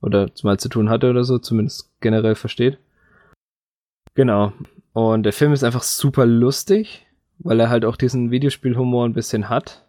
Oder 0.00 0.30
mal 0.42 0.58
zu 0.58 0.68
tun 0.68 0.90
hatte 0.90 1.08
oder 1.10 1.24
so, 1.24 1.38
zumindest 1.38 1.90
generell 2.00 2.34
versteht. 2.34 2.78
Genau. 4.14 4.52
Und 4.92 5.24
der 5.24 5.32
Film 5.32 5.52
ist 5.52 5.64
einfach 5.64 5.82
super 5.82 6.26
lustig, 6.26 7.06
weil 7.38 7.58
er 7.60 7.68
halt 7.68 7.84
auch 7.84 7.96
diesen 7.96 8.30
Videospielhumor 8.30 9.06
ein 9.06 9.14
bisschen 9.14 9.48
hat. 9.48 9.84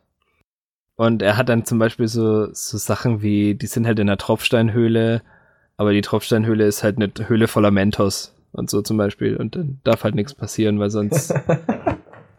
Und 0.96 1.22
er 1.22 1.38
hat 1.38 1.50
dann 1.50 1.66
zum 1.66 1.80
Beispiel 1.80 2.08
so, 2.08 2.52
so 2.54 2.78
Sachen 2.78 3.22
wie, 3.22 3.56
die 3.56 3.68
sind 3.68 3.86
halt 3.86 4.00
in 4.00 4.08
der 4.08 4.18
Tropfsteinhöhle, 4.18 5.22
aber 5.78 5.92
die 5.92 6.02
Tropfsteinhöhle 6.02 6.66
ist 6.66 6.84
halt 6.84 6.98
eine 6.98 7.12
Höhle 7.28 7.48
voller 7.48 7.72
Mentos 7.72 8.34
und 8.54 8.70
so 8.70 8.82
zum 8.82 8.98
Beispiel. 8.98 9.36
Und 9.36 9.56
dann 9.56 9.80
darf 9.84 10.04
halt 10.04 10.16
nichts 10.16 10.34
passieren, 10.34 10.80
weil 10.80 10.90
sonst. 10.90 11.34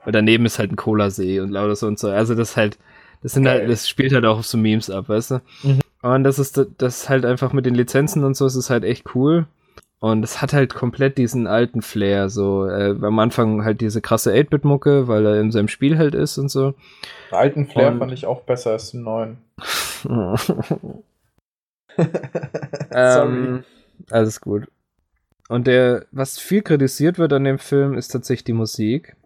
weil 0.07 0.13
daneben 0.13 0.47
ist 0.47 0.59
halt 0.61 0.71
ein 0.73 0.77
Cola-See 0.77 1.41
und 1.41 1.51
lauter 1.51 1.75
so 1.75 1.89
und 1.89 1.99
so. 1.99 2.09
Also 2.09 2.37
das 2.37 2.57
halt, 2.57 2.79
das 3.23 3.33
sind 3.33 3.47
halt, 3.49 3.69
das 3.69 3.89
spielt 3.89 4.15
halt 4.15 4.25
auch 4.25 4.39
auf 4.39 4.47
so 4.47 4.57
Memes 4.57 4.89
ab, 4.89 5.09
weißt 5.09 5.33
du? 5.33 5.41
Mhm. 5.65 5.81
Und 6.01 6.23
das 6.23 6.39
ist 6.39 6.65
das 6.79 7.09
halt 7.09 7.25
einfach 7.27 7.53
mit 7.53 7.67
den 7.67 7.75
Lizenzen 7.75 8.23
und 8.23 8.37
so, 8.37 8.47
es 8.47 8.55
ist 8.55 8.71
halt 8.71 8.85
echt 8.85 9.17
cool. 9.17 9.47
Und 9.99 10.23
es 10.23 10.41
hat 10.41 10.53
halt 10.53 10.73
komplett 10.75 11.19
diesen 11.19 11.49
alten 11.49 11.83
Flair, 11.83 12.29
so 12.29 12.67
äh, 12.69 12.95
am 13.03 13.19
Anfang 13.19 13.65
halt 13.65 13.81
diese 13.81 14.01
krasse 14.01 14.33
8-Bit-Mucke, 14.33 15.09
weil 15.09 15.27
er 15.27 15.41
in 15.41 15.51
seinem 15.51 15.67
Spiel 15.69 15.99
halt 15.99 16.15
ist 16.15 16.39
und 16.39 16.51
so. 16.51 16.75
Den 17.33 17.37
alten 17.39 17.67
Flair 17.67 17.89
Und- 17.89 17.99
fand 17.99 18.13
ich 18.13 18.27
auch 18.27 18.43
besser 18.43 18.71
als 18.71 18.93
den 18.93 19.03
neuen. 19.03 19.39
ähm, 22.93 23.65
alles 24.11 24.41
gut. 24.41 24.69
Und 25.49 25.67
der, 25.67 26.07
was 26.13 26.39
viel 26.39 26.63
kritisiert 26.63 27.19
wird 27.19 27.33
an 27.33 27.45
dem 27.45 27.59
Film, 27.59 27.95
ist 27.95 28.09
tatsächlich 28.09 28.45
die 28.45 28.53
Musik. 28.53 29.17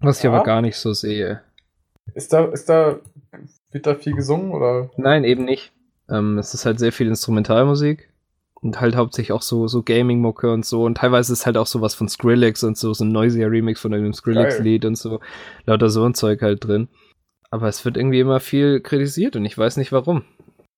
Was 0.00 0.18
ich 0.18 0.24
Ja? 0.24 0.32
aber 0.32 0.44
gar 0.44 0.62
nicht 0.62 0.76
so 0.76 0.92
sehe. 0.92 1.42
Ist 2.14 2.32
da, 2.32 2.44
ist 2.46 2.68
da, 2.68 2.98
wird 3.72 3.86
da 3.86 3.94
viel 3.94 4.14
gesungen 4.14 4.52
oder? 4.52 4.90
Nein, 4.96 5.24
eben 5.24 5.44
nicht. 5.44 5.72
Ähm, 6.08 6.38
es 6.38 6.54
ist 6.54 6.66
halt 6.66 6.78
sehr 6.78 6.92
viel 6.92 7.08
Instrumentalmusik. 7.08 8.10
Und 8.54 8.80
halt 8.80 8.96
hauptsächlich 8.96 9.32
auch 9.32 9.42
so, 9.42 9.68
so 9.68 9.82
Gaming-Mucke 9.82 10.50
und 10.50 10.64
so. 10.64 10.84
Und 10.84 10.96
teilweise 10.96 11.32
ist 11.32 11.46
halt 11.46 11.56
auch 11.56 11.66
sowas 11.66 11.94
von 11.94 12.08
Skrillex 12.08 12.64
und 12.64 12.78
so, 12.78 12.94
so 12.94 13.04
ein 13.04 13.12
noisier 13.12 13.50
Remix 13.50 13.80
von 13.80 13.92
einem 13.92 14.12
Skrillex-Lied 14.12 14.86
und 14.86 14.96
so. 14.96 15.20
Lauter 15.66 15.90
so 15.90 16.04
ein 16.04 16.14
Zeug 16.14 16.40
halt 16.42 16.64
drin. 16.64 16.88
Aber 17.50 17.68
es 17.68 17.84
wird 17.84 17.96
irgendwie 17.96 18.20
immer 18.20 18.40
viel 18.40 18.80
kritisiert 18.80 19.36
und 19.36 19.44
ich 19.44 19.56
weiß 19.56 19.76
nicht 19.76 19.92
warum. 19.92 20.24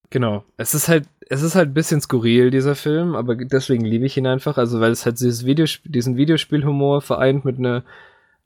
Genau. 0.09 0.43
Es 0.57 0.73
ist 0.73 0.87
halt, 0.89 1.07
es 1.29 1.41
ist 1.41 1.55
halt 1.55 1.69
ein 1.69 1.73
bisschen 1.73 2.01
skurril, 2.01 2.51
dieser 2.51 2.75
Film, 2.75 3.15
aber 3.15 3.35
deswegen 3.35 3.85
liebe 3.85 4.05
ich 4.05 4.17
ihn 4.17 4.27
einfach. 4.27 4.57
Also, 4.57 4.79
weil 4.79 4.91
es 4.91 5.05
halt 5.05 5.19
dieses 5.19 5.45
Videosp 5.45 5.81
diesen 5.85 6.17
Videospielhumor 6.17 7.01
vereint 7.01 7.45
mit 7.45 7.59
einer 7.59 7.83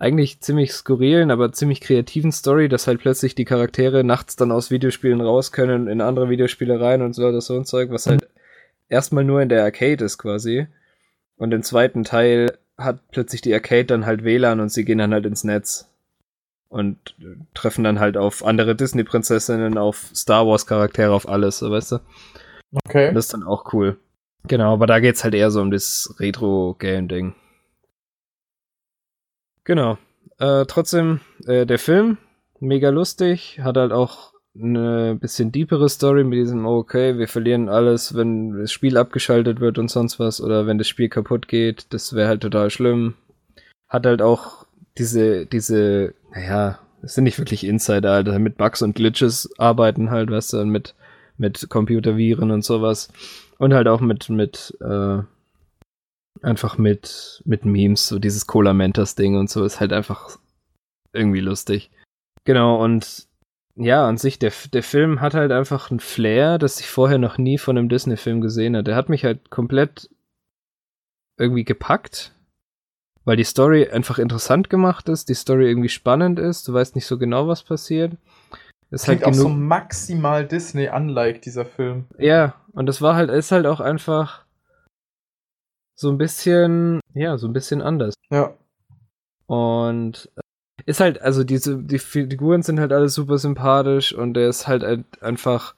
eigentlich 0.03 0.41
ziemlich 0.41 0.73
skurrilen, 0.73 1.31
aber 1.31 1.53
ziemlich 1.53 1.79
kreativen 1.79 2.33
Story, 2.33 2.67
dass 2.67 2.87
halt 2.87 2.99
plötzlich 2.99 3.35
die 3.35 3.45
Charaktere 3.45 4.03
nachts 4.03 4.35
dann 4.35 4.51
aus 4.51 4.69
Videospielen 4.69 5.21
raus 5.21 5.53
können, 5.53 5.87
in 5.87 6.01
andere 6.01 6.29
Videospiele 6.29 6.81
rein 6.81 7.01
und 7.01 7.13
so, 7.13 7.31
das 7.31 7.45
so 7.45 7.55
ein 7.55 7.63
Zeug, 7.63 7.89
was 7.89 8.05
halt 8.05 8.27
erstmal 8.89 9.23
nur 9.23 9.41
in 9.41 9.47
der 9.47 9.63
Arcade 9.63 10.03
ist 10.03 10.17
quasi. 10.17 10.67
Und 11.37 11.53
im 11.53 11.63
zweiten 11.63 12.03
Teil 12.03 12.57
hat 12.77 12.99
plötzlich 13.11 13.39
die 13.39 13.53
Arcade 13.53 13.85
dann 13.85 14.05
halt 14.05 14.25
WLAN 14.25 14.59
und 14.59 14.73
sie 14.73 14.83
gehen 14.83 14.97
dann 14.97 15.13
halt 15.13 15.25
ins 15.25 15.45
Netz. 15.45 15.89
Und 16.67 17.15
treffen 17.53 17.85
dann 17.85 18.01
halt 18.01 18.17
auf 18.17 18.43
andere 18.43 18.75
Disney-Prinzessinnen, 18.75 19.77
auf 19.77 20.09
Star 20.13 20.45
Wars-Charaktere, 20.45 21.13
auf 21.13 21.29
alles, 21.29 21.59
so 21.59 21.71
weißt 21.71 21.93
du? 21.93 21.99
Okay. 22.85 23.13
Das 23.13 23.25
ist 23.25 23.33
dann 23.33 23.43
auch 23.43 23.71
cool. 23.73 23.95
Genau, 24.47 24.73
aber 24.73 24.85
da 24.85 24.99
geht's 24.99 25.23
halt 25.23 25.33
eher 25.33 25.49
so 25.49 25.61
um 25.61 25.71
das 25.71 26.13
Retro-Game-Ding. 26.19 27.35
Genau. 29.63 29.97
Äh, 30.39 30.65
trotzdem, 30.65 31.19
äh, 31.45 31.65
der 31.65 31.79
Film, 31.79 32.17
mega 32.59 32.89
lustig, 32.89 33.59
hat 33.63 33.77
halt 33.77 33.91
auch 33.91 34.33
eine 34.55 35.15
bisschen 35.19 35.51
deepere 35.51 35.89
Story 35.89 36.23
mit 36.23 36.37
diesem, 36.37 36.65
oh, 36.65 36.77
okay, 36.77 37.17
wir 37.17 37.27
verlieren 37.27 37.69
alles, 37.69 38.15
wenn 38.15 38.59
das 38.59 38.71
Spiel 38.71 38.97
abgeschaltet 38.97 39.59
wird 39.59 39.79
und 39.79 39.89
sonst 39.89 40.19
was, 40.19 40.41
oder 40.41 40.67
wenn 40.67 40.77
das 40.77 40.87
Spiel 40.87 41.09
kaputt 41.09 41.47
geht, 41.47 41.87
das 41.91 42.13
wäre 42.13 42.27
halt 42.27 42.41
total 42.41 42.69
schlimm. 42.69 43.15
Hat 43.87 44.05
halt 44.05 44.21
auch 44.21 44.65
diese, 44.97 45.45
diese, 45.45 46.13
naja, 46.33 46.79
das 47.01 47.15
sind 47.15 47.23
nicht 47.23 47.39
wirklich 47.39 47.63
Insider, 47.65 48.11
Alter, 48.11 48.37
mit 48.39 48.57
Bugs 48.57 48.81
und 48.81 48.95
Glitches 48.95 49.49
arbeiten 49.57 50.11
halt, 50.11 50.29
weißt 50.29 50.53
du, 50.53 50.65
mit, 50.65 50.93
mit 51.37 51.67
Computerviren 51.69 52.51
und 52.51 52.63
sowas. 52.63 53.09
Und 53.57 53.73
halt 53.73 53.87
auch 53.87 54.01
mit, 54.01 54.29
mit, 54.29 54.77
äh, 54.81 55.19
einfach 56.41 56.77
mit, 56.77 57.41
mit 57.45 57.65
Memes, 57.65 58.07
so 58.07 58.19
dieses 58.19 58.47
Cola 58.47 58.73
Mentos 58.73 59.15
Ding 59.15 59.37
und 59.37 59.49
so 59.49 59.63
ist 59.63 59.79
halt 59.79 59.93
einfach 59.93 60.37
irgendwie 61.13 61.39
lustig. 61.39 61.91
Genau, 62.43 62.83
und 62.83 63.27
ja, 63.75 64.07
an 64.07 64.17
sich, 64.17 64.37
der, 64.39 64.51
der 64.71 64.83
Film 64.83 65.21
hat 65.21 65.33
halt 65.33 65.51
einfach 65.51 65.89
ein 65.89 65.99
Flair, 65.99 66.57
das 66.57 66.79
ich 66.79 66.89
vorher 66.89 67.17
noch 67.17 67.37
nie 67.37 67.57
von 67.57 67.77
einem 67.77 67.89
Disney-Film 67.89 68.41
gesehen 68.41 68.75
habe. 68.75 68.83
Der 68.83 68.95
hat 68.95 69.09
mich 69.09 69.25
halt 69.25 69.49
komplett 69.49 70.09
irgendwie 71.39 71.63
gepackt, 71.63 72.33
weil 73.25 73.37
die 73.37 73.43
Story 73.43 73.89
einfach 73.89 74.19
interessant 74.19 74.69
gemacht 74.69 75.09
ist, 75.09 75.29
die 75.29 75.33
Story 75.33 75.67
irgendwie 75.67 75.89
spannend 75.89 76.39
ist, 76.39 76.67
du 76.67 76.73
weißt 76.73 76.95
nicht 76.95 77.07
so 77.07 77.17
genau, 77.17 77.47
was 77.47 77.63
passiert. 77.63 78.17
Es 78.91 79.03
ist 79.03 79.07
halt 79.07 79.21
Klingt 79.21 79.35
auch 79.35 79.39
so 79.39 79.49
maximal 79.49 80.45
Disney-unlike, 80.45 81.39
dieser 81.39 81.65
Film. 81.65 82.05
Ja, 82.19 82.55
und 82.73 82.85
das 82.85 83.01
war 83.01 83.15
halt, 83.15 83.31
ist 83.31 83.51
halt 83.51 83.65
auch 83.65 83.79
einfach 83.79 84.42
so 85.95 86.09
ein 86.09 86.17
bisschen, 86.17 86.99
ja, 87.13 87.37
so 87.37 87.47
ein 87.47 87.53
bisschen 87.53 87.81
anders. 87.81 88.13
Ja. 88.29 88.53
Und 89.47 90.29
äh, 90.35 90.41
ist 90.85 90.99
halt, 90.99 91.21
also 91.21 91.43
diese, 91.43 91.77
die 91.77 91.99
Figuren 91.99 92.63
sind 92.63 92.79
halt 92.79 92.91
alle 92.91 93.09
super 93.09 93.37
sympathisch 93.37 94.13
und 94.13 94.33
der 94.33 94.49
ist 94.49 94.67
halt 94.67 94.83
ein- 94.83 95.05
einfach, 95.21 95.75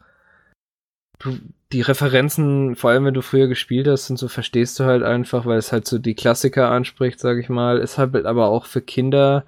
du, 1.19 1.37
die 1.71 1.81
Referenzen, 1.81 2.75
vor 2.75 2.91
allem 2.91 3.05
wenn 3.05 3.13
du 3.13 3.21
früher 3.21 3.47
gespielt 3.47 3.87
hast 3.87 4.09
und 4.09 4.17
so, 4.17 4.27
verstehst 4.27 4.79
du 4.79 4.85
halt 4.85 5.03
einfach, 5.03 5.45
weil 5.45 5.57
es 5.57 5.71
halt 5.71 5.87
so 5.87 5.97
die 5.97 6.15
Klassiker 6.15 6.69
anspricht, 6.71 7.19
sag 7.19 7.37
ich 7.37 7.49
mal. 7.49 7.79
Ist 7.79 7.97
halt 7.97 8.25
aber 8.25 8.47
auch 8.47 8.65
für 8.65 8.81
Kinder 8.81 9.43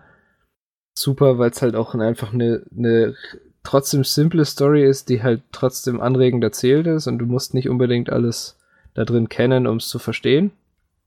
super, 0.98 1.38
weil 1.38 1.52
es 1.52 1.62
halt 1.62 1.76
auch 1.76 1.94
einfach 1.96 2.34
eine, 2.34 2.64
eine 2.76 3.16
trotzdem 3.64 4.04
simple 4.04 4.46
Story 4.46 4.84
ist, 4.84 5.10
die 5.10 5.24
halt 5.24 5.44
trotzdem 5.52 6.02
anregend 6.02 6.44
erzählt 6.44 6.88
ist 6.88 7.08
und 7.08 7.20
du 7.20 7.26
musst 7.26 7.54
nicht 7.54 7.70
unbedingt 7.70 8.10
alles 8.10 8.57
da 8.98 9.06
drin 9.06 9.30
kennen, 9.30 9.68
um 9.68 9.78
es 9.78 9.90
zu 9.90 10.00
verstehen. 10.00 10.52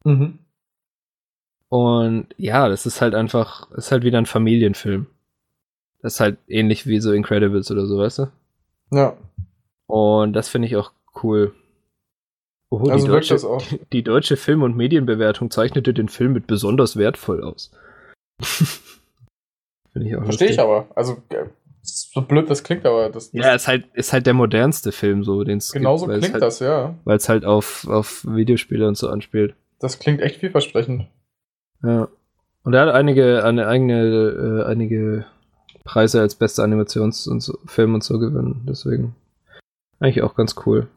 Mhm. 0.05 0.39
Und 1.69 2.29
ja, 2.37 2.69
das 2.69 2.87
ist 2.87 3.01
halt 3.01 3.15
einfach, 3.15 3.69
ist 3.73 3.91
halt 3.91 4.05
wieder 4.05 4.19
ein 4.19 4.27
Familienfilm. 4.27 5.07
Das 6.01 6.15
ist 6.15 6.21
halt 6.21 6.39
ähnlich 6.47 6.87
wie 6.87 7.01
so 7.01 7.13
Incredibles 7.13 7.69
oder 7.71 7.87
so, 7.87 7.99
weißt 7.99 8.21
du? 8.21 8.27
Ja. 8.93 9.17
Und 9.87 10.35
das 10.35 10.49
finde 10.49 10.69
ich 10.69 10.77
auch 10.77 10.93
cool. 11.25 11.53
Oh, 12.71 12.89
Also 12.89 13.07
die, 13.07 13.13
deutsche, 13.13 13.35
auch. 13.49 13.63
Die, 13.93 14.05
deutsche 14.05 14.37
Film- 14.37 14.63
und 14.63 14.77
Medienbewertung 14.77 15.51
zeichnete 15.51 15.93
den 15.93 16.09
Film 16.09 16.33
mit 16.33 16.47
besonders 16.47 16.97
wertvoll 16.97 17.43
aus. 17.43 17.73
finde 19.93 20.09
ich 20.09 20.15
auch 20.15 20.23
Verstehe 20.23 20.51
ich 20.51 20.61
aber. 20.61 20.87
Also, 20.95 21.21
äh, 21.31 21.47
so 21.83 22.23
blöd 22.23 22.51
das 22.51 22.63
klingt, 22.63 22.85
aber 22.87 23.09
das, 23.09 23.31
das 23.31 23.45
Ja, 23.45 23.55
ist 23.55 23.69
halt, 23.69 23.87
ist 23.95 24.13
halt 24.13 24.27
der 24.27 24.35
modernste 24.35 24.93
Film, 24.93 25.25
so, 25.25 25.45
den 25.45 25.59
es 25.59 25.73
genauso 25.73 26.07
gibt, 26.07 26.19
klingt 26.19 26.35
halt, 26.35 26.43
das, 26.43 26.61
ja. 26.61 26.95
Weil 27.05 27.17
es 27.17 27.29
halt 27.29 27.45
auf, 27.45 27.87
auf 27.89 28.25
Videospiele 28.27 28.87
und 28.87 28.97
so 28.97 29.09
anspielt. 29.09 29.55
Das 29.79 29.99
klingt 29.99 30.21
echt 30.21 30.41
vielversprechend. 30.41 31.07
Ja. 31.83 32.09
Und 32.63 32.75
er 32.75 32.83
hat 32.83 32.95
einige, 32.95 33.45
eine 33.45 33.67
eigene, 33.67 34.63
äh, 34.63 34.65
einige 34.65 35.25
Preise 35.85 36.21
als 36.21 36.35
bester 36.35 36.63
Animations- 36.63 37.27
und 37.27 37.41
so, 37.41 37.59
Film 37.67 37.95
und 37.95 38.05
so 38.05 38.19
gewonnen. 38.19 38.67
Deswegen 38.69 39.15
eigentlich 39.99 40.23
auch 40.23 40.35
ganz 40.35 40.55
cool. 40.67 40.89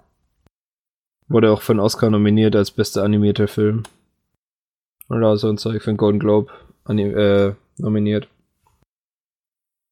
Wurde 1.30 1.52
auch 1.52 1.62
für 1.62 1.72
einen 1.72 1.80
Oscar 1.80 2.10
nominiert 2.10 2.56
als 2.56 2.72
bester 2.72 3.04
animierter 3.04 3.48
Film. 3.48 3.84
Oder 5.10 5.38
so 5.38 5.50
ein 5.50 5.58
Zeug 5.58 5.82
für 5.82 5.92
einen 5.92 5.98
Golden 5.98 6.20
Globe 6.20 6.52
äh, 6.88 7.54
nominiert. 7.78 8.28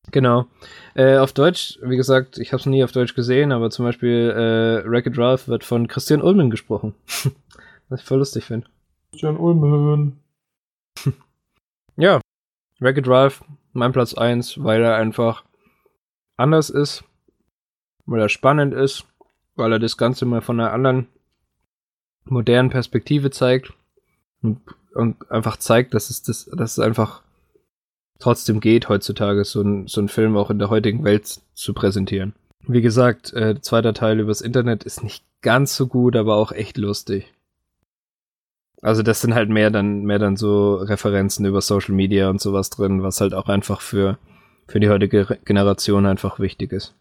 Genau. 0.09 0.47
Äh, 0.95 1.17
auf 1.17 1.31
Deutsch, 1.31 1.77
wie 1.83 1.95
gesagt, 1.95 2.37
ich 2.37 2.51
habe 2.51 2.59
es 2.59 2.65
nie 2.65 2.83
auf 2.83 2.91
Deutsch 2.91 3.13
gesehen, 3.13 3.51
aber 3.51 3.69
zum 3.69 3.85
Beispiel 3.85 4.31
äh, 4.31 4.89
Wreck-It 4.89 5.17
Ralph 5.17 5.47
wird 5.47 5.63
von 5.63 5.87
Christian 5.87 6.21
Ulmen 6.21 6.49
gesprochen. 6.49 6.95
Was 7.89 8.01
ich 8.01 8.05
voll 8.05 8.17
lustig 8.17 8.45
finde. 8.45 8.67
Christian 9.11 9.37
Ulmen. 9.37 10.19
ja, 11.97 12.19
Wreck-It 12.79 13.07
Ralph, 13.07 13.43
mein 13.73 13.91
Platz 13.91 14.13
1, 14.13 14.63
weil 14.63 14.81
er 14.81 14.95
einfach 14.95 15.43
anders 16.35 16.69
ist, 16.69 17.03
weil 18.05 18.21
er 18.21 18.29
spannend 18.29 18.73
ist, 18.73 19.05
weil 19.55 19.71
er 19.71 19.79
das 19.79 19.97
Ganze 19.97 20.25
mal 20.25 20.41
von 20.41 20.59
einer 20.59 20.73
anderen 20.73 21.07
modernen 22.25 22.69
Perspektive 22.69 23.29
zeigt 23.31 23.73
und, 24.41 24.61
und 24.93 25.29
einfach 25.31 25.57
zeigt, 25.57 25.93
dass 25.93 26.09
es 26.09 26.23
das, 26.23 26.49
dass 26.53 26.73
es 26.73 26.79
einfach 26.79 27.21
trotzdem 28.21 28.59
geht, 28.59 28.89
heutzutage 28.89 29.43
so 29.43 29.61
ein, 29.61 29.87
so 29.87 30.01
ein 30.01 30.07
Film 30.07 30.37
auch 30.37 30.49
in 30.49 30.59
der 30.59 30.69
heutigen 30.69 31.03
Welt 31.03 31.41
zu 31.53 31.73
präsentieren. 31.73 32.33
Wie 32.67 32.81
gesagt, 32.81 33.33
äh, 33.33 33.59
zweiter 33.59 33.93
Teil 33.93 34.19
übers 34.19 34.41
Internet 34.41 34.83
ist 34.83 35.03
nicht 35.03 35.23
ganz 35.41 35.75
so 35.75 35.87
gut, 35.87 36.15
aber 36.15 36.35
auch 36.35 36.51
echt 36.51 36.77
lustig. 36.77 37.33
Also 38.81 39.03
das 39.03 39.21
sind 39.21 39.35
halt 39.35 39.49
mehr 39.49 39.69
dann, 39.69 40.03
mehr 40.03 40.19
dann 40.19 40.37
so 40.37 40.75
Referenzen 40.75 41.45
über 41.45 41.61
Social 41.61 41.93
Media 41.93 42.29
und 42.29 42.41
sowas 42.41 42.69
drin, 42.69 43.03
was 43.03 43.21
halt 43.21 43.33
auch 43.33 43.47
einfach 43.47 43.81
für, 43.81 44.17
für 44.67 44.79
die 44.79 44.89
heutige 44.89 45.37
Generation 45.45 46.05
einfach 46.05 46.39
wichtig 46.39 46.71
ist. 46.71 46.95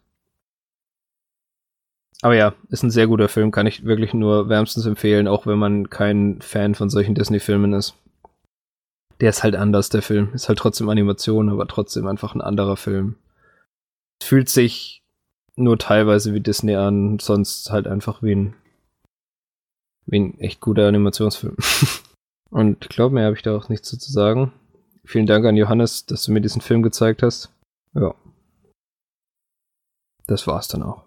Aber 2.23 2.35
ja, 2.35 2.53
ist 2.69 2.83
ein 2.83 2.91
sehr 2.91 3.07
guter 3.07 3.29
Film, 3.29 3.49
kann 3.49 3.65
ich 3.65 3.83
wirklich 3.83 4.13
nur 4.13 4.47
wärmstens 4.47 4.85
empfehlen, 4.85 5.27
auch 5.27 5.47
wenn 5.47 5.57
man 5.57 5.89
kein 5.89 6.39
Fan 6.41 6.75
von 6.75 6.89
solchen 6.91 7.15
Disney-Filmen 7.15 7.73
ist 7.73 7.95
der 9.21 9.29
ist 9.29 9.43
halt 9.43 9.55
anders, 9.55 9.89
der 9.89 10.01
Film. 10.01 10.33
Ist 10.33 10.49
halt 10.49 10.57
trotzdem 10.57 10.89
Animation, 10.89 11.49
aber 11.49 11.67
trotzdem 11.67 12.07
einfach 12.07 12.33
ein 12.33 12.41
anderer 12.41 12.75
Film. 12.75 13.15
Fühlt 14.21 14.49
sich 14.49 15.03
nur 15.55 15.77
teilweise 15.77 16.33
wie 16.33 16.39
Disney 16.41 16.75
an, 16.75 17.19
sonst 17.19 17.69
halt 17.71 17.87
einfach 17.87 18.23
wie 18.23 18.35
ein, 18.35 18.55
wie 20.07 20.19
ein 20.19 20.39
echt 20.39 20.59
guter 20.59 20.87
Animationsfilm. 20.87 21.55
Und 22.49 22.89
glaub 22.89 23.11
mir, 23.11 23.23
habe 23.23 23.35
ich 23.35 23.43
da 23.43 23.55
auch 23.55 23.69
nichts 23.69 23.89
zu 23.89 24.11
sagen. 24.11 24.51
Vielen 25.05 25.27
Dank 25.27 25.45
an 25.45 25.55
Johannes, 25.55 26.05
dass 26.05 26.23
du 26.23 26.31
mir 26.31 26.41
diesen 26.41 26.61
Film 26.61 26.81
gezeigt 26.81 27.21
hast. 27.21 27.53
Ja. 27.93 28.15
Das 30.25 30.47
war's 30.47 30.67
dann 30.67 30.83
auch. 30.83 31.03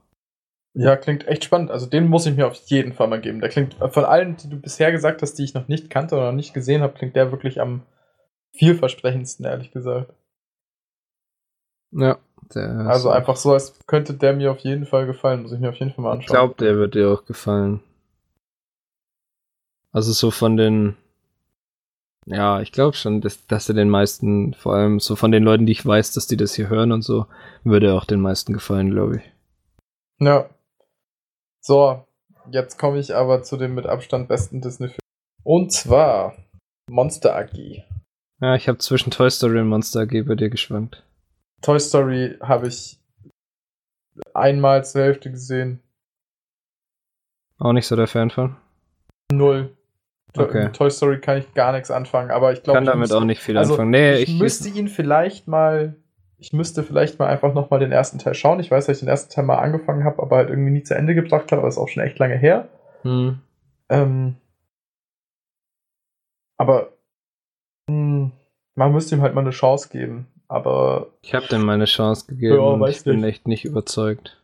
Ja, 0.77 0.97
klingt 0.97 1.27
echt 1.27 1.45
spannend. 1.45 1.71
Also 1.71 1.87
den 1.87 2.09
muss 2.09 2.27
ich 2.27 2.37
mir 2.37 2.47
auf 2.47 2.57
jeden 2.67 2.93
Fall 2.93 3.09
mal 3.09 3.21
geben. 3.21 3.41
Der 3.41 3.49
klingt 3.49 3.75
von 3.75 4.05
allen, 4.05 4.37
die 4.37 4.49
du 4.49 4.57
bisher 4.57 4.91
gesagt 4.93 5.23
hast, 5.23 5.35
die 5.35 5.45
ich 5.45 5.55
noch 5.55 5.69
nicht 5.69 5.91
kannte 5.91 6.17
oder 6.17 6.27
noch 6.27 6.37
nicht 6.37 6.55
gesehen 6.55 6.83
habe, 6.83 6.95
klingt 6.95 7.17
der 7.17 7.31
wirklich 7.31 7.61
am 7.61 7.83
vielversprechendsten, 8.55 9.45
ehrlich 9.45 9.71
gesagt. 9.73 10.13
Ja. 11.93 12.19
also 12.55 13.11
einfach 13.11 13.37
so, 13.37 13.53
als 13.53 13.75
könnte 13.87 14.15
der 14.15 14.35
mir 14.35 14.51
auf 14.51 14.59
jeden 14.59 14.87
Fall 14.87 15.07
gefallen. 15.07 15.43
Muss 15.43 15.53
ich 15.53 15.61
mir 15.61 15.69
auf 15.69 15.77
jeden 15.77 15.93
Fall 15.93 16.03
mal 16.03 16.13
anschauen. 16.13 16.23
Ich 16.23 16.27
glaube, 16.27 16.55
der 16.59 16.77
wird 16.77 16.95
dir 16.95 17.11
auch 17.11 17.25
gefallen. 17.25 17.81
Also 19.93 20.13
so 20.13 20.31
von 20.31 20.57
den. 20.57 20.97
Ja, 22.27 22.61
ich 22.61 22.73
glaube 22.73 22.97
schon, 22.97 23.21
dass, 23.21 23.47
dass 23.47 23.69
er 23.69 23.75
den 23.75 23.91
meisten, 23.91 24.55
vor 24.55 24.75
allem 24.75 24.99
so 24.99 25.15
von 25.15 25.31
den 25.31 25.45
Leuten, 25.45 25.67
die 25.67 25.73
ich 25.73 25.85
weiß, 25.85 26.13
dass 26.13 26.27
die 26.27 26.39
das 26.39 26.55
hier 26.55 26.69
hören 26.69 26.91
und 26.91 27.03
so, 27.03 27.27
würde 27.65 27.89
er 27.89 27.95
auch 27.95 28.07
den 28.07 28.21
meisten 28.21 28.55
gefallen, 28.55 28.91
glaube 28.91 29.19
ich. 29.19 29.23
Ja. 30.21 30.49
So, 31.61 32.03
jetzt 32.51 32.79
komme 32.79 32.99
ich 32.99 33.15
aber 33.15 33.43
zu 33.43 33.57
dem 33.57 33.75
mit 33.75 33.87
Abstand 33.87 34.27
besten 34.29 34.63
Disney-Film. 34.63 34.99
Und 35.43 35.71
zwar 35.73 36.35
Monster 36.91 37.37
AG. 37.37 37.85
Ja, 38.45 38.55
ich 38.57 38.69
habe 38.69 38.77
zwischen 38.77 39.11
Toy 39.11 39.31
Story 39.31 39.59
und 39.59 39.69
Monster 39.69 40.01
AG 40.01 40.23
bei 40.27 40.35
dir 40.35 40.51
geschwankt. 40.51 41.03
Toy 41.63 41.81
Story 41.81 42.37
habe 42.43 42.69
ich 42.69 43.01
einmal 44.35 44.85
zur 44.85 45.01
Hälfte 45.01 45.31
gesehen. 45.31 45.81
Auch 47.59 47.73
nicht 47.73 47.87
so 47.87 47.97
der 47.97 48.07
Fan 48.07 48.29
von? 48.29 48.57
Null. 49.33 49.75
Okay. 50.37 50.69
Toy 50.75 50.91
Story 50.91 51.23
kann 51.23 51.39
ich 51.39 51.55
gar 51.55 51.73
nichts 51.73 51.91
anfangen, 51.91 52.31
aber 52.31 52.53
ich 52.53 52.63
glaube. 52.63 52.77
Kann 52.77 52.85
damit 52.85 52.99
müsste, 52.99 53.17
auch 53.17 53.25
nicht 53.25 53.41
viel 53.41 53.57
also 53.57 53.73
anfangen. 53.73 53.93
Nee, 53.93 54.17
ich, 54.17 54.29
ich 54.29 54.39
müsste 54.39 54.69
ihn 54.69 54.89
vielleicht 54.89 55.49
mal. 55.49 55.97
Ich 56.37 56.53
müsste 56.53 56.83
vielleicht 56.83 57.19
mal 57.19 57.29
einfach 57.29 57.55
nochmal 57.55 57.81
den 57.81 57.93
ersten 57.93 58.19
Teil 58.19 58.35
schauen. 58.35 58.61
Ich 58.61 58.71
weiß, 58.71 58.85
dass 58.85 58.99
ich 58.99 59.01
den 59.01 59.09
ersten 59.09 59.33
Teil 59.33 59.45
mal 59.45 59.57
angefangen 59.57 60.05
habe, 60.05 60.21
aber 60.21 60.37
halt 60.37 60.51
irgendwie 60.51 60.73
nie 60.73 60.83
zu 60.83 60.95
Ende 60.95 61.15
gebracht 61.15 61.51
habe, 61.51 61.63
aber 61.63 61.69
ist 61.69 61.79
auch 61.79 61.89
schon 61.89 62.03
echt 62.03 62.19
lange 62.19 62.37
her. 62.37 62.69
Hm. 63.05 63.41
Ähm, 63.89 64.37
aber 66.59 66.94
hm, 67.89 68.33
man 68.77 68.93
müsste 68.93 69.15
ihm 69.15 69.23
halt 69.23 69.35
mal 69.35 69.41
eine 69.43 69.51
Chance 69.51 69.89
geben, 69.89 70.27
aber. 70.49 71.13
Ich 71.23 71.35
habe 71.35 71.47
dem 71.47 71.65
mal 71.65 71.75
eine 71.75 71.85
Chance 71.85 72.27
gegeben 72.27 72.57
Ja, 72.57 72.61
und 72.63 72.89
ich 72.89 73.05
bin 73.05 73.21
nicht. 73.21 73.29
echt 73.29 73.47
nicht 73.49 73.65
überzeugt. 73.65 74.41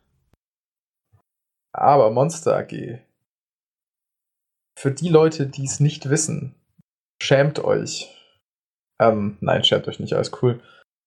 Aber 1.73 2.11
Monster 2.11 2.57
AG. 2.57 3.01
Für 4.79 4.91
die 4.93 5.09
Leute, 5.09 5.47
die 5.47 5.65
es 5.65 5.79
nicht 5.81 6.09
wissen, 6.09 6.55
schämt 7.23 7.63
euch. 7.63 8.17
Ähm, 9.01 9.37
nein, 9.41 9.63
schämt 9.65 9.89
euch 9.89 10.01
nicht, 10.01 10.15
alles 10.15 10.33
cool. 10.43 10.61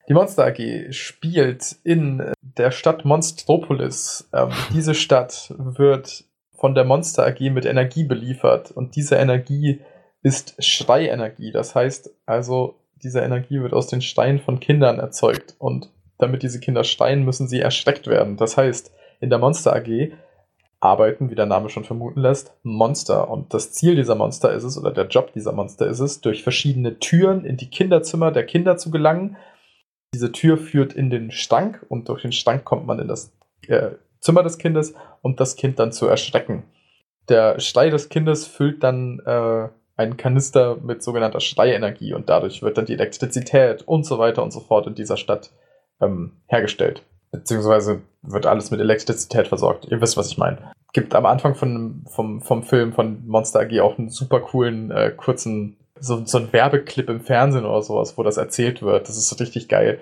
Die 0.08 0.14
Monster 0.14 0.46
AG 0.46 0.92
spielt 0.94 1.78
in 1.84 2.34
der 2.42 2.72
Stadt 2.72 3.06
Monstropolis. 3.06 4.30
Ähm, 4.34 4.52
diese 4.74 4.94
Stadt 4.96 5.54
wird 5.58 6.26
von 6.56 6.76
der 6.76 6.86
Monster 6.86 7.26
AG 7.26 7.40
mit 7.52 7.66
Energie 7.66 8.04
beliefert 8.04 8.72
und 8.72 8.96
diese 8.96 9.16
Energie 9.16 9.82
ist 10.24 10.56
Schreienergie. 10.64 11.52
Das 11.52 11.76
heißt 11.76 12.12
also, 12.26 12.76
diese 13.04 13.20
Energie 13.20 13.62
wird 13.62 13.74
aus 13.74 13.88
den 13.88 14.02
Steinen 14.02 14.40
von 14.40 14.60
Kindern 14.60 15.00
erzeugt 15.00 15.56
und 15.60 15.90
damit 16.18 16.42
diese 16.42 16.60
Kinder 16.60 16.84
schreien, 16.84 17.26
müssen 17.26 17.48
sie 17.48 17.60
erschreckt 17.60 18.08
werden. 18.08 18.38
Das 18.38 18.56
heißt, 18.58 18.92
in 19.20 19.30
der 19.30 19.40
Monster 19.40 19.76
AG 19.76 20.14
arbeiten, 20.80 21.30
wie 21.30 21.36
der 21.36 21.46
Name 21.46 21.70
schon 21.70 21.84
vermuten 21.84 22.22
lässt, 22.22 22.54
Monster. 22.64 23.30
Und 23.30 23.54
das 23.54 23.72
Ziel 23.72 23.96
dieser 23.96 24.16
Monster 24.16 24.54
ist 24.54 24.64
es, 24.64 24.78
oder 24.78 24.92
der 24.92 25.08
Job 25.08 25.34
dieser 25.34 25.52
Monster 25.52 25.88
ist 25.88 26.00
es, 26.00 26.22
durch 26.22 26.44
verschiedene 26.44 27.00
Türen 27.00 27.46
in 27.46 27.58
die 27.58 27.70
Kinderzimmer 27.70 28.32
der 28.32 28.46
Kinder 28.46 28.78
zu 28.78 28.92
gelangen. 28.92 29.38
Diese 30.14 30.32
Tür 30.32 30.58
führt 30.58 30.94
in 30.94 31.10
den 31.10 31.32
Stank 31.32 31.86
und 31.90 32.10
durch 32.10 32.22
den 32.22 32.32
Stank 32.32 32.66
kommt 32.66 32.86
man 32.86 33.00
in 33.00 33.08
das 33.08 33.34
äh, 33.68 33.92
Zimmer 34.20 34.44
des 34.44 34.58
Kindes, 34.58 34.94
um 35.22 35.36
das 35.36 35.56
Kind 35.56 35.80
dann 35.80 35.92
zu 35.92 36.08
erschrecken. 36.08 36.64
Der 37.30 37.60
Schrei 37.60 37.90
des 37.90 38.10
Kindes 38.10 38.46
füllt 38.46 38.84
dann 38.84 39.20
äh, 39.26 39.70
einen 39.96 40.18
Kanister 40.18 40.78
mit 40.82 41.04
sogenannter 41.04 41.40
Schreienergie 41.40 42.14
und 42.14 42.30
dadurch 42.30 42.62
wird 42.62 42.78
dann 42.78 42.86
die 42.86 42.94
Elektrizität 42.94 43.84
und 43.84 44.06
so 44.06 44.18
weiter 44.18 44.44
und 44.44 44.52
so 44.52 44.60
fort 44.60 44.88
in 44.88 44.96
dieser 44.96 45.18
Stadt 45.18 45.52
ähm, 46.02 46.42
hergestellt. 46.48 47.04
Beziehungsweise 47.32 48.02
wird 48.22 48.46
alles 48.46 48.72
mit 48.72 48.80
Elektrizität 48.80 49.48
versorgt. 49.48 49.86
Ihr 49.90 50.02
wisst, 50.02 50.18
was 50.18 50.30
ich 50.30 50.38
meine. 50.38 50.74
Gibt 50.94 51.16
am 51.16 51.26
Anfang 51.26 51.56
von, 51.56 52.06
vom, 52.08 52.42
vom 52.42 52.64
Film 52.64 52.94
von 52.94 53.26
Monster 53.28 53.62
AG 53.62 53.80
auch 53.82 53.98
einen 53.98 54.10
super 54.10 54.40
coolen, 54.40 54.92
äh, 54.92 55.12
kurzen, 55.16 55.78
so, 56.00 56.24
so 56.26 56.38
einen 56.38 56.54
Werbeclip 56.54 57.10
im 57.10 57.22
Fernsehen 57.22 57.66
oder 57.66 57.82
sowas, 57.82 58.18
wo 58.18 58.24
das 58.24 58.38
erzählt 58.38 58.82
wird. 58.82 59.10
Das 59.10 59.18
ist 59.18 59.40
richtig 59.40 59.68
geil. 59.68 60.00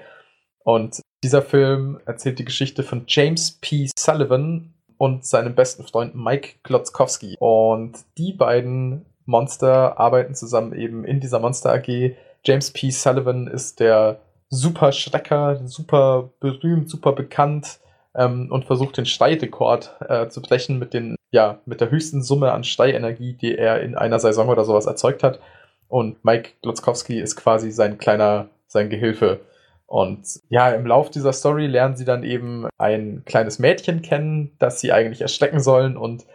Und 0.63 1.01
dieser 1.23 1.41
Film 1.41 1.99
erzählt 2.05 2.39
die 2.39 2.45
Geschichte 2.45 2.83
von 2.83 3.03
James 3.07 3.59
P. 3.61 3.89
Sullivan 3.97 4.73
und 4.97 5.25
seinem 5.25 5.55
besten 5.55 5.83
Freund 5.83 6.15
Mike 6.15 6.59
Klotzkowski. 6.63 7.35
Und 7.39 7.97
die 8.17 8.33
beiden 8.33 9.05
Monster 9.25 9.99
arbeiten 9.99 10.35
zusammen 10.35 10.73
eben 10.73 11.05
in 11.05 11.19
dieser 11.19 11.39
Monster 11.39 11.73
AG. 11.73 12.15
James 12.43 12.71
P. 12.71 12.89
Sullivan 12.89 13.47
ist 13.47 13.79
der 13.79 14.19
super 14.49 14.91
Schrecker, 14.91 15.61
super 15.65 16.29
berühmt, 16.39 16.89
super 16.89 17.13
bekannt 17.13 17.79
ähm, 18.15 18.51
und 18.51 18.65
versucht 18.65 18.97
den 18.97 19.05
Steirekord 19.05 19.95
äh, 20.07 20.27
zu 20.27 20.41
brechen 20.41 20.79
mit 20.79 20.93
den, 20.93 21.15
ja, 21.31 21.59
mit 21.65 21.81
der 21.81 21.91
höchsten 21.91 22.21
Summe 22.21 22.51
an 22.51 22.63
Steienergie, 22.63 23.33
die 23.33 23.57
er 23.57 23.81
in 23.81 23.95
einer 23.95 24.19
Saison 24.19 24.49
oder 24.49 24.65
sowas 24.65 24.85
erzeugt 24.85 25.23
hat. 25.23 25.39
Und 25.87 26.23
Mike 26.23 26.51
Glotzkowski 26.61 27.19
ist 27.19 27.35
quasi 27.35 27.71
sein 27.71 27.97
kleiner, 27.97 28.49
sein 28.67 28.89
Gehilfe. 28.89 29.41
Und 29.85 30.25
ja, 30.49 30.69
im 30.69 30.85
Lauf 30.85 31.09
dieser 31.09 31.33
Story 31.33 31.67
lernen 31.67 31.97
sie 31.97 32.05
dann 32.05 32.23
eben 32.23 32.67
ein 32.77 33.23
kleines 33.25 33.59
Mädchen 33.59 34.01
kennen, 34.01 34.55
das 34.57 34.79
sie 34.79 34.93
eigentlich 34.93 35.21
erschrecken 35.21 35.59
sollen. 35.59 35.97
Und 35.97 36.25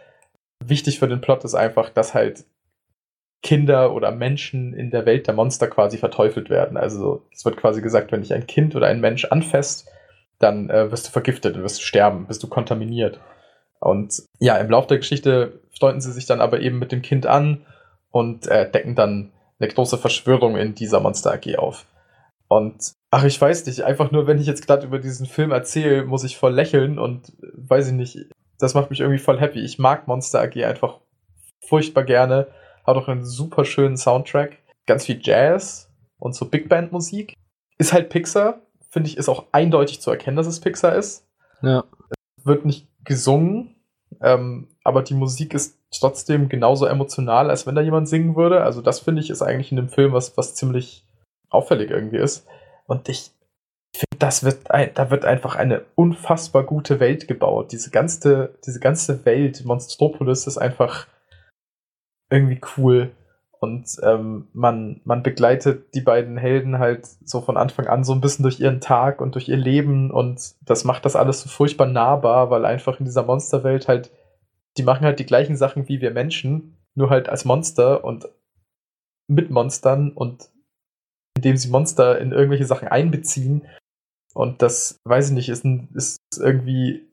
wichtig 0.63 0.99
für 0.99 1.07
den 1.07 1.21
Plot 1.21 1.43
ist 1.43 1.55
einfach, 1.55 1.89
dass 1.89 2.13
halt 2.13 2.45
Kinder 3.43 3.93
oder 3.93 4.11
Menschen 4.11 4.73
in 4.73 4.89
der 4.89 5.05
Welt 5.05 5.27
der 5.27 5.33
Monster 5.33 5.67
quasi 5.67 5.97
verteufelt 5.97 6.49
werden. 6.49 6.77
Also 6.77 7.25
es 7.33 7.45
wird 7.45 7.57
quasi 7.57 7.81
gesagt, 7.81 8.11
wenn 8.11 8.21
dich 8.21 8.33
ein 8.33 8.47
Kind 8.47 8.75
oder 8.75 8.87
ein 8.87 8.99
Mensch 8.99 9.25
anfasst, 9.25 9.87
dann 10.39 10.69
äh, 10.69 10.91
wirst 10.91 11.07
du 11.07 11.11
vergiftet, 11.11 11.55
dann 11.55 11.63
wirst 11.63 11.79
du 11.79 11.83
sterben, 11.83 12.27
bist 12.27 12.43
du 12.43 12.47
kontaminiert. 12.47 13.19
Und 13.79 14.23
ja, 14.39 14.57
im 14.57 14.69
Laufe 14.69 14.87
der 14.87 14.97
Geschichte 14.97 15.61
freunden 15.77 16.01
sie 16.01 16.11
sich 16.11 16.25
dann 16.25 16.41
aber 16.41 16.59
eben 16.61 16.79
mit 16.79 16.91
dem 16.91 17.01
Kind 17.01 17.25
an 17.25 17.65
und 18.11 18.47
äh, 18.47 18.69
decken 18.69 18.95
dann 18.95 19.31
eine 19.59 19.69
große 19.69 19.97
Verschwörung 19.97 20.57
in 20.57 20.75
dieser 20.75 20.99
Monster 20.99 21.33
AG 21.33 21.57
auf. 21.57 21.85
Und 22.47 22.93
ach, 23.11 23.23
ich 23.23 23.39
weiß 23.39 23.65
nicht, 23.65 23.83
einfach 23.83 24.11
nur, 24.11 24.25
wenn 24.25 24.39
ich 24.39 24.47
jetzt 24.47 24.65
gerade 24.65 24.85
über 24.85 24.99
diesen 24.99 25.25
Film 25.25 25.51
erzähle, 25.51 26.05
muss 26.05 26.23
ich 26.23 26.37
voll 26.37 26.53
lächeln 26.53 26.97
und 26.97 27.29
äh, 27.29 27.47
weiß 27.55 27.87
ich 27.87 27.93
nicht, 27.93 28.17
das 28.59 28.73
macht 28.73 28.89
mich 28.89 28.99
irgendwie 28.99 29.19
voll 29.19 29.39
happy. 29.39 29.59
Ich 29.59 29.77
mag 29.77 30.07
Monster 30.07 30.41
AG 30.41 30.55
einfach 30.63 30.99
furchtbar 31.59 32.03
gerne 32.03 32.47
hat 32.87 32.97
auch 32.97 33.07
einen 33.07 33.25
super 33.25 33.65
schönen 33.65 33.97
Soundtrack, 33.97 34.57
ganz 34.85 35.05
viel 35.05 35.19
Jazz 35.21 35.91
und 36.17 36.33
so 36.33 36.45
Big 36.45 36.69
Band 36.69 36.91
Musik. 36.91 37.35
Ist 37.77 37.93
halt 37.93 38.09
Pixar, 38.09 38.61
finde 38.89 39.09
ich, 39.09 39.17
ist 39.17 39.29
auch 39.29 39.45
eindeutig 39.51 40.01
zu 40.01 40.09
erkennen, 40.09 40.37
dass 40.37 40.47
es 40.47 40.61
Pixar 40.61 40.95
ist. 40.95 41.27
Ja. 41.61 41.83
Wird 42.43 42.65
nicht 42.65 42.87
gesungen, 43.03 43.75
ähm, 44.21 44.69
aber 44.83 45.03
die 45.03 45.13
Musik 45.13 45.53
ist 45.53 45.77
trotzdem 45.91 46.49
genauso 46.49 46.85
emotional, 46.85 47.49
als 47.49 47.67
wenn 47.67 47.75
da 47.75 47.81
jemand 47.81 48.09
singen 48.09 48.35
würde. 48.35 48.63
Also 48.63 48.81
das 48.81 48.99
finde 48.99 49.21
ich 49.21 49.29
ist 49.29 49.41
eigentlich 49.41 49.71
in 49.71 49.77
dem 49.77 49.89
Film 49.89 50.13
was, 50.13 50.37
was 50.37 50.55
ziemlich 50.55 51.05
auffällig 51.49 51.91
irgendwie 51.91 52.17
ist. 52.17 52.47
Und 52.87 53.09
ich 53.09 53.31
finde, 53.95 54.17
das 54.19 54.43
wird 54.43 54.71
ein, 54.71 54.91
da 54.93 55.11
wird 55.11 55.25
einfach 55.25 55.55
eine 55.55 55.85
unfassbar 55.95 56.63
gute 56.63 56.99
Welt 56.99 57.27
gebaut. 57.27 57.71
Diese 57.71 57.89
ganze, 57.89 58.55
diese 58.65 58.79
ganze 58.79 59.25
Welt, 59.25 59.63
Monstropolis 59.65 60.47
ist 60.47 60.57
einfach 60.57 61.07
irgendwie 62.29 62.61
cool. 62.77 63.11
Und 63.59 63.97
ähm, 64.03 64.47
man, 64.53 65.01
man 65.03 65.23
begleitet 65.23 65.95
die 65.95 66.01
beiden 66.01 66.37
Helden 66.37 66.77
halt 66.77 67.07
so 67.25 67.41
von 67.41 67.57
Anfang 67.57 67.87
an 67.87 68.03
so 68.03 68.13
ein 68.13 68.21
bisschen 68.21 68.43
durch 68.43 68.59
ihren 68.59 68.81
Tag 68.81 69.19
und 69.19 69.33
durch 69.33 69.49
ihr 69.49 69.57
Leben 69.57 70.11
und 70.11 70.53
das 70.63 70.83
macht 70.83 71.05
das 71.05 71.15
alles 71.15 71.41
so 71.41 71.49
furchtbar 71.49 71.87
nahbar, 71.87 72.51
weil 72.51 72.65
einfach 72.65 72.99
in 72.99 73.05
dieser 73.05 73.23
Monsterwelt 73.23 73.87
halt, 73.87 74.11
die 74.77 74.83
machen 74.83 75.05
halt 75.05 75.17
die 75.17 75.25
gleichen 75.25 75.57
Sachen 75.57 75.87
wie 75.87 76.01
wir 76.01 76.11
Menschen, 76.11 76.77
nur 76.93 77.09
halt 77.09 77.29
als 77.29 77.45
Monster 77.45 78.03
und 78.03 78.29
mit 79.27 79.49
Monstern 79.49 80.11
und 80.11 80.49
indem 81.37 81.57
sie 81.57 81.69
Monster 81.69 82.19
in 82.19 82.31
irgendwelche 82.31 82.65
Sachen 82.65 82.87
einbeziehen. 82.87 83.65
Und 84.33 84.61
das, 84.61 84.99
weiß 85.05 85.29
ich 85.29 85.33
nicht, 85.33 85.49
ist, 85.49 85.65
ein, 85.65 85.89
ist 85.93 86.19
irgendwie, 86.39 87.07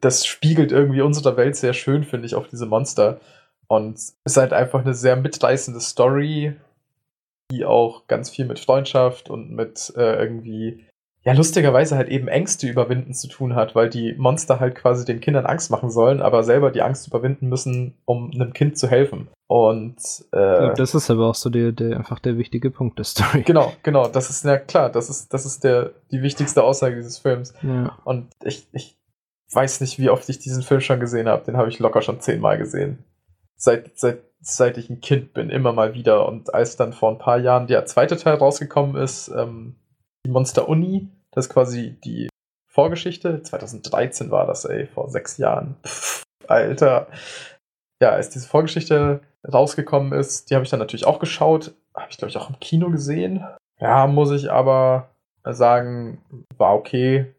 das 0.00 0.26
spiegelt 0.26 0.72
irgendwie 0.72 1.00
unsere 1.00 1.36
Welt 1.36 1.56
sehr 1.56 1.72
schön, 1.72 2.04
finde 2.04 2.26
ich, 2.26 2.34
auf 2.34 2.48
diese 2.48 2.66
Monster. 2.66 3.20
Und 3.68 3.96
ist 4.24 4.36
halt 4.36 4.52
einfach 4.52 4.80
eine 4.80 4.94
sehr 4.94 5.16
mitreißende 5.16 5.80
Story, 5.80 6.56
die 7.50 7.64
auch 7.64 8.06
ganz 8.06 8.30
viel 8.30 8.46
mit 8.46 8.58
Freundschaft 8.58 9.30
und 9.30 9.50
mit 9.50 9.92
äh, 9.96 10.16
irgendwie, 10.16 10.86
ja, 11.22 11.34
lustigerweise 11.34 11.96
halt 11.96 12.08
eben 12.08 12.28
Ängste 12.28 12.66
überwinden 12.66 13.12
zu 13.12 13.28
tun 13.28 13.54
hat, 13.54 13.74
weil 13.74 13.90
die 13.90 14.14
Monster 14.14 14.58
halt 14.60 14.74
quasi 14.74 15.04
den 15.04 15.20
Kindern 15.20 15.44
Angst 15.44 15.70
machen 15.70 15.90
sollen, 15.90 16.22
aber 16.22 16.44
selber 16.44 16.70
die 16.70 16.80
Angst 16.80 17.06
überwinden 17.06 17.48
müssen, 17.48 17.94
um 18.06 18.30
einem 18.32 18.54
Kind 18.54 18.78
zu 18.78 18.88
helfen. 18.88 19.28
Und 19.48 19.96
äh, 20.32 20.74
das 20.74 20.94
ist 20.94 21.10
aber 21.10 21.26
auch 21.26 21.34
so 21.34 21.50
der, 21.50 21.72
der 21.72 21.96
einfach 21.96 22.18
der 22.18 22.38
wichtige 22.38 22.70
Punkt 22.70 22.98
der 22.98 23.04
Story. 23.04 23.42
Genau, 23.42 23.72
genau, 23.82 24.08
das 24.08 24.30
ist 24.30 24.44
ja 24.44 24.56
klar, 24.56 24.90
das 24.90 25.10
ist, 25.10 25.32
das 25.34 25.44
ist 25.44 25.64
der, 25.64 25.92
die 26.10 26.22
wichtigste 26.22 26.62
Aussage 26.62 26.96
dieses 26.96 27.18
Films. 27.18 27.52
Ja. 27.62 27.98
Und 28.04 28.28
ich, 28.42 28.66
ich 28.72 28.96
weiß 29.52 29.82
nicht, 29.82 29.98
wie 29.98 30.10
oft 30.10 30.28
ich 30.28 30.38
diesen 30.38 30.62
Film 30.62 30.80
schon 30.80 31.00
gesehen 31.00 31.28
habe. 31.28 31.44
Den 31.44 31.56
habe 31.56 31.68
ich 31.68 31.78
locker 31.78 32.02
schon 32.02 32.20
zehnmal 32.20 32.56
gesehen 32.56 33.04
seit, 33.58 33.98
seit, 33.98 34.22
seit 34.40 34.78
ich 34.78 34.88
ein 34.88 35.00
Kind 35.00 35.34
bin, 35.34 35.50
immer 35.50 35.72
mal 35.72 35.92
wieder. 35.92 36.26
Und 36.26 36.54
als 36.54 36.76
dann 36.76 36.94
vor 36.94 37.10
ein 37.10 37.18
paar 37.18 37.38
Jahren 37.38 37.66
der 37.66 37.84
zweite 37.84 38.16
Teil 38.16 38.36
rausgekommen 38.36 38.96
ist, 38.96 39.28
ähm, 39.28 39.74
die 40.24 40.30
Monster 40.30 40.68
Uni, 40.68 41.08
das 41.32 41.46
ist 41.46 41.52
quasi 41.52 41.98
die 42.02 42.28
Vorgeschichte. 42.66 43.42
2013 43.42 44.30
war 44.30 44.46
das, 44.46 44.64
ey, 44.64 44.86
vor 44.86 45.10
sechs 45.10 45.36
Jahren. 45.36 45.76
Pff, 45.84 46.22
Alter. 46.46 47.08
Ja, 48.00 48.10
als 48.10 48.30
diese 48.30 48.48
Vorgeschichte 48.48 49.20
rausgekommen 49.52 50.12
ist, 50.12 50.48
die 50.48 50.54
habe 50.54 50.64
ich 50.64 50.70
dann 50.70 50.78
natürlich 50.78 51.06
auch 51.06 51.18
geschaut. 51.18 51.74
Habe 51.94 52.06
ich, 52.10 52.16
glaube 52.16 52.30
ich, 52.30 52.36
auch 52.36 52.48
im 52.48 52.60
Kino 52.60 52.90
gesehen. 52.90 53.44
Ja, 53.80 54.06
muss 54.06 54.30
ich 54.30 54.50
aber 54.50 55.10
sagen, 55.44 56.22
war 56.56 56.74
okay. 56.74 57.34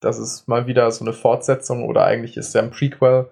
Das 0.00 0.18
ist 0.18 0.46
mal 0.46 0.66
wieder 0.66 0.90
so 0.92 1.04
eine 1.04 1.12
Fortsetzung 1.12 1.84
oder 1.84 2.04
eigentlich 2.04 2.36
ist 2.36 2.54
ja 2.54 2.62
ein 2.62 2.70
Prequel 2.70 3.28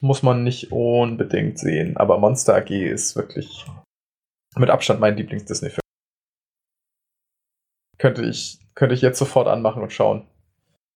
muss 0.00 0.22
man 0.22 0.44
nicht 0.44 0.72
unbedingt 0.72 1.58
sehen. 1.58 1.96
Aber 1.96 2.18
Monster 2.18 2.56
AG 2.56 2.70
ist 2.70 3.16
wirklich 3.16 3.66
mit 4.56 4.70
Abstand 4.70 5.00
mein 5.00 5.16
Lieblings-Disney-Film. 5.16 5.80
Könnte 7.98 8.24
ich, 8.24 8.60
könnte 8.74 8.94
ich 8.94 9.02
jetzt 9.02 9.18
sofort 9.18 9.48
anmachen 9.48 9.82
und 9.82 9.92
schauen. 9.92 10.26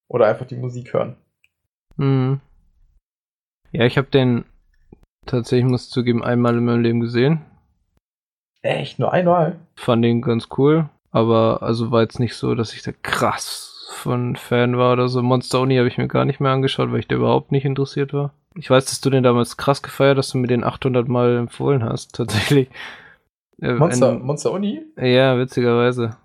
Oder 0.09 0.27
einfach 0.27 0.47
die 0.47 0.57
Musik 0.57 0.93
hören. 0.93 1.17
Mhm. 1.97 2.41
Ja, 3.73 3.85
ich 3.85 3.99
habe 3.99 4.09
den 4.09 4.45
tatsächlich, 5.27 5.69
muss 5.69 5.87
ich 5.87 5.91
zugeben, 5.91 6.23
einmal 6.23 6.57
in 6.57 6.65
meinem 6.65 6.83
Leben 6.83 7.01
gesehen. 7.01 7.45
Echt? 8.61 8.99
Nur 8.99 9.13
einmal? 9.13 9.59
Fand 9.75 10.05
den 10.05 10.23
ganz 10.23 10.49
cool. 10.57 10.89
Aber 11.11 11.63
also 11.63 11.91
war 11.91 12.03
jetzt 12.03 12.21
nicht 12.21 12.37
so, 12.37 12.55
dass 12.55 12.73
ich 12.75 12.83
da 12.83 12.93
krass 12.93 13.91
von 13.95 14.37
Fan 14.37 14.79
war 14.79 14.93
oder 14.93 15.09
so. 15.09 15.23
Monster 15.23 15.61
Uni 15.61 15.77
habe 15.77 15.89
ich 15.89 15.99
mir 15.99 16.09
gar 16.09 16.25
nicht 16.25 16.41
mehr 16.41 16.53
angeschaut, 16.53 16.93
weil 16.93 17.01
ich 17.01 17.09
da 17.09 17.17
überhaupt 17.17 17.53
nicht 17.53 17.65
interessiert 17.65 18.13
war. 18.13 18.33
Ich 18.55 18.69
weiß, 18.71 18.85
dass 18.87 19.01
du 19.01 19.11
den 19.11 19.23
damals 19.23 19.57
krass 19.57 19.83
gefeiert, 19.83 20.19
dass 20.19 20.31
du 20.31 20.39
mir 20.39 20.47
den 20.47 20.65
800 20.65 21.09
Mal 21.09 21.37
empfohlen 21.37 21.85
hast, 21.85 22.15
tatsächlich. 22.17 22.69
Äh, 23.61 23.75
Monster, 23.75 24.11
ein, 24.11 24.23
Monster 24.23 24.53
Uni? 24.53 24.83
Ja, 24.97 25.39
witzigerweise. 25.39 26.17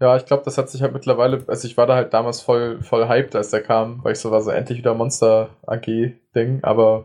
Ja, 0.00 0.16
ich 0.16 0.24
glaube, 0.24 0.44
das 0.44 0.56
hat 0.56 0.70
sich 0.70 0.80
halt 0.80 0.94
mittlerweile, 0.94 1.44
also 1.46 1.68
ich 1.68 1.76
war 1.76 1.86
da 1.86 1.94
halt 1.94 2.14
damals 2.14 2.40
voll, 2.40 2.80
voll 2.82 3.06
hyped, 3.06 3.36
als 3.36 3.50
der 3.50 3.62
kam, 3.62 4.02
weil 4.02 4.12
ich 4.12 4.18
so 4.18 4.30
war, 4.30 4.40
so 4.40 4.50
endlich 4.50 4.78
wieder 4.78 4.94
Monster 4.94 5.50
AG-Ding, 5.66 6.60
aber 6.62 7.04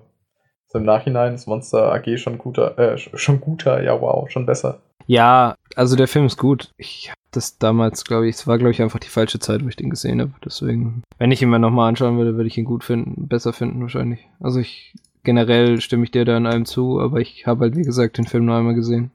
so 0.68 0.80
im 0.80 0.86
Nachhinein 0.86 1.36
ist 1.36 1.46
Monster 1.46 1.94
AG 1.94 2.18
schon 2.18 2.38
guter, 2.38 2.80
äh, 2.80 2.98
schon 2.98 3.42
guter, 3.42 3.84
ja 3.84 4.00
wow, 4.00 4.30
schon 4.32 4.46
besser. 4.46 4.82
Ja, 5.08 5.56
also 5.76 5.96
der 5.96 6.08
Film 6.08 6.26
ist 6.26 6.38
gut. 6.38 6.72
Ich 6.78 7.10
habe 7.10 7.20
das 7.32 7.58
damals, 7.58 8.06
glaube 8.06 8.28
ich, 8.28 8.36
es 8.36 8.48
war, 8.48 8.58
glaube 8.58 8.72
ich, 8.72 8.82
einfach 8.82 9.00
die 9.00 9.10
falsche 9.10 9.40
Zeit, 9.40 9.64
wo 9.64 9.68
ich 9.68 9.76
den 9.76 9.90
gesehen 9.90 10.22
habe. 10.22 10.34
Deswegen, 10.44 11.04
wenn 11.18 11.32
ich 11.32 11.42
ihn 11.42 11.50
mir 11.50 11.60
nochmal 11.60 11.90
anschauen 11.90 12.18
würde, 12.18 12.36
würde 12.36 12.48
ich 12.48 12.58
ihn 12.58 12.66
gut 12.66 12.84
finden, 12.84 13.28
besser 13.28 13.54
finden 13.54 13.82
wahrscheinlich. 13.82 14.28
Also 14.40 14.60
ich, 14.60 14.96
generell 15.24 15.82
stimme 15.82 16.06
ich 16.06 16.12
dir 16.12 16.26
da 16.26 16.38
in 16.38 16.48
allem 16.48 16.66
zu, 16.66 17.00
aber 17.00 17.20
ich 17.20 17.46
habe 17.46 17.62
halt, 17.62 17.76
wie 17.76 17.84
gesagt, 17.84 18.18
den 18.18 18.26
Film 18.26 18.46
nur 18.46 18.56
einmal 18.56 18.76
gesehen. 18.76 19.12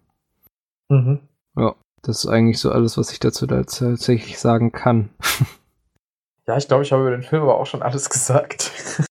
Mhm. 0.88 1.20
Ja, 1.56 1.74
das 2.02 2.24
ist 2.24 2.30
eigentlich 2.30 2.58
so 2.58 2.70
alles, 2.70 2.96
was 2.96 3.12
ich 3.12 3.20
dazu 3.20 3.46
da 3.46 3.62
tatsächlich 3.62 4.38
sagen 4.38 4.72
kann. 4.72 5.10
ja, 6.46 6.56
ich 6.56 6.68
glaube, 6.68 6.82
ich 6.82 6.92
habe 6.92 7.02
über 7.02 7.10
den 7.10 7.22
Film 7.22 7.42
aber 7.42 7.58
auch 7.58 7.66
schon 7.66 7.82
alles 7.82 8.10
gesagt. 8.10 9.06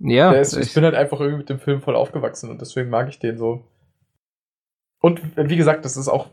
Ja. 0.00 0.32
Ist, 0.32 0.56
ich 0.56 0.74
bin 0.74 0.84
halt 0.84 0.94
einfach 0.94 1.20
irgendwie 1.20 1.38
mit 1.38 1.50
dem 1.50 1.60
Film 1.60 1.80
voll 1.80 1.96
aufgewachsen 1.96 2.50
und 2.50 2.60
deswegen 2.60 2.90
mag 2.90 3.08
ich 3.08 3.18
den 3.18 3.38
so. 3.38 3.64
Und 5.04 5.20
wie 5.36 5.58
gesagt, 5.58 5.84
das 5.84 5.98
ist 5.98 6.08
auch, 6.08 6.30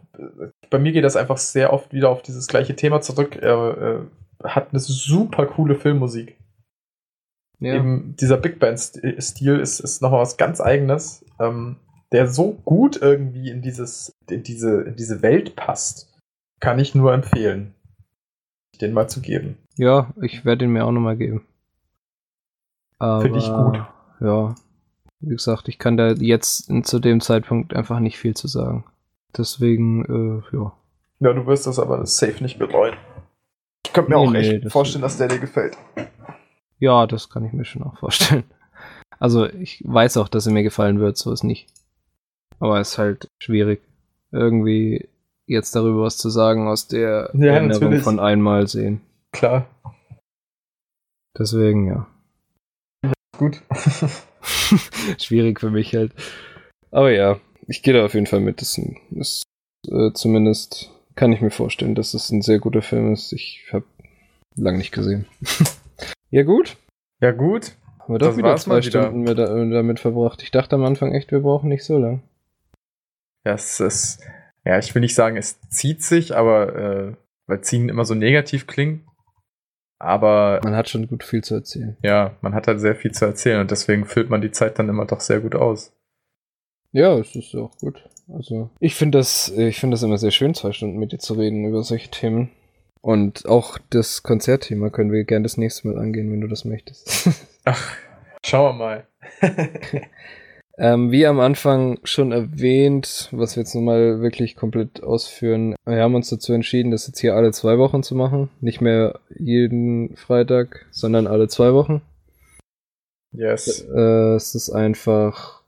bei 0.70 0.80
mir 0.80 0.94
geht 0.94 1.04
das 1.04 1.18
einfach 1.18 1.36
sehr 1.36 1.74
oft 1.74 1.92
wieder 1.92 2.08
auf 2.08 2.22
dieses 2.22 2.48
gleiche 2.48 2.74
Thema 2.74 3.02
zurück. 3.02 3.36
Er 3.36 3.78
äh, 4.46 4.48
hat 4.48 4.70
eine 4.70 4.80
super 4.80 5.46
coole 5.46 5.76
Filmmusik. 5.76 6.38
Ja. 7.60 7.74
Eben 7.74 8.16
dieser 8.16 8.38
Big 8.38 8.60
Band-Stil 8.60 9.60
ist, 9.60 9.82
ist 9.82 10.02
nochmal 10.02 10.22
was 10.22 10.38
ganz 10.38 10.62
eigenes, 10.62 11.26
ähm, 11.38 11.76
der 12.14 12.28
so 12.28 12.54
gut 12.64 12.96
irgendwie 13.02 13.50
in, 13.50 13.62
dieses, 13.62 14.14
in, 14.30 14.42
diese, 14.42 14.84
in 14.84 14.96
diese 14.96 15.22
Welt 15.22 15.58
passt. 15.58 16.18
Kann 16.62 16.80
ich 16.80 16.96
nur 16.96 17.14
empfehlen, 17.14 17.76
den 18.80 18.94
mal 18.94 19.10
zu 19.10 19.20
geben. 19.20 19.58
Ja, 19.76 20.14
ich 20.22 20.46
werde 20.46 20.64
ihn 20.64 20.72
mir 20.72 20.86
auch 20.86 20.92
nochmal 20.92 21.18
geben. 21.18 21.46
Finde 23.02 23.38
ich 23.38 23.50
gut. 23.50 23.82
Ja, 24.22 24.56
wie 25.22 25.36
gesagt, 25.36 25.68
ich 25.68 25.80
kann 25.80 25.98
da 25.98 26.12
jetzt 26.12 26.72
zu 26.84 27.00
dem 27.00 27.22
Zeitpunkt 27.22 27.76
einfach 27.76 28.00
nicht 28.00 28.18
viel 28.18 28.36
zu 28.36 28.48
sagen. 28.48 28.84
Deswegen, 29.38 30.06
äh, 30.06 30.56
ja. 30.56 30.74
Ja, 31.20 31.34
du 31.34 31.46
wirst 31.46 31.68
das 31.68 31.80
aber 31.80 32.06
safe 32.06 32.42
nicht 32.42 32.60
bereuen. 32.60 32.96
Ich 33.86 33.94
könnte 33.94 34.12
mir 34.12 34.18
nee, 34.18 34.28
auch 34.28 34.34
echt 34.34 34.64
nee, 34.64 34.70
vorstellen, 34.70 35.04
dass 35.04 35.18
der 35.18 35.28
dir 35.28 35.40
gefällt. 35.40 35.78
Ja, 36.80 37.06
das 37.06 37.30
kann 37.30 37.46
ich 37.46 37.54
mir 37.54 37.66
schon 37.66 37.84
auch 37.84 37.98
vorstellen. 37.98 38.44
Also, 39.20 39.46
ich 39.46 39.84
weiß 39.86 40.18
auch, 40.18 40.28
dass 40.28 40.48
er 40.48 40.52
mir 40.52 40.64
gefallen 40.64 41.00
wird, 41.00 41.16
so 41.16 41.32
ist 41.32 41.44
nicht. 41.44 41.68
Aber 42.58 42.80
es 42.80 42.94
ist 42.94 42.98
halt 42.98 43.28
schwierig, 43.38 43.84
irgendwie 44.32 45.08
jetzt 45.46 45.76
darüber 45.76 46.02
was 46.02 46.18
zu 46.18 46.32
sagen 46.32 46.68
aus 46.68 46.88
der 46.88 47.30
ja, 47.36 47.54
Erinnerung 47.54 47.84
natürlich. 47.84 48.02
von 48.02 48.20
einmal 48.20 48.68
sehen. 48.68 49.02
Klar. 49.32 49.68
Deswegen, 51.38 51.86
ja. 51.86 52.08
ja 53.04 53.12
gut. 53.38 53.62
schwierig 55.20 55.60
für 55.60 55.70
mich 55.70 55.96
halt. 55.96 56.14
Aber 56.92 57.12
ja, 57.12 57.40
ich 57.68 57.84
gehe 57.84 57.94
da 57.94 58.06
auf 58.06 58.14
jeden 58.14 58.28
Fall 58.28 58.42
mit. 58.42 58.62
Das 58.62 58.80
ist 59.12 59.44
äh, 59.88 60.12
zumindest 60.14 60.92
kann 61.16 61.32
ich 61.32 61.42
mir 61.42 61.52
vorstellen, 61.52 61.96
dass 61.96 62.14
es 62.14 62.30
ein 62.32 62.42
sehr 62.42 62.60
guter 62.60 62.82
Film 62.82 63.14
ist. 63.14 63.34
Ich 63.34 63.68
habe 63.72 63.86
lang 64.56 64.78
nicht 64.78 64.92
gesehen. 64.92 65.26
ja 66.30 66.44
gut. 66.44 66.78
Ja 67.20 67.32
gut. 67.32 67.74
Haben 68.00 68.14
wir 68.16 68.20
doch 68.20 68.38
wieder 68.38 68.56
zwei 68.58 68.82
Stunden 68.82 69.28
wieder. 69.28 69.48
damit 69.70 70.00
verbracht. 70.00 70.42
Ich 70.42 70.52
dachte 70.52 70.76
am 70.76 70.84
Anfang 70.84 71.14
echt, 71.14 71.32
wir 71.32 71.42
brauchen 71.42 71.70
nicht 71.70 71.84
so 71.84 71.98
lang. 71.98 72.24
Ja, 73.46 73.54
es 73.54 73.80
ist, 73.80 74.22
ja, 74.66 74.78
ich 74.80 74.94
will 74.94 75.02
nicht 75.02 75.16
sagen, 75.16 75.38
es 75.38 75.60
zieht 75.70 76.04
sich, 76.04 76.36
aber 76.36 76.76
äh, 76.76 77.14
weil 77.48 77.62
ziehen 77.62 77.90
immer 77.90 78.06
so 78.06 78.16
negativ 78.16 78.68
klingt. 78.68 79.04
Aber. 80.02 80.60
Man 80.64 80.76
hat 80.76 80.90
schon 80.90 81.08
gut 81.08 81.24
viel 81.24 81.44
zu 81.44 81.56
erzählen. 81.56 81.98
Ja, 82.04 82.36
man 82.42 82.54
hat 82.54 82.68
halt 82.68 82.80
sehr 82.80 82.96
viel 82.96 83.12
zu 83.12 83.26
erzählen 83.26 83.62
und 83.62 83.72
deswegen 83.72 84.06
füllt 84.06 84.30
man 84.30 84.42
die 84.42 84.52
Zeit 84.52 84.80
dann 84.80 84.90
immer 84.90 85.06
doch 85.06 85.20
sehr 85.20 85.40
gut 85.40 85.56
aus. 85.56 85.94
Ja, 86.92 87.18
es 87.18 87.36
ist 87.36 87.56
auch 87.56 87.76
gut. 87.78 88.04
Also, 88.28 88.70
ich 88.80 88.96
finde 88.96 89.18
das, 89.18 89.50
ich 89.50 89.80
finde 89.80 89.96
das 89.96 90.04
immer 90.04 90.18
sehr 90.18 90.32
schön, 90.32 90.54
zwei 90.54 90.72
Stunden 90.72 90.98
mit 90.98 91.12
dir 91.12 91.20
zu 91.20 91.34
reden 91.34 91.66
über 91.66 91.84
solche 91.84 92.10
Themen. 92.10 92.50
Und 93.02 93.48
auch 93.48 93.78
das 93.90 94.24
Konzertthema 94.24 94.90
können 94.90 95.12
wir 95.12 95.24
gerne 95.24 95.44
das 95.44 95.58
nächste 95.58 95.88
Mal 95.88 95.98
angehen, 95.98 96.32
wenn 96.32 96.42
du 96.42 96.48
das 96.48 96.66
möchtest. 96.66 97.30
Ach, 97.66 97.96
schauen 98.46 98.78
wir 98.78 98.80
mal. 98.80 99.08
Ähm, 100.82 101.12
wie 101.12 101.28
am 101.28 101.40
Anfang 101.40 102.00
schon 102.04 102.32
erwähnt, 102.32 103.30
was 103.32 103.56
wir 103.56 103.62
jetzt 103.62 103.76
nochmal 103.76 104.20
wirklich 104.22 104.56
komplett 104.56 105.04
ausführen, 105.04 105.76
wir 105.86 106.02
haben 106.02 106.16
uns 106.16 106.32
dazu 106.32 106.54
entschieden, 106.54 106.90
das 106.90 107.06
jetzt 107.06 107.20
hier 107.20 107.36
alle 107.36 107.52
zwei 107.52 107.78
Wochen 107.78 108.02
zu 108.02 108.16
machen. 108.16 108.50
Nicht 108.62 108.82
mehr 108.82 109.20
jeden 109.30 110.16
Freitag, 110.16 110.88
sondern 110.90 111.28
alle 111.28 111.48
zwei 111.50 111.76
Wochen. 111.76 112.02
Yes. 113.32 113.86
Äh, 113.96 114.34
es 114.34 114.56
ist 114.56 114.72
einfach, 114.72 115.62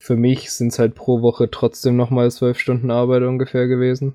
für 0.00 0.16
mich 0.16 0.50
sind 0.50 0.68
es 0.68 0.78
halt 0.78 0.94
pro 0.94 1.20
Woche 1.20 1.50
trotzdem 1.50 1.94
nochmal 1.94 2.30
zwölf 2.30 2.58
Stunden 2.58 2.90
Arbeit 2.90 3.24
ungefähr 3.24 3.66
gewesen. 3.66 4.14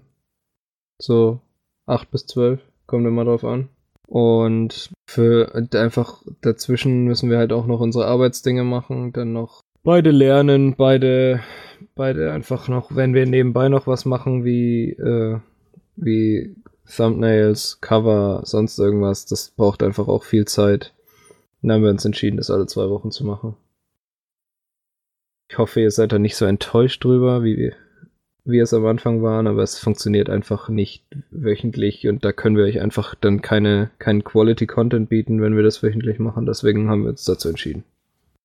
So 0.99 1.41
acht 1.85 2.09
bis 2.09 2.25
zwölf, 2.25 2.59
kommt 2.87 3.05
immer 3.05 3.23
drauf 3.23 3.43
an. 3.43 3.69
Und 4.07 4.89
für 5.09 5.55
einfach 5.73 6.21
dazwischen 6.41 7.05
müssen 7.05 7.31
wir 7.31 7.39
halt 7.39 7.51
auch 7.51 7.65
noch 7.65 7.79
unsere 7.79 8.05
Arbeitsdinge 8.05 8.63
machen, 8.63 9.11
dann 9.11 9.33
noch 9.33 9.61
beide 9.83 10.11
lernen, 10.11 10.75
beide, 10.75 11.41
beide 11.95 12.31
einfach 12.31 12.67
noch, 12.67 12.95
wenn 12.95 13.15
wir 13.15 13.25
nebenbei 13.25 13.69
noch 13.69 13.87
was 13.87 14.05
machen, 14.05 14.45
wie, 14.45 14.91
äh, 14.91 15.39
wie 15.95 16.55
Thumbnails, 16.95 17.81
Cover, 17.81 18.41
sonst 18.45 18.77
irgendwas, 18.77 19.25
das 19.25 19.49
braucht 19.49 19.81
einfach 19.81 20.07
auch 20.07 20.23
viel 20.23 20.45
Zeit. 20.45 20.93
Dann 21.63 21.71
haben 21.71 21.83
wir 21.83 21.89
uns 21.89 22.05
entschieden, 22.05 22.37
das 22.37 22.51
alle 22.51 22.67
zwei 22.67 22.87
Wochen 22.89 23.09
zu 23.09 23.25
machen. 23.25 23.57
Ich 25.49 25.57
hoffe, 25.57 25.81
ihr 25.81 25.89
seid 25.89 26.11
da 26.11 26.19
nicht 26.19 26.35
so 26.35 26.45
enttäuscht 26.45 27.03
drüber, 27.03 27.43
wie 27.43 27.57
wir 27.57 27.73
es 28.57 28.73
am 28.73 28.85
Anfang 28.87 29.21
waren, 29.21 29.45
aber 29.45 29.61
es 29.61 29.77
funktioniert 29.77 30.29
einfach 30.29 30.67
nicht 30.69 31.03
wöchentlich 31.29 32.07
und 32.07 32.25
da 32.25 32.31
können 32.31 32.57
wir 32.57 32.63
euch 32.63 32.81
einfach 32.81 33.13
dann 33.13 33.43
keine, 33.43 33.91
keinen 33.99 34.23
Quality-Content 34.23 35.07
bieten, 35.09 35.41
wenn 35.41 35.55
wir 35.55 35.61
das 35.61 35.83
wöchentlich 35.83 36.17
machen. 36.17 36.47
Deswegen 36.47 36.89
haben 36.89 37.03
wir 37.03 37.11
uns 37.11 37.25
dazu 37.25 37.49
entschieden. 37.49 37.83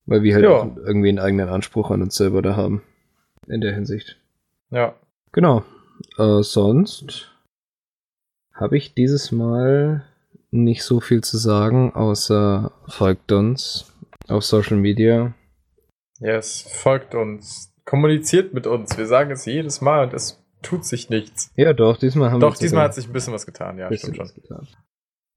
Weil 0.04 0.22
wir 0.22 0.34
halt 0.34 0.44
Ja. 0.44 0.70
irgendwie 0.84 1.08
einen 1.08 1.18
eigenen 1.18 1.48
Anspruch 1.48 1.90
an 1.90 2.02
uns 2.02 2.14
selber 2.14 2.42
da 2.42 2.54
haben. 2.56 2.82
In 3.46 3.62
der 3.62 3.72
Hinsicht. 3.74 4.18
Ja. 4.70 4.94
Genau. 5.32 5.64
Äh, 6.18 6.42
sonst 6.42 7.30
habe 8.52 8.76
ich 8.76 8.94
dieses 8.94 9.32
Mal 9.32 10.04
nicht 10.50 10.82
so 10.84 11.00
viel 11.00 11.22
zu 11.22 11.38
sagen, 11.38 11.92
außer 11.94 12.70
folgt 12.86 13.32
uns 13.32 13.92
auf 14.28 14.44
Social 14.44 14.76
Media. 14.76 15.32
Yes. 16.20 16.66
Folgt 16.70 17.14
uns. 17.14 17.73
Kommuniziert 17.84 18.54
mit 18.54 18.66
uns. 18.66 18.96
Wir 18.96 19.06
sagen 19.06 19.30
es 19.30 19.44
jedes 19.44 19.80
Mal 19.80 20.04
und 20.04 20.14
es 20.14 20.42
tut 20.62 20.84
sich 20.84 21.10
nichts. 21.10 21.52
Ja, 21.56 21.72
doch, 21.72 21.98
diesmal 21.98 22.30
haben 22.30 22.40
wir 22.40 22.48
Doch, 22.48 22.56
diesmal 22.56 22.84
hat 22.84 22.94
sich 22.94 23.06
ein 23.06 23.12
bisschen 23.12 23.34
was 23.34 23.46
getan. 23.46 23.78
Ja, 23.78 23.92
stimmt 23.92 24.16
schon. 24.16 24.24
was 24.24 24.34
getan. 24.34 24.66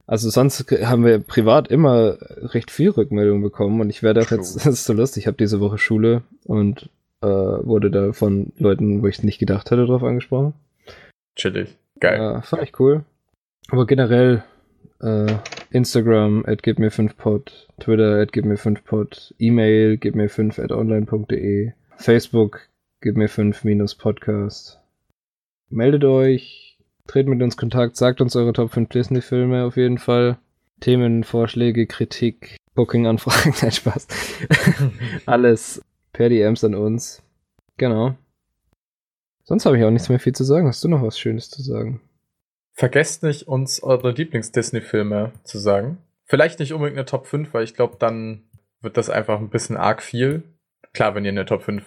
Also 0.06 0.30
sonst 0.30 0.72
haben 0.72 1.04
wir 1.04 1.20
privat 1.20 1.68
immer 1.68 2.18
recht 2.54 2.72
viel 2.72 2.92
Rückmeldung 2.92 3.42
bekommen 3.42 3.82
und 3.82 3.90
ich 3.90 4.04
werde 4.04 4.22
auch 4.22 4.28
True. 4.28 4.38
jetzt, 4.38 4.56
das 4.66 4.66
ist 4.66 4.86
so 4.86 4.94
lustig, 4.94 5.24
ich 5.24 5.28
habe 5.28 5.38
diese 5.38 5.60
Woche 5.60 5.78
Schule 5.78 6.24
und 6.46 6.90
äh, 7.22 7.28
wurde 7.28 7.92
da 7.92 8.14
von 8.14 8.54
Leuten, 8.58 9.02
wo 9.02 9.08
ich 9.08 9.22
nicht 9.24 9.40
gedacht 9.40 9.70
hätte, 9.70 9.86
drauf 9.86 10.04
angesprochen. 10.04 10.54
Chillig. 11.36 11.78
Geil. 12.00 12.20
Ja, 12.20 12.42
fand 12.42 12.64
ich 12.64 12.80
cool. 12.80 13.04
Aber 13.70 13.86
generell 13.86 14.44
äh, 15.02 15.34
Instagram 15.72 16.46
at 16.48 16.64
gibmir 16.64 16.92
5pod, 16.92 17.68
Twitter 17.80 18.22
at 18.22 18.32
gibmir 18.32 18.58
5pod, 18.58 19.34
E-Mail 19.40 19.98
gibmir 19.98 20.30
5 20.30 20.60
at 20.60 20.72
online.de, 20.72 21.74
Facebook 21.98 22.70
gibmir 23.02 23.28
5 23.28 23.64
minus 23.64 23.96
Podcast. 23.96 24.80
Meldet 25.70 26.04
euch, 26.06 26.78
tretet 27.08 27.30
mit 27.30 27.42
uns 27.42 27.58
Kontakt, 27.58 27.98
sagt 27.98 28.22
uns 28.22 28.36
eure 28.36 28.54
Top 28.54 28.72
5 28.72 28.90
Disney-Filme 28.90 29.66
auf 29.66 29.78
jeden 29.78 29.98
Fall. 29.98 30.38
Themen, 30.80 31.24
Vorschläge, 31.24 31.88
Kritik, 31.88 32.58
Booking-Anfragen, 32.76 33.54
nein, 33.62 33.72
Spaß. 33.72 34.08
Alles 35.26 35.82
per 36.14 36.30
DMs 36.30 36.64
an 36.64 36.76
uns. 36.76 37.24
Genau. 37.78 38.16
Sonst 39.44 39.66
habe 39.66 39.78
ich 39.78 39.84
auch 39.84 39.92
nichts 39.92 40.10
mehr 40.10 40.20
viel 40.20 40.34
zu 40.34 40.44
sagen. 40.44 40.68
Hast 40.68 40.84
du 40.84 40.88
noch 40.88 41.02
was 41.02 41.20
Schönes 41.20 41.50
zu 41.50 41.62
sagen? 41.62 42.02
Vergesst 42.74 43.24
nicht, 43.24 43.48
uns 43.48 43.82
eure 43.82 44.12
Lieblings-Disney-Filme 44.12 45.32
zu 45.44 45.58
sagen. 45.58 45.98
Vielleicht 46.26 46.60
nicht 46.60 46.74
unbedingt 46.74 46.98
eine 46.98 47.06
Top 47.06 47.26
5, 47.26 47.54
weil 47.54 47.64
ich 47.64 47.74
glaube, 47.74 47.96
dann 47.98 48.44
wird 48.82 48.98
das 48.98 49.10
einfach 49.10 49.40
ein 49.40 49.50
bisschen 49.50 49.78
arg 49.78 50.04
viel. 50.04 50.44
Klar, 50.98 51.16
wenn 51.16 51.26
ihr 51.26 51.32
eine 51.32 51.46
Top 51.46 51.62
5 51.64 51.84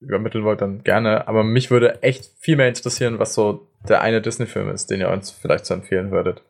übermitteln 0.00 0.44
wollt, 0.44 0.60
dann 0.60 0.82
gerne. 0.84 1.26
Aber 1.28 1.42
mich 1.44 1.70
würde 1.70 2.02
echt 2.02 2.30
viel 2.38 2.56
mehr 2.56 2.68
interessieren, 2.68 3.18
was 3.18 3.34
so 3.34 3.66
der 3.88 4.00
eine 4.00 4.20
Disney-Film 4.22 4.68
ist, 4.70 4.90
den 4.90 5.00
ihr 5.00 5.10
uns 5.10 5.30
vielleicht 5.30 5.66
so 5.66 5.74
empfehlen 5.74 6.10
würdet. 6.10 6.42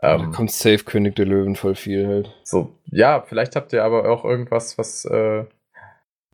Da 0.00 0.14
Ähm, 0.16 0.30
kommt 0.32 0.50
Safe 0.52 0.78
König 0.84 1.16
der 1.16 1.26
Löwen 1.26 1.56
voll 1.56 1.74
viel 1.74 2.06
halt. 2.06 2.34
so, 2.44 2.76
ja, 2.86 3.20
vielleicht 3.22 3.56
habt 3.56 3.72
ihr 3.72 3.84
aber 3.84 4.08
auch 4.08 4.24
irgendwas, 4.24 4.78
was 4.78 5.04
äh, 5.04 5.40
ein 5.40 5.46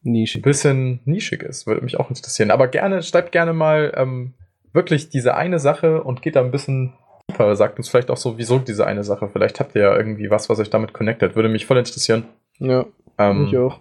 Nischig. 0.03 0.43
bisschen 0.43 1.01
nischig 1.07 1.43
ist. 1.43 1.67
Würde 1.67 1.81
mich 1.83 1.99
auch 1.99 2.09
interessieren. 2.11 2.51
Aber 2.51 2.69
gerne, 2.69 3.03
schreibt 3.03 3.33
gerne 3.33 3.53
mal 3.53 3.93
ähm, 3.97 4.35
wirklich 4.73 5.09
diese 5.11 5.35
eine 5.35 5.59
Sache 5.59 6.03
und 6.03 6.23
geht 6.23 6.37
da 6.37 6.41
ein 6.41 6.51
bisschen 6.51 6.93
tiefer. 7.31 7.57
Sagt 7.57 7.79
uns 7.79 7.89
vielleicht 7.89 8.11
auch 8.11 8.17
so, 8.17 8.39
wieso 8.39 8.59
diese 8.59 8.87
eine 8.87 9.05
Sache. 9.05 9.29
Vielleicht 9.29 9.61
habt 9.61 9.75
ihr 9.75 9.83
ja 9.83 9.97
irgendwie 9.97 10.31
was, 10.31 10.49
was 10.49 10.61
euch 10.61 10.71
damit 10.71 10.93
connectet. 10.95 11.37
Würde 11.37 11.49
mich 11.49 11.67
voll 11.67 11.79
interessieren. 11.79 12.25
Ja, 12.59 12.87
Ähm, 13.19 13.45
mich 13.45 13.57
auch. 13.59 13.81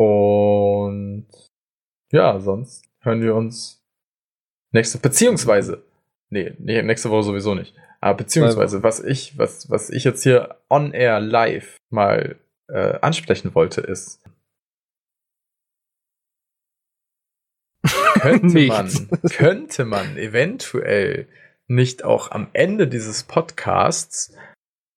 Und 0.00 1.26
ja, 2.10 2.40
sonst 2.40 2.86
hören 3.00 3.20
wir 3.20 3.34
uns 3.34 3.84
nächste, 4.72 4.96
beziehungsweise, 4.96 5.84
nee, 6.30 6.54
nee, 6.58 6.80
nächste 6.80 7.10
Woche 7.10 7.24
sowieso 7.24 7.54
nicht. 7.54 7.74
Aber 8.00 8.16
beziehungsweise, 8.16 8.82
was 8.82 9.04
ich, 9.04 9.36
was, 9.36 9.68
was 9.68 9.90
ich 9.90 10.04
jetzt 10.04 10.22
hier 10.22 10.56
on 10.70 10.92
air 10.92 11.20
live 11.20 11.76
mal 11.90 12.40
äh, 12.68 12.98
ansprechen 13.02 13.54
wollte, 13.54 13.82
ist, 13.82 14.24
könnte 18.22 18.66
man, 18.68 18.90
könnte 19.32 19.84
man 19.84 20.16
eventuell 20.16 21.28
nicht 21.66 22.04
auch 22.04 22.30
am 22.30 22.48
Ende 22.54 22.88
dieses 22.88 23.24
Podcasts 23.24 24.34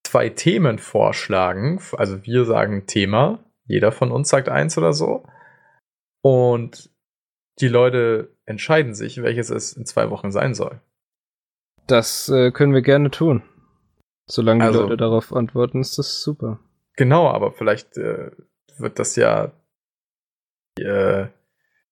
zwei 0.05 0.29
Themen 0.29 0.79
vorschlagen. 0.79 1.81
Also 1.97 2.23
wir 2.23 2.45
sagen 2.45 2.87
Thema, 2.87 3.42
jeder 3.65 3.91
von 3.91 4.11
uns 4.11 4.29
sagt 4.29 4.49
eins 4.49 4.77
oder 4.77 4.93
so. 4.93 5.25
Und 6.21 6.89
die 7.59 7.67
Leute 7.67 8.35
entscheiden 8.45 8.95
sich, 8.95 9.21
welches 9.21 9.49
es 9.49 9.73
in 9.73 9.85
zwei 9.85 10.09
Wochen 10.09 10.31
sein 10.31 10.53
soll. 10.53 10.81
Das 11.87 12.29
äh, 12.29 12.51
können 12.51 12.73
wir 12.73 12.81
gerne 12.81 13.11
tun. 13.11 13.43
Solange 14.29 14.61
die 14.61 14.67
Also- 14.67 14.81
Leute 14.83 14.97
darauf 14.97 15.33
antworten, 15.33 15.81
ist 15.81 15.97
das 15.97 16.21
super. 16.21 16.59
Genau, 16.95 17.27
aber 17.29 17.51
vielleicht 17.51 17.97
äh, 17.97 18.31
wird 18.77 18.99
das 18.99 19.15
ja 19.15 19.51
die 20.77 20.83
äh, 20.83 21.27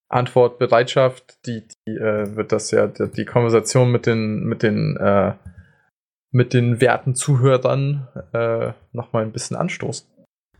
Antwortbereitschaft, 0.09 1.45
die, 1.45 1.67
die 1.87 1.91
äh, 1.91 2.35
wird 2.35 2.51
das 2.51 2.71
ja 2.71 2.87
die, 2.87 3.09
die 3.09 3.25
Konversation 3.25 3.91
mit 3.91 4.05
den 4.05 4.43
mit 4.43 4.61
den 4.63 4.97
äh, 4.97 5.33
mit 6.31 6.53
den 6.53 6.79
werten 6.81 7.15
Zuhörern 7.15 8.07
äh, 8.33 8.73
noch 8.91 9.13
mal 9.13 9.23
ein 9.23 9.31
bisschen 9.31 9.57
anstoßen. 9.57 10.07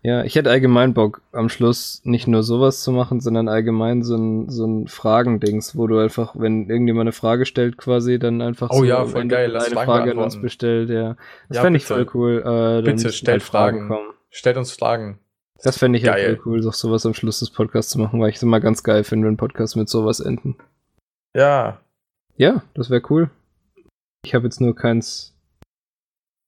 Ja, 0.03 0.23
ich 0.23 0.36
hätte 0.36 0.49
allgemein 0.49 0.95
Bock, 0.95 1.22
am 1.32 1.48
Schluss 1.48 2.02
nicht 2.03 2.28
nur 2.28 2.41
sowas 2.41 2.82
zu 2.82 2.91
machen, 2.91 3.19
sondern 3.19 3.48
allgemein 3.48 4.02
so 4.02 4.15
ein, 4.15 4.49
so 4.49 4.65
ein 4.65 4.88
Fragendings, 4.88 5.76
wo 5.76 5.86
du 5.86 5.99
einfach, 5.99 6.34
wenn 6.36 6.68
irgendjemand 6.69 7.03
eine 7.03 7.11
Frage 7.11 7.45
stellt, 7.45 7.78
quasi 7.78 8.18
dann 8.18 8.41
einfach 8.41 8.72
Oh 8.72 8.78
so 8.80 8.84
ja, 8.84 9.06
voll 9.06 9.28
geil, 9.28 9.56
eine 9.56 9.76
Frage 9.76 10.11
an 10.11 10.18
uns 10.18 10.41
bestellt, 10.41 10.90
ja. 10.90 11.15
Das 11.49 11.57
Ja, 11.57 11.61
fände 11.61 11.78
ich 11.78 11.86
voll 11.86 12.07
cool. 12.15 12.40
Äh, 12.40 12.44
dann 12.44 12.95
Bitte, 12.95 13.11
stellt 13.11 13.34
halt 13.34 13.44
Fragen 13.44 13.78
Fragen. 13.78 13.88
kommen. 13.90 14.14
Stellt 14.32 14.57
uns 14.57 14.72
Fragen. 14.72 15.19
Das 15.64 15.78
fände 15.78 15.99
ich 15.99 16.06
halt 16.07 16.15
Geil. 16.15 16.36
voll 16.38 16.53
cool, 16.53 16.61
doch 16.61 16.73
sowas 16.73 17.06
am 17.06 17.14
Schluss 17.14 17.40
des 17.40 17.52
Podcasts 17.52 17.91
zu 17.91 17.99
machen, 17.99 18.19
weil 18.19 18.30
ich 18.30 18.38
es 18.38 18.44
immer 18.44 18.60
ganz 18.60 18.82
geil 18.82 19.03
finde, 19.03 19.28
wenn 19.28 19.38
Podcasts 19.38 19.76
mit 19.76 19.88
sowas 19.88 20.19
enden. 20.19 20.56
Ja, 21.36 21.80
Ja, 22.38 22.64
das 22.73 22.90
wäre 22.90 23.03
cool. 23.11 23.30
Ich 24.26 24.34
habe 24.34 24.45
jetzt 24.45 24.60
nur 24.61 24.76
keins 24.76 25.36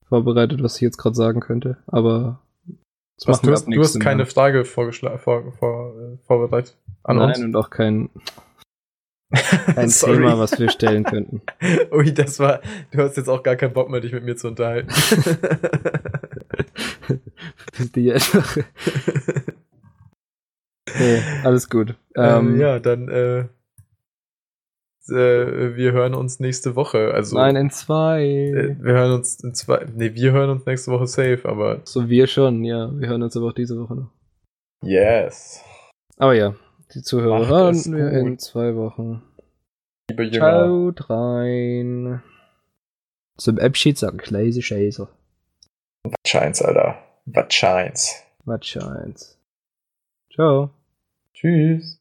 vorbereitet, 0.07 0.63
was 0.63 0.75
ich 0.77 0.81
jetzt 0.81 0.97
gerade 0.97 1.15
sagen 1.15 1.39
könnte, 1.39 1.77
aber 1.85 2.39
was, 3.25 3.41
du, 3.41 3.51
hast, 3.51 3.65
du 3.67 3.79
hast 3.79 3.99
keine 3.99 4.23
Mal. 4.23 4.29
Frage 4.29 4.65
vorgeschlagen, 4.65 5.19
vor, 5.19 5.51
vor, 5.53 5.93
äh, 5.97 6.17
vorbereitet 6.25 6.77
an 7.03 7.17
Nein, 7.17 7.29
uns. 7.29 7.39
und 7.39 7.55
auch 7.55 7.69
kein, 7.69 8.09
kein. 9.75 9.89
Thema, 9.89 10.37
was 10.39 10.59
wir 10.59 10.69
stellen 10.69 11.03
könnten. 11.03 11.41
Ui, 11.91 12.13
das 12.13 12.39
war. 12.39 12.61
Du 12.91 12.99
hast 13.01 13.17
jetzt 13.17 13.29
auch 13.29 13.43
gar 13.43 13.55
keinen 13.55 13.73
Bock 13.73 13.89
mehr, 13.89 13.99
dich 14.01 14.11
mit 14.13 14.23
mir 14.23 14.35
zu 14.35 14.47
unterhalten. 14.47 14.89
Dich 17.95 18.13
einfach. 18.13 18.57
Nee, 20.97 21.21
alles 21.43 21.69
gut. 21.69 21.95
ähm, 22.15 22.49
Ähm, 22.53 22.59
ja, 22.59 22.79
dann. 22.79 23.09
Äh, 23.09 23.45
äh, 25.09 25.75
wir 25.75 25.91
hören 25.91 26.13
uns 26.13 26.39
nächste 26.39 26.75
Woche. 26.75 27.13
Also. 27.13 27.37
Nein, 27.37 27.55
in 27.55 27.69
zwei. 27.69 28.23
äh, 28.23 28.75
wir 28.79 28.93
hören 28.93 29.13
uns 29.13 29.43
in 29.43 29.53
zwei. 29.53 29.85
Nee, 29.93 30.13
wir 30.13 30.31
hören 30.31 30.49
uns 30.49 30.65
nächste 30.65 30.91
Woche 30.91 31.07
safe, 31.07 31.41
aber. 31.45 31.81
so 31.83 32.09
wir 32.09 32.27
schon, 32.27 32.63
ja. 32.63 32.91
Wir 32.99 33.09
hören 33.09 33.23
uns 33.23 33.35
aber 33.37 33.47
auch 33.47 33.53
diese 33.53 33.79
Woche 33.79 33.95
noch. 33.95 34.11
Yes. 34.83 35.61
Aber 36.17 36.33
ja, 36.33 36.55
die 36.93 37.01
Zuhörer 37.01 37.39
Macht 37.39 37.49
hören 37.49 37.93
wir 37.95 38.11
in 38.11 38.29
gut. 38.31 38.41
zwei 38.41 38.75
Wochen. 38.75 39.23
Liebe 40.09 40.23
Jünger. 40.23 40.93
Ciao, 40.93 40.93
rein. 41.09 42.21
Zum 43.37 43.57
Abschied 43.57 43.97
sagen, 43.97 44.19
leise 44.29 44.61
Scheiße. 44.61 45.07
Was 46.03 46.13
scheint's, 46.27 46.61
Alter. 46.61 46.97
Was 47.25 47.53
scheint's. 47.53 48.23
Was 48.45 48.65
scheint's. 48.65 49.39
Ciao. 50.33 50.69
Tschüss. 51.33 51.91